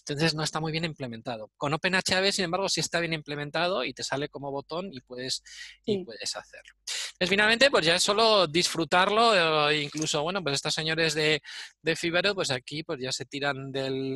Entonces 0.00 0.34
no 0.34 0.44
está 0.44 0.60
muy 0.60 0.72
bien 0.72 0.84
implementado. 0.84 1.50
Con 1.56 1.74
OpenHAB, 1.74 2.30
sin 2.32 2.44
embargo, 2.44 2.68
sí 2.68 2.80
está 2.80 3.00
bien 3.00 3.12
implementado 3.12 3.84
y 3.84 3.92
te 3.92 4.04
sale 4.04 4.28
como 4.28 4.50
botón 4.52 4.90
y 4.92 5.00
puedes, 5.00 5.42
y 5.84 6.04
puedes 6.04 6.36
hacerlo. 6.36 6.74
Entonces, 7.20 7.34
finalmente, 7.34 7.70
pues 7.70 7.84
ya 7.84 7.96
es 7.96 8.02
solo 8.02 8.46
disfrutarlo, 8.46 9.68
eh, 9.68 9.82
incluso, 9.82 10.22
bueno, 10.22 10.42
pues 10.42 10.54
estos 10.54 10.72
señores 10.72 11.12
de, 11.12 11.42
de 11.82 11.94
Fibero, 11.94 12.34
pues 12.34 12.50
aquí 12.50 12.82
pues 12.82 12.98
ya 12.98 13.12
se 13.12 13.26
tiran 13.26 13.70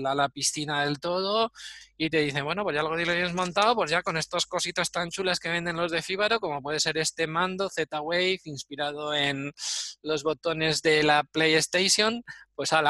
a 0.07 0.15
la 0.15 0.31
piscina 0.31 0.87
del 0.87 0.99
todo 1.01 1.53
y 1.97 2.11
te 2.11 2.19
dicen, 2.19 2.45
bueno, 2.45 2.65
pues 2.65 2.75
ya 2.75 2.83
lo 2.83 2.97
tienes 2.97 3.35
montado, 3.35 3.77
pues 3.77 3.91
ya 3.91 4.03
con 4.03 4.17
estas 4.17 4.47
cositas 4.47 4.91
tan 4.91 5.11
chulas 5.11 5.39
que 5.39 5.49
venden 5.49 5.77
los 5.77 5.93
de 5.93 6.03
Fibaro, 6.03 6.41
como 6.41 6.61
puede 6.61 6.81
ser 6.81 6.99
este 6.99 7.27
mando 7.27 7.69
Z-Wave 7.69 8.41
inspirado 8.45 9.15
en 9.15 9.53
los 10.03 10.25
botones 10.25 10.83
de 10.83 11.05
la 11.05 11.23
PlayStation, 11.23 12.23
pues 12.55 12.73
a, 12.73 12.83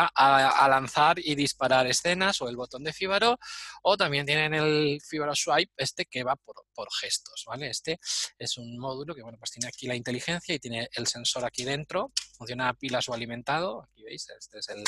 lanzar 0.68 1.18
y 1.18 1.34
disparar 1.34 1.86
escenas 1.86 2.40
o 2.40 2.48
el 2.48 2.56
botón 2.56 2.84
de 2.84 2.92
Fibaro 2.92 3.38
o 3.82 3.96
también 3.96 4.26
tienen 4.26 4.54
el 4.54 5.00
Fibaro 5.06 5.34
Swipe 5.34 5.72
este 5.76 6.06
que 6.06 6.22
va 6.22 6.36
por, 6.36 6.54
gestos, 7.00 7.44
¿vale? 7.46 7.68
Este 7.68 7.98
es 8.38 8.58
un 8.58 8.78
módulo 8.78 9.14
que, 9.14 9.22
bueno, 9.22 9.38
pues 9.38 9.52
tiene 9.52 9.68
aquí 9.68 9.86
la 9.86 9.94
inteligencia 9.94 10.54
y 10.54 10.58
tiene 10.58 10.88
el 10.92 11.06
sensor 11.06 11.44
aquí 11.44 11.64
dentro, 11.64 12.12
funciona 12.36 12.68
a 12.68 12.74
pilas 12.74 13.08
o 13.08 13.14
alimentado, 13.14 13.82
aquí 13.82 14.02
veis, 14.02 14.28
este 14.38 14.58
es 14.58 14.68
el, 14.68 14.84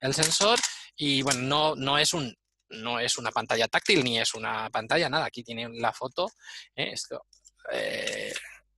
el 0.00 0.14
sensor 0.14 0.58
y, 0.96 1.22
bueno, 1.22 1.40
no, 1.40 1.76
no 1.76 1.98
es 1.98 2.14
un 2.14 2.34
no 2.70 2.98
es 2.98 3.18
una 3.18 3.30
pantalla 3.30 3.68
táctil 3.68 4.02
ni 4.02 4.18
es 4.18 4.34
una 4.34 4.70
pantalla, 4.70 5.08
nada, 5.08 5.26
aquí 5.26 5.42
tiene 5.42 5.68
la 5.70 5.92
foto, 5.92 6.30
¿eh? 6.74 6.90
esto 6.92 7.26
eh, 7.72 8.32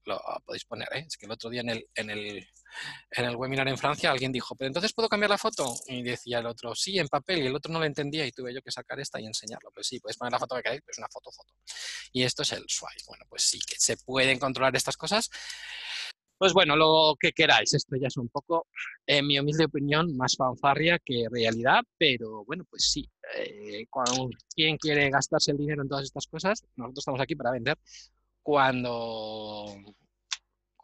lo 0.05 0.21
podéis 0.45 0.65
poner, 0.65 0.87
¿eh? 0.93 1.05
es 1.07 1.17
que 1.17 1.25
el 1.25 1.31
otro 1.33 1.49
día 1.49 1.61
en 1.61 1.69
el, 1.69 1.85
en, 1.93 2.09
el, 2.09 2.47
en 3.11 3.25
el 3.25 3.35
webinar 3.35 3.67
en 3.67 3.77
Francia 3.77 4.11
alguien 4.11 4.31
dijo, 4.31 4.55
pero 4.55 4.67
entonces 4.67 4.93
puedo 4.93 5.09
cambiar 5.09 5.29
la 5.29 5.37
foto, 5.37 5.75
y 5.87 6.01
decía 6.01 6.39
el 6.39 6.45
otro, 6.45 6.73
sí, 6.75 6.97
en 6.97 7.07
papel, 7.07 7.39
y 7.43 7.47
el 7.47 7.55
otro 7.55 7.71
no 7.71 7.79
lo 7.79 7.85
entendía 7.85 8.25
y 8.25 8.31
tuve 8.31 8.53
yo 8.53 8.61
que 8.61 8.71
sacar 8.71 8.99
esta 8.99 9.19
y 9.19 9.25
enseñarlo, 9.25 9.69
pues 9.73 9.87
sí, 9.87 9.99
puedes 9.99 10.17
poner 10.17 10.31
la 10.31 10.39
foto 10.39 10.55
que 10.55 10.63
queráis, 10.63 10.81
pero 10.81 10.91
es 10.93 10.97
una 10.97 11.09
foto, 11.09 11.31
foto. 11.31 11.53
Y 12.13 12.23
esto 12.23 12.43
es 12.43 12.51
el 12.53 12.63
swipe, 12.67 13.03
bueno, 13.07 13.25
pues 13.29 13.43
sí, 13.43 13.59
que 13.59 13.75
se 13.77 13.97
pueden 13.97 14.39
controlar 14.39 14.75
estas 14.75 14.95
cosas, 14.95 15.29
pues 16.37 16.53
bueno, 16.53 16.75
lo 16.75 17.15
que 17.19 17.31
queráis, 17.31 17.73
esto 17.73 17.95
ya 17.95 18.07
es 18.07 18.17
un 18.17 18.29
poco, 18.29 18.67
en 19.05 19.27
mi 19.27 19.39
humilde 19.39 19.65
opinión, 19.65 20.15
más 20.15 20.35
fanfarria 20.35 20.99
que 21.03 21.27
realidad, 21.31 21.81
pero 21.97 22.43
bueno, 22.45 22.63
pues 22.69 22.91
sí, 22.91 23.09
eh, 23.37 23.85
cuando 23.89 24.29
quien 24.55 24.77
quiere 24.77 25.09
gastarse 25.09 25.51
el 25.51 25.57
dinero 25.57 25.81
en 25.81 25.89
todas 25.89 26.05
estas 26.05 26.27
cosas, 26.27 26.63
nosotros 26.75 26.99
estamos 26.99 27.21
aquí 27.21 27.35
para 27.35 27.51
vender. 27.51 27.77
Cuando, 28.41 29.65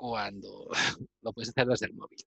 cuando 0.10 0.68
lo 1.22 1.32
puedes 1.32 1.47
hacer 1.47 1.66
desde 1.66 1.86
el 1.86 1.93
móvil. 1.93 2.20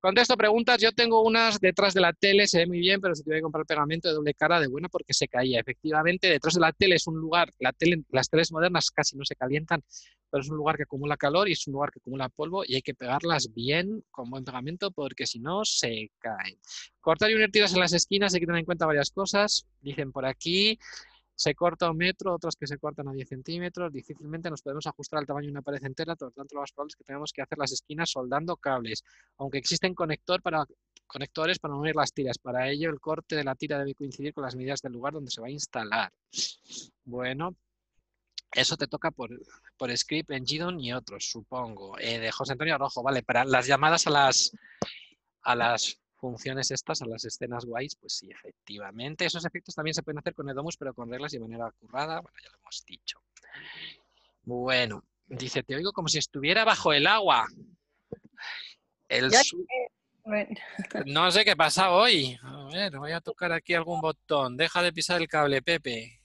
Contesto 0.00 0.36
preguntas. 0.36 0.80
Yo 0.80 0.90
tengo 0.90 1.22
unas 1.22 1.60
detrás 1.60 1.94
de 1.94 2.00
la 2.00 2.12
tele, 2.12 2.48
se 2.48 2.58
ve 2.58 2.66
muy 2.66 2.80
bien, 2.80 3.00
pero 3.00 3.14
si 3.14 3.22
tuviera 3.22 3.38
que 3.38 3.42
comprar 3.44 3.64
pegamento 3.64 4.08
de 4.08 4.14
doble 4.14 4.34
cara 4.34 4.58
de 4.58 4.66
buena 4.66 4.88
porque 4.88 5.14
se 5.14 5.28
caía. 5.28 5.60
Efectivamente, 5.60 6.28
detrás 6.28 6.54
de 6.54 6.60
la 6.60 6.72
tele 6.72 6.96
es 6.96 7.06
un 7.06 7.16
lugar, 7.16 7.52
la 7.60 7.72
tele, 7.72 8.02
las 8.10 8.28
teles 8.28 8.50
modernas 8.50 8.90
casi 8.90 9.16
no 9.16 9.24
se 9.24 9.36
calientan, 9.36 9.84
pero 10.28 10.42
es 10.42 10.50
un 10.50 10.56
lugar 10.56 10.76
que 10.76 10.82
acumula 10.82 11.16
calor 11.16 11.48
y 11.48 11.52
es 11.52 11.64
un 11.68 11.74
lugar 11.74 11.92
que 11.92 12.00
acumula 12.00 12.28
polvo 12.28 12.64
y 12.66 12.74
hay 12.74 12.82
que 12.82 12.94
pegarlas 12.94 13.54
bien 13.54 14.02
con 14.10 14.28
buen 14.28 14.44
pegamento 14.44 14.90
porque 14.90 15.28
si 15.28 15.38
no 15.38 15.64
se 15.64 16.10
caen. 16.18 16.58
Cortar 17.00 17.30
y 17.30 17.34
unir 17.34 17.52
tiras 17.52 17.72
en 17.72 17.78
las 17.78 17.92
esquinas, 17.92 18.34
hay 18.34 18.40
que 18.40 18.46
tener 18.46 18.58
en 18.58 18.66
cuenta 18.66 18.84
varias 18.84 19.12
cosas. 19.12 19.64
Dicen 19.80 20.10
por 20.10 20.26
aquí, 20.26 20.76
se 21.36 21.54
corta 21.54 21.90
un 21.90 21.98
metro, 21.98 22.34
otros 22.34 22.56
que 22.56 22.66
se 22.66 22.78
cortan 22.78 23.08
a 23.08 23.12
10 23.12 23.28
centímetros. 23.28 23.92
Difícilmente 23.92 24.48
nos 24.48 24.62
podemos 24.62 24.86
ajustar 24.86 25.18
al 25.18 25.26
tamaño 25.26 25.48
de 25.48 25.52
una 25.52 25.62
pared 25.62 25.84
entera, 25.84 26.16
por 26.16 26.28
lo 26.28 26.32
tanto 26.32 26.54
lo 26.54 26.62
más 26.62 26.72
probable 26.72 26.88
es 26.92 26.96
que 26.96 27.04
tengamos 27.04 27.32
que 27.32 27.42
hacer 27.42 27.58
las 27.58 27.72
esquinas 27.72 28.10
soldando 28.10 28.56
cables, 28.56 29.04
aunque 29.36 29.58
existen 29.58 29.94
conectores 29.94 30.42
para 30.42 31.74
unir 31.74 31.94
las 31.94 32.14
tiras. 32.14 32.38
Para 32.38 32.70
ello 32.70 32.88
el 32.88 33.00
corte 33.00 33.36
de 33.36 33.44
la 33.44 33.54
tira 33.54 33.78
debe 33.78 33.94
coincidir 33.94 34.32
con 34.32 34.44
las 34.44 34.56
medidas 34.56 34.80
del 34.80 34.92
lugar 34.92 35.12
donde 35.12 35.30
se 35.30 35.42
va 35.42 35.48
a 35.48 35.50
instalar. 35.50 36.10
Bueno, 37.04 37.54
eso 38.52 38.76
te 38.78 38.86
toca 38.86 39.10
por, 39.10 39.30
por 39.76 39.94
script 39.94 40.30
en 40.30 40.46
Gidon 40.46 40.80
y 40.80 40.94
otros, 40.94 41.28
supongo. 41.30 41.98
Eh, 41.98 42.18
de 42.18 42.32
José 42.32 42.52
Antonio 42.52 42.78
Rojo, 42.78 43.02
vale, 43.02 43.22
para 43.22 43.44
las 43.44 43.66
llamadas 43.66 44.06
a 44.06 44.10
las, 44.10 44.52
a 45.42 45.54
las 45.54 46.00
funciones 46.16 46.70
estas 46.70 47.02
a 47.02 47.06
las 47.06 47.24
escenas 47.24 47.64
guays, 47.64 47.96
pues 47.96 48.14
sí, 48.14 48.30
efectivamente. 48.30 49.26
Esos 49.26 49.44
efectos 49.44 49.74
también 49.74 49.94
se 49.94 50.02
pueden 50.02 50.18
hacer 50.18 50.34
con 50.34 50.48
Edomus, 50.48 50.76
pero 50.76 50.94
con 50.94 51.10
reglas 51.10 51.32
y 51.34 51.38
de 51.38 51.44
manera 51.44 51.70
currada. 51.78 52.20
Bueno, 52.20 52.36
ya 52.42 52.50
lo 52.50 52.58
hemos 52.58 52.84
dicho. 52.86 53.20
Bueno, 54.44 55.04
dice, 55.26 55.62
te 55.62 55.76
oigo 55.76 55.92
como 55.92 56.08
si 56.08 56.18
estuviera 56.18 56.64
bajo 56.64 56.92
el 56.92 57.06
agua. 57.06 57.46
El 59.08 59.30
no 61.06 61.30
sé 61.30 61.44
qué 61.44 61.54
pasa 61.54 61.92
hoy. 61.92 62.36
A 62.42 62.68
ver, 62.72 62.98
voy 62.98 63.12
a 63.12 63.20
tocar 63.20 63.52
aquí 63.52 63.74
algún 63.74 64.00
botón. 64.00 64.56
Deja 64.56 64.82
de 64.82 64.92
pisar 64.92 65.20
el 65.20 65.28
cable, 65.28 65.62
Pepe. 65.62 66.20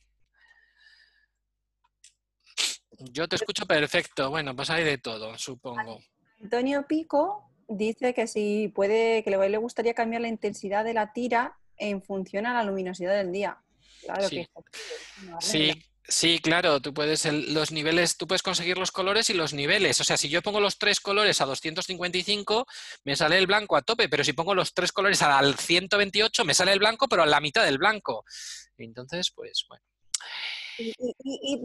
Yo 3.11 3.27
te 3.27 3.35
escucho 3.35 3.65
perfecto. 3.65 4.29
Bueno, 4.29 4.55
pues 4.55 4.69
hay 4.71 4.83
de 4.83 4.97
todo, 4.97 5.37
supongo. 5.37 5.99
Antonio 6.39 6.85
Pico 6.87 7.50
dice 7.71 8.13
que 8.13 8.27
si 8.27 8.67
puede, 8.69 9.23
que 9.23 9.31
le 9.31 9.57
gustaría 9.57 9.93
cambiar 9.93 10.21
la 10.21 10.27
intensidad 10.27 10.83
de 10.83 10.93
la 10.93 11.13
tira 11.13 11.57
en 11.77 12.01
función 12.01 12.45
a 12.45 12.53
la 12.53 12.63
luminosidad 12.63 13.15
del 13.15 13.31
día. 13.31 13.57
Claro 14.03 14.27
sí. 14.27 14.47
que 15.51 15.85
sí, 16.07 16.39
claro, 16.39 16.81
tú 16.81 16.93
puedes 16.93 17.25
los 17.25 17.71
niveles, 17.71 18.17
tú 18.17 18.27
puedes 18.27 18.41
conseguir 18.41 18.77
los 18.77 18.91
colores 18.91 19.29
y 19.29 19.33
los 19.33 19.53
niveles. 19.53 19.99
O 20.01 20.03
sea, 20.03 20.17
si 20.17 20.29
yo 20.29 20.41
pongo 20.41 20.59
los 20.59 20.77
tres 20.77 20.99
colores 20.99 21.41
a 21.41 21.45
255, 21.45 22.65
me 23.05 23.15
sale 23.15 23.37
el 23.37 23.47
blanco 23.47 23.75
a 23.75 23.81
tope, 23.81 24.09
pero 24.09 24.23
si 24.23 24.33
pongo 24.33 24.53
los 24.53 24.73
tres 24.73 24.91
colores 24.91 25.21
al 25.21 25.55
128, 25.55 26.45
me 26.45 26.53
sale 26.53 26.73
el 26.73 26.79
blanco, 26.79 27.07
pero 27.07 27.23
a 27.23 27.27
la 27.27 27.39
mitad 27.39 27.63
del 27.63 27.77
blanco. 27.77 28.25
Entonces, 28.77 29.31
pues 29.33 29.65
bueno. 29.69 29.83
Y, 30.77 31.61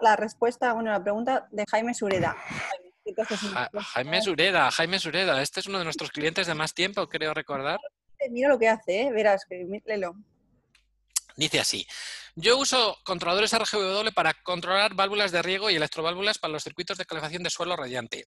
la, 0.00 0.16
respuesta, 0.16 0.72
bueno, 0.72 0.90
la 0.90 1.02
pregunta 1.02 1.48
de 1.50 1.64
Jaime 1.70 1.94
Sureda. 1.94 2.36
Jaime 3.94 4.22
Sureda, 4.22 4.70
Jaime 4.70 4.98
Sureda, 4.98 5.40
este 5.42 5.60
es 5.60 5.66
uno 5.66 5.78
de 5.78 5.84
nuestros 5.84 6.10
clientes 6.10 6.46
de 6.46 6.54
más 6.54 6.74
tiempo, 6.74 7.08
creo 7.08 7.34
recordar. 7.34 7.78
Mira 8.30 8.48
lo 8.48 8.58
que 8.58 8.68
hace, 8.68 9.02
¿eh? 9.02 9.12
verás, 9.12 9.46
léelo. 9.84 10.14
Dice 11.36 11.60
así, 11.60 11.86
yo 12.34 12.56
uso 12.56 12.96
controladores 13.04 13.52
RGW 13.52 14.10
para 14.14 14.34
controlar 14.42 14.94
válvulas 14.94 15.32
de 15.32 15.42
riego 15.42 15.68
y 15.70 15.76
electroválvulas 15.76 16.38
para 16.38 16.52
los 16.52 16.64
circuitos 16.64 16.96
de 16.96 17.04
calefacción 17.04 17.42
de 17.42 17.50
suelo 17.50 17.76
radiante. 17.76 18.26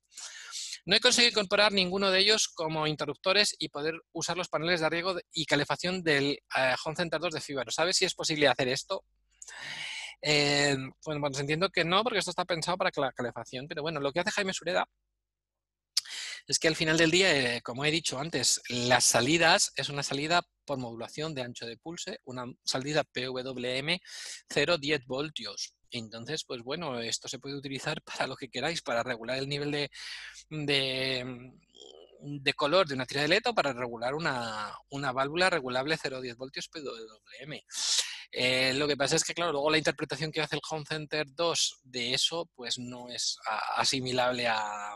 No 0.86 0.96
he 0.96 1.00
conseguido 1.00 1.32
incorporar 1.32 1.72
ninguno 1.72 2.12
de 2.12 2.20
ellos 2.20 2.48
como 2.48 2.88
interruptores 2.88 3.56
y 3.60 3.70
poder 3.70 3.96
usar 4.14 4.38
los 4.38 4.48
paneles 4.48 4.80
de 4.80 4.90
riego 4.90 5.16
y 5.32 5.46
calefacción 5.46 6.04
del 6.04 6.40
eh, 6.56 6.76
Home 6.86 6.96
Center 6.96 7.20
2 7.20 7.34
de 7.34 7.42
Fibaro. 7.42 7.72
¿Sabes 7.72 7.98
si 7.98 8.06
es 8.06 8.14
posible 8.14 8.48
hacer 8.48 8.68
esto? 8.68 9.04
Eh, 10.22 10.76
bueno, 11.06 11.22
pues 11.22 11.40
entiendo 11.40 11.70
que 11.70 11.86
no, 11.86 12.04
porque 12.04 12.20
esto 12.20 12.32
está 12.32 12.46
pensado 12.46 12.78
para 12.78 12.92
la 12.96 13.12
calefacción, 13.12 13.68
pero 13.68 13.82
bueno, 13.82 14.00
lo 14.00 14.12
que 14.12 14.20
hace 14.20 14.32
Jaime 14.32 14.54
Sureda 14.54 14.88
es 16.48 16.58
que 16.60 16.68
al 16.68 16.76
final 16.76 16.98
del 16.98 17.12
día, 17.12 17.58
eh, 17.58 17.62
como 17.62 17.86
he 17.86 17.92
dicho 17.92 18.20
antes, 18.20 18.62
las 18.70 19.04
salidas 19.04 19.72
es 19.76 19.90
una 19.90 20.04
salida 20.04 20.42
por 20.66 20.80
modulación 20.80 21.36
de 21.36 21.44
ancho 21.44 21.66
de 21.66 21.78
pulse, 21.78 22.20
una 22.26 22.46
salida 22.64 23.04
PWM 23.04 24.00
0,10 24.50 25.06
voltios. 25.06 25.76
Entonces, 25.92 26.44
pues 26.46 26.62
bueno, 26.64 27.00
esto 27.00 27.28
se 27.28 27.40
puede 27.40 27.56
utilizar 27.56 28.02
para 28.04 28.28
lo 28.28 28.36
que 28.36 28.50
queráis, 28.50 28.82
para 28.82 29.04
regular 29.04 29.38
el 29.38 29.48
nivel 29.48 29.72
de, 29.72 29.92
de, 30.50 31.52
de 32.22 32.54
color 32.54 32.88
de 32.88 32.96
una 32.96 33.06
tira 33.06 33.22
de 33.22 33.28
LED 33.28 33.48
o 33.48 33.54
para 33.54 33.74
regular 33.74 34.16
una, 34.16 34.74
una 34.90 35.12
válvula 35.12 35.50
regulable 35.50 35.98
0,10 35.98 36.36
voltios 36.36 36.68
PWM. 36.68 37.62
Eh, 38.32 38.74
lo 38.76 38.88
que 38.88 38.98
pasa 38.98 39.16
es 39.16 39.24
que, 39.24 39.34
claro, 39.34 39.52
luego 39.52 39.72
la 39.72 39.78
interpretación 39.78 40.32
que 40.32 40.42
hace 40.42 40.56
el 40.56 40.62
Home 40.70 40.86
Center 40.88 41.26
2 41.30 41.80
de 41.84 42.14
eso, 42.14 42.50
pues 42.56 42.78
no 42.78 43.10
es 43.10 43.38
asimilable 43.76 44.48
a, 44.48 44.96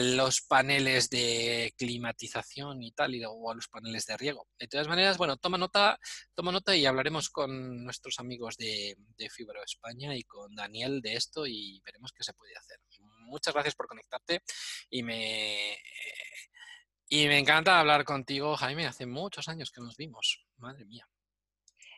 los 0.00 0.40
paneles 0.40 1.10
de 1.10 1.74
climatización 1.76 2.82
y 2.82 2.92
tal, 2.92 3.14
y 3.14 3.22
o 3.26 3.50
a 3.50 3.54
los 3.54 3.68
paneles 3.68 4.06
de 4.06 4.16
riego. 4.16 4.48
De 4.58 4.66
todas 4.66 4.88
maneras, 4.88 5.18
bueno, 5.18 5.36
toma 5.36 5.58
nota, 5.58 5.98
toma 6.34 6.50
nota 6.50 6.74
y 6.74 6.86
hablaremos 6.86 7.28
con 7.28 7.84
nuestros 7.84 8.18
amigos 8.20 8.56
de, 8.56 8.96
de 9.18 9.28
Fibro 9.28 9.62
España 9.62 10.16
y 10.16 10.22
con 10.22 10.54
Daniel 10.54 11.02
de 11.02 11.14
esto 11.14 11.46
y 11.46 11.78
veremos 11.84 12.12
qué 12.12 12.24
se 12.24 12.32
puede 12.32 12.56
hacer. 12.56 12.78
Muchas 13.26 13.52
gracias 13.52 13.74
por 13.74 13.86
conectarte 13.86 14.40
y 14.88 15.02
me, 15.02 15.76
y 17.12 17.26
me 17.26 17.38
encanta 17.38 17.78
hablar 17.78 18.04
contigo, 18.04 18.56
Jaime. 18.56 18.86
Hace 18.86 19.04
muchos 19.04 19.48
años 19.48 19.70
que 19.72 19.82
nos 19.82 19.96
vimos. 19.96 20.46
Madre 20.56 20.84
mía. 20.86 21.06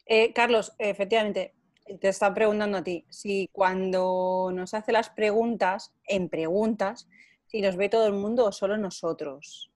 Eh, 0.07 0.33
Carlos, 0.33 0.73
efectivamente, 0.79 1.55
te 2.01 2.09
están 2.09 2.35
preguntando 2.35 2.79
a 2.79 2.85
ti, 2.85 3.05
si 3.09 3.49
cuando 3.53 4.51
nos 4.53 4.75
hace 4.75 4.93
las 4.93 5.11
preguntas, 5.11 5.93
en 6.07 6.29
preguntas, 6.29 7.09
si 7.47 7.61
nos 7.61 7.77
ve 7.77 7.89
todo 7.89 8.07
el 8.07 8.15
mundo 8.15 8.47
o 8.47 8.53
solo 8.53 8.77
nosotros. 8.77 9.71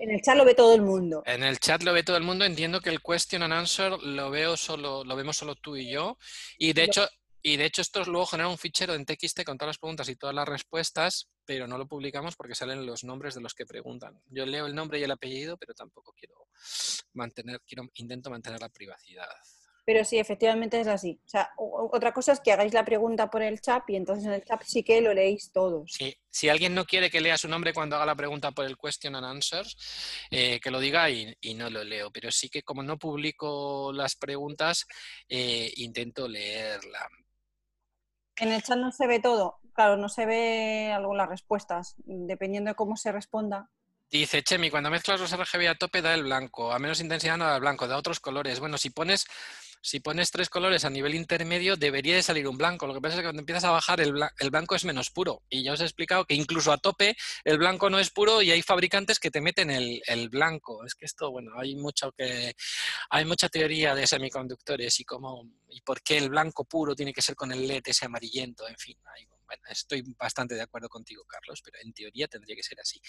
En 0.00 0.10
el 0.10 0.20
chat 0.22 0.36
lo 0.36 0.44
ve 0.44 0.54
todo 0.54 0.74
el 0.74 0.82
mundo. 0.82 1.22
En 1.26 1.42
el 1.42 1.58
chat 1.58 1.82
lo 1.82 1.92
ve 1.92 2.02
todo 2.02 2.16
el 2.16 2.22
mundo. 2.22 2.44
Entiendo 2.44 2.80
que 2.80 2.90
el 2.90 3.00
question 3.02 3.42
and 3.42 3.52
answer 3.52 3.92
lo 3.92 4.30
veo 4.30 4.56
solo, 4.56 5.04
lo 5.04 5.16
vemos 5.16 5.36
solo 5.36 5.56
tú 5.56 5.76
y 5.76 5.90
yo. 5.90 6.16
Y 6.58 6.72
de 6.72 6.84
hecho, 6.84 7.08
y 7.42 7.56
de 7.56 7.66
hecho 7.66 7.82
esto 7.82 8.04
luego 8.04 8.26
genera 8.26 8.48
un 8.48 8.58
fichero 8.58 8.94
en 8.94 9.04
TXT 9.04 9.44
con 9.44 9.58
todas 9.58 9.70
las 9.70 9.78
preguntas 9.78 10.08
y 10.08 10.16
todas 10.16 10.34
las 10.34 10.48
respuestas, 10.48 11.28
pero 11.44 11.66
no 11.66 11.78
lo 11.78 11.86
publicamos 11.86 12.36
porque 12.36 12.54
salen 12.54 12.86
los 12.86 13.04
nombres 13.04 13.34
de 13.34 13.40
los 13.40 13.54
que 13.54 13.66
preguntan. 13.66 14.20
Yo 14.26 14.46
leo 14.46 14.66
el 14.66 14.74
nombre 14.74 14.98
y 14.98 15.02
el 15.02 15.10
apellido, 15.10 15.56
pero 15.56 15.74
tampoco 15.74 16.12
quiero 16.12 16.48
mantener, 17.14 17.60
quiero, 17.66 17.84
intento 17.94 18.30
mantener 18.30 18.60
la 18.60 18.68
privacidad. 18.68 19.28
Pero 19.90 20.04
sí, 20.04 20.20
efectivamente 20.20 20.80
es 20.80 20.86
así. 20.86 21.20
O 21.26 21.28
sea, 21.28 21.50
otra 21.56 22.12
cosa 22.12 22.30
es 22.30 22.38
que 22.38 22.52
hagáis 22.52 22.72
la 22.72 22.84
pregunta 22.84 23.28
por 23.28 23.42
el 23.42 23.60
chat 23.60 23.82
y 23.90 23.96
entonces 23.96 24.24
en 24.24 24.34
el 24.34 24.44
chat 24.44 24.62
sí 24.64 24.84
que 24.84 25.00
lo 25.00 25.12
leéis 25.12 25.50
todos. 25.50 25.90
Sí, 25.90 26.16
si 26.30 26.48
alguien 26.48 26.76
no 26.76 26.84
quiere 26.84 27.10
que 27.10 27.20
lea 27.20 27.36
su 27.36 27.48
nombre 27.48 27.74
cuando 27.74 27.96
haga 27.96 28.06
la 28.06 28.14
pregunta 28.14 28.52
por 28.52 28.66
el 28.66 28.76
question 28.76 29.16
and 29.16 29.26
answers, 29.26 29.76
eh, 30.30 30.60
que 30.60 30.70
lo 30.70 30.78
diga 30.78 31.10
y, 31.10 31.34
no 31.56 31.68
lo 31.70 31.82
leo. 31.82 32.12
Pero 32.12 32.30
sí 32.30 32.48
que 32.48 32.62
como 32.62 32.84
no 32.84 33.00
publico 33.00 33.92
las 33.92 34.14
preguntas, 34.14 34.86
eh, 35.28 35.72
intento 35.78 36.28
leerla. 36.28 37.08
En 38.36 38.52
el 38.52 38.62
chat 38.62 38.78
no 38.78 38.92
se 38.92 39.08
ve 39.08 39.18
todo. 39.18 39.58
Claro, 39.74 39.96
no 39.96 40.08
se 40.08 40.24
ve 40.24 40.92
algunas 40.94 41.28
respuestas. 41.28 41.96
Dependiendo 42.04 42.70
de 42.70 42.76
cómo 42.76 42.96
se 42.96 43.10
responda, 43.10 43.68
Dice 44.10 44.42
Chemi, 44.42 44.70
cuando 44.70 44.90
mezclas 44.90 45.20
los 45.20 45.32
RGB 45.32 45.68
a 45.68 45.76
tope 45.76 46.02
da 46.02 46.14
el 46.14 46.24
blanco, 46.24 46.72
a 46.72 46.80
menos 46.80 47.00
intensidad 47.00 47.36
no 47.36 47.44
da 47.44 47.54
el 47.54 47.60
blanco, 47.60 47.86
da 47.86 47.96
otros 47.96 48.18
colores. 48.18 48.58
Bueno, 48.58 48.76
si 48.76 48.90
pones 48.90 49.24
si 49.82 50.00
pones 50.00 50.30
tres 50.30 50.50
colores 50.50 50.84
a 50.84 50.90
nivel 50.90 51.14
intermedio, 51.14 51.76
debería 51.76 52.14
de 52.14 52.22
salir 52.22 52.46
un 52.46 52.58
blanco. 52.58 52.86
Lo 52.86 52.94
que 52.94 53.00
pasa 53.00 53.14
es 53.14 53.20
que 53.20 53.26
cuando 53.26 53.40
empiezas 53.40 53.64
a 53.64 53.70
bajar, 53.70 54.00
el, 54.00 54.12
blanco 54.12 54.74
es 54.74 54.84
menos 54.84 55.10
puro. 55.10 55.42
Y 55.48 55.62
ya 55.62 55.72
os 55.72 55.80
he 55.80 55.84
explicado 55.84 56.24
que 56.26 56.34
incluso 56.34 56.72
a 56.72 56.78
tope 56.78 57.16
el 57.44 57.58
blanco 57.58 57.88
no 57.88 57.98
es 57.98 58.10
puro 58.10 58.42
y 58.42 58.50
hay 58.50 58.62
fabricantes 58.62 59.18
que 59.18 59.30
te 59.30 59.40
meten 59.40 59.70
el, 59.70 60.28
blanco. 60.28 60.84
Es 60.84 60.94
que 60.94 61.06
esto, 61.06 61.30
bueno, 61.30 61.52
hay 61.56 61.76
mucho 61.76 62.12
que 62.12 62.54
hay 63.08 63.24
mucha 63.24 63.48
teoría 63.48 63.94
de 63.94 64.06
semiconductores 64.06 65.00
y 65.00 65.04
cómo 65.04 65.44
y 65.68 65.80
por 65.80 66.02
qué 66.02 66.18
el 66.18 66.28
blanco 66.28 66.64
puro 66.64 66.94
tiene 66.94 67.12
que 67.12 67.22
ser 67.22 67.34
con 67.34 67.50
el 67.52 67.66
LED 67.66 67.82
ese 67.86 68.04
amarillento. 68.04 68.68
En 68.68 68.76
fin, 68.76 68.96
hay 69.16 69.26
bueno, 69.50 69.64
estoy 69.68 70.04
bastante 70.16 70.54
de 70.54 70.62
acuerdo 70.62 70.88
contigo, 70.88 71.24
Carlos, 71.24 71.60
pero 71.64 71.78
en 71.82 71.92
teoría 71.92 72.28
tendría 72.28 72.54
que 72.54 72.62
ser 72.62 72.78
así. 72.78 73.00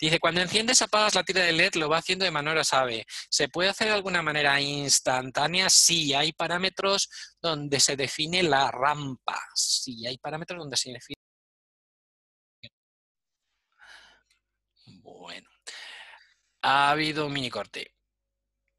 Dice, 0.00 0.18
cuando 0.18 0.40
enciendes, 0.40 0.80
apagas 0.80 1.14
la 1.14 1.24
tira 1.24 1.44
de 1.44 1.52
LED, 1.52 1.74
lo 1.74 1.90
va 1.90 1.98
haciendo 1.98 2.24
de 2.24 2.30
manera 2.30 2.64
sabe. 2.64 3.04
¿Se 3.28 3.48
puede 3.50 3.68
hacer 3.68 3.88
de 3.88 3.94
alguna 3.94 4.22
manera 4.22 4.58
instantánea? 4.58 5.68
Sí, 5.68 6.14
hay 6.14 6.32
parámetros 6.32 7.10
donde 7.42 7.78
se 7.80 7.96
define 7.96 8.42
la 8.42 8.70
rampa. 8.70 9.38
Sí, 9.54 10.06
hay 10.06 10.16
parámetros 10.16 10.60
donde 10.60 10.78
se 10.78 10.90
define. 10.90 11.20
Bueno. 15.02 15.50
Ha 16.62 16.92
habido 16.92 17.26
un 17.26 17.32
mini 17.34 17.50
corte. 17.50 17.94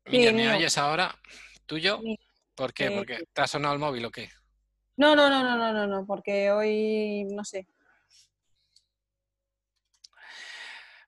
¿me 0.05 0.55
oyes 0.55 0.75
ahora? 0.79 1.15
¿Tuyo? 1.67 1.99
¿Por 2.55 2.73
qué? 2.73 2.89
¿Porque 2.89 3.23
te 3.31 3.41
ha 3.41 3.47
sonado 3.47 3.75
el 3.75 3.79
móvil 3.79 4.05
o 4.05 4.11
qué? 4.11 4.31
No, 4.97 5.15
no, 5.15 5.29
no, 5.29 5.43
no, 5.43 5.57
no, 5.57 5.73
no, 5.73 5.87
no, 5.87 6.05
porque 6.05 6.51
hoy 6.51 7.25
no 7.25 7.43
sé. 7.43 7.67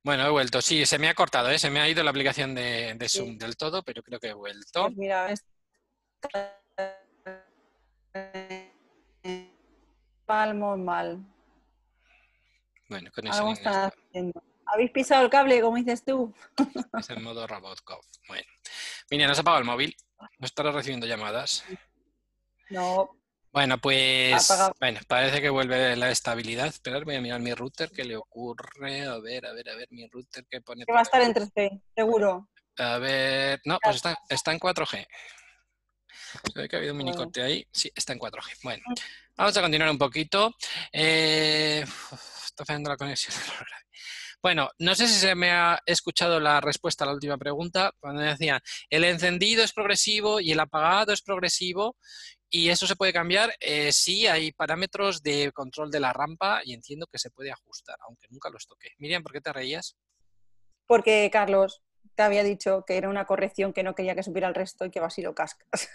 Bueno, 0.03 0.25
he 0.25 0.29
vuelto. 0.29 0.61
Sí, 0.61 0.85
se 0.85 0.99
me 0.99 1.07
ha 1.07 1.13
cortado, 1.13 1.49
¿eh? 1.49 1.57
se 1.57 1.69
me 1.69 1.79
ha 1.79 1.87
ido 1.87 2.03
la 2.03 2.09
aplicación 2.09 2.53
de, 2.53 2.97
Zoom 3.09 3.37
del 3.37 3.55
todo, 3.55 3.83
pero 3.83 4.03
creo 4.03 4.19
que 4.19 4.27
he 4.27 4.33
vuelto. 4.33 4.83
Pues 4.83 4.97
mira, 4.97 5.33
palmo 10.25 10.75
mal. 10.77 11.23
Bueno, 12.89 13.09
con 13.13 13.27
eso. 13.27 13.53
¿Habéis 14.65 14.91
pisado 14.91 15.23
el 15.23 15.29
cable, 15.29 15.61
como 15.61 15.77
dices 15.77 16.03
tú? 16.03 16.33
Es 16.99 17.09
el 17.09 17.21
modo 17.21 17.45
Robotkov. 17.47 18.01
Bueno. 18.27 18.47
Mira, 19.11 19.27
nos 19.27 19.37
ha 19.37 19.41
apagado 19.41 19.61
el 19.61 19.67
móvil. 19.67 19.95
No 20.39 20.45
estará 20.45 20.71
recibiendo 20.71 21.05
llamadas. 21.05 21.63
No. 22.69 23.11
Bueno, 23.53 23.77
pues 23.77 24.51
bueno, 24.79 24.99
parece 25.07 25.39
que 25.39 25.49
vuelve 25.51 25.95
la 25.95 26.09
estabilidad. 26.09 26.65
Esperar, 26.65 27.05
voy 27.05 27.17
a 27.17 27.21
mirar 27.21 27.39
mi 27.39 27.53
router, 27.53 27.91
¿qué 27.91 28.03
le 28.03 28.17
ocurre? 28.17 29.05
A 29.05 29.19
ver, 29.19 29.45
a 29.45 29.53
ver, 29.53 29.69
a 29.69 29.75
ver, 29.75 29.87
mi 29.91 30.07
router 30.07 30.43
que 30.49 30.59
pone. 30.59 30.85
Que 30.85 30.91
va 30.91 30.99
a 30.99 31.03
estar 31.03 31.21
en 31.21 31.35
3G, 31.35 31.81
seguro. 31.95 32.49
A 32.79 32.97
ver, 32.97 33.61
no, 33.65 33.77
pues 33.79 33.97
está, 33.97 34.17
está 34.27 34.51
en 34.51 34.59
4G. 34.59 35.07
Se 36.51 36.59
ve 36.59 36.67
que 36.67 36.75
ha 36.75 36.79
habido 36.79 36.93
un 36.93 36.97
mini 36.97 37.13
corte 37.13 37.43
ahí. 37.43 37.63
Sí, 37.71 37.91
está 37.93 38.13
en 38.13 38.19
4G. 38.19 38.57
Bueno, 38.63 38.83
mm. 38.87 38.93
vamos 39.37 39.55
a 39.55 39.61
continuar 39.61 39.91
un 39.91 39.99
poquito. 39.99 40.55
Eh, 40.91 41.85
está 42.43 42.65
fallando 42.65 42.89
la 42.89 42.97
conexión. 42.97 43.35
Bueno, 44.43 44.69
no 44.77 44.93
sé 44.93 45.07
si 45.07 45.13
se 45.13 45.35
me 45.35 45.51
ha 45.51 45.81
escuchado 45.85 46.37
la 46.37 46.59
respuesta 46.59 47.05
a 47.05 47.07
la 47.07 47.13
última 47.13 47.37
pregunta, 47.37 47.93
cuando 47.97 48.21
decían, 48.21 48.59
el 48.89 49.05
encendido 49.05 49.63
es 49.63 49.71
progresivo 49.71 50.41
y 50.41 50.51
el 50.51 50.59
apagado 50.59 51.13
es 51.13 51.21
progresivo, 51.21 51.95
y 52.49 52.67
eso 52.67 52.85
se 52.85 52.97
puede 52.97 53.13
cambiar. 53.13 53.55
Eh, 53.61 53.93
sí, 53.93 54.27
hay 54.27 54.51
parámetros 54.51 55.23
de 55.23 55.51
control 55.53 55.89
de 55.89 56.01
la 56.01 56.11
rampa 56.11 56.59
y 56.63 56.73
entiendo 56.73 57.07
que 57.07 57.17
se 57.17 57.31
puede 57.31 57.51
ajustar, 57.51 57.97
aunque 58.05 58.27
nunca 58.29 58.49
los 58.49 58.67
toqué. 58.67 58.89
Miriam, 58.97 59.23
¿por 59.23 59.31
qué 59.31 59.39
te 59.39 59.53
reías? 59.53 59.97
Porque 60.85 61.29
Carlos 61.31 61.81
te 62.13 62.23
había 62.23 62.43
dicho 62.43 62.83
que 62.85 62.97
era 62.97 63.07
una 63.07 63.25
corrección 63.25 63.71
que 63.71 63.81
no 63.81 63.95
quería 63.95 64.13
que 64.13 64.23
subiera 64.23 64.49
el 64.49 64.55
resto 64.55 64.83
y 64.83 64.91
que 64.91 64.99
va 64.99 65.07
a 65.07 65.09
sido 65.09 65.33
cascas. 65.33 65.89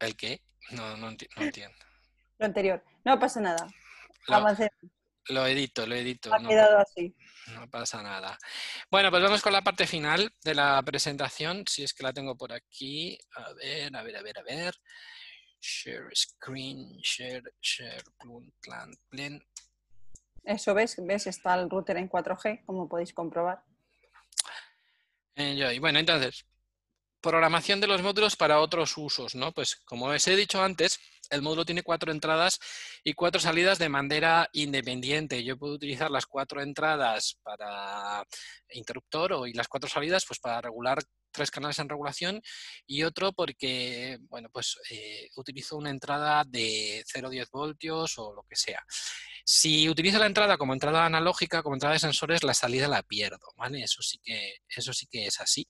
¿El 0.00 0.16
qué? 0.16 0.40
No, 0.70 0.96
no, 0.96 1.10
entiendo. 1.10 1.76
Lo 2.38 2.46
anterior. 2.46 2.82
No 3.04 3.18
pasa 3.18 3.38
nada. 3.40 3.68
Lo 4.26 4.36
edito, 5.26 5.86
lo 5.86 5.94
edito. 5.94 6.32
Ha 6.32 6.38
no, 6.38 6.48
quedado 6.48 6.78
así. 6.78 7.14
No 7.54 7.68
pasa 7.68 8.02
nada. 8.02 8.38
Bueno, 8.90 9.10
pues 9.10 9.22
vamos 9.22 9.42
con 9.42 9.52
la 9.52 9.62
parte 9.62 9.86
final 9.86 10.32
de 10.42 10.54
la 10.54 10.82
presentación, 10.82 11.64
si 11.68 11.82
es 11.82 11.92
que 11.92 12.02
la 12.02 12.12
tengo 12.12 12.36
por 12.36 12.52
aquí. 12.52 13.18
A 13.34 13.52
ver, 13.54 13.94
a 13.96 14.02
ver, 14.02 14.16
a 14.16 14.22
ver, 14.22 14.38
a 14.38 14.42
ver. 14.42 14.74
Share 15.60 16.08
screen, 16.14 16.96
share, 17.02 17.42
share, 17.60 18.04
plan, 18.60 18.92
plan. 19.08 19.42
Eso 20.44 20.74
ves, 20.74 20.96
ves, 20.98 21.26
está 21.26 21.54
el 21.54 21.68
router 21.68 21.98
en 21.98 22.08
4G, 22.08 22.64
como 22.64 22.88
podéis 22.88 23.12
comprobar. 23.12 23.62
Enjoy. 25.34 25.78
Bueno, 25.78 25.98
entonces, 25.98 26.46
programación 27.20 27.80
de 27.80 27.86
los 27.86 28.02
módulos 28.02 28.36
para 28.36 28.60
otros 28.60 28.96
usos, 28.96 29.34
¿no? 29.34 29.52
Pues 29.52 29.76
como 29.84 30.06
os 30.06 30.28
he 30.28 30.36
dicho 30.36 30.62
antes, 30.62 30.98
el 31.30 31.42
módulo 31.42 31.64
tiene 31.64 31.82
cuatro 31.82 32.12
entradas 32.12 32.58
y 33.04 33.14
cuatro 33.14 33.40
salidas 33.40 33.78
de 33.78 33.88
manera 33.88 34.48
independiente. 34.52 35.42
Yo 35.44 35.56
puedo 35.56 35.74
utilizar 35.74 36.10
las 36.10 36.26
cuatro 36.26 36.60
entradas 36.62 37.38
para 37.42 38.24
interruptor 38.70 39.32
o, 39.32 39.46
y 39.46 39.52
las 39.52 39.68
cuatro 39.68 39.88
salidas 39.88 40.24
pues 40.26 40.40
para 40.40 40.60
regular 40.60 40.98
tres 41.32 41.50
canales 41.50 41.78
en 41.78 41.88
regulación 41.88 42.42
y 42.86 43.04
otro 43.04 43.32
porque, 43.32 44.18
bueno, 44.28 44.48
pues 44.52 44.78
eh, 44.90 45.28
utilizo 45.36 45.76
una 45.76 45.90
entrada 45.90 46.44
de 46.44 47.04
0,10 47.06 47.48
voltios 47.52 48.18
o 48.18 48.32
lo 48.32 48.42
que 48.42 48.56
sea. 48.56 48.84
Si 49.44 49.88
utilizo 49.88 50.18
la 50.18 50.26
entrada 50.26 50.58
como 50.58 50.72
entrada 50.72 51.06
analógica, 51.06 51.62
como 51.62 51.76
entrada 51.76 51.94
de 51.94 52.00
sensores, 52.00 52.42
la 52.42 52.54
salida 52.54 52.88
la 52.88 53.02
pierdo, 53.02 53.46
¿vale? 53.56 53.82
Eso 53.82 54.02
sí 54.02 54.18
que, 54.22 54.56
eso 54.68 54.92
sí 54.92 55.06
que 55.06 55.26
es 55.26 55.40
así 55.40 55.66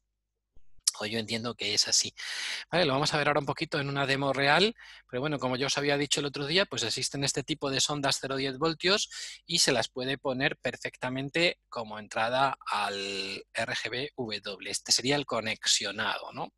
yo 1.07 1.19
entiendo 1.19 1.55
que 1.55 1.75
es 1.75 1.89
así. 1.89 2.15
Vale, 2.71 2.85
lo 2.85 2.93
vamos 2.93 3.13
a 3.15 3.19
ver 3.19 3.29
ahora 3.29 3.41
un 3.41 3.47
poquito 3.47 3.79
en 3.81 3.89
una 3.89 4.07
demo 4.07 4.33
real, 4.33 4.75
pero 5.09 5.21
bueno, 5.21 5.39
como 5.39 5.57
yo 5.57 5.67
os 5.67 5.79
había 5.79 5.97
dicho 5.97 6.21
el 6.21 6.27
otro 6.27 6.47
día, 6.47 6.67
pues 6.67 6.83
existen 6.83 7.25
este 7.25 7.43
tipo 7.43 7.71
de 7.71 7.81
sondas 7.81 8.21
0,10 8.23 8.59
voltios 8.59 9.11
y 9.47 9.59
se 9.59 9.73
las 9.73 9.89
puede 9.89 10.19
poner 10.19 10.57
perfectamente 10.57 11.59
como 11.69 11.99
entrada 11.99 12.57
al 12.67 13.45
RGB-W. 13.55 14.71
Este 14.71 14.93
sería 14.93 15.17
el 15.17 15.27
conexionado, 15.27 16.33
¿no? 16.33 16.53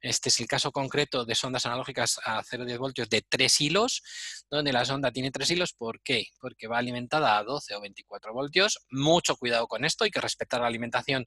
Este 0.00 0.28
es 0.30 0.40
el 0.40 0.46
caso 0.46 0.72
concreto 0.72 1.24
de 1.24 1.34
sondas 1.34 1.66
analógicas 1.66 2.18
a 2.24 2.42
0,10 2.42 2.78
voltios 2.78 3.08
de 3.08 3.22
tres 3.22 3.60
hilos, 3.60 4.02
donde 4.50 4.72
la 4.72 4.84
sonda 4.84 5.12
tiene 5.12 5.30
tres 5.30 5.50
hilos. 5.50 5.72
¿Por 5.74 6.00
qué? 6.02 6.26
Porque 6.40 6.66
va 6.66 6.78
alimentada 6.78 7.38
a 7.38 7.44
12 7.44 7.74
o 7.74 7.80
24 7.80 8.32
voltios. 8.32 8.78
Mucho 8.90 9.36
cuidado 9.36 9.66
con 9.66 9.84
esto, 9.84 10.04
hay 10.04 10.10
que 10.10 10.20
respetar 10.20 10.60
la 10.60 10.66
alimentación 10.66 11.24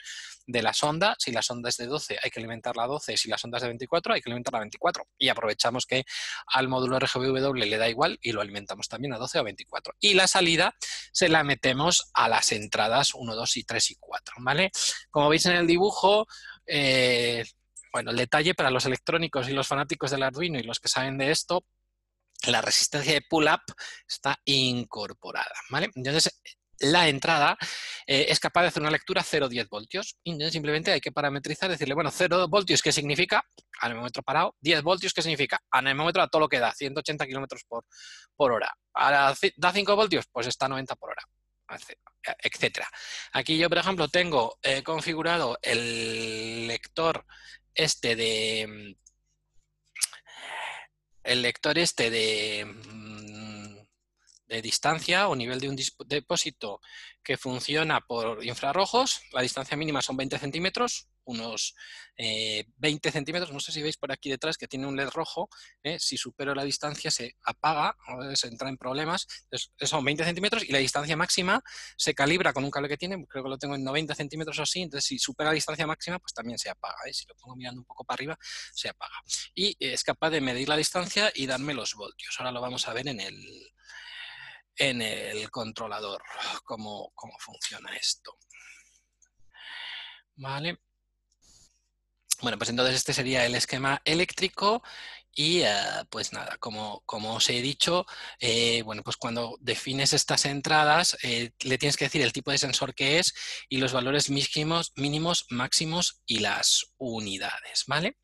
de 0.48 0.62
la 0.62 0.74
sonda. 0.74 1.16
Si 1.20 1.32
la 1.32 1.42
sonda 1.42 1.70
es 1.70 1.78
de 1.78 1.86
12, 1.86 2.20
hay 2.22 2.30
que 2.30 2.40
alimentarla 2.40 2.84
a 2.84 2.88
12. 2.88 3.18
Si 3.18 3.30
la 3.30 3.38
sonda 3.38 3.58
es 3.58 3.64
de 3.64 3.70
24, 3.70 4.14
hay 4.14 4.22
que 4.22 4.30
alimentarla 4.30 4.58
a 4.58 4.62
24. 4.62 5.08
Y 5.18 5.30
aprovechamos 5.30 5.86
que 5.86 6.04
al 6.48 6.68
módulo 6.68 7.00
RGBW 7.00 7.54
le 7.54 7.78
da 7.78 7.90
igual 7.90 8.18
y 8.22 8.32
lo 8.32 8.42
alimentamos 8.42 8.88
también 8.88 9.14
a 9.14 9.18
12 9.18 9.40
o 9.40 9.44
24. 9.44 9.96
Y 10.00 10.16
la 10.16 10.28
salida 10.28 10.76
se 11.12 11.30
la 11.30 11.44
metemos 11.44 12.10
a 12.14 12.28
las 12.28 12.52
entradas 12.52 13.14
1, 13.14 13.36
2 13.36 13.58
y 13.58 13.64
3 13.64 13.92
y 13.92 13.96
4. 14.00 14.36
¿vale? 14.40 14.72
Como 15.10 15.30
veis 15.30 15.46
en 15.46 15.56
el 15.56 15.68
dibujo, 15.68 16.28
eh, 16.66 17.44
bueno, 17.94 18.12
el 18.12 18.18
detalle 18.18 18.56
para 18.56 18.72
los 18.72 18.86
electrónicos 18.86 19.48
y 19.48 19.54
los 19.54 19.68
fanáticos 19.68 20.12
del 20.12 20.24
Arduino 20.24 20.60
y 20.60 20.64
los 20.64 20.80
que 20.80 20.90
saben 20.90 21.18
de 21.18 21.30
esto, 21.30 21.64
la 22.48 22.62
resistencia 22.62 23.14
de 23.14 23.22
pull-up 23.22 23.62
está 24.08 24.38
incorporada, 24.46 25.54
¿vale? 25.70 25.92
Entonces, 25.96 26.42
la 26.80 27.08
entrada 27.08 27.56
eh, 28.08 28.26
es 28.28 28.40
capaz 28.40 28.64
de 28.64 28.68
hacer 28.70 28.82
una 28.82 28.92
lectura 28.92 29.22
0,10 29.22 29.70
voltios. 29.70 30.18
Entonces 30.26 30.52
simplemente 30.52 30.92
hay 30.92 31.00
que 31.00 31.12
parametrizar, 31.12 31.70
decirle, 31.70 31.94
bueno, 31.94 32.12
0 32.12 32.48
voltios, 32.50 32.82
¿qué 32.82 32.92
significa? 32.92 33.46
Anemómetro 33.80 34.24
parado. 34.24 34.56
10 34.60 34.82
voltios, 34.82 35.14
¿qué 35.14 35.22
significa? 35.22 35.60
Anemómetro 35.72 36.22
a 36.24 36.28
todo 36.28 36.42
lo 36.42 36.50
que 36.50 36.60
da, 36.60 36.74
180 36.74 37.26
kilómetros 37.28 37.64
por, 37.70 37.86
por 38.36 38.52
hora. 38.52 38.74
Ahora, 38.94 39.34
¿da 39.56 39.72
5 39.72 39.96
voltios? 39.96 40.26
Pues 40.32 40.48
está 40.48 40.66
a 40.66 40.70
90 40.70 40.96
por 40.96 41.12
hora 41.12 41.24
etcétera. 42.42 42.88
Aquí 43.34 43.58
yo, 43.58 43.70
por 43.70 43.78
ejemplo, 43.78 44.08
tengo 44.08 44.58
eh, 44.62 44.84
configurado 44.84 45.58
el 45.62 46.68
lector 46.68 47.26
este 47.76 48.16
de 48.16 48.68
mm, 48.68 49.04
el 51.24 51.42
lector 51.42 51.78
este 51.78 52.10
de, 52.10 52.66
mm, 52.66 53.78
de 54.48 54.62
distancia 54.62 55.28
o 55.30 55.36
nivel 55.36 55.60
de 55.60 55.70
un 55.70 55.78
depósito 56.06 56.82
que 57.24 57.38
funciona 57.38 58.02
por 58.02 58.44
infrarrojos, 58.44 59.22
la 59.32 59.42
distancia 59.42 59.78
mínima 59.78 60.02
son 60.02 60.18
20 60.18 60.38
centímetros, 60.38 61.08
unos 61.26 61.76
20 62.18 63.10
eh, 63.10 63.12
centímetros, 63.12 63.52
no 63.52 63.60
sé 63.60 63.72
si 63.72 63.82
veis 63.82 63.98
por 63.98 64.12
aquí 64.12 64.30
detrás 64.30 64.58
que 64.58 64.68
tiene 64.68 64.88
un 64.88 64.96
LED 64.96 65.10
rojo, 65.10 65.50
eh, 65.84 66.00
si 66.00 66.18
supero 66.18 66.54
la 66.54 66.64
distancia 66.64 67.12
se 67.12 67.36
apaga, 67.44 67.96
se 68.36 68.48
entra 68.48 68.70
en 68.70 68.78
problemas, 68.78 69.28
son 69.82 70.04
20 70.04 70.24
centímetros 70.24 70.64
y 70.64 70.72
la 70.72 70.80
distancia 70.80 71.16
máxima 71.16 71.62
se 71.98 72.14
calibra 72.14 72.54
con 72.54 72.64
un 72.64 72.72
cable 72.72 72.90
que 72.90 72.98
tiene, 72.98 73.26
creo 73.28 73.44
que 73.44 73.50
lo 73.50 73.58
tengo 73.58 73.76
en 73.76 73.84
90 73.84 74.16
centímetros 74.16 74.60
o 74.60 74.64
así, 74.64 74.82
entonces 74.82 75.06
si 75.08 75.20
supera 75.20 75.50
la 75.50 75.56
distancia 75.56 75.88
máxima 75.88 76.20
pues 76.20 76.34
también 76.34 76.58
se 76.58 76.70
apaga, 76.70 76.98
¿eh? 77.08 77.14
si 77.14 77.26
lo 77.28 77.36
pongo 77.36 77.56
mirando 77.56 77.82
un 77.82 77.86
poco 77.86 78.04
para 78.04 78.16
arriba 78.16 78.38
se 78.74 78.90
apaga. 78.90 79.16
Y 79.56 79.76
es 79.80 80.04
capaz 80.04 80.30
de 80.30 80.42
medir 80.42 80.70
la 80.70 80.78
distancia 80.78 81.32
y 81.34 81.46
darme 81.46 81.74
los 81.74 81.94
voltios, 81.94 82.36
ahora 82.40 82.52
lo 82.52 82.62
vamos 82.62 82.88
a 82.88 82.94
ver 82.94 83.08
en 83.08 83.20
el, 83.20 83.72
en 84.76 85.02
el 85.02 85.50
controlador, 85.52 86.22
cómo, 86.64 87.12
cómo 87.16 87.34
funciona 87.40 87.96
esto. 87.96 88.38
Vale. 90.36 90.80
Bueno, 92.42 92.58
pues 92.58 92.70
entonces 92.70 92.96
este 92.96 93.14
sería 93.14 93.46
el 93.46 93.56
esquema 93.56 94.02
eléctrico 94.06 94.84
y 95.36 95.62
eh, 95.62 95.74
pues 96.10 96.34
nada, 96.34 96.58
como, 96.58 97.02
como, 97.06 97.36
os 97.36 97.50
he 97.50 97.62
dicho, 97.62 98.06
eh, 98.40 98.82
bueno, 98.84 99.02
pues 99.04 99.18
cuando 99.18 99.58
defines 99.62 100.14
estas 100.14 100.46
entradas 100.46 101.18
eh, 101.24 101.52
le 101.64 101.78
tienes 101.78 101.98
que 101.98 102.06
decir 102.06 102.22
el 102.22 102.34
tipo 102.34 102.52
de 102.52 102.58
sensor 102.58 102.94
que 102.94 103.20
es 103.20 103.34
y 103.70 103.78
los 103.78 103.94
valores 103.94 104.30
mínimos, 104.30 104.94
mínimos, 104.96 105.46
máximos 105.50 106.22
y 106.26 106.40
las 106.40 106.94
unidades, 106.98 107.84
¿vale? 107.88 108.18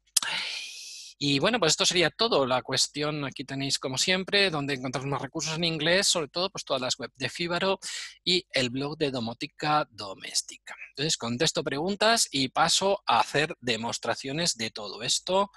Y 1.22 1.40
bueno, 1.40 1.60
pues 1.60 1.74
esto 1.74 1.86
sería 1.86 2.10
todo. 2.10 2.46
La 2.46 2.62
cuestión 2.62 3.26
aquí 3.26 3.44
tenéis 3.44 3.78
como 3.78 3.98
siempre, 3.98 4.50
donde 4.50 4.76
encontrar 4.76 5.06
más 5.06 5.22
recursos 5.22 5.58
en 5.58 5.66
inglés, 5.66 6.08
sobre 6.08 6.30
todo 6.30 6.50
pues 6.50 6.64
todas 6.64 6.82
las 6.82 6.98
webs 6.98 7.18
de 7.18 7.28
Fíbaro 7.28 7.78
y 8.24 8.46
el 8.54 8.70
blog 8.70 8.98
de 8.98 9.12
Domótica 9.12 9.86
Doméstica. 9.92 10.78
Entonces 10.92 11.18
contesto 11.18 11.62
preguntas 11.62 12.30
y 12.32 12.48
paso 12.48 13.04
a 13.06 13.20
hacer 13.20 13.54
demostraciones 13.60 14.56
de 14.56 14.72
todo 14.72 15.04
esto 15.04 15.52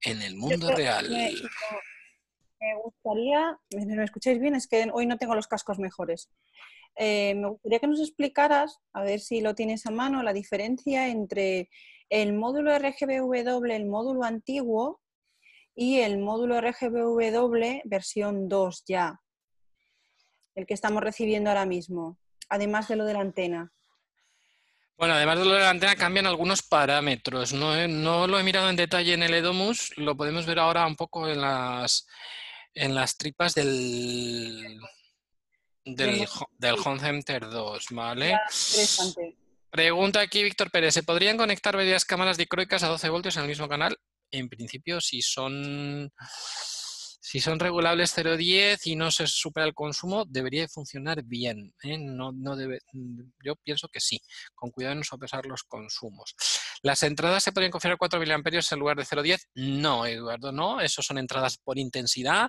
en 0.00 0.22
el 0.22 0.36
mundo 0.36 0.70
real. 0.76 1.10
Me, 1.10 2.76
gustaría, 2.80 3.58
¿me 3.74 4.04
escucháis 4.04 4.38
bien? 4.38 4.54
Es 4.54 4.68
que 4.68 4.88
hoy 4.92 5.06
no 5.06 5.18
tengo 5.18 5.34
los 5.34 5.48
cascos 5.48 5.80
mejores. 5.80 6.30
Eh, 6.94 7.34
me 7.34 7.48
gustaría 7.48 7.80
que 7.80 7.88
nos 7.88 8.00
explicaras, 8.00 8.78
a 8.92 9.02
ver 9.02 9.18
si 9.18 9.40
lo 9.40 9.56
tienes 9.56 9.86
a 9.86 9.90
mano, 9.90 10.22
la 10.22 10.32
diferencia 10.32 11.08
entre 11.08 11.68
el 12.10 12.34
módulo 12.34 12.76
RGBW, 12.78 13.72
el 13.72 13.86
módulo 13.86 14.24
antiguo, 14.24 15.00
y 15.74 16.00
el 16.00 16.18
módulo 16.18 16.60
RGBW 16.60 17.80
versión 17.84 18.48
2 18.48 18.84
ya, 18.86 19.18
el 20.54 20.66
que 20.66 20.74
estamos 20.74 21.02
recibiendo 21.02 21.48
ahora 21.48 21.64
mismo, 21.64 22.18
además 22.48 22.88
de 22.88 22.96
lo 22.96 23.04
de 23.04 23.14
la 23.14 23.20
antena. 23.20 23.72
Bueno, 24.98 25.14
además 25.14 25.38
de 25.38 25.44
lo 25.46 25.54
de 25.54 25.60
la 25.60 25.70
antena 25.70 25.96
cambian 25.96 26.26
algunos 26.26 26.62
parámetros. 26.62 27.54
No, 27.54 27.88
no 27.88 28.26
lo 28.26 28.38
he 28.38 28.42
mirado 28.42 28.68
en 28.68 28.76
detalle 28.76 29.14
en 29.14 29.22
el 29.22 29.32
Edomus, 29.32 29.96
lo 29.96 30.14
podemos 30.14 30.44
ver 30.44 30.58
ahora 30.58 30.86
un 30.86 30.96
poco 30.96 31.26
en 31.26 31.40
las, 31.40 32.06
en 32.74 32.94
las 32.94 33.16
tripas 33.16 33.54
del, 33.54 34.78
del, 35.86 36.28
del 36.58 36.76
Home 36.84 37.00
Center 37.00 37.48
2, 37.48 37.86
¿vale? 37.92 38.38
Pregunta 39.70 40.20
aquí 40.20 40.42
Víctor 40.42 40.70
Pérez, 40.70 40.94
¿se 40.94 41.02
podrían 41.02 41.36
conectar 41.36 41.76
varias 41.76 42.04
cámaras 42.04 42.36
dicroicas 42.36 42.82
a 42.82 42.88
12 42.88 43.08
voltios 43.08 43.36
en 43.36 43.42
el 43.42 43.48
mismo 43.48 43.68
canal? 43.68 43.96
En 44.32 44.48
principio, 44.48 45.00
si 45.00 45.22
son 45.22 46.12
si 47.30 47.38
son 47.38 47.60
regulables 47.60 48.12
0,10 48.18 48.80
y 48.86 48.96
no 48.96 49.12
se 49.12 49.24
supera 49.28 49.64
el 49.64 49.72
consumo, 49.72 50.24
debería 50.24 50.66
funcionar 50.66 51.22
bien. 51.22 51.72
¿eh? 51.84 51.96
No, 51.96 52.32
no 52.32 52.56
debe, 52.56 52.80
yo 53.44 53.54
pienso 53.54 53.86
que 53.86 54.00
sí, 54.00 54.20
con 54.52 54.72
cuidado 54.72 54.94
en 54.94 54.98
no 54.98 55.04
sopesar 55.04 55.46
los 55.46 55.62
consumos. 55.62 56.34
¿Las 56.82 57.04
entradas 57.04 57.44
se 57.44 57.52
podrían 57.52 57.70
configurar 57.70 57.98
4 57.98 58.18
mA 58.18 58.42
en 58.72 58.78
lugar 58.80 58.96
de 58.96 59.04
0,10? 59.04 59.46
No, 59.54 60.06
Eduardo, 60.06 60.50
no. 60.50 60.80
Eso 60.80 61.02
son 61.02 61.18
entradas 61.18 61.56
por 61.56 61.78
intensidad 61.78 62.48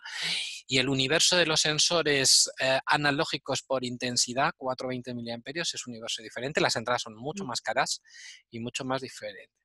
y 0.65 0.79
el 0.79 0.89
universo 0.89 1.37
de 1.37 1.45
los 1.45 1.61
sensores 1.61 2.49
eh, 2.59 2.79
analógicos 2.87 3.61
por 3.61 3.85
intensidad, 3.85 4.51
420 4.57 5.13
mA, 5.13 5.61
es 5.61 5.85
un 5.85 5.91
universo 5.91 6.23
diferente. 6.23 6.59
Las 6.59 6.75
entradas 6.75 7.03
son 7.03 7.15
mucho 7.15 7.43
mm. 7.43 7.47
más 7.47 7.61
caras 7.61 8.01
y 8.49 8.59
mucho 8.59 8.83
más 8.83 9.03
diferentes. 9.03 9.55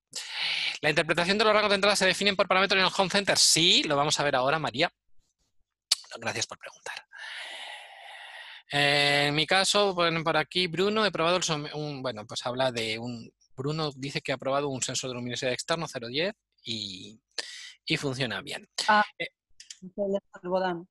¿La 0.83 0.91
interpretación 0.91 1.39
de 1.39 1.45
los 1.45 1.55
rangos 1.55 1.71
de 1.71 1.77
entrada 1.77 1.97
se 1.97 2.05
definen 2.05 2.37
por 2.37 2.49
parámetros 2.49 2.79
en 2.79 2.87
el 2.87 2.93
Home 2.95 3.09
Center? 3.09 3.39
Sí, 3.39 3.83
lo 3.85 3.97
vamos 3.97 4.21
a 4.21 4.23
ver 4.23 4.37
ahora, 4.37 4.59
María. 4.59 4.93
Gracias 6.19 6.47
por 6.47 6.59
preguntar. 6.59 7.07
en 8.71 9.35
mi 9.35 9.47
caso, 9.47 9.95
bueno, 9.95 10.23
por 10.25 10.37
aquí 10.37 10.67
Bruno, 10.67 11.05
he 11.07 11.11
probado 11.11 11.41
un, 11.75 12.03
bueno, 12.03 12.27
pues 12.27 12.45
habla 12.47 12.73
de 12.73 12.99
un, 12.99 13.33
Bruno 13.57 13.91
dice 13.95 14.21
que 14.21 14.33
ha 14.33 14.39
probado 14.39 14.69
un 14.69 14.83
sensor 14.83 15.11
de 15.11 15.15
luminosidad 15.15 15.53
externo 15.53 15.87
010 15.87 16.35
y, 16.65 17.19
y 17.85 17.97
funciona 17.97 18.43
bien. 18.43 18.69
Ah, 18.89 19.05
eh, 19.19 19.29
el 19.83 20.49
Bodan. 20.49 20.89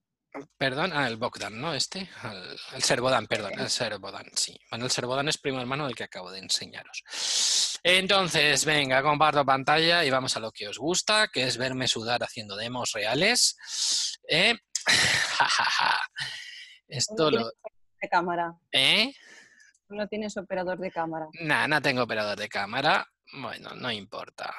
Perdón, 0.58 0.92
ah, 0.94 1.08
el 1.08 1.18
Bogdan, 1.18 1.60
¿no? 1.60 1.74
Este, 1.74 2.10
el, 2.24 2.58
el 2.74 2.84
Servodan, 2.84 3.28
perdón, 3.28 3.58
el 3.58 3.70
Servodan, 3.70 4.26
sí. 4.36 4.60
Bueno, 4.70 4.86
el 4.86 4.92
Servodan 4.92 5.30
es 5.30 5.38
primo 5.38 5.60
hermano 5.60 5.86
del 5.86 5.96
que 5.96 6.04
acabo 6.04 6.32
de 6.32 6.40
enseñaros. 6.40 7.04
Entonces, 7.84 8.66
venga, 8.66 9.02
comparto 9.02 9.46
pantalla 9.46 10.04
y 10.04 10.10
vamos 10.10 10.36
a 10.36 10.40
lo 10.40 10.52
que 10.52 10.68
os 10.68 10.78
gusta, 10.78 11.28
que 11.28 11.44
es 11.44 11.58
verme 11.58 11.88
sudar 11.88 12.24
haciendo 12.24 12.56
demos 12.56 12.92
reales. 12.92 13.56
¿Eh? 14.28 14.56
Esto 16.88 17.32
lo... 17.32 17.45
De 18.02 18.10
cámara. 18.10 18.53
¿Eh? 18.72 19.14
No 19.90 20.07
tienes 20.07 20.38
operador 20.38 20.80
de 20.80 20.91
cámara. 20.91 21.28
No, 21.41 21.68
no 21.68 21.82
tengo 21.82 22.03
operador 22.03 22.38
de 22.38 22.49
cámara. 22.49 23.07
Bueno, 23.34 23.72
no 23.76 23.91
importa. 23.91 24.53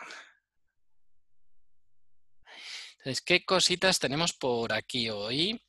Entonces, 2.98 3.22
¿qué 3.22 3.44
cositas 3.44 3.98
tenemos 3.98 4.32
por 4.32 4.72
aquí 4.72 5.10
hoy? 5.10 5.62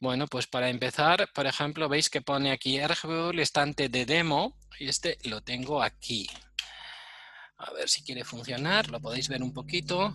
Bueno, 0.00 0.26
pues 0.26 0.46
para 0.46 0.68
empezar, 0.68 1.28
por 1.34 1.46
ejemplo, 1.46 1.88
veis 1.88 2.10
que 2.10 2.20
pone 2.20 2.52
aquí 2.52 2.80
RGB 2.80 3.30
el 3.30 3.40
estante 3.40 3.88
de 3.88 4.06
demo 4.06 4.56
y 4.78 4.88
este 4.88 5.18
lo 5.24 5.42
tengo 5.42 5.82
aquí. 5.82 6.28
A 7.58 7.72
ver 7.72 7.88
si 7.88 8.02
quiere 8.02 8.24
funcionar, 8.24 8.88
lo 8.88 9.00
podéis 9.00 9.28
ver 9.28 9.42
un 9.42 9.52
poquito. 9.52 10.14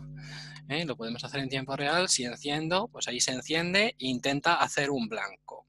¿eh? 0.70 0.86
Lo 0.86 0.96
podemos 0.96 1.24
hacer 1.24 1.42
en 1.42 1.50
tiempo 1.50 1.76
real. 1.76 2.08
Si 2.08 2.24
enciendo, 2.24 2.88
pues 2.88 3.08
ahí 3.08 3.20
se 3.20 3.32
enciende 3.32 3.96
e 4.00 4.08
intenta 4.08 4.56
hacer 4.56 4.90
un 4.90 5.10
blanco. 5.10 5.68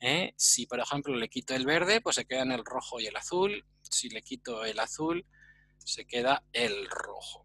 ¿eh? 0.00 0.32
Si, 0.36 0.66
por 0.66 0.78
ejemplo, 0.78 1.16
le 1.16 1.28
quito 1.28 1.54
el 1.54 1.66
verde, 1.66 2.00
pues 2.00 2.16
se 2.16 2.24
queda 2.24 2.42
en 2.42 2.52
el 2.52 2.64
rojo 2.64 3.00
y 3.00 3.06
el 3.06 3.16
azul. 3.16 3.66
Si 3.82 4.08
le 4.10 4.22
quito 4.22 4.64
el 4.64 4.78
azul, 4.78 5.26
se 5.78 6.06
queda 6.06 6.44
el 6.52 6.88
rojo. 6.88 7.44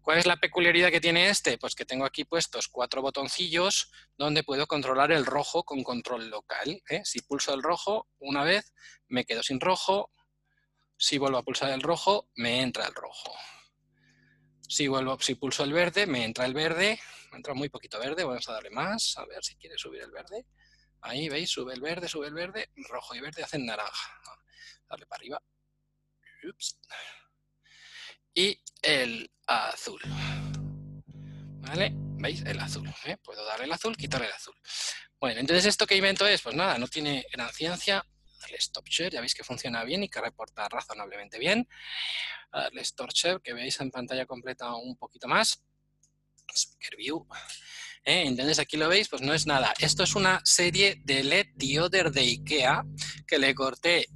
¿Cuál 0.00 0.18
es 0.18 0.26
la 0.26 0.36
peculiaridad 0.36 0.90
que 0.90 1.00
tiene 1.00 1.30
este? 1.30 1.56
Pues 1.56 1.74
que 1.74 1.86
tengo 1.86 2.04
aquí 2.04 2.24
puestos 2.24 2.68
cuatro 2.68 3.00
botoncillos 3.00 3.90
donde 4.18 4.44
puedo 4.44 4.66
controlar 4.66 5.10
el 5.10 5.24
rojo 5.24 5.64
con 5.64 5.82
control 5.82 6.28
local. 6.28 6.82
¿eh? 6.90 7.00
Si 7.04 7.22
pulso 7.22 7.54
el 7.54 7.62
rojo 7.62 8.06
una 8.18 8.44
vez, 8.44 8.74
me 9.08 9.24
quedo 9.24 9.42
sin 9.42 9.60
rojo. 9.60 10.10
Si 10.96 11.18
vuelvo 11.18 11.38
a 11.38 11.42
pulsar 11.42 11.70
el 11.70 11.82
rojo, 11.82 12.30
me 12.36 12.62
entra 12.62 12.86
el 12.86 12.94
rojo. 12.94 13.32
Si, 14.68 14.88
vuelvo, 14.88 15.18
si 15.20 15.34
pulso 15.34 15.64
el 15.64 15.72
verde, 15.72 16.06
me 16.06 16.24
entra 16.24 16.46
el 16.46 16.54
verde. 16.54 16.98
Me 17.30 17.38
entra 17.38 17.54
muy 17.54 17.68
poquito 17.68 17.98
verde, 17.98 18.24
vamos 18.24 18.48
a 18.48 18.52
darle 18.52 18.70
más. 18.70 19.16
A 19.18 19.26
ver 19.26 19.44
si 19.44 19.56
quiere 19.56 19.76
subir 19.76 20.02
el 20.02 20.10
verde. 20.10 20.46
Ahí, 21.02 21.28
¿veis? 21.28 21.50
Sube 21.50 21.74
el 21.74 21.80
verde, 21.80 22.08
sube 22.08 22.28
el 22.28 22.34
verde. 22.34 22.70
Rojo 22.88 23.14
y 23.14 23.20
verde 23.20 23.42
hacen 23.42 23.66
naranja. 23.66 24.20
Darle 24.88 25.06
para 25.06 25.20
arriba. 25.20 25.42
Y 28.32 28.60
el 28.82 29.30
azul. 29.46 30.00
¿Vale? 31.60 31.92
¿Veis? 31.94 32.42
El 32.42 32.58
azul. 32.60 32.88
¿eh? 33.04 33.16
Puedo 33.18 33.44
darle 33.44 33.66
el 33.66 33.72
azul, 33.72 33.96
quitarle 33.96 34.26
el 34.28 34.32
azul. 34.32 34.54
Bueno, 35.20 35.40
entonces, 35.40 35.66
¿esto 35.66 35.86
qué 35.86 35.96
invento 35.96 36.26
es? 36.26 36.40
Pues 36.42 36.54
nada, 36.54 36.78
no 36.78 36.88
tiene 36.88 37.26
gran 37.32 37.52
ciencia 37.52 38.04
darle 38.44 38.58
stop 38.58 38.86
share, 38.88 39.10
ya 39.10 39.20
veis 39.20 39.34
que 39.34 39.44
funciona 39.44 39.84
bien 39.84 40.02
y 40.04 40.08
que 40.08 40.20
reporta 40.20 40.68
razonablemente 40.68 41.38
bien. 41.38 41.68
Darle 42.52 42.82
stop 42.82 43.10
share, 43.12 43.40
que 43.40 43.52
veáis 43.52 43.80
en 43.80 43.90
pantalla 43.90 44.26
completa 44.26 44.74
un 44.74 44.96
poquito 44.96 45.26
más. 45.28 45.62
Speaker 46.54 46.96
view. 46.96 47.26
¿Eh? 48.04 48.24
Entonces 48.26 48.58
aquí 48.58 48.76
lo 48.76 48.88
veis, 48.88 49.08
pues 49.08 49.22
no 49.22 49.32
es 49.32 49.46
nada. 49.46 49.72
Esto 49.78 50.04
es 50.04 50.14
una 50.14 50.40
serie 50.44 51.00
de 51.04 51.24
LED 51.24 51.46
dioder 51.54 52.10
de 52.10 52.20
IKEA 52.20 52.84
que 53.26 53.38
le 53.38 53.54
corté 53.54 54.06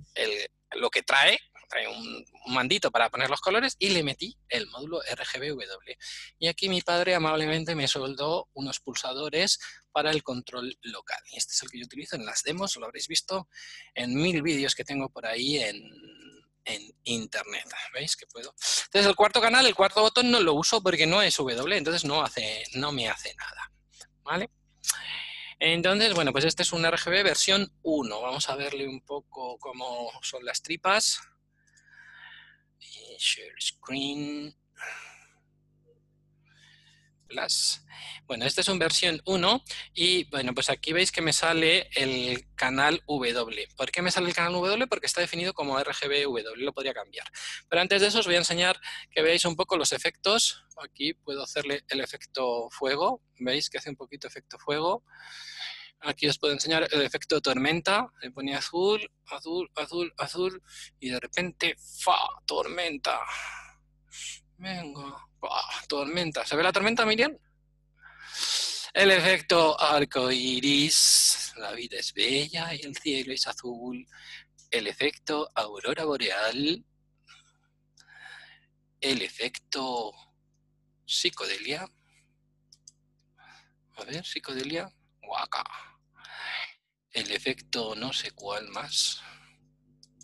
lo 0.72 0.90
que 0.90 1.02
trae, 1.02 1.38
trae 1.68 1.86
un, 1.86 2.24
mandito 2.46 2.90
para 2.90 3.10
poner 3.10 3.30
los 3.30 3.40
colores 3.40 3.76
y 3.78 3.90
le 3.90 4.02
metí 4.02 4.36
el 4.48 4.66
módulo 4.68 5.00
RGBW. 5.00 5.92
Y 6.38 6.48
aquí 6.48 6.68
mi 6.68 6.80
padre 6.80 7.14
amablemente 7.14 7.74
me 7.74 7.86
soldó 7.86 8.48
unos 8.54 8.80
pulsadores 8.80 9.58
para 9.92 10.10
el 10.10 10.22
control 10.22 10.78
local. 10.82 11.20
Y 11.30 11.36
este 11.36 11.52
es 11.52 11.62
el 11.62 11.70
que 11.70 11.78
yo 11.78 11.84
utilizo 11.84 12.16
en 12.16 12.24
las 12.24 12.42
demos, 12.42 12.76
lo 12.76 12.86
habréis 12.86 13.08
visto 13.08 13.48
en 13.94 14.14
mil 14.14 14.42
vídeos 14.42 14.74
que 14.74 14.84
tengo 14.84 15.08
por 15.10 15.26
ahí 15.26 15.58
en, 15.58 15.82
internet. 17.04 17.64
¿Veis 17.94 18.14
que 18.14 18.26
puedo? 18.26 18.50
Entonces 18.50 19.06
el 19.06 19.16
cuarto 19.16 19.40
canal, 19.40 19.64
el 19.64 19.74
cuarto 19.74 20.02
botón 20.02 20.30
no 20.30 20.38
lo 20.38 20.52
uso 20.52 20.82
porque 20.82 21.06
no 21.06 21.22
es 21.22 21.34
W, 21.38 21.78
entonces 21.78 22.04
no, 22.04 22.22
hace, 22.22 22.62
no 22.74 22.92
me 22.92 23.08
hace 23.08 23.34
nada. 23.36 23.72
¿Vale? 24.22 24.50
Entonces, 25.60 26.14
bueno, 26.14 26.30
pues 26.30 26.44
este 26.44 26.62
es 26.62 26.72
un 26.72 26.84
RGB 26.84 27.24
versión 27.24 27.72
1. 27.82 28.20
Vamos 28.20 28.48
a 28.48 28.54
verle 28.54 28.86
un 28.86 29.00
poco 29.00 29.58
cómo 29.58 30.10
son 30.22 30.44
las 30.44 30.62
tripas. 30.62 31.20
Share 33.18 33.60
screen. 33.60 34.54
Bueno, 38.26 38.46
esta 38.46 38.62
es 38.62 38.68
una 38.68 38.78
versión 38.78 39.20
1 39.26 39.62
y 39.94 40.24
bueno, 40.30 40.54
pues 40.54 40.70
aquí 40.70 40.92
veis 40.92 41.12
que 41.12 41.20
me 41.20 41.32
sale 41.32 41.88
el 41.94 42.46
canal 42.54 43.02
W. 43.06 43.68
¿Por 43.76 43.90
qué 43.90 44.00
me 44.00 44.10
sale 44.10 44.28
el 44.28 44.34
canal 44.34 44.52
W? 44.54 44.86
Porque 44.86 45.06
está 45.06 45.20
definido 45.20 45.52
como 45.52 45.78
RGBW, 45.78 46.56
lo 46.56 46.72
podría 46.72 46.94
cambiar. 46.94 47.26
Pero 47.68 47.82
antes 47.82 48.00
de 48.00 48.08
eso 48.08 48.20
os 48.20 48.26
voy 48.26 48.36
a 48.36 48.38
enseñar 48.38 48.80
que 49.10 49.22
veáis 49.22 49.44
un 49.44 49.56
poco 49.56 49.76
los 49.76 49.92
efectos. 49.92 50.64
Aquí 50.82 51.12
puedo 51.14 51.42
hacerle 51.42 51.84
el 51.88 52.00
efecto 52.00 52.68
fuego, 52.70 53.22
veis 53.38 53.68
que 53.68 53.78
hace 53.78 53.90
un 53.90 53.96
poquito 53.96 54.26
efecto 54.26 54.58
fuego. 54.58 55.04
Aquí 56.00 56.28
os 56.28 56.38
puedo 56.38 56.52
enseñar 56.52 56.88
el 56.90 57.02
efecto 57.02 57.40
tormenta. 57.40 58.06
Le 58.22 58.30
ponía 58.30 58.58
azul, 58.58 59.00
azul, 59.26 59.70
azul, 59.74 60.12
azul 60.16 60.62
y 61.00 61.10
de 61.10 61.20
repente, 61.20 61.76
¡fa! 62.02 62.16
Tormenta. 62.46 63.20
Venga 64.56 65.28
tormenta. 65.88 66.44
¿Se 66.44 66.56
ve 66.56 66.62
la 66.62 66.72
tormenta, 66.72 67.06
Miriam? 67.06 67.36
El 68.92 69.10
efecto 69.10 69.80
arco 69.80 70.30
iris. 70.30 71.52
La 71.56 71.72
vida 71.72 71.98
es 71.98 72.12
bella 72.12 72.74
y 72.74 72.82
el 72.82 72.96
cielo 72.96 73.32
es 73.32 73.46
azul. 73.46 74.06
El 74.70 74.86
efecto 74.86 75.48
aurora 75.54 76.04
boreal. 76.04 76.84
El 79.00 79.22
efecto 79.22 80.12
psicodelia. 81.04 81.86
A 83.96 84.04
ver, 84.04 84.24
psicodelia. 84.24 84.88
Guaca. 85.20 85.87
El 87.18 87.32
efecto 87.32 87.96
no 87.96 88.12
sé 88.12 88.30
cuál 88.30 88.68
más. 88.68 89.20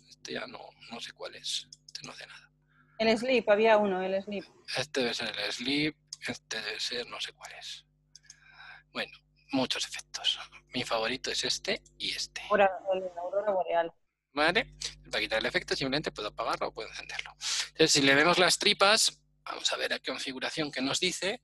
Este 0.07 0.33
ya 0.33 0.47
no, 0.47 0.69
no 0.89 0.99
sé 1.01 1.11
cuál 1.11 1.35
es. 1.35 1.67
Este 1.87 2.01
no 2.03 2.13
hace 2.13 2.25
nada. 2.25 2.51
El 2.99 3.17
sleep, 3.17 3.49
había 3.49 3.77
uno, 3.77 4.01
el 4.01 4.23
sleep. 4.23 4.45
Este 4.77 5.01
debe 5.01 5.13
ser 5.13 5.37
el 5.37 5.51
sleep, 5.51 5.97
este 6.25 6.61
debe 6.61 6.79
ser 6.79 7.05
no 7.07 7.19
sé 7.19 7.33
cuál 7.33 7.51
es. 7.59 7.85
Bueno, 8.93 9.11
muchos 9.51 9.85
efectos. 9.85 10.39
Mi 10.73 10.85
favorito 10.85 11.31
es 11.31 11.43
este 11.43 11.81
y 11.97 12.11
este. 12.11 12.41
El 12.49 12.61
aurora 12.61 13.51
boreal. 13.51 13.91
¿Vale? 14.31 14.77
Para 15.11 15.21
quitar 15.21 15.39
el 15.39 15.45
efecto 15.45 15.75
simplemente 15.75 16.13
puedo 16.13 16.29
apagarlo 16.29 16.69
o 16.69 16.73
puedo 16.73 16.87
encenderlo. 16.87 17.31
Entonces, 17.31 17.91
si 17.91 18.01
le 18.03 18.15
vemos 18.15 18.39
las 18.39 18.57
tripas, 18.57 19.19
vamos 19.43 19.71
a 19.73 19.75
ver 19.75 19.91
a 19.91 19.99
qué 19.99 20.11
configuración 20.11 20.71
que 20.71 20.81
nos 20.81 21.01
dice. 21.01 21.41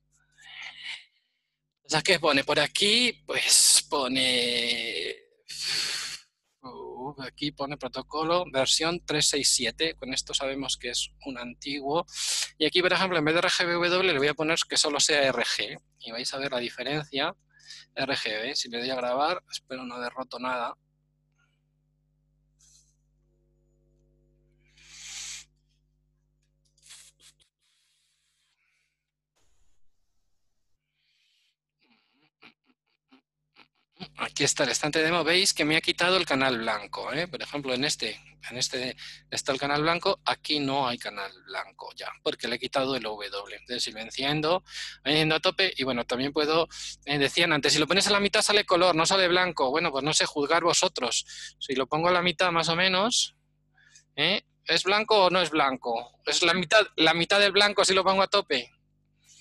O 1.84 1.90
sea, 1.90 2.02
¿qué 2.02 2.22
pone 2.22 2.45
por 2.45 2.57
aquí? 2.57 3.22
Pues 3.26 3.86
pone... 3.90 5.31
aquí 7.19 7.51
pone 7.51 7.77
protocolo 7.77 8.45
versión 8.51 9.03
367. 9.05 9.95
Con 9.95 10.13
esto 10.13 10.33
sabemos 10.33 10.77
que 10.77 10.89
es 10.89 11.11
un 11.25 11.38
antiguo. 11.38 12.05
Y 12.57 12.65
aquí, 12.65 12.81
por 12.81 12.93
ejemplo, 12.93 13.17
en 13.17 13.25
vez 13.25 13.35
de 13.35 13.41
RGBW 13.41 14.03
le 14.03 14.17
voy 14.17 14.27
a 14.27 14.33
poner 14.33 14.59
que 14.67 14.77
solo 14.77 14.99
sea 14.99 15.31
RG. 15.31 15.77
Y 15.99 16.11
vais 16.11 16.33
a 16.33 16.38
ver 16.38 16.51
la 16.51 16.59
diferencia. 16.59 17.35
RGB, 17.95 18.55
si 18.55 18.69
le 18.69 18.79
doy 18.79 18.89
a 18.89 18.95
grabar, 18.95 19.43
espero 19.51 19.83
no 19.85 19.95
haber 19.95 20.11
roto 20.13 20.39
nada. 20.39 20.75
Aquí 34.22 34.43
está 34.43 34.65
el 34.65 34.69
estante 34.69 35.02
demo. 35.02 35.23
Veis 35.23 35.52
que 35.52 35.65
me 35.65 35.76
ha 35.76 35.81
quitado 35.81 36.15
el 36.15 36.27
canal 36.27 36.60
blanco. 36.60 37.11
¿eh? 37.11 37.27
Por 37.27 37.41
ejemplo, 37.41 37.73
en 37.73 37.84
este, 37.84 38.22
en 38.52 38.57
este 38.57 38.95
está 39.31 39.52
el 39.52 39.57
canal 39.57 39.81
blanco. 39.81 40.19
Aquí 40.26 40.60
no 40.60 40.88
hay 40.88 40.99
canal 40.99 41.31
blanco 41.48 41.89
ya, 41.95 42.07
porque 42.22 42.48
le 42.48 42.57
he 42.57 42.60
quitado 42.60 42.95
el 42.95 43.02
W. 43.02 43.31
Entonces, 43.52 43.84
si 43.84 43.91
lo 43.91 43.99
enciendo, 43.99 44.64
enciendo 45.03 45.34
a 45.34 45.39
tope. 45.39 45.73
Y 45.76 45.84
bueno, 45.85 46.06
también 46.06 46.34
puedo, 46.34 46.68
eh, 47.06 47.18
decían 47.18 47.52
antes, 47.52 47.73
si 47.73 47.80
lo 47.80 47.88
pones 47.88 48.06
a 48.06 48.11
la 48.11 48.19
mitad 48.19 48.43
sale 48.43 48.64
color, 48.64 48.95
no 48.95 49.07
sale 49.07 49.27
blanco. 49.27 49.72
Bueno, 49.72 49.89
pues 49.89 50.03
no 50.03 50.14
sé 50.14 50.27
juzgar 50.27 50.64
vosotros. 50.64 51.56
Si 51.57 51.73
lo 51.73 51.88
pongo 51.88 52.10
a 52.10 52.11
la 52.11 52.22
mitad 52.22 52.52
más 52.52 52.69
o 52.69 52.76
menos, 52.76 53.35
¿eh? 54.15 54.43
¿es 54.65 54.84
blanco 54.84 55.26
o 55.26 55.30
no 55.31 55.41
es 55.41 55.49
blanco? 55.49 56.11
Es 56.27 56.43
la 56.43 56.53
mitad, 56.53 56.85
la 56.95 57.15
mitad 57.15 57.39
del 57.39 57.53
blanco 57.53 57.84
si 57.84 57.95
lo 57.95 58.03
pongo 58.03 58.22
a 58.22 58.27
tope. 58.27 58.72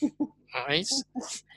¿Veis? 0.69 1.05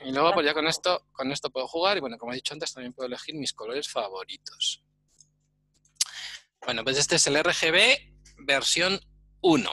Y 0.04 0.12
luego 0.12 0.32
pues 0.34 0.46
ya 0.46 0.54
con 0.54 0.66
esto, 0.66 1.06
con 1.12 1.30
esto 1.32 1.50
puedo 1.50 1.66
jugar 1.66 1.96
y 1.96 2.00
bueno, 2.00 2.16
como 2.18 2.32
he 2.32 2.36
dicho 2.36 2.54
antes, 2.54 2.72
también 2.72 2.92
puedo 2.92 3.06
elegir 3.06 3.34
mis 3.34 3.52
colores 3.52 3.88
favoritos. 3.88 4.82
Bueno, 6.64 6.84
pues 6.84 6.98
este 6.98 7.16
es 7.16 7.26
el 7.26 7.42
RGB 7.42 8.14
versión 8.46 9.00
1. 9.40 9.70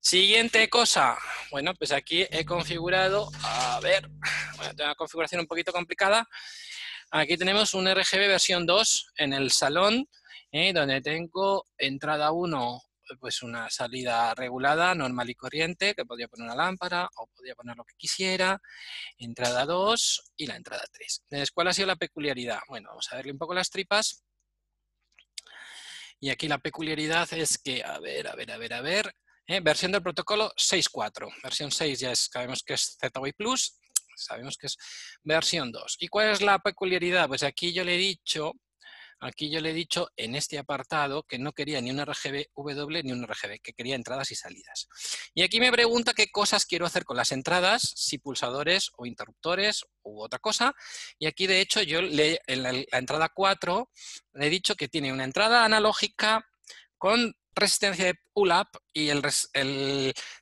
Siguiente 0.00 0.68
cosa. 0.68 1.16
Bueno, 1.50 1.74
pues 1.74 1.92
aquí 1.92 2.26
he 2.30 2.44
configurado, 2.44 3.30
a 3.42 3.80
ver, 3.80 4.08
bueno, 4.56 4.74
tengo 4.74 4.88
una 4.88 4.94
configuración 4.94 5.40
un 5.40 5.46
poquito 5.46 5.72
complicada. 5.72 6.26
Aquí 7.10 7.36
tenemos 7.36 7.74
un 7.74 7.86
RGB 7.86 8.28
versión 8.28 8.66
2 8.66 9.12
en 9.18 9.32
el 9.32 9.50
salón, 9.50 10.08
¿eh? 10.50 10.72
donde 10.72 11.00
tengo 11.00 11.64
entrada 11.78 12.32
1 12.32 12.82
pues 13.20 13.42
una 13.42 13.70
salida 13.70 14.34
regulada, 14.34 14.94
normal 14.94 15.30
y 15.30 15.34
corriente, 15.34 15.94
que 15.94 16.04
podría 16.04 16.28
poner 16.28 16.46
una 16.46 16.56
lámpara 16.56 17.08
o 17.16 17.26
podría 17.28 17.54
poner 17.54 17.76
lo 17.76 17.84
que 17.84 17.94
quisiera, 17.96 18.60
entrada 19.18 19.66
2 19.66 20.32
y 20.36 20.46
la 20.46 20.56
entrada 20.56 20.84
3. 20.92 21.22
Entonces, 21.24 21.50
¿cuál 21.50 21.68
ha 21.68 21.72
sido 21.72 21.88
la 21.88 21.96
peculiaridad? 21.96 22.60
Bueno, 22.68 22.88
vamos 22.90 23.12
a 23.12 23.16
verle 23.16 23.32
un 23.32 23.38
poco 23.38 23.54
las 23.54 23.70
tripas. 23.70 24.24
Y 26.20 26.30
aquí 26.30 26.48
la 26.48 26.58
peculiaridad 26.58 27.30
es 27.32 27.58
que, 27.58 27.82
a 27.82 27.98
ver, 27.98 28.28
a 28.28 28.34
ver, 28.34 28.50
a 28.50 28.56
ver, 28.56 28.74
a 28.74 28.80
ver, 28.80 29.14
¿eh? 29.46 29.60
versión 29.60 29.92
del 29.92 30.02
protocolo 30.02 30.50
6.4. 30.56 31.28
Versión 31.42 31.70
6 31.70 32.00
ya 32.00 32.16
sabemos 32.16 32.62
que 32.62 32.74
es 32.74 32.96
ZWay 32.98 33.32
Plus, 33.32 33.78
sabemos 34.16 34.56
que 34.56 34.68
es 34.68 34.76
versión 35.22 35.70
2. 35.70 35.96
¿Y 36.00 36.08
cuál 36.08 36.30
es 36.30 36.40
la 36.40 36.58
peculiaridad? 36.58 37.28
Pues 37.28 37.42
aquí 37.42 37.72
yo 37.72 37.84
le 37.84 37.94
he 37.94 37.98
dicho 37.98 38.52
Aquí 39.20 39.50
yo 39.50 39.60
le 39.60 39.70
he 39.70 39.74
dicho 39.74 40.08
en 40.16 40.34
este 40.34 40.58
apartado 40.58 41.22
que 41.22 41.38
no 41.38 41.52
quería 41.52 41.80
ni 41.80 41.90
un 41.90 42.04
RGB 42.04 42.48
W 42.54 43.02
ni 43.02 43.12
un 43.12 43.26
RGB, 43.26 43.60
que 43.62 43.72
quería 43.72 43.94
entradas 43.94 44.30
y 44.30 44.34
salidas. 44.34 44.88
Y 45.34 45.42
aquí 45.42 45.60
me 45.60 45.72
pregunta 45.72 46.14
qué 46.14 46.30
cosas 46.30 46.66
quiero 46.66 46.86
hacer 46.86 47.04
con 47.04 47.16
las 47.16 47.32
entradas, 47.32 47.92
si 47.96 48.18
pulsadores 48.18 48.90
o 48.96 49.06
interruptores 49.06 49.84
u 50.02 50.22
otra 50.22 50.38
cosa. 50.38 50.74
Y 51.18 51.26
aquí 51.26 51.46
de 51.46 51.60
hecho 51.60 51.82
yo 51.82 52.02
le, 52.02 52.40
en 52.46 52.62
la, 52.62 52.72
la 52.72 52.98
entrada 52.98 53.28
4 53.28 53.90
le 54.34 54.46
he 54.46 54.50
dicho 54.50 54.74
que 54.74 54.88
tiene 54.88 55.12
una 55.12 55.24
entrada 55.24 55.64
analógica 55.64 56.46
con 56.98 57.34
resistencia 57.54 58.06
de 58.06 58.14
pull-up 58.32 58.68
y 58.92 59.08
el, 59.08 59.22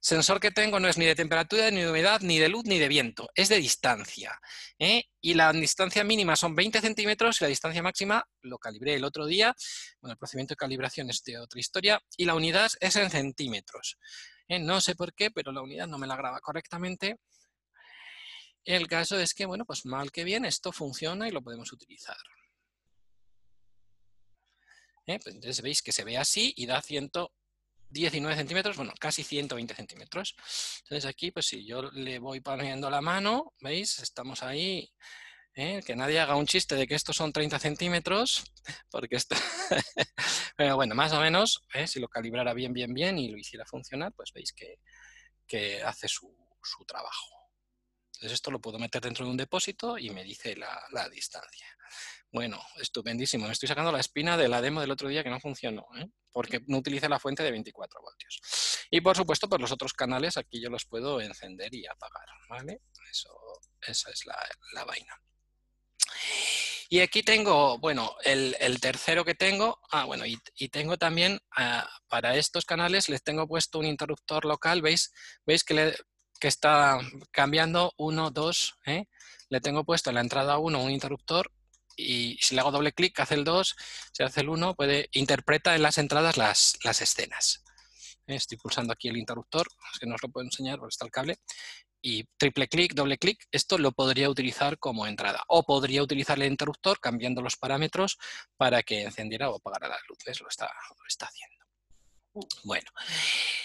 sensor 0.01 0.41
que 0.41 0.51
tengo 0.51 0.81
no 0.81 0.89
es 0.89 0.99
ni 0.99 1.05
de 1.05 1.15
temperatura, 1.15 1.71
ni 1.71 1.81
de 1.81 1.91
humedad, 1.91 2.21
ni 2.21 2.39
de 2.39 2.49
luz, 2.49 2.65
ni 2.65 2.79
de 2.79 2.89
viento, 2.89 3.31
es 3.35 3.49
de 3.49 3.57
distancia. 3.57 4.41
¿eh? 4.79 5.05
Y 5.21 5.35
la 5.35 5.53
distancia 5.53 6.05
mínima 6.05 6.37
son 6.37 6.55
20 6.55 6.81
centímetros 6.81 7.41
y 7.41 7.45
la 7.45 7.49
distancia 7.49 7.83
máxima 7.83 8.25
lo 8.43 8.59
calibré 8.59 8.95
el 8.95 9.05
otro 9.05 9.27
día. 9.27 9.55
Bueno, 10.01 10.13
el 10.13 10.19
procedimiento 10.19 10.53
de 10.53 10.57
calibración 10.57 11.11
es 11.11 11.23
de 11.25 11.39
otra 11.39 11.61
historia 11.61 12.01
y 12.17 12.25
la 12.25 12.35
unidad 12.35 12.71
es 12.81 12.97
en 12.97 13.11
centímetros. 13.11 13.99
¿eh? 14.49 14.59
No 14.59 14.81
sé 14.81 14.95
por 14.95 15.15
qué, 15.15 15.31
pero 15.31 15.53
la 15.53 15.63
unidad 15.63 15.87
no 15.87 15.99
me 15.99 16.07
la 16.07 16.17
graba 16.17 16.41
correctamente. 16.41 17.19
El 18.65 18.87
caso 18.87 19.19
es 19.19 19.35
que, 19.35 19.45
bueno, 19.45 19.65
pues 19.65 19.85
mal 19.85 20.13
que 20.13 20.25
bien, 20.25 20.45
esto 20.45 20.71
funciona 20.73 21.29
y 21.29 21.33
lo 21.33 21.43
podemos 21.43 21.73
utilizar. 21.73 22.17
¿Eh? 25.07 25.19
Pues 25.23 25.35
entonces 25.35 25.63
veis 25.63 25.83
que 25.83 25.93
se 25.93 26.05
ve 26.05 26.19
así 26.19 26.53
y 26.57 26.67
da 26.67 26.81
119 26.81 28.37
centímetros, 28.37 28.77
bueno, 28.77 28.93
casi 28.99 29.23
120 29.23 29.75
centímetros. 29.75 30.35
Entonces 30.83 31.05
aquí, 31.07 31.31
pues 31.31 31.47
si 31.47 31.65
yo 31.67 31.83
le 31.93 32.19
voy 32.19 32.41
poniendo 32.41 32.91
la 32.91 33.01
mano, 33.01 33.55
¿veis? 33.61 33.99
Estamos 34.01 34.43
ahí, 34.43 34.93
¿eh? 35.55 35.83
que 35.85 35.97
nadie 35.97 36.21
haga 36.21 36.37
un 36.37 36.47
chiste 36.47 36.75
de 36.75 36.87
que 36.87 36.95
estos 36.95 37.17
son 37.17 37.33
30 37.33 37.59
centímetros, 37.59 38.45
porque 38.91 39.17
esto... 39.17 39.37
Pero 40.57 40.77
bueno, 40.77 40.95
más 40.95 41.13
o 41.13 41.21
menos, 41.21 41.65
¿eh? 41.75 41.87
si 41.87 42.01
lo 42.01 42.09
calibrara 42.09 42.55
bien, 42.55 42.73
bien, 42.73 42.93
bien 42.93 43.19
y 43.19 43.29
lo 43.29 43.39
hiciera 43.39 43.65
funcionar, 43.65 44.13
pues 44.13 44.33
veis 44.33 44.53
que, 44.53 44.79
hace 45.85 46.09
su, 46.09 46.35
trabajo. 46.87 47.42
Entonces 48.23 48.37
esto 48.37 48.53
lo 48.53 48.61
puedo 48.61 48.79
meter 48.79 49.03
dentro 49.03 49.25
de 49.25 49.33
un 49.33 49.37
depósito 49.37 49.99
y 49.99 50.11
me 50.11 50.23
dice 50.23 50.55
la 50.57 51.09
distancia. 51.09 51.67
Bueno, 52.33 52.59
estupendísimo. 52.81 53.47
Me 53.47 53.53
estoy 53.53 53.69
sacando 53.69 53.93
la 53.93 54.01
espina 54.01 54.39
de 54.39 54.49
la 54.49 54.63
demo 54.63 54.81
del 54.81 54.91
otro 54.91 55.09
día 55.09 55.23
que 55.23 55.29
no 55.29 55.39
funcionó, 55.39 55.87
¿eh? 55.99 56.07
porque 56.33 56.61
no 56.67 56.79
utiliza 56.79 57.07
la 57.07 57.21
fuente 57.21 57.43
de 57.43 57.51
24 57.51 58.01
voltios. 58.01 58.41
Y 58.91 59.03
por 59.03 59.15
supuesto, 59.15 59.49
pues 59.51 59.61
los 59.61 59.71
otros 59.71 59.93
canales 59.93 60.39
aquí 60.39 60.59
yo 60.61 60.71
los 60.71 60.87
puedo 60.87 61.21
encender 61.21 61.75
y 61.75 61.87
apagar, 61.87 62.27
¿vale? 62.49 62.81
Eso, 63.11 63.31
esa 63.83 64.11
es 64.11 64.25
la, 64.25 64.85
vaina. 64.85 65.15
Y 66.89 67.01
aquí 67.01 67.23
tengo, 67.23 67.79
bueno, 67.79 68.17
el, 68.25 68.81
tercero 68.81 69.27
que 69.27 69.35
tengo, 69.35 69.79
ah, 69.91 70.05
bueno, 70.07 70.25
y, 70.25 70.69
tengo 70.69 70.97
también, 70.97 71.39
ah, 71.57 71.87
para 72.09 72.37
estos 72.37 72.65
canales 72.65 73.11
les 73.11 73.23
tengo 73.23 73.47
puesto 73.47 73.79
un 73.79 73.87
interruptor 73.87 74.47
local, 74.47 74.81
¿veis? 74.81 75.13
¿Veis 75.45 75.65
que, 75.65 75.75
le, 75.75 75.97
que 76.43 76.49
está 76.49 76.99
cambiando 77.31 77.95
1, 77.99 78.33
2, 78.33 78.75
¿eh? 78.87 79.05
Le 79.49 79.61
tengo 79.61 79.85
puesto 79.85 80.11
en 80.11 80.17
la 80.17 80.23
entrada 80.23 80.59
1 80.59 80.83
un 80.83 80.91
interruptor 80.91 81.53
y 81.97 82.37
si 82.41 82.57
le 82.57 82.61
hago 82.63 82.73
doble 82.73 82.91
clic 82.91 83.21
hace 83.21 83.35
el 83.35 83.45
2, 83.45 83.77
se 84.13 84.25
hace 84.25 84.41
el 84.41 84.49
1, 84.49 84.75
puede 84.75 85.09
interpreta 85.13 85.77
en 85.77 85.83
las 85.83 85.99
entradas 85.99 86.37
las, 86.37 86.79
las 86.83 87.01
escenas. 87.01 87.63
Estoy 88.27 88.59
pulsando 88.59 88.93
aquí 88.93 89.07
el 89.07 89.19
interruptor, 89.19 89.69
es 89.93 90.01
que 90.01 90.07
no 90.07 90.17
os 90.17 90.23
lo 90.25 90.31
puedo 90.31 90.45
enseñar 90.45 90.81
porque 90.81 90.95
está 90.95 91.05
el 91.05 91.13
cable. 91.13 91.37
Y 92.03 92.25
triple 92.37 92.67
clic, 92.67 92.93
doble 92.95 93.19
clic, 93.19 93.47
esto 93.53 93.79
lo 93.79 93.93
podría 93.93 94.29
utilizar 94.29 94.81
como 94.81 95.07
entrada. 95.07 95.45
O 95.47 95.63
podría 95.63 96.03
utilizar 96.03 96.43
el 96.43 96.51
interruptor 96.51 96.99
cambiando 96.99 97.41
los 97.41 97.57
parámetros 97.57 98.19
para 98.57 98.83
que 98.83 99.03
encendiera 99.03 99.49
o 99.49 99.59
apagara 99.59 99.87
las 99.87 100.01
luces. 100.09 100.41
Lo 100.41 100.49
está, 100.49 100.65
lo 100.67 101.07
está 101.07 101.27
haciendo. 101.27 101.62
Bueno, 102.65 102.91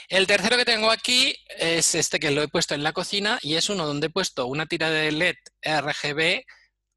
el 0.10 0.28
tercero 0.28 0.58
que 0.58 0.66
tengo 0.66 0.92
aquí 0.92 1.36
es 1.58 1.96
este 1.96 2.20
que 2.20 2.32
lo 2.32 2.42
he 2.42 2.48
puesto 2.50 2.76
en 2.76 2.84
la 2.84 2.92
cocina 2.92 3.40
y 3.42 3.56
es 3.56 3.70
uno 3.70 3.86
donde 3.86 4.08
he 4.08 4.10
puesto 4.10 4.48
una 4.48 4.66
tira 4.66 4.90
de 4.90 5.12
LED 5.12 5.36
RGB 5.64 6.44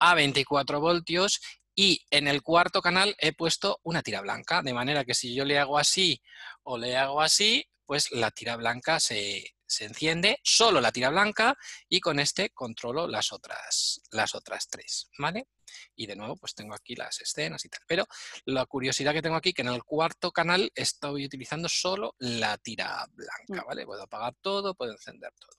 a 0.00 0.14
24 0.14 0.80
voltios 0.80 1.40
y 1.74 2.04
en 2.10 2.26
el 2.26 2.42
cuarto 2.42 2.82
canal 2.82 3.14
he 3.18 3.32
puesto 3.32 3.78
una 3.84 4.02
tira 4.02 4.20
blanca, 4.20 4.62
de 4.62 4.74
manera 4.74 5.04
que 5.04 5.14
si 5.14 5.34
yo 5.34 5.44
le 5.44 5.58
hago 5.58 5.78
así 5.78 6.20
o 6.64 6.76
le 6.76 6.96
hago 6.96 7.20
así, 7.20 7.64
pues 7.86 8.10
la 8.12 8.30
tira 8.30 8.56
blanca 8.56 9.00
se, 9.00 9.54
enciende, 9.78 10.40
solo 10.42 10.80
la 10.80 10.92
tira 10.92 11.10
blanca, 11.10 11.56
y 11.88 12.00
con 12.00 12.18
este 12.18 12.50
controlo 12.50 13.06
las 13.06 13.32
otras, 13.32 14.02
las 14.10 14.34
otras 14.34 14.68
tres, 14.68 15.08
¿vale? 15.18 15.46
Y 15.94 16.06
de 16.06 16.16
nuevo, 16.16 16.36
pues 16.36 16.54
tengo 16.54 16.74
aquí 16.74 16.94
las 16.94 17.20
escenas 17.20 17.64
y 17.64 17.68
tal. 17.68 17.80
Pero 17.86 18.06
la 18.44 18.66
curiosidad 18.66 19.12
que 19.12 19.22
tengo 19.22 19.36
aquí, 19.36 19.52
que 19.52 19.62
en 19.62 19.68
el 19.68 19.84
cuarto 19.84 20.32
canal 20.32 20.70
estoy 20.74 21.24
utilizando 21.24 21.68
solo 21.68 22.14
la 22.18 22.58
tira 22.58 23.06
blanca, 23.12 23.64
mm. 23.64 23.66
¿vale? 23.66 23.86
Puedo 23.86 24.02
apagar 24.02 24.34
todo, 24.40 24.74
puedo 24.74 24.92
encender 24.92 25.32
todo. 25.38 25.52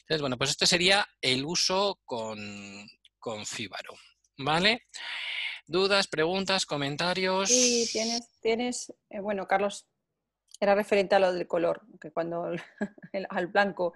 Entonces, 0.00 0.20
bueno, 0.20 0.36
pues 0.36 0.50
este 0.50 0.66
sería 0.66 1.06
el 1.20 1.44
uso 1.44 2.00
con, 2.04 2.88
con 3.18 3.46
Fíbaro. 3.46 3.94
¿Vale? 4.38 4.86
¿Dudas, 5.66 6.08
preguntas, 6.08 6.66
comentarios? 6.66 7.48
Sí, 7.48 7.88
tienes, 7.92 8.28
tienes 8.40 8.92
eh, 9.10 9.20
bueno, 9.20 9.46
Carlos, 9.46 9.86
era 10.58 10.74
referente 10.74 11.14
a 11.14 11.18
lo 11.18 11.32
del 11.32 11.46
color, 11.46 11.82
que 12.00 12.10
cuando 12.10 12.52
al 13.30 13.46
blanco 13.48 13.94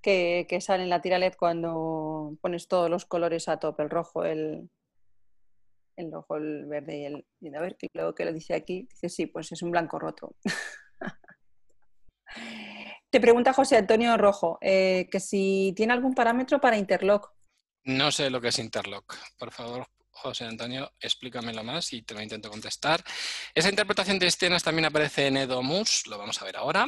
que, 0.00 0.58
sale 0.60 0.84
en 0.84 0.90
la 0.90 1.02
tira 1.02 1.18
LED 1.18 1.34
cuando 1.38 2.36
pones 2.40 2.68
todos 2.68 2.88
los 2.88 3.06
colores 3.06 3.48
a 3.48 3.58
tope, 3.58 3.82
el 3.82 3.90
rojo, 3.90 4.24
el, 4.24 4.70
el 5.96 6.12
rojo, 6.12 6.36
el 6.36 6.66
verde 6.66 6.98
y 6.98 7.04
el... 7.04 7.26
Y 7.40 7.54
a 7.54 7.60
ver, 7.60 7.76
luego 7.94 8.14
que 8.14 8.24
lo 8.24 8.32
dice 8.32 8.54
aquí, 8.54 8.86
dice 8.90 9.08
sí, 9.08 9.26
pues 9.26 9.50
es 9.52 9.62
un 9.62 9.70
blanco 9.70 9.98
roto. 9.98 10.36
Te 13.10 13.20
pregunta 13.20 13.52
José 13.52 13.76
Antonio 13.76 14.16
Rojo 14.16 14.58
eh, 14.60 15.08
que 15.10 15.20
si 15.20 15.72
tiene 15.76 15.92
algún 15.92 16.14
parámetro 16.14 16.60
para 16.60 16.76
interlock. 16.76 17.32
No 17.84 18.10
sé 18.10 18.30
lo 18.30 18.40
que 18.40 18.48
es 18.48 18.58
interlock. 18.58 19.16
Por 19.38 19.52
favor, 19.52 19.86
José 20.10 20.44
Antonio, 20.44 20.92
explícamelo 21.00 21.62
más 21.62 21.92
y 21.92 22.02
te 22.02 22.14
lo 22.14 22.20
intento 22.20 22.50
contestar. 22.50 23.02
Esa 23.54 23.68
interpretación 23.68 24.18
de 24.18 24.26
escenas 24.26 24.62
también 24.62 24.86
aparece 24.86 25.28
en 25.28 25.36
Edomus, 25.36 26.06
lo 26.08 26.18
vamos 26.18 26.40
a 26.42 26.44
ver 26.44 26.56
ahora. 26.56 26.86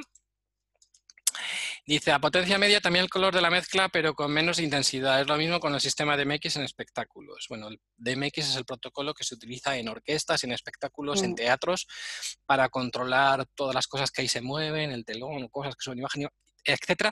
Dice, 1.86 2.12
a 2.12 2.18
potencia 2.18 2.58
media 2.58 2.80
también 2.80 3.04
el 3.04 3.10
color 3.10 3.34
de 3.34 3.40
la 3.40 3.50
mezcla, 3.50 3.88
pero 3.88 4.14
con 4.14 4.30
menos 4.30 4.58
intensidad. 4.58 5.20
Es 5.20 5.26
lo 5.26 5.36
mismo 5.36 5.60
con 5.60 5.74
el 5.74 5.80
sistema 5.80 6.16
DMX 6.16 6.56
en 6.56 6.64
espectáculos. 6.64 7.46
Bueno, 7.48 7.68
el 7.68 7.80
DMX 7.96 8.38
es 8.38 8.56
el 8.56 8.64
protocolo 8.64 9.14
que 9.14 9.24
se 9.24 9.34
utiliza 9.34 9.76
en 9.76 9.88
orquestas, 9.88 10.44
en 10.44 10.52
espectáculos, 10.52 11.22
en 11.22 11.32
mm. 11.32 11.36
teatros, 11.36 11.86
para 12.44 12.68
controlar 12.68 13.46
todas 13.54 13.74
las 13.74 13.86
cosas 13.86 14.10
que 14.10 14.22
ahí 14.22 14.28
se 14.28 14.42
mueven, 14.42 14.90
el 14.90 15.04
telón, 15.04 15.48
cosas 15.48 15.74
que 15.74 15.84
son 15.84 15.98
imagen, 15.98 16.28
etcétera, 16.64 17.10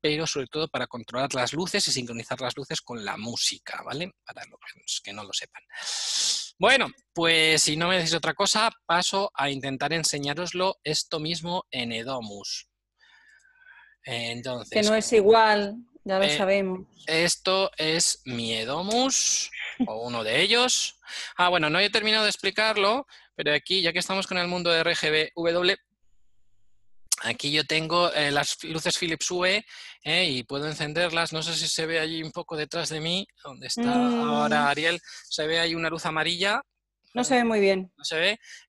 pero 0.00 0.26
sobre 0.26 0.46
todo 0.46 0.68
para 0.68 0.86
controlar 0.86 1.34
las 1.34 1.52
luces 1.52 1.86
y 1.88 1.92
sincronizar 1.92 2.40
las 2.40 2.56
luces 2.56 2.80
con 2.80 3.04
la 3.04 3.16
música, 3.16 3.82
¿vale? 3.84 4.12
Para 4.24 4.44
los 4.46 5.00
que 5.02 5.12
no 5.12 5.24
lo 5.24 5.32
sepan. 5.32 5.62
Bueno, 6.58 6.88
pues 7.12 7.62
si 7.62 7.76
no 7.76 7.88
me 7.88 7.98
decís 7.98 8.14
otra 8.14 8.34
cosa, 8.34 8.70
paso 8.84 9.30
a 9.34 9.48
intentar 9.48 9.92
enseñaroslo 9.92 10.76
esto 10.82 11.20
mismo 11.20 11.64
en 11.70 11.92
Edomus. 11.92 12.68
Entonces, 14.10 14.70
que 14.70 14.88
no 14.88 14.94
es 14.94 15.12
igual, 15.12 15.76
ya 16.04 16.18
lo 16.18 16.24
eh, 16.24 16.36
sabemos. 16.36 16.86
Esto 17.06 17.70
es 17.76 18.22
Miedomus, 18.24 19.50
o 19.86 20.06
uno 20.06 20.24
de 20.24 20.40
ellos. 20.40 20.98
Ah, 21.36 21.50
bueno, 21.50 21.68
no 21.68 21.78
he 21.78 21.90
terminado 21.90 22.24
de 22.24 22.30
explicarlo, 22.30 23.06
pero 23.34 23.52
aquí, 23.52 23.82
ya 23.82 23.92
que 23.92 23.98
estamos 23.98 24.26
con 24.26 24.38
el 24.38 24.48
mundo 24.48 24.70
de 24.70 24.82
RGB 24.82 25.32
aquí 27.24 27.50
yo 27.50 27.64
tengo 27.64 28.12
eh, 28.12 28.30
las 28.30 28.62
luces 28.64 28.96
Philips 28.98 29.30
UE 29.30 29.64
eh, 30.04 30.24
y 30.24 30.42
puedo 30.44 30.66
encenderlas. 30.66 31.32
No 31.32 31.42
sé 31.42 31.54
si 31.54 31.68
se 31.68 31.86
ve 31.86 32.00
allí 32.00 32.22
un 32.22 32.32
poco 32.32 32.56
detrás 32.56 32.88
de 32.88 33.00
mí, 33.00 33.26
donde 33.44 33.66
está 33.66 33.92
ahora 33.92 34.62
mm. 34.62 34.66
Ariel, 34.66 35.00
se 35.28 35.46
ve 35.46 35.58
ahí 35.58 35.74
una 35.74 35.90
luz 35.90 36.06
amarilla. 36.06 36.62
No 37.14 37.24
se 37.24 37.36
ve 37.36 37.44
muy 37.44 37.60
bien. 37.60 37.92
No 37.96 38.04
se 38.04 38.16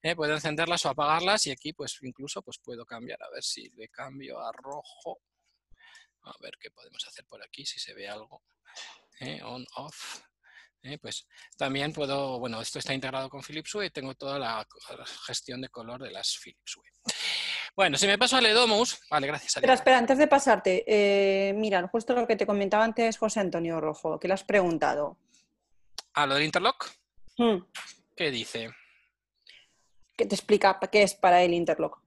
ve, 0.02 0.16
puedo 0.16 0.34
encenderlas 0.34 0.86
o 0.86 0.90
apagarlas 0.90 1.46
y 1.48 1.52
aquí 1.52 1.74
pues 1.74 1.98
incluso 2.02 2.42
pues 2.42 2.58
puedo 2.58 2.86
cambiar, 2.86 3.22
a 3.22 3.30
ver 3.30 3.44
si 3.44 3.70
le 3.76 3.90
cambio 3.90 4.40
a 4.40 4.52
rojo. 4.52 5.20
A 6.30 6.36
ver 6.42 6.58
qué 6.60 6.72
podemos 6.72 7.06
hacer 7.08 7.26
por 7.26 7.44
aquí, 7.44 7.66
si 7.66 7.80
se 7.80 7.94
ve 7.94 8.08
algo. 8.08 8.44
¿eh? 9.20 9.42
on, 9.44 9.66
off. 9.76 10.22
¿eh? 10.84 10.98
pues 10.98 11.28
también 11.58 11.92
puedo, 11.92 12.40
bueno, 12.40 12.62
esto 12.62 12.80
está 12.80 12.94
integrado 12.94 13.30
con 13.30 13.44
Philips 13.44 13.74
Hue 13.76 13.88
y 13.88 13.90
tengo 13.90 14.16
toda 14.16 14.40
la 14.40 14.66
gestión 15.26 15.62
de 15.62 15.70
color 15.70 16.02
de 16.02 16.12
las 16.12 16.38
Philips 16.38 16.78
Hue. 16.78 16.90
Bueno, 17.76 17.98
si 17.98 18.08
me 18.08 18.18
paso 18.18 18.38
al 18.38 18.46
Edomus, 18.46 19.00
vale, 19.10 19.28
gracias. 19.28 19.56
Espera, 19.56 19.74
espera, 19.74 19.98
antes 19.98 20.18
de 20.18 20.28
pasarte, 20.28 20.84
eh, 20.88 21.54
mira, 21.54 21.88
justo 21.88 22.14
lo 22.14 22.28
que 22.28 22.36
te 22.36 22.46
comentaba 22.46 22.84
antes 22.84 23.18
José 23.18 23.40
Antonio 23.40 23.80
Rojo, 23.80 24.20
que 24.20 24.28
le 24.28 24.34
has 24.34 24.44
preguntado. 24.44 25.18
¿A 26.14 26.26
lo 26.26 26.36
del 26.36 26.44
interlock? 26.44 26.90
Hmm. 27.38 27.60
¿Qué 28.16 28.32
dice? 28.32 28.72
¿Qué 30.18 30.26
te 30.26 30.36
explica 30.36 30.78
qué 30.92 31.04
es 31.04 31.14
para 31.14 31.42
el 31.42 31.54
interlock? 31.54 32.02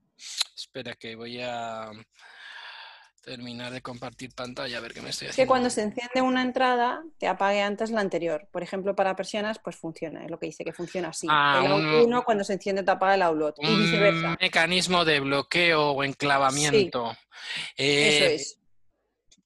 Espera 0.55 0.93
que 0.93 1.15
voy 1.15 1.41
a 1.41 1.89
terminar 3.23 3.71
de 3.71 3.81
compartir 3.81 4.33
pantalla, 4.35 4.77
a 4.77 4.81
ver 4.81 4.93
qué 4.93 5.01
me 5.01 5.09
estoy 5.09 5.29
haciendo. 5.29 5.43
Que 5.43 5.47
cuando 5.47 5.69
se 5.69 5.81
enciende 5.81 6.21
una 6.21 6.41
entrada, 6.41 7.03
te 7.17 7.27
apague 7.27 7.61
antes 7.61 7.89
la 7.89 8.01
anterior. 8.01 8.47
Por 8.51 8.61
ejemplo, 8.61 8.95
para 8.95 9.15
persianas, 9.15 9.59
pues 9.59 9.77
funciona, 9.77 10.25
es 10.25 10.29
lo 10.29 10.37
que 10.37 10.47
dice, 10.47 10.63
que 10.63 10.73
funciona 10.73 11.09
así. 11.09 11.27
Ah, 11.29 11.63
el 11.65 12.05
uno, 12.05 12.23
cuando 12.23 12.43
se 12.43 12.53
enciende, 12.53 12.83
te 12.83 12.91
apaga 12.91 13.15
el 13.15 13.21
outlet 13.23 13.55
y 13.59 13.75
viceversa. 13.75 14.29
Un 14.31 14.37
mecanismo 14.39 15.05
de 15.05 15.19
bloqueo 15.21 15.91
o 15.91 16.03
enclavamiento. 16.03 17.11
Eso 17.11 17.17
eh, 17.77 18.35
es. 18.35 18.59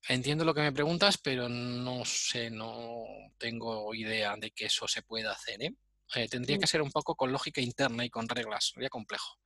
Entiendo 0.09 0.43
lo 0.45 0.53
que 0.53 0.61
me 0.61 0.71
preguntas, 0.71 1.17
pero 1.17 1.47
no 1.47 2.03
sé, 2.05 2.49
no 2.49 3.03
tengo 3.37 3.93
idea 3.93 4.35
de 4.37 4.51
que 4.51 4.65
eso 4.65 4.87
se 4.87 5.03
pueda 5.03 5.33
hacer. 5.33 5.61
¿eh? 5.61 5.75
Eh, 6.15 6.27
tendría 6.27 6.57
mm. 6.57 6.61
que 6.61 6.67
ser 6.67 6.81
un 6.81 6.91
poco 6.91 7.15
con 7.15 7.31
lógica 7.31 7.61
interna 7.61 8.05
y 8.05 8.09
con 8.09 8.27
reglas, 8.27 8.71
sería 8.73 8.89
complejo. 8.89 9.37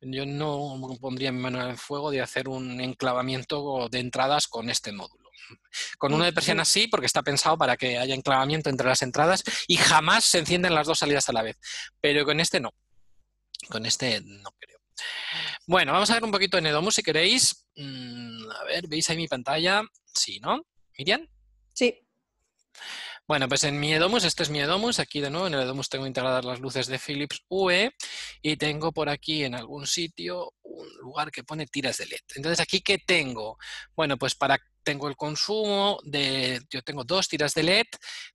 Yo 0.00 0.26
no 0.26 0.78
pondría 1.00 1.32
mi 1.32 1.40
mano 1.40 1.60
en 1.62 1.68
el 1.70 1.78
fuego 1.78 2.10
de 2.10 2.20
hacer 2.20 2.48
un 2.48 2.80
enclavamiento 2.80 3.88
de 3.88 4.00
entradas 4.00 4.46
con 4.46 4.68
este 4.70 4.92
módulo. 4.92 5.30
Con 5.98 6.12
uno 6.12 6.24
de 6.24 6.32
persianas 6.32 6.68
sí, 6.68 6.88
porque 6.88 7.06
está 7.06 7.22
pensado 7.22 7.56
para 7.56 7.76
que 7.76 7.98
haya 7.98 8.14
enclavamiento 8.14 8.68
entre 8.68 8.88
las 8.88 9.02
entradas 9.02 9.42
y 9.68 9.76
jamás 9.76 10.24
se 10.24 10.38
encienden 10.38 10.74
las 10.74 10.86
dos 10.86 10.98
salidas 10.98 11.28
a 11.28 11.32
la 11.32 11.42
vez. 11.42 11.56
Pero 12.00 12.24
con 12.24 12.40
este 12.40 12.60
no. 12.60 12.70
Con 13.68 13.86
este 13.86 14.20
no 14.22 14.50
creo. 14.58 14.78
Bueno, 15.66 15.92
vamos 15.92 16.10
a 16.10 16.14
ver 16.14 16.24
un 16.24 16.30
poquito 16.30 16.58
en 16.58 16.66
Edomus 16.66 16.94
si 16.94 17.02
queréis. 17.02 17.66
Mm, 17.76 18.50
a 18.50 18.64
ver, 18.64 18.88
¿veis 18.88 19.08
ahí 19.10 19.16
mi 19.16 19.28
pantalla? 19.28 19.82
Sí, 20.06 20.40
¿no? 20.40 20.62
¿Miriam? 20.98 21.26
Sí. 21.72 22.06
Bueno, 23.28 23.48
pues 23.48 23.64
en 23.64 23.80
mi 23.80 23.92
Edomus, 23.92 24.22
este 24.22 24.44
es 24.44 24.50
mi 24.50 24.60
Edomus, 24.60 25.00
aquí 25.00 25.20
de 25.20 25.30
nuevo 25.30 25.48
en 25.48 25.54
el 25.54 25.62
Edomus 25.62 25.88
tengo 25.88 26.06
integradas 26.06 26.44
las 26.44 26.60
luces 26.60 26.86
de 26.86 27.00
Philips 27.00 27.42
UE 27.48 27.90
y 28.40 28.56
tengo 28.56 28.92
por 28.92 29.08
aquí 29.08 29.42
en 29.42 29.56
algún 29.56 29.88
sitio 29.88 30.54
un 30.62 30.88
lugar 31.00 31.32
que 31.32 31.42
pone 31.42 31.66
tiras 31.66 31.96
de 31.96 32.06
LED. 32.06 32.20
Entonces, 32.36 32.60
¿aquí 32.60 32.82
qué 32.82 32.98
tengo? 32.98 33.58
Bueno, 33.96 34.16
pues 34.16 34.36
para 34.36 34.60
tengo 34.84 35.08
el 35.08 35.16
consumo 35.16 35.98
de, 36.04 36.62
yo 36.70 36.82
tengo 36.82 37.02
dos 37.02 37.26
tiras 37.26 37.52
de 37.54 37.64
LED, 37.64 37.86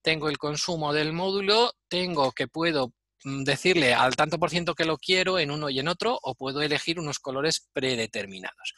tengo 0.02 0.28
el 0.28 0.38
consumo 0.38 0.92
del 0.92 1.14
módulo, 1.14 1.72
tengo 1.88 2.34
que 2.34 2.50
puedo 2.50 2.92
mm, 3.24 3.44
decirle 3.44 3.94
al 3.94 4.18
tanto 4.18 4.38
por 4.40 4.50
ciento 4.50 4.76
que 4.76 4.84
lo 4.84 4.98
quiero 4.98 5.40
en 5.40 5.52
uno 5.52 5.70
y 5.70 5.80
en 5.80 5.88
otro, 5.88 6.20
o 6.22 6.36
puedo 6.36 6.62
elegir 6.62 7.00
unos 7.00 7.20
colores 7.20 7.70
predeterminados. 7.72 8.74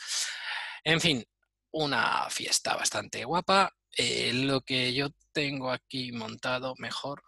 En 0.84 1.02
fin, 1.02 1.24
una 1.72 2.30
fiesta 2.30 2.76
bastante 2.76 3.26
guapa. 3.26 3.74
Eh, 3.98 4.32
lo 4.34 4.62
que 4.62 4.94
yo 4.94 5.10
tengo 5.32 5.72
aquí 5.72 6.12
montado 6.12 6.76
mejor. 6.78 7.24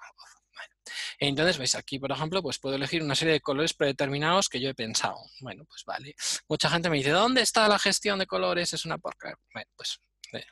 Entonces, 1.19 1.57
veis 1.57 1.75
aquí, 1.75 1.99
por 1.99 2.11
ejemplo, 2.11 2.41
pues 2.41 2.59
puedo 2.59 2.75
elegir 2.75 3.01
una 3.01 3.15
serie 3.15 3.33
de 3.33 3.41
colores 3.41 3.73
predeterminados 3.73 4.49
que 4.49 4.59
yo 4.59 4.69
he 4.69 4.75
pensado. 4.75 5.17
Bueno, 5.41 5.65
pues 5.65 5.83
vale. 5.85 6.15
Mucha 6.47 6.69
gente 6.69 6.89
me 6.89 6.97
dice, 6.97 7.11
¿dónde 7.11 7.41
está 7.41 7.67
la 7.67 7.79
gestión 7.79 8.19
de 8.19 8.27
colores? 8.27 8.73
Es 8.73 8.85
una 8.85 8.97
porca. 8.97 9.33
Bueno, 9.53 9.69
pues 9.75 9.99
eh, 10.33 10.43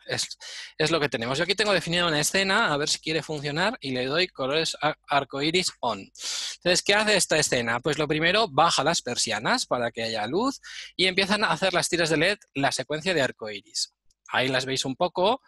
es, 0.78 0.92
lo 0.92 1.00
que 1.00 1.10
tenemos. 1.10 1.38
Yo 1.38 1.44
aquí 1.44 1.56
tengo 1.56 1.74
definido 1.74 2.08
una 2.08 2.20
escena, 2.20 2.74
a 2.74 2.78
ver 2.78 2.90
si 2.90 3.00
quiere 3.00 3.24
funcionar, 3.24 3.78
y 3.82 3.92
le 3.92 4.06
doy 4.06 4.28
colores 4.28 4.78
arcoiris 5.08 5.72
on. 5.80 6.00
Entonces, 6.00 6.82
¿qué 6.84 6.94
hace 6.94 7.16
esta 7.16 7.38
escena? 7.38 7.80
Pues 7.80 7.98
lo 7.98 8.08
primero, 8.08 8.48
baja 8.50 8.84
las 8.84 9.02
persianas 9.02 9.66
para 9.66 9.92
que 9.92 10.04
haya 10.04 10.26
luz 10.28 10.62
y 10.96 11.08
empiezan 11.08 11.44
a 11.44 11.52
hacer 11.52 11.74
las 11.74 11.90
tiras 11.90 12.10
de 12.10 12.18
LED 12.18 12.38
la 12.54 12.72
secuencia 12.72 13.14
de 13.14 13.22
arcoiris. 13.22 13.94
Ahí 14.30 14.48
las 14.48 14.66
veis 14.66 14.86
un 14.86 14.96
poco 14.96 15.42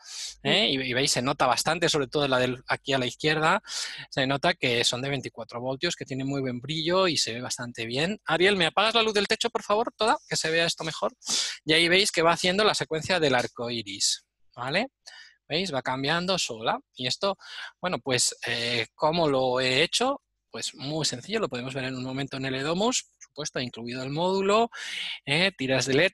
¿eh? 0.43 0.67
y, 0.69 0.93
veis, 0.93 1.11
se 1.11 1.21
nota 1.21 1.47
bastante, 1.47 1.89
sobre 1.89 2.07
todo 2.07 2.27
la 2.27 2.37
del 2.37 2.63
aquí 2.67 2.93
a 2.93 2.99
la 2.99 3.05
izquierda, 3.05 3.63
se 4.09 4.27
nota 4.27 4.53
que 4.53 4.83
son 4.83 5.01
de 5.01 5.09
24 5.09 5.59
voltios, 5.59 5.95
que 5.95 6.05
tienen 6.05 6.27
muy 6.27 6.41
buen 6.41 6.59
brillo 6.59 7.07
y 7.07 7.17
se 7.17 7.33
ve 7.33 7.41
bastante 7.41 7.85
bien. 7.85 8.19
Ariel, 8.25 8.55
¿me 8.55 8.67
apagas 8.67 8.93
la 8.93 9.01
luz 9.01 9.13
del 9.13 9.27
techo, 9.27 9.49
por 9.49 9.63
favor, 9.63 9.91
toda? 9.95 10.17
Que 10.27 10.35
se 10.35 10.51
vea 10.51 10.65
esto 10.65 10.83
mejor. 10.83 11.13
Y 11.63 11.73
ahí 11.73 11.87
veis 11.87 12.11
que 12.11 12.21
va 12.21 12.33
haciendo 12.33 12.63
la 12.63 12.75
secuencia 12.75 13.19
del 13.19 13.35
arco 13.35 13.69
iris, 13.69 14.25
¿vale? 14.55 14.89
¿Veis? 15.47 15.73
Va 15.73 15.81
cambiando 15.81 16.37
sola. 16.37 16.79
Y 16.95 17.07
esto, 17.07 17.37
bueno, 17.81 17.99
pues, 17.99 18.35
eh, 18.45 18.87
¿cómo 18.93 19.27
lo 19.27 19.59
he 19.59 19.83
hecho? 19.83 20.21
Pues 20.51 20.73
muy 20.75 21.05
sencillo, 21.05 21.39
lo 21.39 21.49
podemos 21.49 21.73
ver 21.73 21.85
en 21.85 21.95
un 21.95 22.03
momento 22.03 22.37
en 22.37 22.45
el 22.45 22.55
Edomus, 22.55 23.03
por 23.03 23.23
supuesto, 23.23 23.59
incluido 23.59 24.03
el 24.03 24.09
módulo, 24.09 24.69
¿eh? 25.25 25.51
tiras 25.57 25.85
de 25.85 25.95
LED 25.95 26.11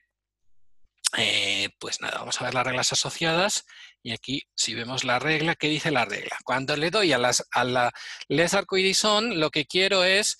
eh, 1.18 1.68
pues 1.78 2.00
nada, 2.00 2.18
vamos 2.18 2.40
a 2.40 2.44
ver 2.44 2.54
las 2.54 2.66
reglas 2.66 2.92
asociadas 2.92 3.66
y 4.02 4.12
aquí 4.12 4.42
si 4.54 4.74
vemos 4.74 5.04
la 5.04 5.18
regla, 5.18 5.54
¿qué 5.54 5.68
dice 5.68 5.90
la 5.90 6.04
regla? 6.04 6.36
Cuando 6.44 6.76
le 6.76 6.90
doy 6.90 7.12
a, 7.12 7.18
las, 7.18 7.46
a 7.52 7.64
la 7.64 7.92
LED 8.28 8.54
arcoiris 8.54 9.04
on, 9.04 9.38
lo 9.38 9.50
que 9.50 9.66
quiero 9.66 10.04
es 10.04 10.38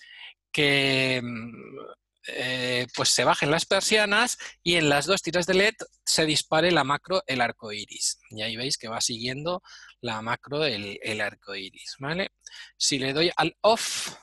que 0.51 1.20
mm, 1.22 1.78
eh, 2.28 2.86
pues 2.94 3.09
se 3.09 3.24
bajen 3.24 3.51
las 3.51 3.66
persianas 3.66 4.39
y 4.62 4.76
en 4.76 4.89
las 4.89 5.06
dos 5.06 5.22
tiras 5.22 5.44
de 5.47 5.55
LED 5.55 5.74
se 6.05 6.24
dispare 6.24 6.70
la 6.70 6.84
macro 6.84 7.22
el 7.26 7.40
arco 7.40 7.72
iris. 7.72 8.20
Y 8.30 8.43
ahí 8.43 8.56
veis 8.56 8.78
que 8.78 8.89
va 8.89 9.01
siguiendo 9.01 9.62
la 10.01 10.22
macro 10.22 10.64
el, 10.64 11.20
arco 11.20 11.55
iris. 11.55 11.97
¿vale? 11.98 12.30
Si 12.76 12.98
le 12.98 13.12
doy 13.12 13.32
al 13.36 13.56
off, 13.62 14.14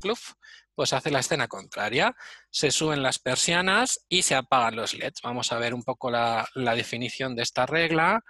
pluf, 0.00 0.32
pues 0.80 0.94
hace 0.94 1.10
la 1.10 1.18
escena 1.18 1.46
contraria. 1.46 2.16
Se 2.48 2.70
suben 2.70 3.02
las 3.02 3.18
persianas 3.18 4.06
y 4.08 4.22
se 4.22 4.34
apagan 4.34 4.76
los 4.76 4.94
LEDs. 4.94 5.20
Vamos 5.22 5.52
a 5.52 5.58
ver 5.58 5.74
un 5.74 5.82
poco 5.82 6.10
la, 6.10 6.48
definición 6.54 7.36
de 7.36 7.42
esta 7.42 7.66
regla. 7.66 8.24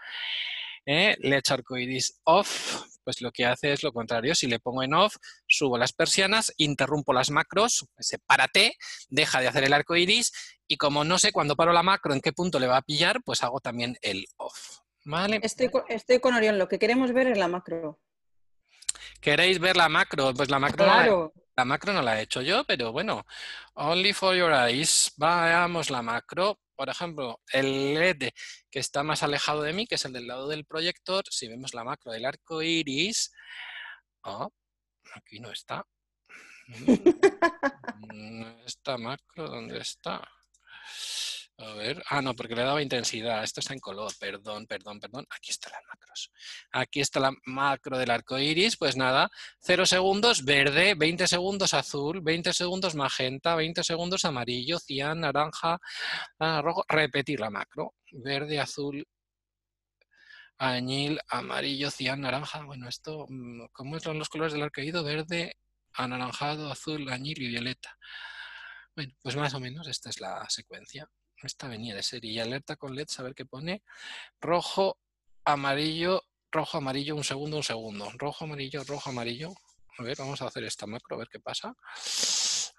¿Eh? 0.85 1.15
LED 1.21 1.45
arcoiris 1.49 2.21
off, 2.25 2.87
pues 3.05 3.21
lo 3.23 3.31
que 3.31 3.47
hace 3.47 3.73
es 3.73 3.85
lo 3.85 3.93
contrario. 3.93 4.35
Si 4.35 4.49
le 4.49 4.59
pongo 4.59 4.83
en 4.83 4.95
off, 4.95 5.15
subo 5.47 5.79
las 5.79 5.93
persianas, 5.93 6.53
interrumpo 6.57 7.13
las 7.13 7.31
macros, 7.31 7.87
se 8.01 8.19
párate, 8.19 8.75
deja 9.09 9.41
de 9.41 9.47
hacer 9.47 9.63
el 9.63 9.73
arco 9.73 9.95
iris 9.95 10.33
y 10.67 10.77
como 10.77 11.05
no 11.05 11.21
sé 11.21 11.31
cuándo 11.31 11.55
paro 11.55 11.73
la 11.73 11.85
macro 11.85 12.15
en 12.15 12.21
qué 12.21 12.33
punto 12.33 12.59
le 12.59 12.67
va 12.67 12.79
a 12.79 12.83
pillar, 12.83 13.23
pues 13.25 13.45
hago 13.45 13.61
también 13.61 13.97
el 14.03 14.25
off. 14.39 14.81
¿Vale? 15.05 15.39
Estoy, 15.45 15.71
estoy 15.89 16.19
con 16.19 16.35
Orión, 16.35 16.59
lo 16.59 16.67
que 16.67 16.81
queremos 16.81 17.13
ver 17.13 17.29
es 17.29 17.39
la 17.39 17.47
macro. 17.47 18.01
¿Queréis 19.21 19.59
ver 19.59 19.77
la 19.77 19.89
macro? 19.89 20.33
Pues 20.35 20.51
la 20.51 20.59
macro 20.59 20.85
claro. 20.85 21.33
La 21.57 21.65
macro 21.65 21.93
no 21.93 22.01
la 22.01 22.19
he 22.19 22.23
hecho 22.23 22.41
yo, 22.41 22.65
pero 22.65 22.91
bueno, 22.91 23.27
only 23.75 24.15
for 24.15 24.35
your 24.35 24.51
eyes, 24.53 25.13
veamos 25.19 25.91
la 25.91 26.01
macro. 26.01 26.59
Por 26.75 26.89
ejemplo, 26.89 27.39
el 27.53 27.95
LED 27.95 28.31
que 28.71 28.79
está 28.79 29.03
más 29.03 29.23
alejado 29.23 29.61
de 29.63 29.75
mí, 29.75 29.87
que 29.87 29.97
es 29.97 30.05
el 30.07 30.15
del 30.15 30.27
lado 30.27 30.49
del 30.49 30.65
proyector, 30.65 31.23
si 31.29 31.49
vemos 31.49 31.75
la 31.75 31.85
macro 31.85 32.13
del 32.13 32.25
arco 32.25 32.63
iris, 32.63 33.31
oh, 34.23 34.51
aquí 35.15 35.39
no 35.39 35.51
está. 35.51 35.85
Esta 38.65 38.97
macro, 38.97 39.49
¿dónde 39.51 39.81
está? 39.81 40.27
A 41.63 41.75
ver, 41.75 42.03
ah, 42.09 42.23
no, 42.23 42.35
porque 42.35 42.55
le 42.55 42.63
daba 42.63 42.81
intensidad. 42.81 43.45
Esto 43.45 43.61
está 43.61 43.75
en 43.75 43.81
color, 43.81 44.11
perdón, 44.19 44.67
perdón, 44.67 44.99
perdón. 44.99 45.27
Aquí 45.31 45.51
están 45.51 45.73
las 45.73 45.83
macros. 45.89 46.33
Aquí 46.73 47.01
está 47.01 47.21
la 47.21 47.33
macro 47.45 47.99
del 47.99 48.11
arco 48.11 48.39
iris. 48.39 48.79
Pues 48.79 48.97
nada, 48.97 49.31
0 49.61 49.85
segundos 49.85 50.45
verde, 50.45 50.95
20 50.95 51.27
segundos 51.27 51.75
azul, 51.75 52.23
20 52.23 52.55
segundos 52.55 52.95
magenta, 52.95 53.57
20 53.57 53.85
segundos 53.85 54.25
amarillo, 54.25 54.79
cian, 54.79 55.21
naranja, 55.21 55.79
ah, 56.39 56.63
rojo. 56.63 56.85
Repetir 56.89 57.41
la 57.41 57.51
macro. 57.51 57.95
Verde, 58.13 58.59
azul, 58.59 59.07
añil, 60.59 61.21
amarillo, 61.29 61.91
cian, 61.91 62.23
naranja. 62.23 62.65
Bueno, 62.65 62.89
esto, 62.89 63.27
mm, 63.29 63.67
¿cómo 63.73 64.01
son 64.01 64.19
los 64.19 64.31
colores 64.31 64.55
del 64.55 64.63
arcoíris? 64.63 65.03
Verde, 65.03 65.57
anaranjado, 65.93 66.71
azul, 66.73 67.09
añil 67.11 67.43
y 67.43 67.49
violeta. 67.49 67.99
Bueno, 68.97 69.13
pues 69.23 69.37
más 69.37 69.55
o 69.55 69.61
menos 69.61 69.87
esta 69.89 70.11
es 70.11 70.21
la 70.21 70.47
secuencia. 70.49 71.09
Esta 71.43 71.69
venía 71.69 71.95
de 71.95 72.03
serie. 72.03 72.33
Y 72.33 72.39
alerta 72.39 72.77
con 72.77 72.95
LED, 72.95 73.09
a 73.19 73.23
ver 73.23 73.35
qué 73.35 73.47
pone. 73.47 73.83
Rojo, 74.41 74.99
amarillo, 75.45 76.25
rojo, 76.51 76.79
amarillo, 76.79 77.17
un 77.17 77.25
segundo, 77.25 77.57
un 77.57 77.63
segundo. 77.63 78.11
Rojo, 78.17 78.45
amarillo, 78.45 78.85
rojo, 78.85 79.11
amarillo. 79.11 79.55
A 79.99 80.03
ver, 80.03 80.17
vamos 80.19 80.41
a 80.43 80.47
hacer 80.47 80.65
esta 80.65 80.87
macro, 80.87 81.17
a 81.17 81.19
ver 81.19 81.29
qué 81.29 81.41
pasa. 81.41 81.75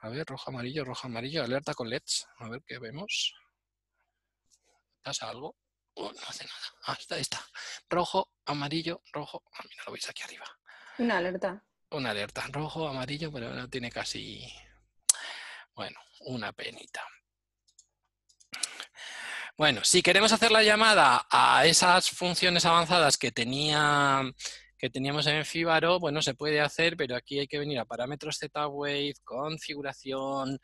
A 0.01 0.09
ver, 0.09 0.25
rojo, 0.25 0.49
amarillo, 0.49 0.85
rojo, 0.85 1.07
amarillo. 1.07 1.43
Alerta 1.43 1.73
con 1.73 1.89
LEDs. 1.89 2.27
A 2.37 2.49
ver 2.49 2.63
qué 2.65 2.79
vemos. 2.79 3.35
¿Pasa 5.01 5.29
algo? 5.29 5.55
Oh, 5.95 6.11
no 6.11 6.21
hace 6.27 6.45
nada. 6.45 6.61
Ah, 6.85 6.97
está, 6.99 7.15
ahí 7.15 7.21
está. 7.21 7.41
Rojo, 7.89 8.31
amarillo, 8.45 9.01
rojo. 9.11 9.43
Ah, 9.53 9.63
mira, 9.69 9.83
lo 9.85 9.91
veis 9.91 10.07
aquí 10.09 10.21
arriba. 10.23 10.45
Una 10.99 11.17
alerta. 11.17 11.63
Una 11.89 12.11
alerta. 12.11 12.47
Rojo, 12.51 12.87
amarillo, 12.87 13.31
pero 13.31 13.53
no 13.53 13.69
tiene 13.69 13.91
casi... 13.91 14.47
Bueno, 15.75 15.99
una 16.21 16.53
penita. 16.53 17.05
Bueno, 19.57 19.83
si 19.83 20.01
queremos 20.01 20.31
hacer 20.31 20.51
la 20.51 20.63
llamada 20.63 21.27
a 21.29 21.65
esas 21.65 22.09
funciones 22.09 22.65
avanzadas 22.65 23.17
que, 23.17 23.31
tenía, 23.31 24.23
que 24.77 24.89
teníamos 24.89 25.27
en 25.27 25.45
Fibaro, 25.45 25.99
bueno, 25.99 26.21
se 26.21 26.33
puede 26.33 26.61
hacer, 26.61 26.95
pero 26.97 27.15
aquí 27.15 27.39
hay 27.39 27.47
que 27.47 27.59
venir 27.59 27.79
a 27.79 27.85
parámetros 27.85 28.37
Z-Wave, 28.37 29.13
configuración, 29.23 30.59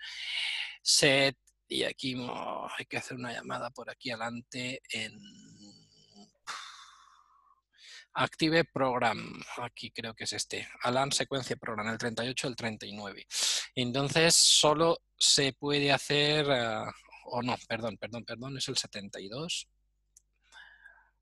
set, 0.81 1.37
y 1.67 1.83
aquí 1.83 2.15
hay 2.77 2.85
que 2.85 2.97
hacer 2.97 3.17
una 3.17 3.33
llamada 3.33 3.69
por 3.71 3.89
aquí 3.89 4.09
adelante 4.09 4.81
en 4.89 5.13
Active 8.13 8.63
Program, 8.65 9.39
aquí 9.57 9.91
creo 9.91 10.15
que 10.15 10.23
es 10.23 10.33
este, 10.33 10.67
Alarm 10.81 11.11
Secuencia 11.11 11.55
Program, 11.55 11.87
el 11.89 11.99
38, 11.99 12.47
el 12.47 12.55
39. 12.55 13.27
Entonces 13.75 14.35
solo 14.35 14.97
se 15.15 15.53
puede 15.53 15.91
hacer 15.91 16.47
eh, 16.49 16.83
o 17.29 17.41
no, 17.41 17.55
perdón, 17.67 17.97
perdón, 17.97 18.25
perdón, 18.25 18.57
es 18.57 18.67
el 18.67 18.77
72. 18.77 19.67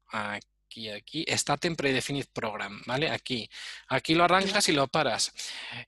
Aquí, 0.07 0.89
aquí, 0.89 1.25
State 1.27 1.67
en 1.67 1.75
Predefined 1.75 2.27
Program, 2.31 2.81
¿vale? 2.85 3.09
Aquí, 3.09 3.49
aquí 3.87 4.13
lo 4.13 4.23
arrancas 4.23 4.69
y 4.69 4.73
lo 4.73 4.87
paras. 4.87 5.33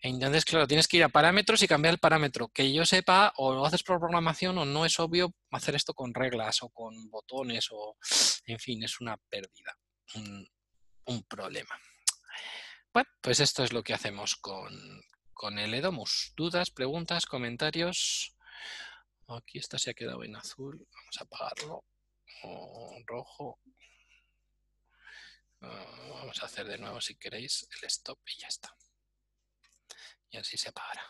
Entonces, 0.02 0.46
claro, 0.46 0.68
tienes 0.68 0.88
que 0.88 0.98
ir 0.98 1.04
a 1.04 1.10
parámetros 1.10 1.62
y 1.62 1.68
cambiar 1.68 1.94
el 1.94 2.00
parámetro. 2.00 2.50
Que 2.50 2.72
yo 2.74 2.86
sepa, 2.86 3.34
o 3.38 3.54
lo 3.54 3.66
haces 3.66 3.84
por 3.84 4.00
programación 4.00 4.58
o 4.58 4.66
no 4.66 4.86
es 4.86 5.00
obvio 5.00 5.34
hacer 5.52 5.76
esto 5.76 5.94
con 5.94 6.14
reglas 6.14 6.64
o 6.64 6.70
con 6.70 7.10
botones 7.10 7.68
o, 7.72 7.98
en 8.46 8.60
fin, 8.60 8.84
es 8.84 9.00
una 9.00 9.18
pérdida, 9.18 9.78
un, 10.16 11.24
problema. 11.28 11.80
Bueno, 12.94 13.10
pues 13.22 13.40
esto 13.40 13.64
es 13.64 13.72
lo 13.72 13.84
que 13.84 13.94
hacemos 13.94 14.36
con, 14.36 15.02
con 15.34 15.60
el 15.60 15.74
Edomus. 15.74 16.34
¿Dudas, 16.36 16.72
preguntas, 16.72 17.26
comentarios? 17.26 18.37
Aquí 19.28 19.58
esta 19.58 19.78
se 19.78 19.92
ha 19.92 19.94
quedado 19.94 20.24
en 20.24 20.36
azul. 20.36 20.88
Vamos 20.94 21.18
a 21.20 21.24
apagarlo. 21.24 21.84
rojo. 23.06 23.60
Ah, 25.62 26.12
vamos 26.20 26.42
a 26.42 26.46
hacer 26.46 26.68
de 26.68 26.78
nuevo, 26.78 27.02
si 27.02 27.16
queréis, 27.16 27.68
el 27.82 27.88
stop 27.88 28.20
y 28.26 28.42
ya 28.42 28.48
está. 28.48 28.74
Y 30.30 30.38
así 30.38 30.58
se 30.58 30.70
apagará. 30.70 31.02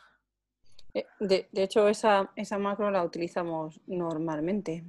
Eh, 0.93 1.05
de, 1.19 1.47
hecho, 1.53 1.87
esa, 1.87 2.31
esa 2.35 2.57
macro 2.57 2.89
la 2.89 3.03
utilizamos 3.03 3.79
normalmente. 3.85 4.83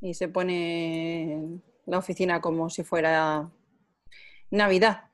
Y 0.00 0.14
se 0.14 0.28
pone 0.28 1.60
la 1.86 1.98
oficina 1.98 2.40
como 2.40 2.68
si 2.68 2.82
fuera 2.82 3.50
Navidad. 4.50 5.10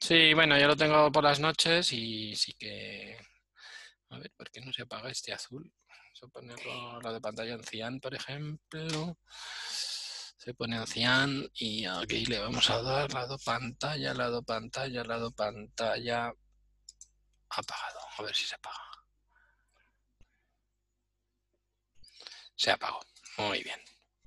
Sí, 0.00 0.34
bueno, 0.34 0.58
yo 0.58 0.66
lo 0.66 0.76
tengo 0.76 1.12
por 1.12 1.22
las 1.22 1.40
noches 1.40 1.92
y 1.92 2.34
sí 2.34 2.54
que... 2.54 3.16
A 4.08 4.18
ver, 4.18 4.32
¿por 4.36 4.50
qué 4.50 4.60
no 4.60 4.72
se 4.72 4.82
apaga 4.82 5.10
este 5.10 5.32
azul? 5.32 5.70
A 6.22 6.26
ponerlo 6.28 7.00
la 7.00 7.12
de 7.12 7.20
pantalla 7.20 7.54
en 7.54 7.64
cian, 7.64 8.00
por 8.00 8.14
ejemplo. 8.14 9.18
Se 10.38 10.54
pone 10.54 10.76
en 10.76 10.86
cian 10.86 11.50
y 11.54 11.84
aquí 11.86 12.26
le 12.26 12.38
vamos 12.38 12.68
a 12.70 12.82
dar 12.82 13.12
lado 13.12 13.38
pantalla, 13.38 14.14
lado 14.14 14.42
pantalla, 14.42 15.04
lado 15.04 15.30
pantalla. 15.32 16.32
Apagado. 17.48 18.00
A 18.18 18.22
ver 18.22 18.34
si 18.34 18.46
se 18.46 18.54
apaga. 18.54 18.90
Se 22.56 22.70
apagó. 22.70 23.00
Muy 23.38 23.62
bien. 23.62 23.80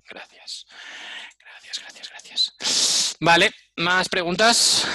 Gracias. 0.10 0.66
Gracias, 1.40 1.80
gracias, 1.80 2.10
gracias. 2.10 3.18
Vale, 3.20 3.52
¿más 3.78 4.10
preguntas? 4.10 4.86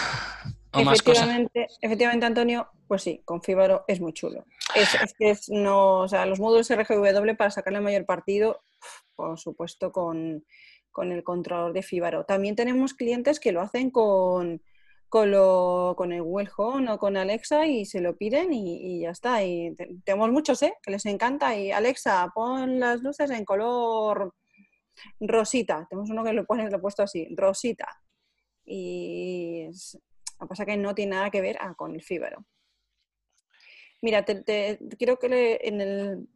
Efectivamente, 0.72 1.66
efectivamente, 1.80 2.26
Antonio, 2.26 2.68
pues 2.86 3.02
sí, 3.02 3.22
con 3.24 3.42
Fibaro 3.42 3.84
es 3.86 4.00
muy 4.00 4.12
chulo. 4.12 4.44
Es, 4.74 5.14
que 5.18 5.30
es 5.30 5.48
no, 5.48 6.00
o 6.00 6.08
sea, 6.08 6.26
los 6.26 6.40
módulos 6.40 6.70
RGW 6.70 7.36
para 7.36 7.50
sacarle 7.50 7.80
mayor 7.80 8.04
partido, 8.04 8.60
por 9.14 9.38
supuesto, 9.38 9.92
con, 9.92 10.44
el 11.00 11.22
controlador 11.22 11.72
de 11.72 11.82
Fibaro. 11.82 12.24
También 12.24 12.56
tenemos 12.56 12.92
clientes 12.92 13.38
que 13.38 13.52
lo 13.52 13.60
hacen 13.60 13.90
con, 13.90 14.60
con, 15.08 15.30
lo, 15.30 15.94
con 15.96 16.12
el 16.12 16.22
Google 16.22 16.50
Home 16.56 16.90
o 16.90 16.98
con 16.98 17.16
Alexa 17.16 17.66
y 17.66 17.84
se 17.84 18.00
lo 18.00 18.16
piden 18.16 18.52
y, 18.52 19.00
ya 19.00 19.10
está. 19.10 19.44
Y 19.44 19.76
tenemos 20.04 20.30
muchos, 20.32 20.60
¿eh? 20.62 20.74
Que 20.82 20.90
les 20.90 21.06
encanta. 21.06 21.56
Y 21.56 21.70
Alexa, 21.70 22.30
pon 22.34 22.80
las 22.80 23.00
luces 23.00 23.30
en 23.30 23.44
color 23.44 24.34
rosita. 25.20 25.86
Tenemos 25.88 26.10
uno 26.10 26.24
que 26.24 26.32
lo 26.32 26.44
pone, 26.44 26.68
lo 26.68 26.76
he 26.76 26.80
puesto 26.80 27.04
así, 27.04 27.28
rosita. 27.36 27.86
Y 28.64 29.68
lo 30.38 30.46
que 30.46 30.48
pasa 30.48 30.62
es 30.62 30.66
que 30.68 30.76
no 30.76 30.94
tiene 30.94 31.16
nada 31.16 31.30
que 31.30 31.40
ver 31.40 31.56
ah, 31.60 31.74
con 31.74 31.94
el 31.94 32.02
Fibaro. 32.02 32.44
Mira, 34.00 34.24
te, 34.24 34.78
quiero 34.96 35.18
que 35.18 35.26
en, 35.62 35.80
el, 35.80 36.28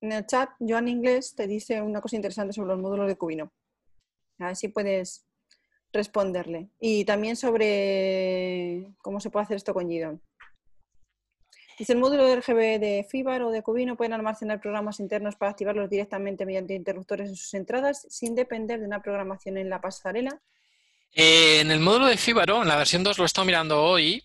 en, 0.00 0.12
el, 0.12 0.26
chat, 0.26 0.50
Joan 0.60 0.88
Inglés 0.88 1.34
te 1.34 1.46
dice 1.46 1.82
una 1.82 2.00
cosa 2.00 2.16
interesante 2.16 2.54
sobre 2.54 2.68
los 2.68 2.80
módulos 2.80 3.06
de 3.06 3.16
Cubino. 3.16 3.52
A 4.38 4.46
ver 4.46 4.56
si 4.56 4.68
puedes 4.68 5.26
responderle. 5.92 6.70
Y 6.80 7.04
también 7.04 7.36
sobre 7.36 8.94
cómo 9.02 9.20
se 9.20 9.30
puede 9.30 9.44
hacer 9.44 9.56
esto 9.56 9.74
con 9.74 9.88
Gidon. 9.88 10.22
Dice, 11.78 11.92
el 11.94 11.98
módulo 11.98 12.26
de 12.26 12.36
RGB 12.36 12.78
de 12.78 13.06
FIBAR 13.08 13.42
o 13.42 13.50
de 13.50 13.62
Cubino 13.62 13.96
pueden 13.96 14.12
almacenar 14.12 14.60
programas 14.60 15.00
internos 15.00 15.36
para 15.36 15.50
activarlos 15.50 15.90
directamente 15.90 16.46
mediante 16.46 16.74
interruptores 16.74 17.28
en 17.28 17.36
sus 17.36 17.52
entradas 17.54 18.06
sin 18.08 18.34
depender 18.34 18.80
de 18.80 18.86
una 18.86 19.02
programación 19.02 19.58
en 19.58 19.68
la 19.68 19.80
pasarela. 19.80 20.40
Eh, 21.14 21.60
en 21.60 21.70
el 21.70 21.80
módulo 21.80 22.06
de 22.06 22.16
Fibaro, 22.16 22.62
en 22.62 22.68
la 22.68 22.76
versión 22.76 23.02
2 23.02 23.18
lo 23.18 23.24
he 23.24 23.26
estado 23.26 23.44
mirando 23.44 23.82
hoy 23.82 24.24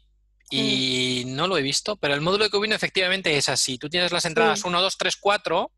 y 0.49 1.23
no 1.27 1.47
lo 1.47 1.57
he 1.57 1.61
visto, 1.61 1.97
pero 1.97 2.13
el 2.13 2.21
módulo 2.21 2.45
de 2.45 2.49
Cubino 2.49 2.73
efectivamente 2.73 3.35
es 3.35 3.49
así. 3.49 3.77
Tú 3.77 3.89
tienes 3.89 4.13
las 4.13 4.23
entradas 4.23 4.63
1, 4.63 4.81
2, 4.81 4.97
3, 4.97 5.17
4 5.17 5.71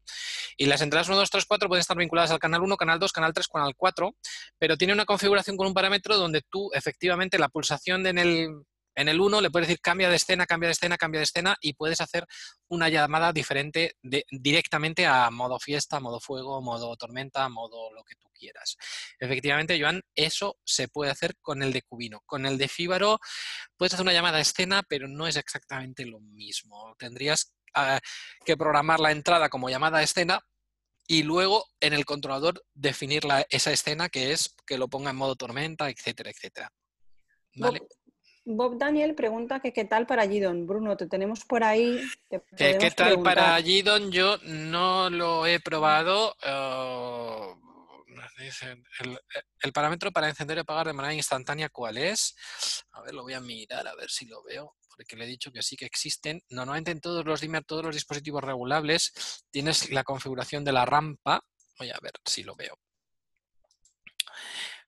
y 0.57 0.65
las 0.67 0.81
entradas 0.81 1.07
1, 1.07 1.17
2, 1.17 1.29
3, 1.31 1.45
4 1.45 1.67
pueden 1.67 1.79
estar 1.79 1.97
vinculadas 1.97 2.29
al 2.29 2.37
canal 2.37 2.61
1, 2.61 2.77
canal 2.77 2.99
2, 2.99 3.11
canal 3.11 3.33
3, 3.33 3.47
canal 3.47 3.73
4, 3.75 4.15
pero 4.59 4.77
tiene 4.77 4.93
una 4.93 5.05
configuración 5.05 5.57
con 5.57 5.65
un 5.65 5.73
parámetro 5.73 6.17
donde 6.17 6.43
tú 6.43 6.69
efectivamente 6.73 7.39
la 7.39 7.49
pulsación 7.49 8.05
en 8.05 8.19
el, 8.19 8.49
en 8.95 9.07
el 9.07 9.19
1 9.19 9.41
le 9.41 9.49
puedes 9.49 9.67
decir 9.67 9.81
cambia 9.81 10.09
de 10.09 10.15
escena, 10.15 10.45
cambia 10.45 10.67
de 10.67 10.73
escena, 10.73 10.97
cambia 10.97 11.19
de 11.19 11.23
escena 11.23 11.57
y 11.61 11.73
puedes 11.73 12.01
hacer 12.01 12.25
una 12.67 12.89
llamada 12.89 13.31
diferente 13.31 13.95
directamente 14.31 15.05
a 15.05 15.29
modo 15.31 15.59
fiesta, 15.59 15.99
modo 15.99 16.19
fuego, 16.19 16.61
modo 16.61 16.95
tormenta, 16.95 17.47
modo 17.49 17.91
lo 17.93 18.03
que 18.03 18.15
tú 18.15 18.29
quieras. 18.33 18.77
Efectivamente, 19.19 19.79
Joan, 19.79 20.01
eso 20.15 20.57
se 20.63 20.87
puede 20.87 21.11
hacer 21.11 21.35
con 21.41 21.61
el 21.61 21.73
de 21.73 21.81
Cubino. 21.81 22.21
Con 22.25 22.45
el 22.45 22.57
de 22.57 22.67
Fíbaro 22.67 23.19
puedes 23.77 23.93
hacer 23.93 24.03
una 24.03 24.13
llamada 24.13 24.37
a 24.37 24.41
escena, 24.41 24.83
pero 24.87 25.07
no 25.07 25.27
es 25.27 25.35
exactamente 25.35 26.05
lo 26.05 26.19
mismo. 26.19 26.95
Tendrías 26.97 27.53
ah, 27.73 27.99
que 28.45 28.57
programar 28.57 28.99
la 28.99 29.11
entrada 29.11 29.49
como 29.49 29.69
llamada 29.69 29.99
a 29.99 30.03
escena 30.03 30.41
y 31.07 31.23
luego 31.23 31.65
en 31.79 31.93
el 31.93 32.05
controlador 32.05 32.63
definir 32.73 33.23
esa 33.49 33.71
escena 33.71 34.09
que 34.09 34.31
es 34.31 34.55
que 34.67 34.77
lo 34.77 34.87
ponga 34.87 35.09
en 35.09 35.15
modo 35.15 35.35
tormenta, 35.35 35.89
etcétera, 35.89 36.29
etcétera. 36.29 36.71
Bob, 38.51 38.79
Daniel 38.79 39.13
pregunta 39.13 39.59
que 39.59 39.71
qué 39.71 39.85
tal 39.85 40.07
para 40.07 40.27
Gidon. 40.27 40.65
Bruno, 40.65 40.97
te 40.97 41.05
tenemos 41.05 41.45
por 41.45 41.63
ahí. 41.63 42.01
¿Qué 42.57 42.91
tal 42.95 43.21
para 43.21 43.61
Gidon? 43.61 44.11
Yo 44.11 44.37
no 44.43 45.11
lo 45.11 45.45
he 45.45 45.59
probado. 45.59 46.35
Eh, 46.43 47.55
el, 49.61 49.71
parámetro 49.71 50.11
para 50.11 50.29
encender 50.29 50.57
y 50.57 50.61
apagar 50.61 50.87
de 50.87 50.93
manera 50.93 51.13
instantánea, 51.13 51.69
¿cuál 51.69 51.99
es? 51.99 52.35
A 52.93 53.01
ver, 53.01 53.13
lo 53.13 53.21
voy 53.21 53.33
a 53.33 53.39
mirar 53.39 53.87
a 53.87 53.93
ver 53.95 54.09
si 54.09 54.25
lo 54.25 54.41
veo 54.41 54.75
porque 54.89 55.15
le 55.15 55.25
he 55.25 55.27
dicho 55.27 55.51
que 55.51 55.61
sí 55.61 55.77
que 55.77 55.85
existen. 55.85 56.41
Normalmente 56.49 56.91
en 56.91 56.99
todos 56.99 57.23
los 57.25 57.41
dimmer, 57.41 57.63
todos 57.63 57.85
los 57.85 57.95
dispositivos 57.95 58.43
regulables, 58.43 59.13
tienes 59.51 59.91
la 59.91 60.03
configuración 60.03 60.65
de 60.65 60.73
la 60.73 60.85
rampa. 60.85 61.41
Voy 61.77 61.89
a 61.91 61.99
ver 62.01 62.13
si 62.25 62.43
lo 62.43 62.55
veo. 62.55 62.77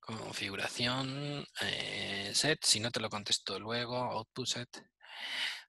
Configuración, 0.02 1.46
eh, 1.62 2.32
set, 2.34 2.60
si 2.64 2.80
no 2.80 2.92
te 2.92 3.00
lo 3.00 3.10
contesto 3.10 3.60
luego, 3.60 3.96
output 3.96 4.48
set. 4.48 4.70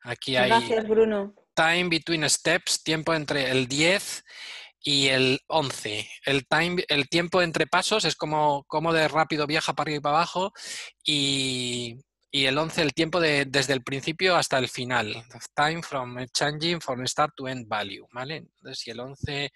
Aquí 0.04 0.36
hay 0.36 0.48
Gracias, 0.48 0.88
Bruno. 0.88 1.34
time 1.54 1.88
between 1.88 2.28
steps, 2.28 2.82
tiempo 2.82 3.14
entre 3.14 3.50
el 3.50 3.68
10 3.68 4.24
y 4.82 5.08
el 5.08 5.40
11. 5.46 6.08
El, 6.24 6.46
time, 6.46 6.84
el 6.88 7.08
tiempo 7.08 7.42
entre 7.42 7.66
pasos 7.66 8.04
es 8.04 8.16
como, 8.16 8.64
como 8.64 8.92
de 8.92 9.06
rápido 9.06 9.46
viaja 9.46 9.74
para 9.74 9.88
arriba 9.88 9.98
y 9.98 10.00
para 10.00 10.16
abajo 10.16 10.52
y, 11.04 12.00
y 12.32 12.46
el 12.46 12.58
11 12.58 12.82
el 12.82 12.94
tiempo 12.94 13.20
de, 13.20 13.44
desde 13.44 13.74
el 13.74 13.84
principio 13.84 14.34
hasta 14.36 14.58
el 14.58 14.68
final. 14.68 15.24
Time 15.54 15.82
from 15.82 16.16
changing 16.32 16.80
from 16.80 17.06
start 17.06 17.32
to 17.36 17.46
end 17.46 17.68
value. 17.68 18.06
¿vale? 18.12 18.36
Entonces, 18.36 18.78
si 18.80 18.90
el 18.90 18.98
11 18.98 19.52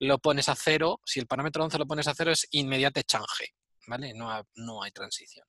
lo 0.00 0.18
pones 0.18 0.48
a 0.48 0.54
cero, 0.54 1.00
si 1.04 1.18
el 1.18 1.26
parámetro 1.26 1.64
11 1.64 1.78
lo 1.78 1.86
pones 1.86 2.06
a 2.06 2.14
cero 2.14 2.30
es 2.30 2.46
inmediate 2.50 3.02
change. 3.04 3.54
¿Vale? 3.86 4.12
No, 4.14 4.46
no 4.56 4.82
hay 4.82 4.90
transición. 4.90 5.46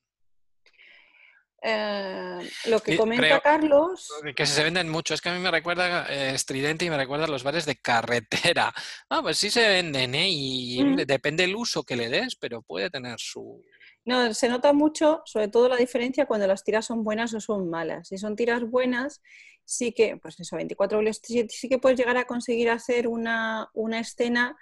Eh, 1.64 2.50
lo 2.66 2.80
que 2.80 2.98
comenta 2.98 3.40
Carlos. 3.40 4.10
Que 4.36 4.46
se 4.48 4.64
venden 4.64 4.90
mucho. 4.90 5.14
Es 5.14 5.22
que 5.22 5.30
a 5.30 5.34
mí 5.34 5.40
me 5.40 5.52
recuerda 5.52 6.08
eh, 6.10 6.34
estridente 6.34 6.86
y 6.86 6.90
me 6.90 6.98
recuerda 6.98 7.26
a 7.26 7.28
los 7.28 7.44
bares 7.44 7.66
de 7.66 7.76
carretera. 7.76 8.74
Ah, 9.10 9.22
pues 9.22 9.38
sí 9.38 9.50
se 9.50 9.68
venden, 9.68 10.16
¿eh? 10.16 10.30
Y 10.30 10.82
mm. 10.84 10.96
depende 11.06 11.44
el 11.44 11.56
uso 11.56 11.84
que 11.84 11.98
le 11.98 12.10
des, 12.10 12.36
pero 12.38 12.62
puede 12.62 12.90
tener 12.90 13.20
su. 13.20 13.62
No, 14.06 14.34
se 14.34 14.48
nota 14.48 14.72
mucho, 14.72 15.22
sobre 15.26 15.50
todo 15.50 15.68
la 15.68 15.76
diferencia 15.76 16.26
cuando 16.26 16.48
las 16.48 16.64
tiras 16.64 16.86
son 16.86 17.04
buenas 17.04 17.34
o 17.34 17.42
son 17.42 17.70
malas. 17.70 18.08
Si 18.08 18.18
son 18.18 18.38
tiras 18.38 18.64
buenas, 18.64 19.22
sí 19.66 19.92
que, 19.92 20.18
pues 20.18 20.40
eso, 20.40 20.56
24 20.56 21.02
sí, 21.22 21.46
sí 21.50 21.70
que 21.70 21.78
puedes 21.78 22.00
llegar 22.00 22.18
a 22.18 22.26
conseguir 22.26 22.70
hacer 22.70 23.08
una, 23.08 23.70
una 23.74 24.00
escena 24.00 24.58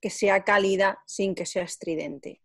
que 0.00 0.10
sea 0.10 0.42
cálida 0.42 0.98
sin 1.06 1.34
que 1.34 1.46
sea 1.46 1.62
estridente. 1.62 2.42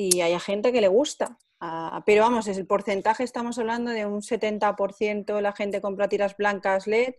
Y 0.00 0.20
hay 0.20 0.38
gente 0.38 0.70
que 0.70 0.80
le 0.80 0.86
gusta. 0.86 1.36
Ah, 1.58 2.04
pero 2.06 2.22
vamos, 2.22 2.46
es 2.46 2.56
el 2.56 2.68
porcentaje, 2.68 3.24
estamos 3.24 3.58
hablando 3.58 3.90
de 3.90 4.06
un 4.06 4.22
70% 4.22 5.40
la 5.40 5.52
gente 5.52 5.80
compra 5.80 6.08
tiras 6.08 6.36
blancas 6.36 6.86
LED 6.86 7.16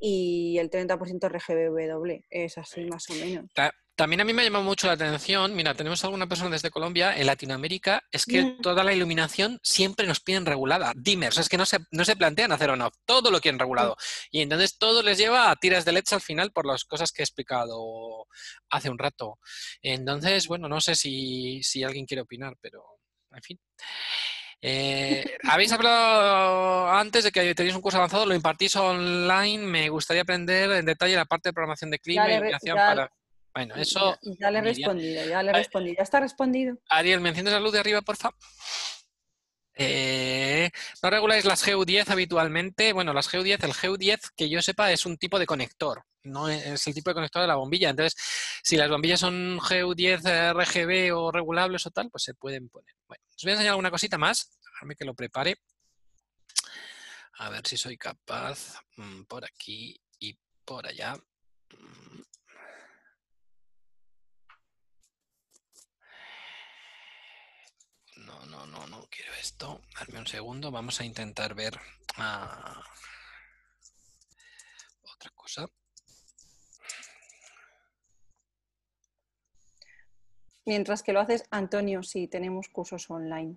y 0.00 0.56
el 0.56 0.70
30% 0.70 1.28
RGBW. 1.28 2.24
Es 2.30 2.56
así 2.56 2.86
más 2.86 3.10
o 3.10 3.14
menos. 3.16 3.50
También 3.94 4.22
a 4.22 4.24
mí 4.24 4.32
me 4.32 4.42
ha 4.42 4.44
llamado 4.46 4.64
mucho 4.64 4.86
la 4.86 4.94
atención, 4.94 5.54
mira, 5.54 5.74
tenemos 5.74 6.02
alguna 6.02 6.26
persona 6.26 6.50
desde 6.50 6.70
Colombia, 6.70 7.14
en 7.16 7.26
Latinoamérica, 7.26 8.02
es 8.10 8.24
que 8.24 8.42
mm. 8.42 8.62
toda 8.62 8.82
la 8.84 8.94
iluminación 8.94 9.60
siempre 9.62 10.06
nos 10.06 10.20
piden 10.20 10.46
regulada, 10.46 10.92
dimmers, 10.96 11.36
es 11.36 11.48
que 11.48 11.58
no 11.58 11.66
se, 11.66 11.78
no 11.90 12.04
se 12.04 12.16
plantean 12.16 12.52
hacer 12.52 12.70
on-off, 12.70 12.94
todo 13.04 13.30
lo 13.30 13.40
quieren 13.40 13.58
regulado. 13.58 13.96
Y 14.30 14.40
entonces 14.40 14.78
todo 14.78 15.02
les 15.02 15.18
lleva 15.18 15.50
a 15.50 15.56
tiras 15.56 15.84
de 15.84 15.92
LEDs 15.92 16.14
al 16.14 16.22
final 16.22 16.52
por 16.52 16.64
las 16.66 16.84
cosas 16.84 17.12
que 17.12 17.22
he 17.22 17.24
explicado 17.24 18.26
hace 18.70 18.88
un 18.88 18.98
rato. 18.98 19.38
Entonces, 19.82 20.46
bueno, 20.48 20.68
no 20.68 20.80
sé 20.80 20.94
si, 20.94 21.62
si 21.62 21.84
alguien 21.84 22.06
quiere 22.06 22.22
opinar, 22.22 22.56
pero 22.60 22.82
en 23.30 23.42
fin. 23.42 23.60
Eh, 24.64 25.36
habéis 25.50 25.72
hablado 25.72 26.88
antes 26.88 27.24
de 27.24 27.32
que 27.32 27.54
tenéis 27.54 27.74
un 27.74 27.82
curso 27.82 27.98
avanzado, 27.98 28.24
lo 28.24 28.34
impartís 28.34 28.74
online. 28.76 29.66
Me 29.66 29.88
gustaría 29.88 30.22
aprender 30.22 30.70
en 30.72 30.86
detalle 30.86 31.16
la 31.16 31.24
parte 31.24 31.50
de 31.50 31.52
programación 31.52 31.90
de 31.90 31.98
clima 31.98 32.30
y 32.30 32.34
iluminación 32.34 32.76
para. 32.76 33.12
Bueno, 33.54 33.74
eso. 33.76 34.18
Ya, 34.22 34.50
le 34.50 34.58
he 34.58 34.62
respondido, 34.62 35.26
ya 35.26 35.42
le 35.42 35.50
he 35.50 35.54
respondido. 35.54 35.96
¿Ya 35.98 36.02
está 36.02 36.20
respondido? 36.20 36.78
Ariel, 36.88 37.20
¿me 37.20 37.28
enciendes 37.28 37.52
la 37.52 37.60
luz 37.60 37.72
de 37.72 37.80
arriba, 37.80 38.00
por 38.00 38.16
favor? 38.16 38.38
Eh, 39.74 40.70
no 41.02 41.10
reguláis 41.10 41.44
las 41.44 41.66
GU10 41.66 42.10
habitualmente. 42.10 42.92
Bueno, 42.92 43.12
las 43.12 43.30
GU10, 43.30 43.64
el 43.64 43.72
GU10 43.72 44.30
que 44.36 44.48
yo 44.48 44.62
sepa 44.62 44.92
es 44.92 45.06
un 45.06 45.16
tipo 45.16 45.38
de 45.38 45.46
conector, 45.46 46.04
no 46.24 46.48
es 46.48 46.86
el 46.86 46.94
tipo 46.94 47.10
de 47.10 47.14
conector 47.14 47.42
de 47.42 47.48
la 47.48 47.56
bombilla. 47.56 47.90
Entonces, 47.90 48.20
si 48.62 48.76
las 48.76 48.90
bombillas 48.90 49.20
son 49.20 49.58
GU10 49.58 50.54
RGB 50.54 51.16
o 51.16 51.30
regulables 51.30 51.86
o 51.86 51.90
tal, 51.90 52.10
pues 52.10 52.22
se 52.24 52.34
pueden 52.34 52.68
poner. 52.68 52.94
Bueno, 53.06 53.24
os 53.34 53.42
voy 53.42 53.50
a 53.50 53.54
enseñar 53.54 53.72
alguna 53.72 53.90
cosita 53.90 54.18
más. 54.18 54.50
Déjame 54.72 54.94
que 54.94 55.04
lo 55.04 55.14
prepare. 55.14 55.56
A 57.38 57.48
ver 57.48 57.66
si 57.66 57.76
soy 57.76 57.96
capaz 57.96 58.80
mm, 58.96 59.22
por 59.22 59.44
aquí 59.44 59.98
y 60.18 60.38
por 60.64 60.86
allá. 60.86 61.14
Mm. 61.78 62.22
No, 68.16 68.46
no, 68.46 68.66
no, 68.66 68.86
no 68.86 69.00
quiero 69.12 69.32
esto. 69.40 69.80
Darme 69.98 70.18
un 70.18 70.26
segundo. 70.26 70.70
Vamos 70.70 71.00
a 71.00 71.04
intentar 71.04 71.54
ver 71.54 71.78
ah, 72.16 72.82
otra 75.14 75.30
cosa. 75.34 75.68
Mientras 80.64 81.02
que 81.02 81.12
lo 81.12 81.20
haces, 81.20 81.44
Antonio, 81.50 82.02
sí, 82.02 82.28
tenemos 82.28 82.68
cursos 82.68 83.10
online. 83.10 83.56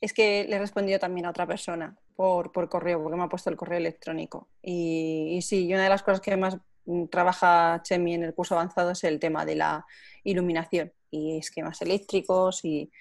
Es 0.00 0.12
que 0.12 0.44
le 0.48 0.56
he 0.56 0.58
respondido 0.58 0.98
también 0.98 1.26
a 1.26 1.30
otra 1.30 1.46
persona 1.46 1.96
por, 2.14 2.52
correo, 2.68 3.02
porque 3.02 3.16
me 3.16 3.24
ha 3.24 3.28
puesto 3.28 3.50
el 3.50 3.56
correo 3.56 3.78
electrónico. 3.78 4.48
Y, 4.62 5.40
sí, 5.42 5.72
una 5.72 5.84
de 5.84 5.88
las 5.88 6.02
cosas 6.02 6.20
que 6.20 6.36
más 6.36 6.58
mm, 6.84 7.06
trabaja 7.06 7.80
Chemi 7.82 8.14
en 8.14 8.24
el 8.24 8.34
curso 8.34 8.54
avanzado 8.54 8.90
es 8.90 9.02
el 9.04 9.18
tema 9.18 9.44
de 9.44 9.56
la 9.56 9.86
iluminación 10.24 10.92
y 11.10 11.38
esquemas 11.38 11.80
eléctricos. 11.80 12.64
Y, 12.64 12.92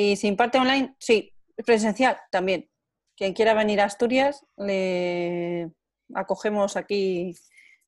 y 0.00 0.16
se 0.16 0.26
imparte 0.26 0.58
online, 0.58 0.94
sí, 0.98 1.32
presencial 1.64 2.18
también. 2.30 2.68
Quien 3.16 3.32
quiera 3.32 3.54
venir 3.54 3.80
a 3.80 3.84
Asturias, 3.84 4.44
le 4.56 5.70
acogemos 6.14 6.76
aquí 6.76 7.34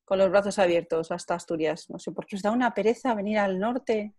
con 0.03 0.17
los 0.17 0.29
brazos 0.29 0.59
abiertos 0.59 1.11
hasta 1.11 1.35
Asturias. 1.35 1.89
No 1.89 1.99
sé, 1.99 2.11
porque 2.11 2.35
os 2.35 2.41
da 2.41 2.51
una 2.51 2.73
pereza 2.73 3.13
venir 3.13 3.37
al 3.37 3.59
norte 3.59 4.13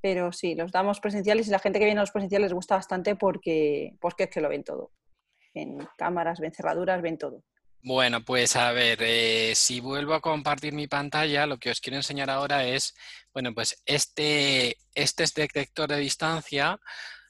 pero 0.00 0.32
sí, 0.32 0.54
los 0.54 0.72
damos 0.72 1.00
presenciales 1.00 1.46
y 1.46 1.50
la 1.50 1.58
gente 1.58 1.78
que 1.78 1.84
viene 1.84 2.00
a 2.00 2.02
los 2.02 2.10
presenciales 2.10 2.46
les 2.46 2.54
gusta 2.54 2.76
bastante 2.76 3.16
porque, 3.16 3.96
porque 4.00 4.24
es 4.24 4.30
que 4.30 4.40
lo 4.40 4.48
ven 4.48 4.64
todo. 4.64 4.92
En 5.52 5.78
cámaras, 5.96 6.40
ven 6.40 6.52
cerraduras, 6.52 7.02
ven 7.02 7.18
todo. 7.18 7.42
Bueno, 7.82 8.22
pues 8.22 8.56
a 8.56 8.72
ver, 8.72 8.98
eh, 9.02 9.54
si 9.54 9.80
vuelvo 9.80 10.12
a 10.14 10.20
compartir 10.20 10.74
mi 10.74 10.86
pantalla, 10.86 11.46
lo 11.46 11.56
que 11.58 11.70
os 11.70 11.80
quiero 11.80 11.96
enseñar 11.96 12.28
ahora 12.28 12.64
es, 12.66 12.94
bueno, 13.32 13.54
pues 13.54 13.80
este, 13.86 14.76
este 14.94 15.22
es 15.24 15.32
detector 15.32 15.88
de 15.88 15.96
distancia 15.96 16.78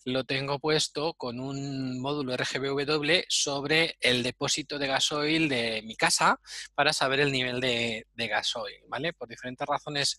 lo 0.04 0.24
tengo 0.24 0.58
puesto 0.58 1.14
con 1.14 1.40
un 1.40 2.00
módulo 2.00 2.36
RGBW 2.36 3.24
sobre 3.28 3.96
el 4.00 4.22
depósito 4.22 4.78
de 4.78 4.86
gasoil 4.86 5.48
de 5.48 5.82
mi 5.82 5.94
casa 5.94 6.40
para 6.74 6.92
saber 6.92 7.20
el 7.20 7.32
nivel 7.32 7.60
de, 7.60 8.06
gasoil, 8.16 8.76
¿vale? 8.88 9.12
Por 9.12 9.28
diferentes 9.28 9.66
razones 9.66 10.18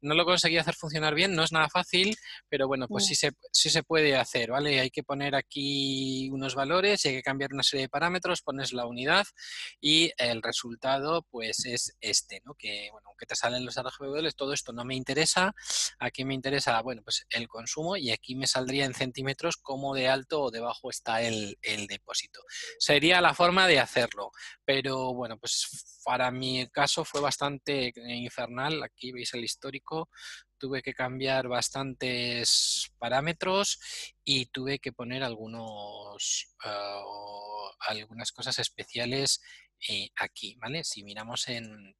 no 0.00 0.14
lo 0.14 0.24
conseguí 0.24 0.58
hacer 0.58 0.74
funcionar 0.74 1.14
bien, 1.14 1.34
no 1.34 1.42
es 1.42 1.52
nada 1.52 1.68
fácil, 1.68 2.16
pero 2.48 2.66
bueno, 2.66 2.86
pues 2.88 3.06
sí 3.06 3.14
se, 3.14 3.32
sí 3.52 3.70
se 3.70 3.82
puede 3.82 4.16
hacer, 4.16 4.50
¿vale? 4.50 4.80
Hay 4.80 4.90
que 4.90 5.02
poner 5.02 5.34
aquí 5.34 6.28
unos 6.30 6.54
valores, 6.54 7.04
hay 7.06 7.14
que 7.14 7.22
cambiar 7.22 7.52
una 7.52 7.62
serie 7.62 7.84
de 7.84 7.88
parámetros, 7.88 8.42
pones 8.42 8.72
la 8.72 8.86
unidad 8.86 9.26
y 9.80 10.12
el 10.18 10.42
resultado 10.42 11.22
pues 11.30 11.64
es 11.64 11.96
este, 12.00 12.42
¿no? 12.44 12.54
Que, 12.54 12.88
bueno, 12.92 13.08
aunque 13.08 13.26
te 13.26 13.36
salen 13.36 13.64
los 13.64 13.76
RGBW, 13.76 14.28
todo 14.36 14.52
esto 14.52 14.72
no 14.72 14.84
me 14.84 14.94
interesa, 14.94 15.54
aquí 15.98 16.24
me 16.24 16.34
interesa, 16.34 16.80
bueno, 16.82 17.02
pues 17.02 17.26
el 17.30 17.48
consumo 17.48 17.96
y 17.96 18.10
aquí 18.10 18.34
me 18.34 18.46
saldría 18.46 18.84
en 18.84 18.94
centímetros 18.98 19.56
cómo 19.56 19.94
de 19.94 20.08
alto 20.08 20.42
o 20.42 20.50
de 20.50 20.60
bajo 20.60 20.90
está 20.90 21.22
el, 21.22 21.56
depósito. 21.88 22.40
Sería 22.78 23.20
la 23.20 23.34
forma 23.34 23.66
de 23.66 23.80
hacerlo, 23.80 24.30
pero 24.64 25.14
bueno, 25.14 25.38
pues 25.38 26.00
para 26.04 26.30
mi 26.30 26.68
caso 26.68 27.04
fue 27.04 27.20
bastante 27.20 27.92
infernal. 27.96 28.82
Aquí 28.82 29.12
veis 29.12 29.32
el 29.34 29.44
histórico. 29.44 30.10
Tuve 30.58 30.82
que 30.82 30.92
cambiar 30.92 31.48
bastantes 31.48 32.90
parámetros 32.98 33.78
y 34.24 34.46
tuve 34.46 34.80
que 34.80 34.92
poner 34.92 35.22
algunos, 35.22 36.48
ah, 36.64 37.02
algunas 37.80 38.32
cosas 38.32 38.58
especiales 38.58 39.40
eh, 39.88 40.10
aquí, 40.16 40.56
¿vale? 40.56 40.82
Si 40.82 41.04
miramos 41.04 41.48
en, 41.48 41.94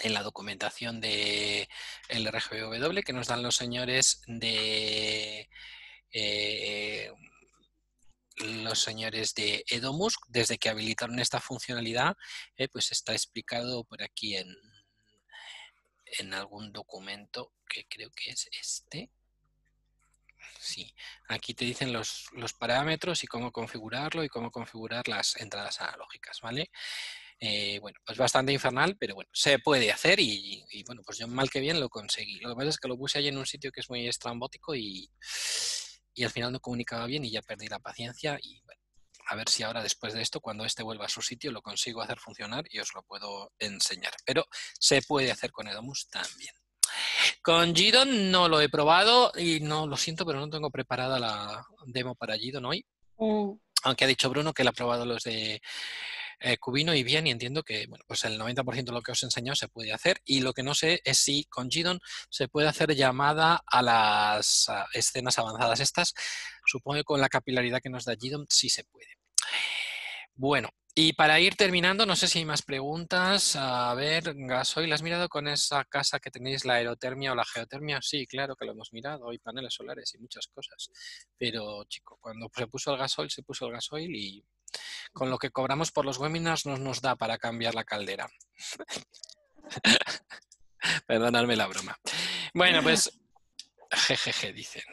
en 0.00 0.14
la 0.14 0.22
documentación 0.22 1.00
de 1.00 1.68
el 2.08 2.26
RGBW 2.26 3.00
que 3.04 3.12
nos 3.12 3.28
dan 3.28 3.42
los 3.42 3.56
señores 3.56 4.22
de 4.26 5.48
eh, 6.12 7.10
los 8.36 8.80
señores 8.80 9.34
de 9.34 9.64
Edomus, 9.68 10.16
desde 10.28 10.58
que 10.58 10.68
habilitaron 10.68 11.18
esta 11.18 11.40
funcionalidad, 11.40 12.16
eh, 12.56 12.68
pues 12.68 12.92
está 12.92 13.12
explicado 13.12 13.84
por 13.84 14.02
aquí 14.02 14.36
en, 14.36 14.54
en 16.18 16.34
algún 16.34 16.72
documento 16.72 17.52
que 17.68 17.86
creo 17.88 18.10
que 18.10 18.30
es 18.30 18.48
este. 18.58 19.10
Sí, 20.58 20.92
aquí 21.28 21.54
te 21.54 21.64
dicen 21.64 21.92
los, 21.92 22.30
parámetros 22.58 23.22
y 23.24 23.26
cómo 23.26 23.52
configurarlo 23.52 24.24
y 24.24 24.28
cómo 24.28 24.50
configurar 24.50 25.06
las 25.08 25.36
entradas 25.36 25.80
analógicas, 25.80 26.40
¿vale? 26.40 26.70
Eh, 27.38 27.78
bueno, 27.80 27.98
pues 28.04 28.18
bastante 28.18 28.52
infernal, 28.52 28.96
pero 28.96 29.14
bueno, 29.14 29.30
se 29.32 29.58
puede 29.58 29.90
hacer 29.90 30.20
y, 30.20 30.64
y, 30.70 30.84
bueno, 30.84 31.02
pues 31.04 31.18
yo 31.18 31.26
mal 31.26 31.50
que 31.50 31.58
bien 31.60 31.80
lo 31.80 31.88
conseguí. 31.88 32.38
Lo 32.38 32.50
que 32.50 32.56
pasa 32.56 32.68
es 32.68 32.78
que 32.78 32.88
lo 32.88 32.96
puse 32.96 33.18
ahí 33.18 33.28
en 33.28 33.38
un 33.38 33.46
sitio 33.46 33.72
que 33.72 33.80
es 33.80 33.90
muy 33.90 34.06
estrambótico 34.06 34.74
y, 34.76 35.10
y 36.14 36.24
al 36.24 36.30
final 36.30 36.52
no 36.52 36.60
comunicaba 36.60 37.06
bien 37.06 37.24
y 37.24 37.30
ya 37.30 37.42
perdí 37.42 37.68
la 37.68 37.78
paciencia 37.78 38.38
y 38.42 38.60
bueno, 38.62 38.80
A 39.28 39.36
ver 39.36 39.48
si 39.48 39.62
ahora 39.62 39.82
después 39.82 40.14
de 40.14 40.22
esto, 40.22 40.40
cuando 40.40 40.64
este 40.64 40.82
vuelva 40.82 41.06
a 41.06 41.08
su 41.08 41.22
sitio, 41.22 41.52
lo 41.52 41.62
consigo 41.62 42.02
hacer 42.02 42.18
funcionar 42.18 42.64
y 42.70 42.80
os 42.80 42.92
lo 42.94 43.02
puedo 43.02 43.52
enseñar. 43.58 44.12
Pero 44.26 44.46
se 44.78 45.00
puede 45.02 45.30
hacer 45.30 45.52
con 45.52 45.68
Edomus 45.68 46.08
también. 46.08 46.54
Con 47.40 47.74
Gidon 47.74 48.30
no 48.30 48.48
lo 48.48 48.60
he 48.60 48.68
probado 48.68 49.32
y 49.36 49.60
no 49.60 49.86
lo 49.86 49.96
siento, 49.96 50.26
pero 50.26 50.40
no 50.40 50.50
tengo 50.50 50.70
preparada 50.70 51.18
la 51.18 51.64
demo 51.86 52.14
para 52.14 52.36
Gidon 52.36 52.64
hoy. 52.64 52.84
Mm. 53.16 53.52
Aunque 53.84 54.04
ha 54.04 54.08
dicho 54.08 54.30
Bruno 54.30 54.52
que 54.52 54.62
él 54.62 54.68
ha 54.68 54.72
probado 54.72 55.04
los 55.04 55.22
de 55.24 55.60
eh, 56.42 56.58
Cubino 56.58 56.94
y 56.94 57.02
bien, 57.02 57.26
y 57.26 57.30
entiendo 57.30 57.62
que 57.62 57.86
bueno, 57.86 58.04
pues 58.06 58.24
el 58.24 58.38
90% 58.38 58.84
de 58.84 58.92
lo 58.92 59.02
que 59.02 59.12
os 59.12 59.22
he 59.22 59.26
enseñado 59.26 59.56
se 59.56 59.68
puede 59.68 59.92
hacer. 59.92 60.20
Y 60.24 60.40
lo 60.40 60.52
que 60.52 60.62
no 60.62 60.74
sé 60.74 61.00
es 61.04 61.18
si 61.18 61.44
con 61.44 61.70
Gidon 61.70 62.00
se 62.30 62.48
puede 62.48 62.68
hacer 62.68 62.94
llamada 62.94 63.62
a 63.66 63.82
las 63.82 64.66
escenas 64.92 65.38
avanzadas. 65.38 65.80
Estas, 65.80 66.14
supongo 66.66 66.98
que 66.98 67.04
con 67.04 67.20
la 67.20 67.28
capilaridad 67.28 67.80
que 67.82 67.90
nos 67.90 68.04
da 68.04 68.16
Gidon 68.16 68.46
sí 68.48 68.68
se 68.68 68.84
puede. 68.84 69.18
Bueno, 70.34 70.70
y 70.94 71.14
para 71.14 71.40
ir 71.40 71.56
terminando, 71.56 72.04
no 72.04 72.16
sé 72.16 72.28
si 72.28 72.40
hay 72.40 72.44
más 72.44 72.60
preguntas. 72.60 73.56
A 73.56 73.94
ver, 73.94 74.34
Gasoil, 74.34 74.92
¿has 74.92 75.02
mirado 75.02 75.28
con 75.30 75.48
esa 75.48 75.84
casa 75.86 76.20
que 76.20 76.30
tenéis 76.30 76.66
la 76.66 76.74
aerotermia 76.74 77.32
o 77.32 77.34
la 77.34 77.46
geotermia? 77.46 78.00
Sí, 78.02 78.26
claro 78.26 78.56
que 78.56 78.66
lo 78.66 78.72
hemos 78.72 78.92
mirado. 78.92 79.30
Hay 79.30 79.38
paneles 79.38 79.72
solares 79.72 80.14
y 80.14 80.18
muchas 80.18 80.48
cosas. 80.48 80.90
Pero, 81.38 81.84
chico, 81.84 82.18
cuando 82.20 82.50
se 82.54 82.66
puso 82.66 82.92
el 82.92 82.98
gasoil, 82.98 83.30
se 83.30 83.42
puso 83.42 83.66
el 83.66 83.72
gasoil 83.72 84.14
y 84.14 84.44
con 85.14 85.30
lo 85.30 85.38
que 85.38 85.50
cobramos 85.50 85.92
por 85.92 86.04
los 86.04 86.18
webinars 86.18 86.66
no 86.66 86.76
nos 86.76 87.00
da 87.00 87.16
para 87.16 87.38
cambiar 87.38 87.74
la 87.74 87.84
caldera. 87.84 88.28
Perdonadme 91.06 91.56
la 91.56 91.68
broma. 91.68 91.98
Bueno, 92.52 92.82
pues, 92.82 93.18
jejeje, 93.90 94.52
dicen. 94.52 94.84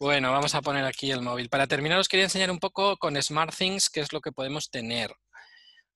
Bueno, 0.00 0.32
vamos 0.32 0.54
a 0.56 0.60
poner 0.60 0.84
aquí 0.84 1.12
el 1.12 1.22
móvil. 1.22 1.48
Para 1.48 1.68
terminar 1.68 1.98
os 1.98 2.08
quería 2.08 2.24
enseñar 2.24 2.50
un 2.50 2.58
poco 2.58 2.96
con 2.96 3.20
SmartThings 3.20 3.90
qué 3.90 4.00
es 4.00 4.12
lo 4.12 4.20
que 4.20 4.32
podemos 4.32 4.68
tener. 4.68 5.14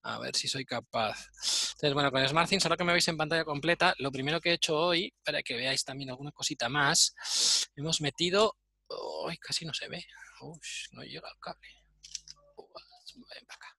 A 0.02 0.20
ver 0.20 0.36
si 0.36 0.46
soy 0.46 0.64
capaz. 0.64 1.26
Entonces, 1.72 1.94
bueno, 1.94 2.12
con 2.12 2.26
SmartThings, 2.26 2.64
ahora 2.64 2.76
que 2.76 2.84
me 2.84 2.92
veis 2.92 3.08
en 3.08 3.16
pantalla 3.16 3.44
completa, 3.44 3.94
lo 3.98 4.12
primero 4.12 4.40
que 4.40 4.50
he 4.50 4.54
hecho 4.54 4.78
hoy, 4.78 5.12
para 5.24 5.42
que 5.42 5.56
veáis 5.56 5.84
también 5.84 6.10
alguna 6.10 6.30
cosita 6.30 6.68
más, 6.68 7.12
hemos 7.74 8.00
metido... 8.00 8.56
¡Uy! 9.26 9.36
casi 9.38 9.66
no 9.66 9.74
se 9.74 9.88
ve. 9.88 10.04
Uy, 10.42 10.58
no 10.92 11.02
llega 11.02 11.28
el 11.28 11.40
cable. 11.40 11.68
ven 13.16 13.46
para 13.46 13.56
acá. 13.56 13.78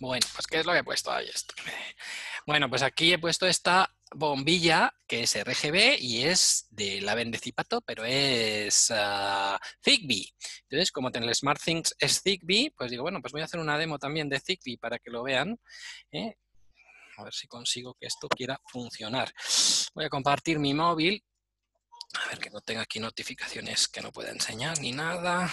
Bueno, 0.00 0.26
pues 0.34 0.46
¿qué 0.46 0.60
es 0.60 0.66
lo 0.66 0.72
que 0.72 0.78
he 0.80 0.84
puesto 0.84 1.12
ahí 1.12 1.28
esto? 1.28 1.54
Bueno, 2.46 2.68
pues 2.68 2.82
aquí 2.82 3.10
he 3.10 3.18
puesto 3.18 3.46
esta 3.46 3.90
bombilla 4.14 4.94
que 5.06 5.22
es 5.22 5.34
RGB 5.34 5.98
y 5.98 6.24
es 6.24 6.66
de 6.70 7.00
la 7.00 7.14
Bendecipato, 7.14 7.80
pero 7.80 8.04
es 8.04 8.90
uh, 8.90 9.56
Zigbee. 9.82 10.28
Entonces, 10.64 10.92
como 10.92 11.08
en 11.08 11.22
el 11.22 11.34
SmartThings 11.34 11.94
es 11.98 12.20
Zigbee, 12.22 12.72
pues 12.76 12.90
digo, 12.90 13.02
bueno, 13.02 13.22
pues 13.22 13.32
voy 13.32 13.40
a 13.40 13.44
hacer 13.44 13.60
una 13.60 13.78
demo 13.78 13.98
también 13.98 14.28
de 14.28 14.40
Zigbee 14.40 14.76
para 14.76 14.98
que 14.98 15.10
lo 15.10 15.22
vean. 15.22 15.58
¿eh? 16.12 16.36
A 17.16 17.24
ver 17.24 17.32
si 17.32 17.46
consigo 17.46 17.94
que 17.98 18.06
esto 18.06 18.28
quiera 18.28 18.60
funcionar. 18.66 19.32
Voy 19.94 20.04
a 20.04 20.10
compartir 20.10 20.58
mi 20.58 20.74
móvil. 20.74 21.24
A 22.14 22.28
ver 22.28 22.38
que 22.38 22.50
no 22.50 22.60
tenga 22.60 22.82
aquí 22.82 23.00
notificaciones 23.00 23.88
que 23.88 24.02
no 24.02 24.12
pueda 24.12 24.30
enseñar 24.30 24.78
ni 24.80 24.92
nada. 24.92 25.50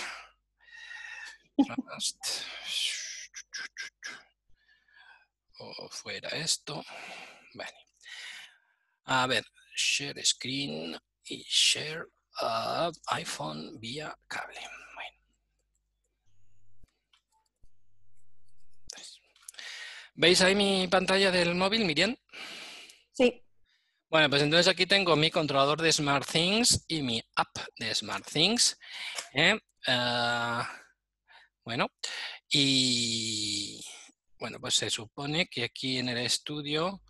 O 5.62 5.90
fuera 5.90 6.30
esto. 6.30 6.84
Vale. 7.54 7.78
A 9.06 9.28
ver, 9.28 9.46
share 9.76 10.24
screen 10.26 10.98
y 11.26 11.44
share 11.44 12.08
iPhone 13.08 13.80
vía 13.80 14.18
cable. 14.28 14.60
Bueno. 14.96 15.18
¿Veis 20.14 20.42
ahí 20.42 20.56
mi 20.56 20.88
pantalla 20.88 21.32
del 21.32 21.56
móvil, 21.56 21.86
Miriam? 21.86 22.16
Sí. 23.12 23.44
Bueno, 24.10 24.30
pues 24.30 24.42
entonces 24.42 24.68
aquí 24.68 24.86
tengo 24.86 25.16
mi 25.16 25.32
controlador 25.32 25.82
de 25.82 25.92
SmartThings 25.92 26.86
y 26.88 27.02
mi 27.02 27.24
app 27.36 27.58
de 27.78 27.96
SmartThings. 27.96 28.78
¿eh? 29.34 29.58
Ah, 29.88 30.70
bueno, 31.64 31.88
y 32.50 33.84
bueno, 34.42 34.60
pues 34.60 34.74
se 34.74 34.90
supone 34.90 35.48
que 35.48 35.64
aquí 35.64 36.00
en 36.00 36.10
el 36.10 36.18
estudio 36.18 37.04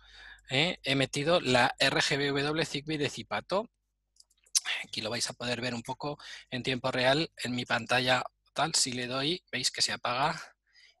eh, 0.50 0.78
he 0.84 0.94
metido 0.94 1.40
la 1.40 1.74
RGBW 1.80 2.62
Zigbee 2.62 2.98
de 2.98 3.08
Zipato. 3.08 3.70
Aquí 4.84 5.00
lo 5.00 5.08
vais 5.08 5.28
a 5.30 5.32
poder 5.32 5.62
ver 5.62 5.74
un 5.74 5.82
poco 5.82 6.18
en 6.50 6.62
tiempo 6.62 6.90
real 6.90 7.32
en 7.42 7.54
mi 7.54 7.64
pantalla 7.64 8.22
tal. 8.52 8.74
Si 8.74 8.92
le 8.92 9.06
doy, 9.06 9.42
veis 9.50 9.70
que 9.70 9.80
se 9.80 9.92
apaga 9.92 10.38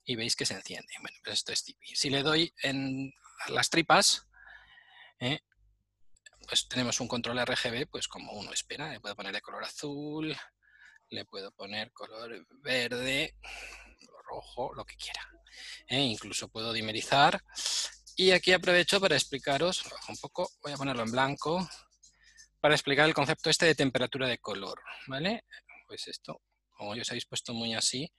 y 0.04 0.16
veis 0.16 0.34
que 0.34 0.46
se 0.46 0.54
enciende. 0.54 0.94
Bueno, 1.02 1.18
pues 1.22 1.34
esto 1.34 1.52
es 1.52 1.64
Zigbee. 1.64 1.96
Si 1.96 2.08
le 2.08 2.22
doy 2.22 2.54
en 2.62 3.12
las 3.48 3.68
tripas, 3.68 4.26
eh, 5.20 5.40
pues 6.48 6.66
tenemos 6.66 6.98
un 7.00 7.08
control 7.08 7.44
RGB, 7.44 7.88
pues 7.90 8.08
como 8.08 8.32
uno 8.32 8.54
espera. 8.54 8.90
Le 8.90 9.00
puedo 9.00 9.14
poner 9.14 9.34
de 9.34 9.42
color 9.42 9.64
azul, 9.64 10.34
le 11.10 11.24
puedo 11.26 11.52
poner 11.52 11.92
color 11.92 12.46
verde, 12.62 13.36
rojo, 14.24 14.72
lo 14.72 14.86
que 14.86 14.96
quiera. 14.96 15.28
¿Eh? 15.86 16.00
incluso 16.00 16.48
puedo 16.48 16.72
dimerizar. 16.72 17.42
Y 18.16 18.32
aquí 18.32 18.52
aprovecho 18.52 19.00
para 19.00 19.16
explicaros 19.16 19.84
un 20.08 20.16
poco, 20.16 20.50
voy 20.62 20.72
a 20.72 20.76
ponerlo 20.76 21.02
en 21.02 21.12
blanco, 21.12 21.68
para 22.60 22.74
explicar 22.74 23.06
el 23.06 23.14
concepto 23.14 23.50
este 23.50 23.66
de 23.66 23.74
temperatura 23.74 24.28
de 24.28 24.38
color, 24.38 24.80
¿vale? 25.06 25.44
Pues 25.86 26.06
esto, 26.08 26.42
como 26.70 26.94
yo 26.94 27.02
os 27.02 27.10
habéis 27.10 27.26
puesto 27.26 27.54
muy 27.54 27.74
así, 27.74 28.12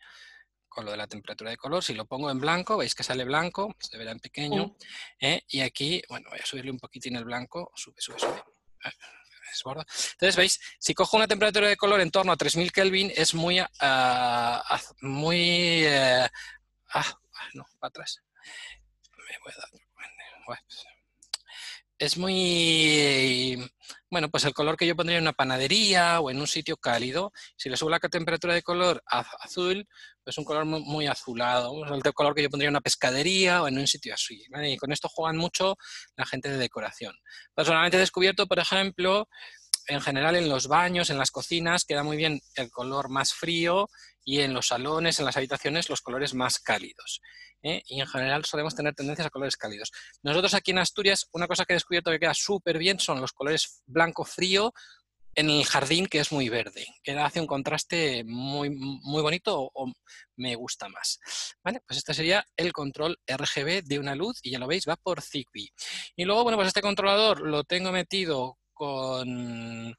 con 0.68 0.86
lo 0.86 0.92
de 0.92 0.98
la 0.98 1.08
temperatura 1.08 1.52
de 1.52 1.58
color, 1.58 1.84
si 1.84 1.94
lo 1.94 2.06
pongo 2.06 2.32
en 2.32 2.40
blanco, 2.40 2.78
veis 2.78 2.96
que 2.96 3.04
sale 3.04 3.24
blanco, 3.24 3.76
se 3.80 3.98
verá 3.98 4.12
en 4.12 4.20
pequeño, 4.20 4.76
¿eh? 5.20 5.44
y 5.48 5.62
aquí, 5.62 6.02
bueno, 6.10 6.30
voy 6.32 6.40
a 6.40 6.46
subirle 6.46 6.72
un 6.72 6.80
poquitín 6.80 7.16
el 7.16 7.26
blanco, 7.26 7.72
sube, 7.76 7.96
sube, 8.00 8.20
sube. 8.20 8.44
Entonces, 9.54 10.36
veis, 10.36 10.60
si 10.80 10.94
cojo 10.94 11.18
una 11.18 11.28
temperatura 11.28 11.68
de 11.68 11.78
color 11.78 12.02
en 12.02 12.12
torno 12.12 12.32
a 12.32 12.38
3000 12.38 12.72
Kelvin, 12.72 13.12
es 13.16 13.34
muy, 13.34 13.62
uh, 13.62 13.66
muy 15.02 15.86
uh, 15.86 16.28
ah, 16.94 17.20
no, 17.54 17.66
para 17.80 17.90
atrás. 17.90 18.22
Dar. 19.58 20.60
Es 22.00 22.18
muy, 22.18 23.72
bueno, 24.10 24.30
pues 24.30 24.44
el 24.44 24.54
color 24.54 24.76
que 24.76 24.86
yo 24.86 24.96
pondría 24.96 25.20
en 25.20 25.24
una 25.24 25.32
panadería 25.32 26.20
o 26.20 26.30
en 26.30 26.40
un 26.40 26.48
sitio 26.48 26.76
cálido. 26.76 27.32
Si 27.56 27.70
le 27.70 27.78
subo 27.78 27.92
la 27.92 28.00
temperatura 28.00 28.54
de 28.54 28.62
color 28.62 29.02
azul, 29.08 29.88
pues 30.22 30.38
un 30.38 30.44
color 30.44 30.66
muy, 30.66 31.08
azulado. 31.08 31.72
El 31.86 32.14
color 32.14 32.36
que 32.36 32.44
yo 32.44 32.50
pondría 32.50 32.68
en 32.68 32.74
una 32.74 32.82
pescadería 32.82 33.62
o 33.62 33.68
en 33.68 33.78
un 33.78 33.88
sitio 33.88 34.14
así. 34.14 34.44
Y 34.66 34.78
con 34.78 34.92
esto 34.92 35.08
juegan 35.08 35.38
mucho 35.38 35.78
la 36.18 36.26
gente 36.26 36.50
de 36.50 36.58
decoración. 36.58 37.16
Personalmente 37.56 37.96
he 37.96 38.02
descubierto, 38.02 38.48
por 38.48 38.60
ejemplo, 38.60 39.30
en 39.88 40.02
general 40.02 40.36
en 40.36 40.50
los 40.50 40.68
baños, 40.68 41.10
en 41.10 41.18
las 41.18 41.32
cocinas, 41.32 41.86
queda 41.86 42.04
muy 42.04 42.18
bien 42.18 42.42
el 42.56 42.70
color 42.70 43.10
más 43.10 43.34
frío 43.34 43.88
y 44.24 44.42
en 44.42 44.54
los 44.54 44.68
salones, 44.68 45.20
en 45.20 45.26
las 45.26 45.38
habitaciones, 45.38 45.90
los 45.90 46.02
colores 46.02 46.34
más 46.34 46.60
cálidos. 46.60 47.22
¿eh? 47.62 47.82
Y 47.88 48.02
en 48.02 48.08
general 48.08 48.46
solemos 48.46 48.76
tener 48.76 48.94
tendencias 48.94 49.28
a 49.28 49.30
colores 49.30 49.58
cálidos. 49.58 49.92
Nosotros 50.22 50.54
aquí 50.54 50.72
en 50.72 50.80
Asturias, 50.80 51.28
una 51.32 51.48
cosa 51.48 51.66
que 51.66 51.74
he 51.74 51.76
descubierto 51.76 52.12
que 52.12 52.20
queda 52.20 52.34
súper 52.34 52.78
bien 52.78 53.00
son 53.00 53.22
los 53.22 53.34
colores 53.34 53.84
blanco 53.86 54.26
frío 54.26 54.74
en 55.36 55.50
el 55.50 55.66
jardín, 55.66 56.06
que 56.06 56.20
es 56.20 56.32
muy 56.32 56.50
verde, 56.50 56.86
que 57.02 57.12
hace 57.14 57.42
un 57.42 57.48
contraste 57.48 58.24
muy, 58.24 58.70
muy 58.70 59.22
bonito 59.22 59.72
o, 59.74 59.92
me 60.36 60.56
gusta 60.56 60.90
más. 60.90 61.20
¿Vale? 61.64 61.82
Pues 61.88 61.98
este 61.98 62.14
sería 62.14 62.46
el 62.56 62.72
control 62.72 63.18
RGB 63.28 63.84
de 63.84 64.00
una 64.00 64.16
luz 64.16 64.40
y 64.44 64.52
ya 64.52 64.60
lo 64.60 64.68
veis, 64.68 64.86
va 64.88 64.96
por 64.96 65.22
Zigbee. 65.22 65.74
Y 66.16 66.26
luego, 66.26 66.44
bueno, 66.44 66.58
pues 66.58 66.68
este 66.68 66.82
controlador 66.82 67.42
lo 67.42 67.64
tengo 67.64 67.92
metido 67.92 68.58
con 68.74 69.96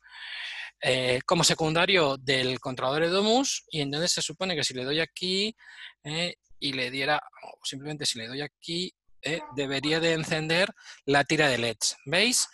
eh, 0.86 1.20
como 1.24 1.44
secundario 1.44 2.18
del 2.18 2.60
controlador 2.60 3.04
de 3.04 3.08
Domus 3.08 3.64
y 3.70 3.80
entonces 3.80 4.12
se 4.12 4.20
supone 4.20 4.54
que 4.54 4.64
si 4.64 4.74
le 4.74 4.84
doy 4.84 5.00
aquí 5.00 5.56
eh, 6.04 6.34
y 6.58 6.74
le 6.74 6.90
diera, 6.90 7.22
simplemente 7.62 8.04
si 8.04 8.18
le 8.18 8.26
doy 8.28 8.42
aquí, 8.42 8.94
eh, 9.22 9.40
debería 9.56 9.98
de 9.98 10.12
encender 10.12 10.68
la 11.06 11.24
tira 11.24 11.48
de 11.48 11.56
LEDs. 11.56 11.96
¿Veis? 12.04 12.48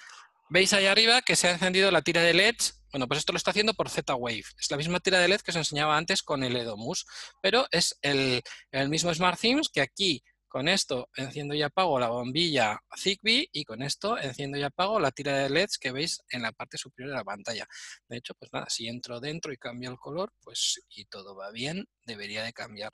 ¿Veis 0.49 0.73
ahí 0.73 0.87
arriba 0.87 1.23
que 1.23 1.35
se 1.35 1.49
ha 1.49 1.51
encendido 1.51 1.91
la 1.91 2.03
tira 2.03 2.23
de 2.23 2.35
LEDs? 2.35 2.85
Bueno, 2.93 3.09
pues 3.09 3.19
esto 3.19 3.33
lo 3.33 3.37
está 3.37 3.51
haciendo 3.51 3.75
por 3.75 3.89
Z-Wave. 3.89 4.45
Es 4.61 4.71
la 4.71 4.77
misma 4.77 5.01
tira 5.01 5.19
de 5.19 5.27
LED 5.27 5.41
que 5.41 5.51
os 5.51 5.57
enseñaba 5.57 5.97
antes 5.97 6.23
con 6.23 6.45
el 6.45 6.55
Edomus, 6.55 7.07
pero 7.43 7.67
es 7.73 7.99
el, 8.01 8.43
el 8.71 8.89
mismo 8.89 9.13
SmartThemes 9.13 9.69
que 9.69 9.81
aquí 9.81 10.23
con 10.51 10.67
esto 10.67 11.09
enciendo 11.15 11.55
y 11.55 11.63
apago 11.63 12.01
la 12.01 12.09
bombilla 12.09 12.81
Zigbee 12.99 13.49
y 13.53 13.65
con 13.65 13.83
esto 13.83 14.19
enciendo 14.19 14.59
y 14.59 14.65
apago 14.65 14.99
la 14.99 15.13
tira 15.13 15.39
de 15.39 15.49
LEDs 15.49 15.79
que 15.79 15.93
veis 15.93 16.21
en 16.29 16.43
la 16.43 16.51
parte 16.51 16.77
superior 16.77 17.13
de 17.13 17.19
la 17.19 17.25
pantalla. 17.25 17.67
De 18.09 18.17
hecho, 18.17 18.35
pues 18.35 18.53
nada, 18.53 18.67
si 18.69 18.89
entro 18.89 19.21
dentro 19.21 19.53
y 19.53 19.57
cambio 19.57 19.91
el 19.91 19.97
color, 19.97 20.33
pues 20.43 20.83
y 20.91 21.05
todo 21.05 21.37
va 21.37 21.53
bien, 21.53 21.87
debería 22.05 22.43
de 22.43 22.53
cambiar 22.53 22.91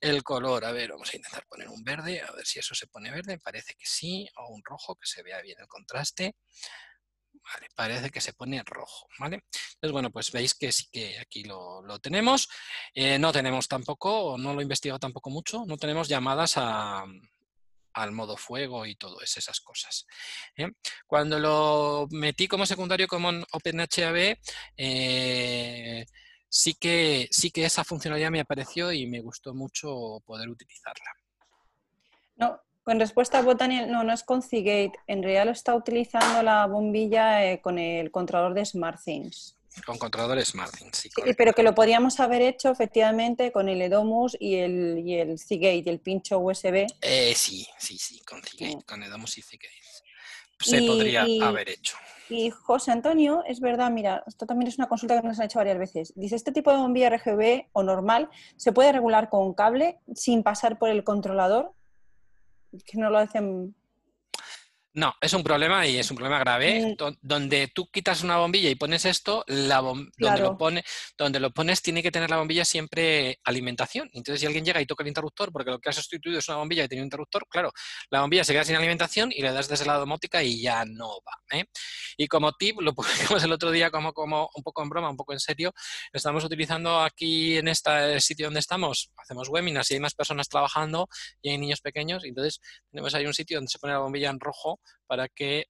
el 0.00 0.22
color. 0.22 0.64
A 0.64 0.72
ver, 0.72 0.90
vamos 0.90 1.12
a 1.12 1.16
intentar 1.16 1.46
poner 1.46 1.68
un 1.68 1.84
verde, 1.84 2.22
a 2.22 2.32
ver 2.32 2.46
si 2.46 2.58
eso 2.58 2.74
se 2.74 2.86
pone 2.86 3.10
verde, 3.10 3.38
parece 3.38 3.74
que 3.74 3.84
sí, 3.84 4.26
o 4.36 4.48
un 4.48 4.62
rojo, 4.64 4.96
que 4.96 5.06
se 5.06 5.22
vea 5.22 5.42
bien 5.42 5.58
el 5.60 5.68
contraste. 5.68 6.34
Parece 7.74 8.10
que 8.10 8.20
se 8.20 8.32
pone 8.32 8.62
rojo, 8.64 9.08
¿vale? 9.18 9.44
Entonces, 9.74 9.92
bueno, 9.92 10.10
pues 10.10 10.30
veis 10.32 10.54
que 10.54 10.72
sí 10.72 10.86
que 10.90 11.18
aquí 11.18 11.44
lo, 11.44 11.98
tenemos. 12.00 12.48
Eh, 12.94 13.18
no 13.18 13.32
tenemos 13.32 13.68
tampoco, 13.68 14.36
no 14.38 14.54
lo 14.54 14.60
he 14.60 14.62
investigado 14.62 14.98
tampoco 14.98 15.30
mucho, 15.30 15.64
no 15.66 15.76
tenemos 15.76 16.08
llamadas 16.08 16.56
al 16.56 18.12
modo 18.12 18.36
fuego 18.36 18.86
y 18.86 18.96
todas 18.96 19.36
esas 19.36 19.60
cosas. 19.60 20.06
¿eh? 20.56 20.68
Cuando 21.06 21.38
lo 21.38 22.06
metí 22.10 22.46
como 22.48 22.66
secundario 22.66 23.08
como 23.08 23.30
en 23.30 23.44
OpenHAB, 23.52 24.36
eh, 24.76 26.06
sí, 26.48 26.74
que, 26.74 27.28
sí 27.30 27.50
que 27.50 27.64
esa 27.64 27.84
funcionalidad 27.84 28.30
me 28.30 28.40
apareció 28.40 28.92
y 28.92 29.06
me 29.06 29.20
gustó 29.20 29.54
mucho 29.54 30.20
poder 30.24 30.48
utilizarla. 30.48 31.12
No, 32.36 32.60
con 32.90 32.98
respuesta 32.98 33.38
a 33.38 33.42
Botaniel, 33.42 33.88
no, 33.88 34.02
no 34.02 34.12
es 34.12 34.24
con 34.24 34.42
Seagate. 34.42 34.94
En 35.06 35.22
realidad 35.22 35.44
lo 35.44 35.52
está 35.52 35.76
utilizando 35.76 36.42
la 36.42 36.66
bombilla 36.66 37.46
eh, 37.46 37.60
con 37.60 37.78
el 37.78 38.10
controlador 38.10 38.52
de 38.52 38.66
SmartThings. 38.66 39.56
Con 39.86 39.96
controlador 39.96 40.44
SmartThings, 40.44 40.96
sí. 40.96 41.08
sí 41.08 41.34
pero 41.38 41.52
que 41.52 41.62
lo 41.62 41.72
podríamos 41.72 42.18
haber 42.18 42.42
hecho 42.42 42.68
efectivamente 42.68 43.52
con 43.52 43.68
el 43.68 43.80
Edomus 43.80 44.36
y 44.40 44.56
el, 44.56 45.04
y 45.06 45.14
el 45.14 45.38
Seagate, 45.38 45.84
el 45.88 46.00
pincho 46.00 46.40
USB. 46.40 46.88
Eh, 47.00 47.32
sí, 47.36 47.64
sí, 47.78 47.96
sí, 47.96 48.18
con 48.24 48.42
Seagate, 48.42 48.84
con 48.84 49.04
Edomus 49.04 49.38
y 49.38 49.42
Seagate. 49.42 49.70
Se 50.58 50.82
podría 50.82 51.24
haber 51.42 51.68
hecho. 51.68 51.96
Y 52.28 52.50
José 52.50 52.90
Antonio, 52.90 53.44
es 53.46 53.60
verdad, 53.60 53.92
mira, 53.92 54.24
esto 54.26 54.46
también 54.46 54.66
es 54.66 54.78
una 54.78 54.88
consulta 54.88 55.20
que 55.20 55.28
nos 55.28 55.38
han 55.38 55.46
hecho 55.46 55.60
varias 55.60 55.78
veces. 55.78 56.12
Dice, 56.16 56.34
¿este 56.34 56.50
tipo 56.50 56.72
de 56.72 56.78
bombilla 56.78 57.08
RGB 57.08 57.66
o 57.72 57.84
normal 57.84 58.28
se 58.56 58.72
puede 58.72 58.90
regular 58.90 59.30
con 59.30 59.54
cable 59.54 60.00
sin 60.12 60.42
pasar 60.42 60.76
por 60.76 60.90
el 60.90 61.04
controlador? 61.04 61.72
Que 62.84 62.98
no 62.98 63.10
lo 63.10 63.18
hacen 63.18 63.74
no, 64.92 65.14
es 65.20 65.32
un 65.34 65.44
problema 65.44 65.86
y 65.86 65.98
es 65.98 66.10
un 66.10 66.16
problema 66.16 66.40
grave. 66.40 66.96
Mm. 66.98 67.16
Donde 67.20 67.68
tú 67.68 67.88
quitas 67.90 68.22
una 68.22 68.38
bombilla 68.38 68.68
y 68.70 68.74
pones 68.74 69.04
esto, 69.04 69.44
la 69.46 69.80
donde, 69.80 70.10
lo 70.40 70.58
pone, 70.58 70.84
donde 71.16 71.38
lo 71.38 71.52
pones 71.52 71.80
tiene 71.80 72.02
que 72.02 72.10
tener 72.10 72.28
la 72.28 72.38
bombilla 72.38 72.64
siempre 72.64 73.38
alimentación. 73.44 74.10
Entonces, 74.12 74.40
si 74.40 74.46
alguien 74.46 74.64
llega 74.64 74.80
y 74.80 74.86
toca 74.86 75.04
el 75.04 75.08
interruptor, 75.08 75.52
porque 75.52 75.70
lo 75.70 75.78
que 75.78 75.90
has 75.90 75.96
sustituido 75.96 76.38
es 76.38 76.48
una 76.48 76.58
bombilla 76.58 76.82
que 76.82 76.88
tiene 76.88 77.02
un 77.02 77.06
interruptor, 77.06 77.46
claro, 77.48 77.72
la 78.10 78.20
bombilla 78.22 78.42
se 78.42 78.52
queda 78.52 78.64
sin 78.64 78.76
alimentación 78.76 79.30
y 79.32 79.42
le 79.42 79.52
das 79.52 79.68
desde 79.68 79.86
la 79.86 79.94
domótica 79.94 80.42
y 80.42 80.60
ya 80.60 80.84
no 80.84 81.08
va. 81.26 81.56
¿eh? 81.56 81.66
Y 82.16 82.26
como 82.26 82.52
tip, 82.52 82.80
lo 82.80 82.92
publicamos 82.94 83.44
el 83.44 83.52
otro 83.52 83.70
día 83.70 83.90
como, 83.90 84.12
como 84.12 84.50
un 84.54 84.62
poco 84.64 84.82
en 84.82 84.88
broma, 84.88 85.10
un 85.10 85.16
poco 85.16 85.32
en 85.32 85.40
serio, 85.40 85.72
estamos 86.12 86.42
utilizando 86.42 87.00
aquí 87.00 87.58
en 87.58 87.68
este 87.68 88.20
sitio 88.20 88.46
donde 88.46 88.60
estamos, 88.60 89.12
hacemos 89.16 89.48
webinars 89.48 89.90
y 89.92 89.94
hay 89.94 90.00
más 90.00 90.14
personas 90.14 90.48
trabajando 90.48 91.08
y 91.42 91.50
hay 91.50 91.58
niños 91.58 91.80
pequeños, 91.80 92.24
entonces 92.24 92.60
tenemos 92.90 93.14
ahí 93.14 93.26
un 93.26 93.34
sitio 93.34 93.58
donde 93.58 93.70
se 93.70 93.78
pone 93.78 93.92
la 93.92 94.00
bombilla 94.00 94.30
en 94.30 94.40
rojo 94.40 94.79
para 95.06 95.28
que 95.28 95.66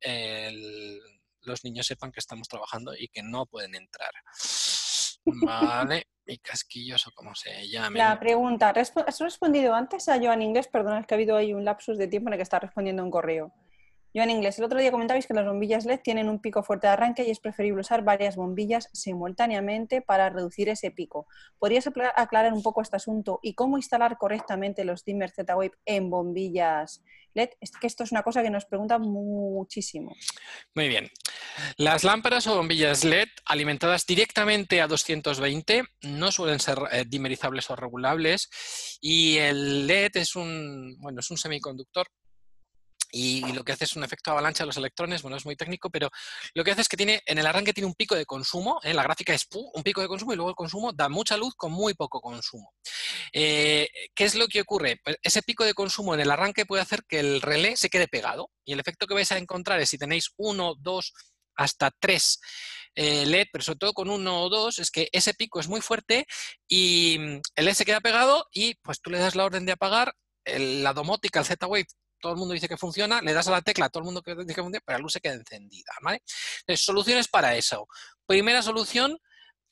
los 1.43 1.65
niños 1.65 1.87
sepan 1.87 2.13
que 2.13 2.21
estamos 2.21 2.49
trabajando 2.49 2.93
y 2.97 3.09
que 3.09 3.23
no 3.23 3.47
pueden 3.47 3.75
entrar. 3.75 4.13
Vale, 5.25 6.07
y 6.27 6.39
casquillos 6.39 7.07
o 7.07 7.13
como 7.13 7.35
se 7.35 7.69
llame. 7.69 7.99
La 7.99 8.19
pregunta, 8.19 8.71
¿has 8.71 9.21
respondido 9.21 9.75
antes 9.75 10.09
a 10.09 10.19
Joan 10.19 10.43
Inglés? 10.43 10.69
Perdona, 10.69 11.01
es 11.01 11.07
que 11.07 11.15
ha 11.15 11.17
habido 11.17 11.37
ahí 11.37 11.53
un 11.53 11.65
lapsus 11.65 11.99
de 11.99 12.09
tiempo 12.09 12.29
en 12.29 12.35
el 12.35 12.39
que 12.39 12.45
está 12.45 12.59
respondiendo 12.59 13.05
un 13.05 13.11
correo. 13.11 13.53
Yo 14.13 14.25
en 14.25 14.31
inglés, 14.31 14.59
el 14.59 14.65
otro 14.65 14.81
día 14.81 14.91
comentabais 14.91 15.27
que 15.27 15.35
las 15.35 15.47
bombillas 15.47 15.85
LED 15.85 16.01
tienen 16.01 16.29
un 16.29 16.41
pico 16.41 16.65
fuerte 16.65 16.89
de 16.89 16.95
arranque 16.95 17.25
y 17.25 17.31
es 17.31 17.39
preferible 17.39 17.81
usar 17.81 18.03
varias 18.03 18.35
bombillas 18.35 18.89
simultáneamente 18.93 20.03
para 20.03 20.31
reducir 20.31 20.69
ese 20.69 20.91
pico. 20.91 21.29
¿Podrías 21.59 21.89
aclarar 22.17 22.53
un 22.53 22.63
poco 22.63 22.83
este 22.83 22.97
asunto 22.97 23.39
y 23.41 23.55
cómo 23.55 23.77
instalar 23.77 24.19
correctamente 24.19 24.85
los 24.85 25.05
dimmers 25.05 25.35
Z-Wave 25.35 25.73
en 25.87 26.11
bombillas 26.11 27.05
LED? 27.35 27.51
Es 27.61 27.71
que 27.71 27.87
esto 27.87 28.03
es 28.03 28.11
una 28.11 28.25
cosa 28.25 28.43
que 28.43 28.51
nos 28.51 28.65
preguntan 28.65 29.03
muchísimo. 29.03 30.17
Muy 30.75 30.89
bien. 30.89 31.09
Las 31.77 32.03
lámparas 32.03 32.49
o 32.49 32.57
bombillas 32.57 33.05
LED 33.05 33.29
alimentadas 33.45 34.07
directamente 34.07 34.81
a 34.81 34.89
220 34.89 35.85
no 36.03 36.33
suelen 36.33 36.59
ser 36.59 36.79
eh, 36.91 37.05
dimerizables 37.07 37.71
o 37.71 37.77
regulables 37.77 38.99
y 39.01 39.37
el 39.39 39.87
LED 39.87 40.17
es 40.17 40.35
un, 40.35 40.97
bueno, 40.99 41.21
es 41.21 41.31
un 41.31 41.39
semiconductor 41.39 42.09
y 43.13 43.53
lo 43.53 43.65
que 43.65 43.73
hace 43.73 43.85
es 43.85 43.97
un 43.97 44.05
efecto 44.05 44.31
avalancha 44.31 44.63
de 44.63 44.69
los 44.69 44.77
electrones, 44.77 45.23
bueno, 45.23 45.37
es 45.37 45.45
muy 45.45 45.57
técnico, 45.57 45.91
pero 45.91 46.11
lo 46.55 46.65
que 46.65 46.71
hace 46.71 46.83
es 46.83 46.89
que 46.89 46.97
tiene, 46.97 47.23
en 47.27 47.39
el 47.39 47.47
arranque 47.47 47.73
tiene 47.73 47.87
un 47.87 47.95
pico 47.95 48.15
de 48.15 48.27
consumo, 48.27 48.81
en 48.83 48.93
¿eh? 48.93 48.95
la 48.95 49.03
gráfica 49.03 49.35
es 49.35 49.47
un 49.53 49.83
pico 49.83 50.01
de 50.01 50.09
consumo 50.09 50.33
y 50.33 50.37
luego 50.37 50.51
el 50.51 50.57
consumo 50.57 50.93
da 50.93 51.09
mucha 51.09 51.37
luz 51.37 51.55
con 51.57 51.73
muy 51.73 51.95
poco 51.95 52.21
consumo. 52.21 52.73
Eh, 53.33 53.89
¿Qué 54.15 54.25
es 54.25 54.35
lo 54.35 54.49
que 54.49 54.61
ocurre? 54.61 55.01
Pues 55.03 55.17
ese 55.23 55.43
pico 55.43 55.65
de 55.65 55.75
consumo 55.75 56.15
en 56.15 56.21
el 56.21 56.31
arranque 56.31 56.67
puede 56.67 56.83
hacer 56.83 57.05
que 57.09 57.21
el 57.21 57.41
relé 57.41 57.77
se 57.77 57.91
quede 57.91 58.09
pegado 58.09 58.51
y 58.65 58.73
el 58.73 58.81
efecto 58.81 59.07
que 59.07 59.15
vais 59.15 59.33
a 59.33 59.39
encontrar 59.39 59.81
es 59.81 59.91
si 59.91 59.99
tenéis 59.99 60.33
uno, 60.37 60.75
dos, 60.79 61.13
hasta 61.57 61.91
tres 61.99 62.41
eh, 62.95 63.27
LED, 63.27 63.49
pero 63.53 63.65
sobre 63.65 63.79
todo 63.79 63.93
con 63.93 64.09
uno 64.11 64.43
o 64.43 64.49
dos, 64.49 64.79
es 64.79 64.91
que 64.91 65.09
ese 65.13 65.35
pico 65.35 65.61
es 65.61 65.69
muy 65.69 65.81
fuerte 65.81 66.27
y 66.69 67.19
mm, 67.19 67.41
el 67.57 67.65
LED 67.65 67.75
se 67.75 67.85
queda 67.85 68.01
pegado 68.01 68.47
y 68.53 68.75
pues 68.77 69.01
tú 69.01 69.11
le 69.11 69.19
das 69.19 69.35
la 69.35 69.45
orden 69.45 69.67
de 69.67 69.73
apagar, 69.73 70.15
la 70.45 70.95
domótica, 70.95 71.41
el 71.41 71.47
Z-Wave 71.47 71.87
todo 72.21 72.33
el 72.33 72.39
mundo 72.39 72.55
dice 72.55 72.69
que 72.69 72.77
funciona, 72.77 73.21
le 73.21 73.33
das 73.33 73.49
a 73.49 73.53
la 73.53 73.63
tecla, 73.63 73.89
todo 73.89 74.03
el 74.03 74.07
mundo 74.07 74.23
dice 74.25 74.55
que 74.55 74.63
funciona, 74.63 74.83
pero 74.85 74.99
la 74.99 75.03
luz 75.03 75.13
se 75.13 75.21
queda 75.21 75.35
encendida. 75.35 75.93
¿vale? 76.03 76.23
Entonces, 76.61 76.85
soluciones 76.85 77.29
para 77.29 77.57
eso. 77.57 77.87
Primera 78.27 78.63
solución, 78.63 79.19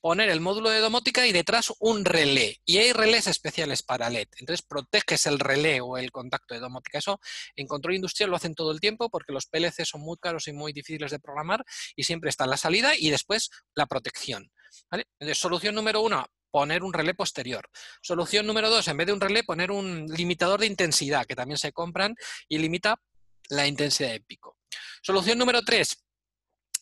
poner 0.00 0.28
el 0.28 0.40
módulo 0.40 0.70
de 0.70 0.80
domótica 0.80 1.26
y 1.26 1.32
detrás 1.32 1.72
un 1.80 2.04
relé. 2.04 2.60
Y 2.64 2.78
hay 2.78 2.92
relés 2.92 3.26
especiales 3.26 3.82
para 3.82 4.10
LED. 4.10 4.28
Entonces 4.38 4.64
proteges 4.66 5.26
el 5.26 5.38
relé 5.38 5.80
o 5.80 5.98
el 5.98 6.10
contacto 6.12 6.54
de 6.54 6.60
domótica. 6.60 6.98
Eso 6.98 7.20
en 7.56 7.66
control 7.66 7.96
industrial 7.96 8.30
lo 8.30 8.36
hacen 8.36 8.54
todo 8.54 8.72
el 8.72 8.80
tiempo 8.80 9.10
porque 9.10 9.32
los 9.32 9.46
PLC 9.46 9.84
son 9.84 10.02
muy 10.02 10.16
caros 10.18 10.48
y 10.48 10.52
muy 10.52 10.72
difíciles 10.72 11.10
de 11.10 11.18
programar 11.18 11.64
y 11.96 12.04
siempre 12.04 12.30
está 12.30 12.46
la 12.46 12.56
salida 12.56 12.96
y 12.96 13.10
después 13.10 13.50
la 13.74 13.86
protección. 13.86 14.50
Entonces, 14.90 15.38
solución 15.38 15.74
número 15.74 16.00
uno, 16.00 16.26
poner 16.50 16.82
un 16.82 16.92
relé 16.92 17.14
posterior. 17.14 17.68
Solución 18.00 18.46
número 18.46 18.70
dos, 18.70 18.88
en 18.88 18.96
vez 18.96 19.06
de 19.06 19.12
un 19.12 19.20
relé, 19.20 19.42
poner 19.44 19.70
un 19.70 20.06
limitador 20.06 20.60
de 20.60 20.66
intensidad, 20.66 21.26
que 21.26 21.36
también 21.36 21.58
se 21.58 21.72
compran 21.72 22.14
y 22.48 22.58
limita 22.58 23.00
la 23.48 23.66
intensidad 23.66 24.10
de 24.10 24.20
pico. 24.20 24.56
Solución 25.02 25.38
número 25.38 25.62
tres, 25.62 26.04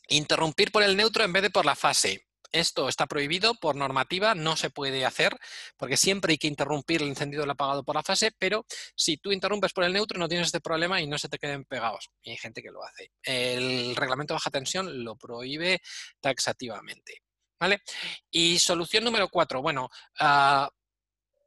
interrumpir 0.09 0.73
por 0.73 0.83
el 0.83 0.97
neutro 0.97 1.25
en 1.25 1.33
vez 1.33 1.43
de 1.43 1.51
por 1.51 1.65
la 1.65 1.77
fase. 1.77 2.27
Esto 2.53 2.89
está 2.89 3.07
prohibido 3.07 3.55
por 3.55 3.77
normativa, 3.77 4.35
no 4.35 4.57
se 4.57 4.71
puede 4.71 5.05
hacer, 5.05 5.37
porque 5.77 5.97
siempre 5.97 6.33
hay 6.33 6.39
que 6.39 6.47
interrumpir 6.47 7.03
el 7.03 7.09
encendido 7.09 7.45
el 7.45 7.51
apagado 7.51 7.85
por 7.85 7.97
la 7.97 8.03
fase, 8.03 8.31
pero 8.39 8.65
si 8.95 9.17
tú 9.17 9.33
interrumpes 9.33 9.73
por 9.73 9.85
el 9.85 9.93
neutro 9.93 10.19
no 10.19 10.29
tienes 10.29 10.47
este 10.47 10.61
problema 10.61 11.01
y 11.01 11.07
no 11.07 11.19
se 11.19 11.29
te 11.29 11.39
queden 11.39 11.65
pegados. 11.65 12.09
Y 12.23 12.31
hay 12.31 12.37
gente 12.37 12.63
que 12.63 12.71
lo 12.71 12.85
hace. 12.85 13.11
El 13.23 13.95
reglamento 13.97 14.33
de 14.33 14.37
baja 14.37 14.51
tensión 14.51 15.05
lo 15.05 15.17
prohíbe 15.17 15.81
taxativamente. 16.21 17.23
¿Vale? 17.59 17.83
Y 18.31 18.59
solución 18.59 19.05
número 19.05 19.29
cuatro, 19.29 19.63
bueno, 19.63 19.89
uh, 20.21 20.69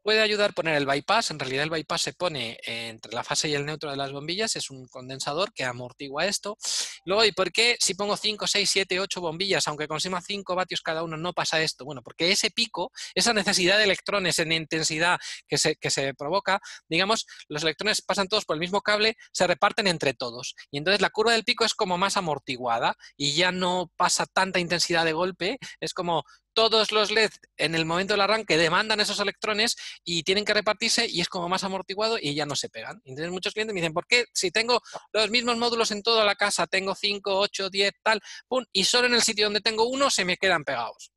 puede 0.02 0.22
ayudar 0.22 0.54
poner 0.54 0.76
el 0.76 0.86
bypass. 0.86 1.32
En 1.32 1.40
realidad 1.40 1.64
el 1.64 1.70
bypass 1.70 2.02
se 2.02 2.14
pone 2.14 2.58
entre 2.64 3.14
la 3.14 3.24
fase 3.24 3.50
y 3.50 3.54
el 3.54 3.66
neutro 3.66 3.92
de 3.92 3.98
las 3.98 4.12
bombillas, 4.12 4.56
es 4.56 4.70
un 4.70 4.88
condensador 4.88 5.54
que 5.54 5.64
amortigua 5.64 6.26
esto. 6.26 6.58
Luego, 7.06 7.26
¿y 7.26 7.32
por 7.32 7.52
qué 7.52 7.78
si 7.80 7.94
pongo 7.94 8.18
5, 8.18 8.48
6, 8.48 8.70
7, 8.70 9.00
8 9.00 9.22
bombillas, 9.22 9.68
aunque 9.68 9.88
consuma 9.88 10.22
5 10.22 10.56
vatios 10.56 10.82
cada 10.82 11.04
uno, 11.04 11.18
no 11.18 11.34
pasa 11.34 11.62
esto? 11.62 11.86
Bueno, 11.86 12.02
porque 12.02 12.32
ese 12.32 12.52
pico, 12.52 12.92
esa 13.16 13.34
necesidad 13.34 13.78
de 13.78 13.86
electrones 13.86 14.40
en 14.40 14.52
intensidad 14.52 15.20
que 15.48 15.58
se, 15.58 15.76
que 15.76 15.90
se 15.90 16.14
provoca, 16.14 16.60
digamos, 16.88 17.26
los 17.48 17.64
electrones 17.64 18.02
pasan 18.02 18.28
todos 18.28 18.46
por 18.46 18.56
el 18.56 18.60
mismo 18.60 18.82
cable, 18.82 19.16
se 19.32 19.48
reparten 19.48 19.88
entre 19.88 20.14
todos. 20.14 20.56
Y 20.72 20.78
entonces 20.78 21.02
la 21.02 21.10
curva 21.10 21.34
del 21.34 21.44
pico 21.44 21.66
es 21.66 21.74
como 21.74 21.98
más 21.98 22.18
amortiguada 22.18 22.96
y 23.18 23.34
ya 23.34 23.52
no 23.52 23.92
pasa 23.96 24.26
tanta 24.26 24.60
intensidad 24.60 25.06
de 25.06 25.14
golpe, 25.14 25.58
es 25.80 25.94
como 25.94 26.24
todos 26.54 26.92
los 26.92 27.12
LED 27.12 27.32
en 27.58 27.76
el 27.76 27.86
momento 27.86 28.14
del 28.14 28.22
arranque 28.22 28.58
demandan 28.58 29.00
esos 29.00 29.20
electrones 29.20 29.76
y 30.04 30.24
tienen 30.24 30.46
que 30.46 30.54
repartirse 30.54 31.08
y 31.08 31.22
es 31.22 31.30
como 31.30 31.50
más 31.50 31.64
amortiguado 31.64 32.18
y 32.20 32.34
ya 32.36 32.46
no 32.46 32.56
se 32.56 32.70
pegan. 32.70 33.02
Entonces 33.06 33.32
muchos 33.32 33.54
clientes 33.54 33.74
me 33.74 33.82
dicen, 33.82 33.94
¿por 33.94 34.08
qué 34.08 34.26
si 34.34 34.52
tengo 34.52 34.82
los 35.14 35.30
mismos 35.30 35.58
módulos 35.58 35.92
en 35.92 36.04
toda 36.04 36.26
la 36.26 36.36
casa, 36.36 36.68
tengo 36.68 36.96
5, 36.96 37.40
8, 37.40 37.70
10, 37.70 37.94
tal, 38.04 38.22
pum, 38.48 38.66
y 38.72 38.84
solo 38.84 39.08
en 39.08 39.14
el 39.14 39.22
sitio 39.22 39.46
donde 39.46 39.62
tengo 39.62 39.88
uno 39.88 40.10
se 40.10 40.26
me 40.26 40.38
quedan 40.38 40.64
pegados? 40.64 41.12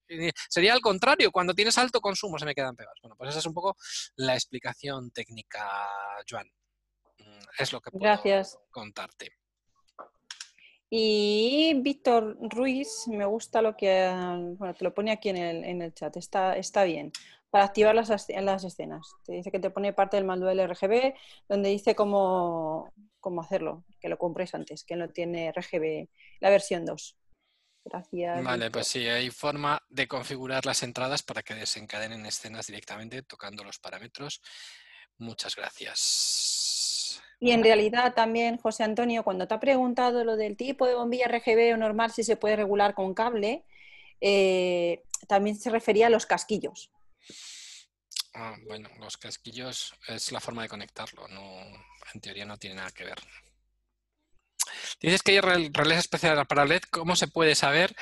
Sería 0.48 0.74
al 0.74 0.80
contrario, 0.80 1.30
cuando 1.30 1.54
tienes 1.54 1.78
alto 1.78 2.00
consumo 2.00 2.38
se 2.38 2.44
me 2.44 2.54
quedan 2.54 2.76
pegados. 2.76 2.98
Bueno, 3.02 3.16
pues 3.16 3.30
esa 3.30 3.38
es 3.38 3.46
un 3.46 3.54
poco 3.54 3.76
la 4.16 4.34
explicación 4.34 5.10
técnica, 5.10 5.88
Joan. 6.28 6.46
Mm, 7.18 7.40
es 7.58 7.72
lo 7.72 7.80
que 7.80 7.90
puedo 7.90 8.04
contarte. 8.70 9.41
Y 10.94 11.72
Víctor 11.80 12.36
Ruiz, 12.38 13.08
me 13.08 13.24
gusta 13.24 13.62
lo 13.62 13.74
que, 13.74 14.12
bueno, 14.58 14.74
te 14.74 14.84
lo 14.84 14.92
pone 14.92 15.10
aquí 15.10 15.30
en 15.30 15.38
el, 15.38 15.64
en 15.64 15.80
el 15.80 15.94
chat, 15.94 16.14
está, 16.18 16.54
está 16.58 16.84
bien. 16.84 17.12
Para 17.48 17.64
activar 17.64 17.94
las, 17.94 18.10
las 18.28 18.64
escenas. 18.64 19.14
Te 19.24 19.32
dice 19.32 19.50
que 19.50 19.58
te 19.58 19.70
pone 19.70 19.94
parte 19.94 20.18
del 20.18 20.26
manual 20.26 20.68
RGB, 20.68 21.14
donde 21.48 21.70
dice 21.70 21.94
cómo, 21.94 22.92
cómo 23.20 23.40
hacerlo, 23.40 23.84
que 24.02 24.10
lo 24.10 24.18
compres 24.18 24.54
antes, 24.54 24.84
que 24.84 24.96
no 24.96 25.08
tiene 25.08 25.50
RGB, 25.50 26.10
la 26.40 26.50
versión 26.50 26.84
2. 26.84 27.16
Gracias. 27.86 28.44
Vale, 28.44 28.70
pues 28.70 28.86
sí, 28.86 29.08
hay 29.08 29.30
forma 29.30 29.82
de 29.88 30.06
configurar 30.06 30.66
las 30.66 30.82
entradas 30.82 31.22
para 31.22 31.42
que 31.42 31.54
desencadenen 31.54 32.26
escenas 32.26 32.66
directamente 32.66 33.22
tocando 33.22 33.64
los 33.64 33.78
parámetros. 33.78 34.42
Muchas 35.16 35.56
gracias. 35.56 36.81
Y 37.42 37.50
en 37.50 37.64
realidad 37.64 38.14
también, 38.14 38.56
José 38.56 38.84
Antonio, 38.84 39.24
cuando 39.24 39.48
te 39.48 39.54
ha 39.54 39.58
preguntado 39.58 40.22
lo 40.22 40.36
del 40.36 40.56
tipo 40.56 40.86
de 40.86 40.94
bombilla 40.94 41.26
RGB 41.26 41.74
o 41.74 41.76
normal, 41.76 42.12
si 42.12 42.22
se 42.22 42.36
puede 42.36 42.54
regular 42.54 42.94
con 42.94 43.14
cable, 43.14 43.64
eh, 44.20 45.02
también 45.26 45.56
se 45.56 45.68
refería 45.68 46.06
a 46.06 46.10
los 46.10 46.24
casquillos. 46.24 46.92
Ah, 48.34 48.54
bueno, 48.68 48.88
los 49.00 49.16
casquillos 49.16 49.92
es 50.06 50.30
la 50.30 50.38
forma 50.38 50.62
de 50.62 50.68
conectarlo, 50.68 51.26
no, 51.26 51.42
en 52.14 52.20
teoría 52.20 52.44
no 52.44 52.58
tiene 52.58 52.76
nada 52.76 52.92
que 52.92 53.06
ver. 53.06 53.18
Dices 55.00 55.24
que 55.24 55.32
hay 55.32 55.40
relés 55.40 55.98
especiales 55.98 56.46
para 56.46 56.64
LED, 56.64 56.82
¿cómo 56.92 57.16
se 57.16 57.26
puede 57.26 57.56
saber? 57.56 57.92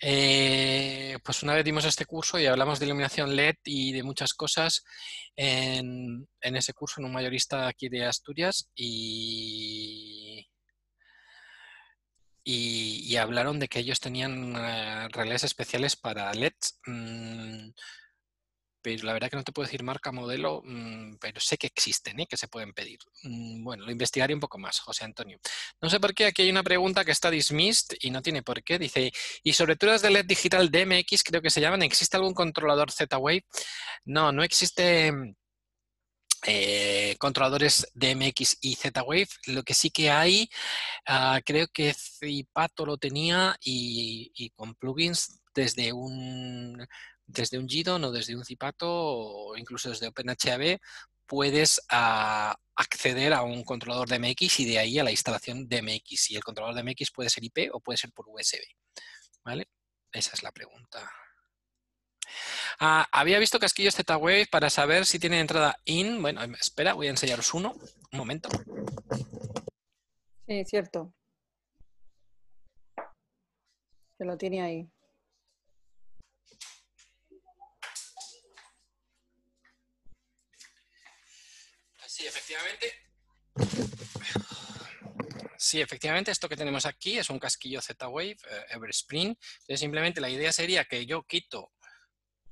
Eh, 0.00 1.18
pues 1.24 1.42
una 1.42 1.54
vez 1.54 1.64
dimos 1.64 1.84
este 1.84 2.06
curso 2.06 2.38
y 2.38 2.46
hablamos 2.46 2.78
de 2.78 2.86
iluminación 2.86 3.34
LED 3.34 3.56
y 3.64 3.92
de 3.92 4.04
muchas 4.04 4.32
cosas 4.32 4.84
en, 5.34 6.28
ese 6.40 6.72
curso 6.72 7.00
en 7.00 7.06
un 7.06 7.12
mayorista 7.12 7.66
aquí 7.66 7.88
de 7.88 8.04
Asturias 8.04 8.70
y, 8.74 10.46
hablaron 13.18 13.58
de 13.58 13.66
que 13.66 13.80
ellos 13.80 13.98
tenían 13.98 14.54
eh, 14.56 15.08
relés 15.08 15.42
especiales 15.42 15.96
para 15.96 16.32
LEDs. 16.32 16.80
Mm, 16.86 17.70
pero 18.80 19.04
la 19.04 19.12
verdad 19.12 19.30
que 19.30 19.36
no 19.36 19.44
te 19.44 19.52
puedo 19.52 19.66
decir 19.66 19.82
marca, 19.82 20.12
modelo, 20.12 20.62
mm, 20.64 21.16
pero 21.20 21.40
sé 21.40 21.56
que 21.58 21.66
existen 21.66 22.20
¿eh? 22.20 22.26
que 22.26 22.36
se 22.36 22.48
pueden 22.48 22.72
pedir. 22.72 22.98
Mm, 23.22 23.64
bueno, 23.64 23.84
lo 23.84 23.90
investigaré 23.92 24.34
un 24.34 24.40
poco 24.40 24.58
más, 24.58 24.78
José 24.80 25.04
Antonio. 25.04 25.38
No 25.80 25.90
sé 25.90 26.00
por 26.00 26.14
qué, 26.14 26.26
aquí 26.26 26.42
hay 26.42 26.50
una 26.50 26.62
pregunta 26.62 27.04
que 27.04 27.12
está 27.12 27.30
dismissed 27.30 27.96
y 28.00 28.10
no 28.10 28.22
tiene 28.22 28.42
por 28.42 28.62
qué. 28.62 28.78
Dice, 28.78 29.12
y 29.42 29.52
sobre 29.52 29.76
todo 29.76 29.98
de 29.98 30.10
LED 30.10 30.26
digital 30.26 30.70
DMX, 30.70 31.22
creo 31.24 31.42
que 31.42 31.50
se 31.50 31.60
llaman, 31.60 31.82
¿existe 31.82 32.16
algún 32.16 32.34
controlador 32.34 32.90
Z-Wave? 32.90 33.44
No, 34.04 34.32
no 34.32 34.42
existe... 34.42 35.12
Eh, 36.46 37.16
controladores 37.18 37.88
DMX 37.94 38.58
y 38.60 38.76
Z-Wave. 38.76 39.28
Lo 39.48 39.64
que 39.64 39.74
sí 39.74 39.90
que 39.90 40.08
hay, 40.10 40.48
ah, 41.06 41.40
creo 41.44 41.66
que 41.66 41.92
Zipato 41.94 42.86
lo 42.86 42.96
tenía 42.96 43.56
y, 43.60 44.50
con 44.54 44.76
plugins 44.76 45.40
desde 45.52 45.92
un, 45.92 46.86
desde 47.28 47.58
un 47.58 47.68
GIDON 47.68 48.02
o 48.04 48.10
desde 48.10 48.34
un 48.34 48.44
Zipato 48.44 48.88
o 48.90 49.56
incluso 49.56 49.90
desde 49.90 50.08
OpenHAB 50.08 50.80
puedes 51.26 51.80
ah, 51.90 52.56
acceder 52.74 53.34
a 53.34 53.42
un 53.42 53.62
controlador 53.62 54.08
de 54.08 54.18
MX 54.18 54.60
y 54.60 54.64
de 54.64 54.78
ahí 54.78 54.98
a 54.98 55.04
la 55.04 55.10
instalación 55.10 55.68
de 55.68 55.82
MX. 55.82 56.30
Y 56.30 56.36
el 56.36 56.42
controlador 56.42 56.74
de 56.74 56.90
MX 56.90 57.10
puede 57.12 57.28
ser 57.28 57.44
IP 57.44 57.70
o 57.72 57.80
puede 57.80 57.98
ser 57.98 58.10
por 58.12 58.26
USB. 58.28 58.60
¿Vale? 59.44 59.68
Esa 60.10 60.32
es 60.32 60.42
la 60.42 60.52
pregunta. 60.52 61.08
Ah, 62.80 63.06
había 63.12 63.38
visto 63.38 63.58
casquillos 63.58 63.94
Z-Wave 63.94 64.46
para 64.50 64.70
saber 64.70 65.04
si 65.04 65.18
tiene 65.18 65.40
entrada 65.40 65.76
in. 65.84 66.20
Bueno, 66.22 66.42
espera, 66.58 66.94
voy 66.94 67.08
a 67.08 67.10
enseñaros 67.10 67.52
uno. 67.52 67.74
Un 68.12 68.18
momento. 68.18 68.48
Sí, 70.46 70.64
cierto. 70.64 71.12
Que 74.18 74.24
lo 74.24 74.36
tiene 74.38 74.62
ahí. 74.62 74.90
Sí, 82.18 82.26
efectivamente. 82.26 82.92
Sí, 85.56 85.80
efectivamente, 85.80 86.32
esto 86.32 86.48
que 86.48 86.56
tenemos 86.56 86.84
aquí 86.84 87.16
es 87.16 87.30
un 87.30 87.38
casquillo 87.38 87.80
Z-Wave 87.80 88.30
eh, 88.32 88.64
Everspring. 88.70 89.28
Entonces, 89.28 89.78
simplemente 89.78 90.20
la 90.20 90.28
idea 90.28 90.52
sería 90.52 90.84
que 90.84 91.06
yo 91.06 91.22
quito 91.22 91.70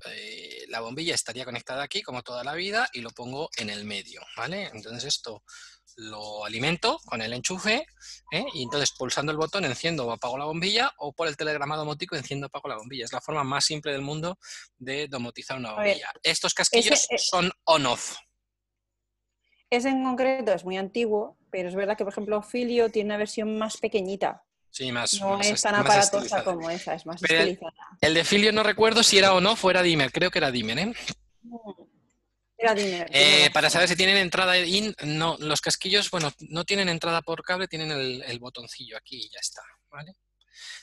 eh, 0.05 0.66
la 0.68 0.78
bombilla, 0.78 1.16
estaría 1.16 1.44
conectada 1.44 1.82
aquí 1.82 2.01
como 2.02 2.22
toda 2.22 2.44
la 2.44 2.55
vida 2.55 2.88
y 2.93 3.01
lo 3.01 3.10
pongo 3.10 3.48
en 3.56 3.70
el 3.70 3.84
medio, 3.84 4.20
¿vale? 4.36 4.70
Entonces 4.72 5.02
esto 5.02 5.43
lo 5.97 6.44
alimento 6.44 6.98
con 7.06 7.20
el 7.20 7.32
enchufe 7.32 7.86
¿eh? 8.30 8.44
y 8.52 8.62
entonces 8.62 8.93
pulsando 8.97 9.32
el 9.32 9.38
botón 9.38 9.64
enciendo 9.64 10.06
o 10.06 10.12
apago 10.12 10.38
la 10.38 10.44
bombilla 10.44 10.93
o 10.98 11.12
por 11.12 11.26
el 11.26 11.36
telegrama 11.36 11.74
domótico 11.74 12.14
enciendo 12.14 12.47
o 12.47 12.48
apago 12.48 12.68
la 12.68 12.76
bombilla. 12.76 13.05
Es 13.06 13.12
la 13.12 13.20
forma 13.20 13.43
más 13.43 13.64
simple 13.64 13.90
del 13.90 14.02
mundo 14.02 14.38
de 14.76 15.09
domotizar 15.09 15.56
una 15.56 15.72
bombilla. 15.72 16.12
Estos 16.22 16.55
casquillos 16.55 17.09
son 17.16 17.51
on-off. 17.64 18.16
Ese 19.70 19.88
en 19.88 20.05
concreto 20.05 20.52
es 20.52 20.64
muy 20.64 20.76
antiguo, 20.76 21.36
pero 21.51 21.68
es 21.68 21.74
verdad 21.74 21.97
que, 21.97 22.05
por 22.05 22.12
ejemplo, 22.12 22.40
Filio 22.43 22.90
tiene 22.90 23.09
una 23.09 23.16
versión 23.16 23.59
más 23.59 23.78
pequeñita. 23.78 24.44
Sí, 24.70 24.93
más. 24.93 25.18
No 25.20 25.40
es 25.40 25.62
tan 25.62 25.74
aparatosa 25.74 26.44
como 26.44 26.68
esa, 26.70 26.94
es 26.94 27.06
más 27.06 27.22
estilizada. 27.22 27.72
El, 28.01 28.14
de 28.14 28.24
Filio 28.24 28.52
no 28.52 28.62
recuerdo 28.62 29.02
si 29.02 29.18
era 29.18 29.32
o 29.32 29.40
no, 29.40 29.56
fuera 29.56 29.82
Dimmer, 29.82 30.12
creo 30.12 30.30
que 30.30 30.38
era 30.38 30.51
Dimmer, 30.51 30.78
¿eh? 30.78 30.93
Era 32.59 32.74
Dimmer. 32.74 33.09
Eh, 33.10 33.51
para 33.52 33.70
saber 33.70 33.88
si 33.88 33.97
tienen 33.97 34.18
entrada 34.18 34.59
in, 34.59 34.94
no, 35.05 35.36
los 35.40 35.60
casquillos, 35.60 36.10
bueno, 36.10 36.30
no 36.51 36.64
tienen 36.64 36.88
entrada 36.88 37.22
por 37.22 37.43
cable, 37.43 37.68
tienen 37.68 37.90
el, 37.90 38.38
botoncillo 38.38 38.97
aquí 38.97 39.16
y 39.16 39.30
ya 39.30 39.40
está, 39.40 39.62
¿vale? 39.90 40.12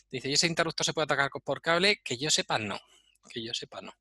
Dice, 0.10 0.30
¿y 0.30 0.34
ese 0.34 0.48
interruptor 0.48 0.86
se 0.86 0.94
puede 0.94 1.06
atacar 1.06 1.30
por 1.44 1.62
cable? 1.62 2.02
Que 2.04 2.18
yo 2.18 2.30
sepa, 2.30 2.58
no. 2.58 2.80
Que 3.32 3.44
yo 3.44 3.54
sepa, 3.54 3.80
no. 3.82 3.94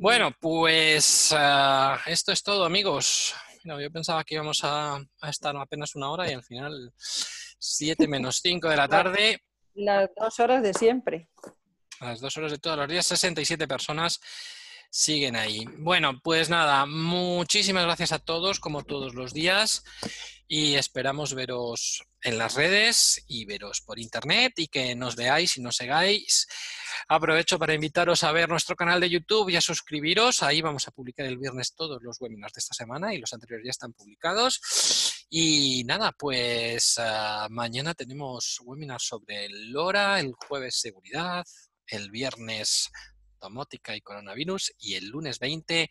Bueno, 0.00 0.30
pues 0.40 1.34
ah, 1.36 2.00
esto 2.06 2.30
es 2.30 2.44
todo, 2.44 2.64
amigos. 2.64 3.34
yo 3.64 3.90
pensaba 3.90 4.22
que 4.22 4.36
íbamos 4.36 4.60
a, 4.62 5.00
estar 5.28 5.56
apenas 5.56 5.96
una 5.96 6.12
hora 6.12 6.30
y 6.30 6.34
al 6.34 6.44
final 6.44 6.92
7 6.96 8.06
menos 8.06 8.38
5 8.40 8.68
de 8.68 8.76
la 8.76 8.86
tarde. 8.86 9.42
Las 9.74 10.08
dos 10.14 10.38
horas 10.38 10.62
de 10.62 10.72
siempre. 10.72 11.28
Las 12.00 12.20
dos 12.20 12.36
horas 12.36 12.52
de 12.52 12.58
todos 12.58 12.76
los 12.76 12.88
días, 12.88 13.08
67 13.08 13.66
personas 13.66 14.20
siguen 14.88 15.34
ahí. 15.34 15.64
Bueno, 15.78 16.20
pues 16.22 16.48
nada, 16.48 16.86
muchísimas 16.86 17.82
gracias 17.82 18.12
a 18.12 18.20
todos, 18.20 18.60
como 18.60 18.84
todos 18.84 19.16
los 19.16 19.34
días, 19.34 19.82
y 20.46 20.76
esperamos 20.76 21.34
veros 21.34 22.04
en 22.22 22.38
las 22.38 22.54
redes 22.54 23.22
y 23.26 23.44
veros 23.44 23.80
por 23.80 23.98
internet 23.98 24.54
y 24.56 24.68
que 24.68 24.94
nos 24.94 25.16
veáis 25.16 25.56
y 25.56 25.60
nos 25.60 25.76
sigáis. 25.76 26.46
Aprovecho 27.08 27.58
para 27.58 27.74
invitaros 27.74 28.24
a 28.24 28.32
ver 28.32 28.48
nuestro 28.48 28.76
canal 28.76 29.00
de 29.00 29.10
YouTube 29.10 29.50
y 29.50 29.56
a 29.56 29.60
suscribiros. 29.60 30.42
Ahí 30.42 30.60
vamos 30.60 30.88
a 30.88 30.90
publicar 30.90 31.26
el 31.26 31.38
viernes 31.38 31.74
todos 31.74 32.02
los 32.02 32.20
webinars 32.20 32.52
de 32.54 32.60
esta 32.60 32.74
semana 32.74 33.14
y 33.14 33.18
los 33.18 33.32
anteriores 33.32 33.64
ya 33.64 33.70
están 33.70 33.92
publicados. 33.92 35.26
Y 35.30 35.84
nada, 35.84 36.12
pues 36.12 36.96
ah, 36.98 37.46
mañana 37.50 37.94
tenemos 37.94 38.60
webinars 38.64 39.04
sobre 39.04 39.48
LoRa, 39.48 40.20
el 40.20 40.32
jueves 40.32 40.80
seguridad, 40.80 41.46
el 41.86 42.10
viernes 42.10 42.90
domótica 43.40 43.94
y 43.94 44.00
coronavirus 44.00 44.74
y 44.78 44.94
el 44.94 45.08
lunes 45.08 45.38
20 45.38 45.88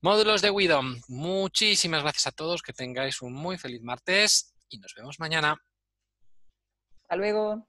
módulos 0.00 0.40
de 0.40 0.50
WIDOM. 0.50 1.00
Muchísimas 1.08 2.02
gracias 2.02 2.28
a 2.28 2.32
todos, 2.32 2.62
que 2.62 2.72
tengáis 2.72 3.22
un 3.22 3.32
muy 3.32 3.58
feliz 3.58 3.82
martes 3.82 4.55
y 4.68 4.78
nos 4.78 4.94
vemos 4.94 5.18
mañana. 5.20 5.56
Hasta 7.02 7.16
luego. 7.16 7.66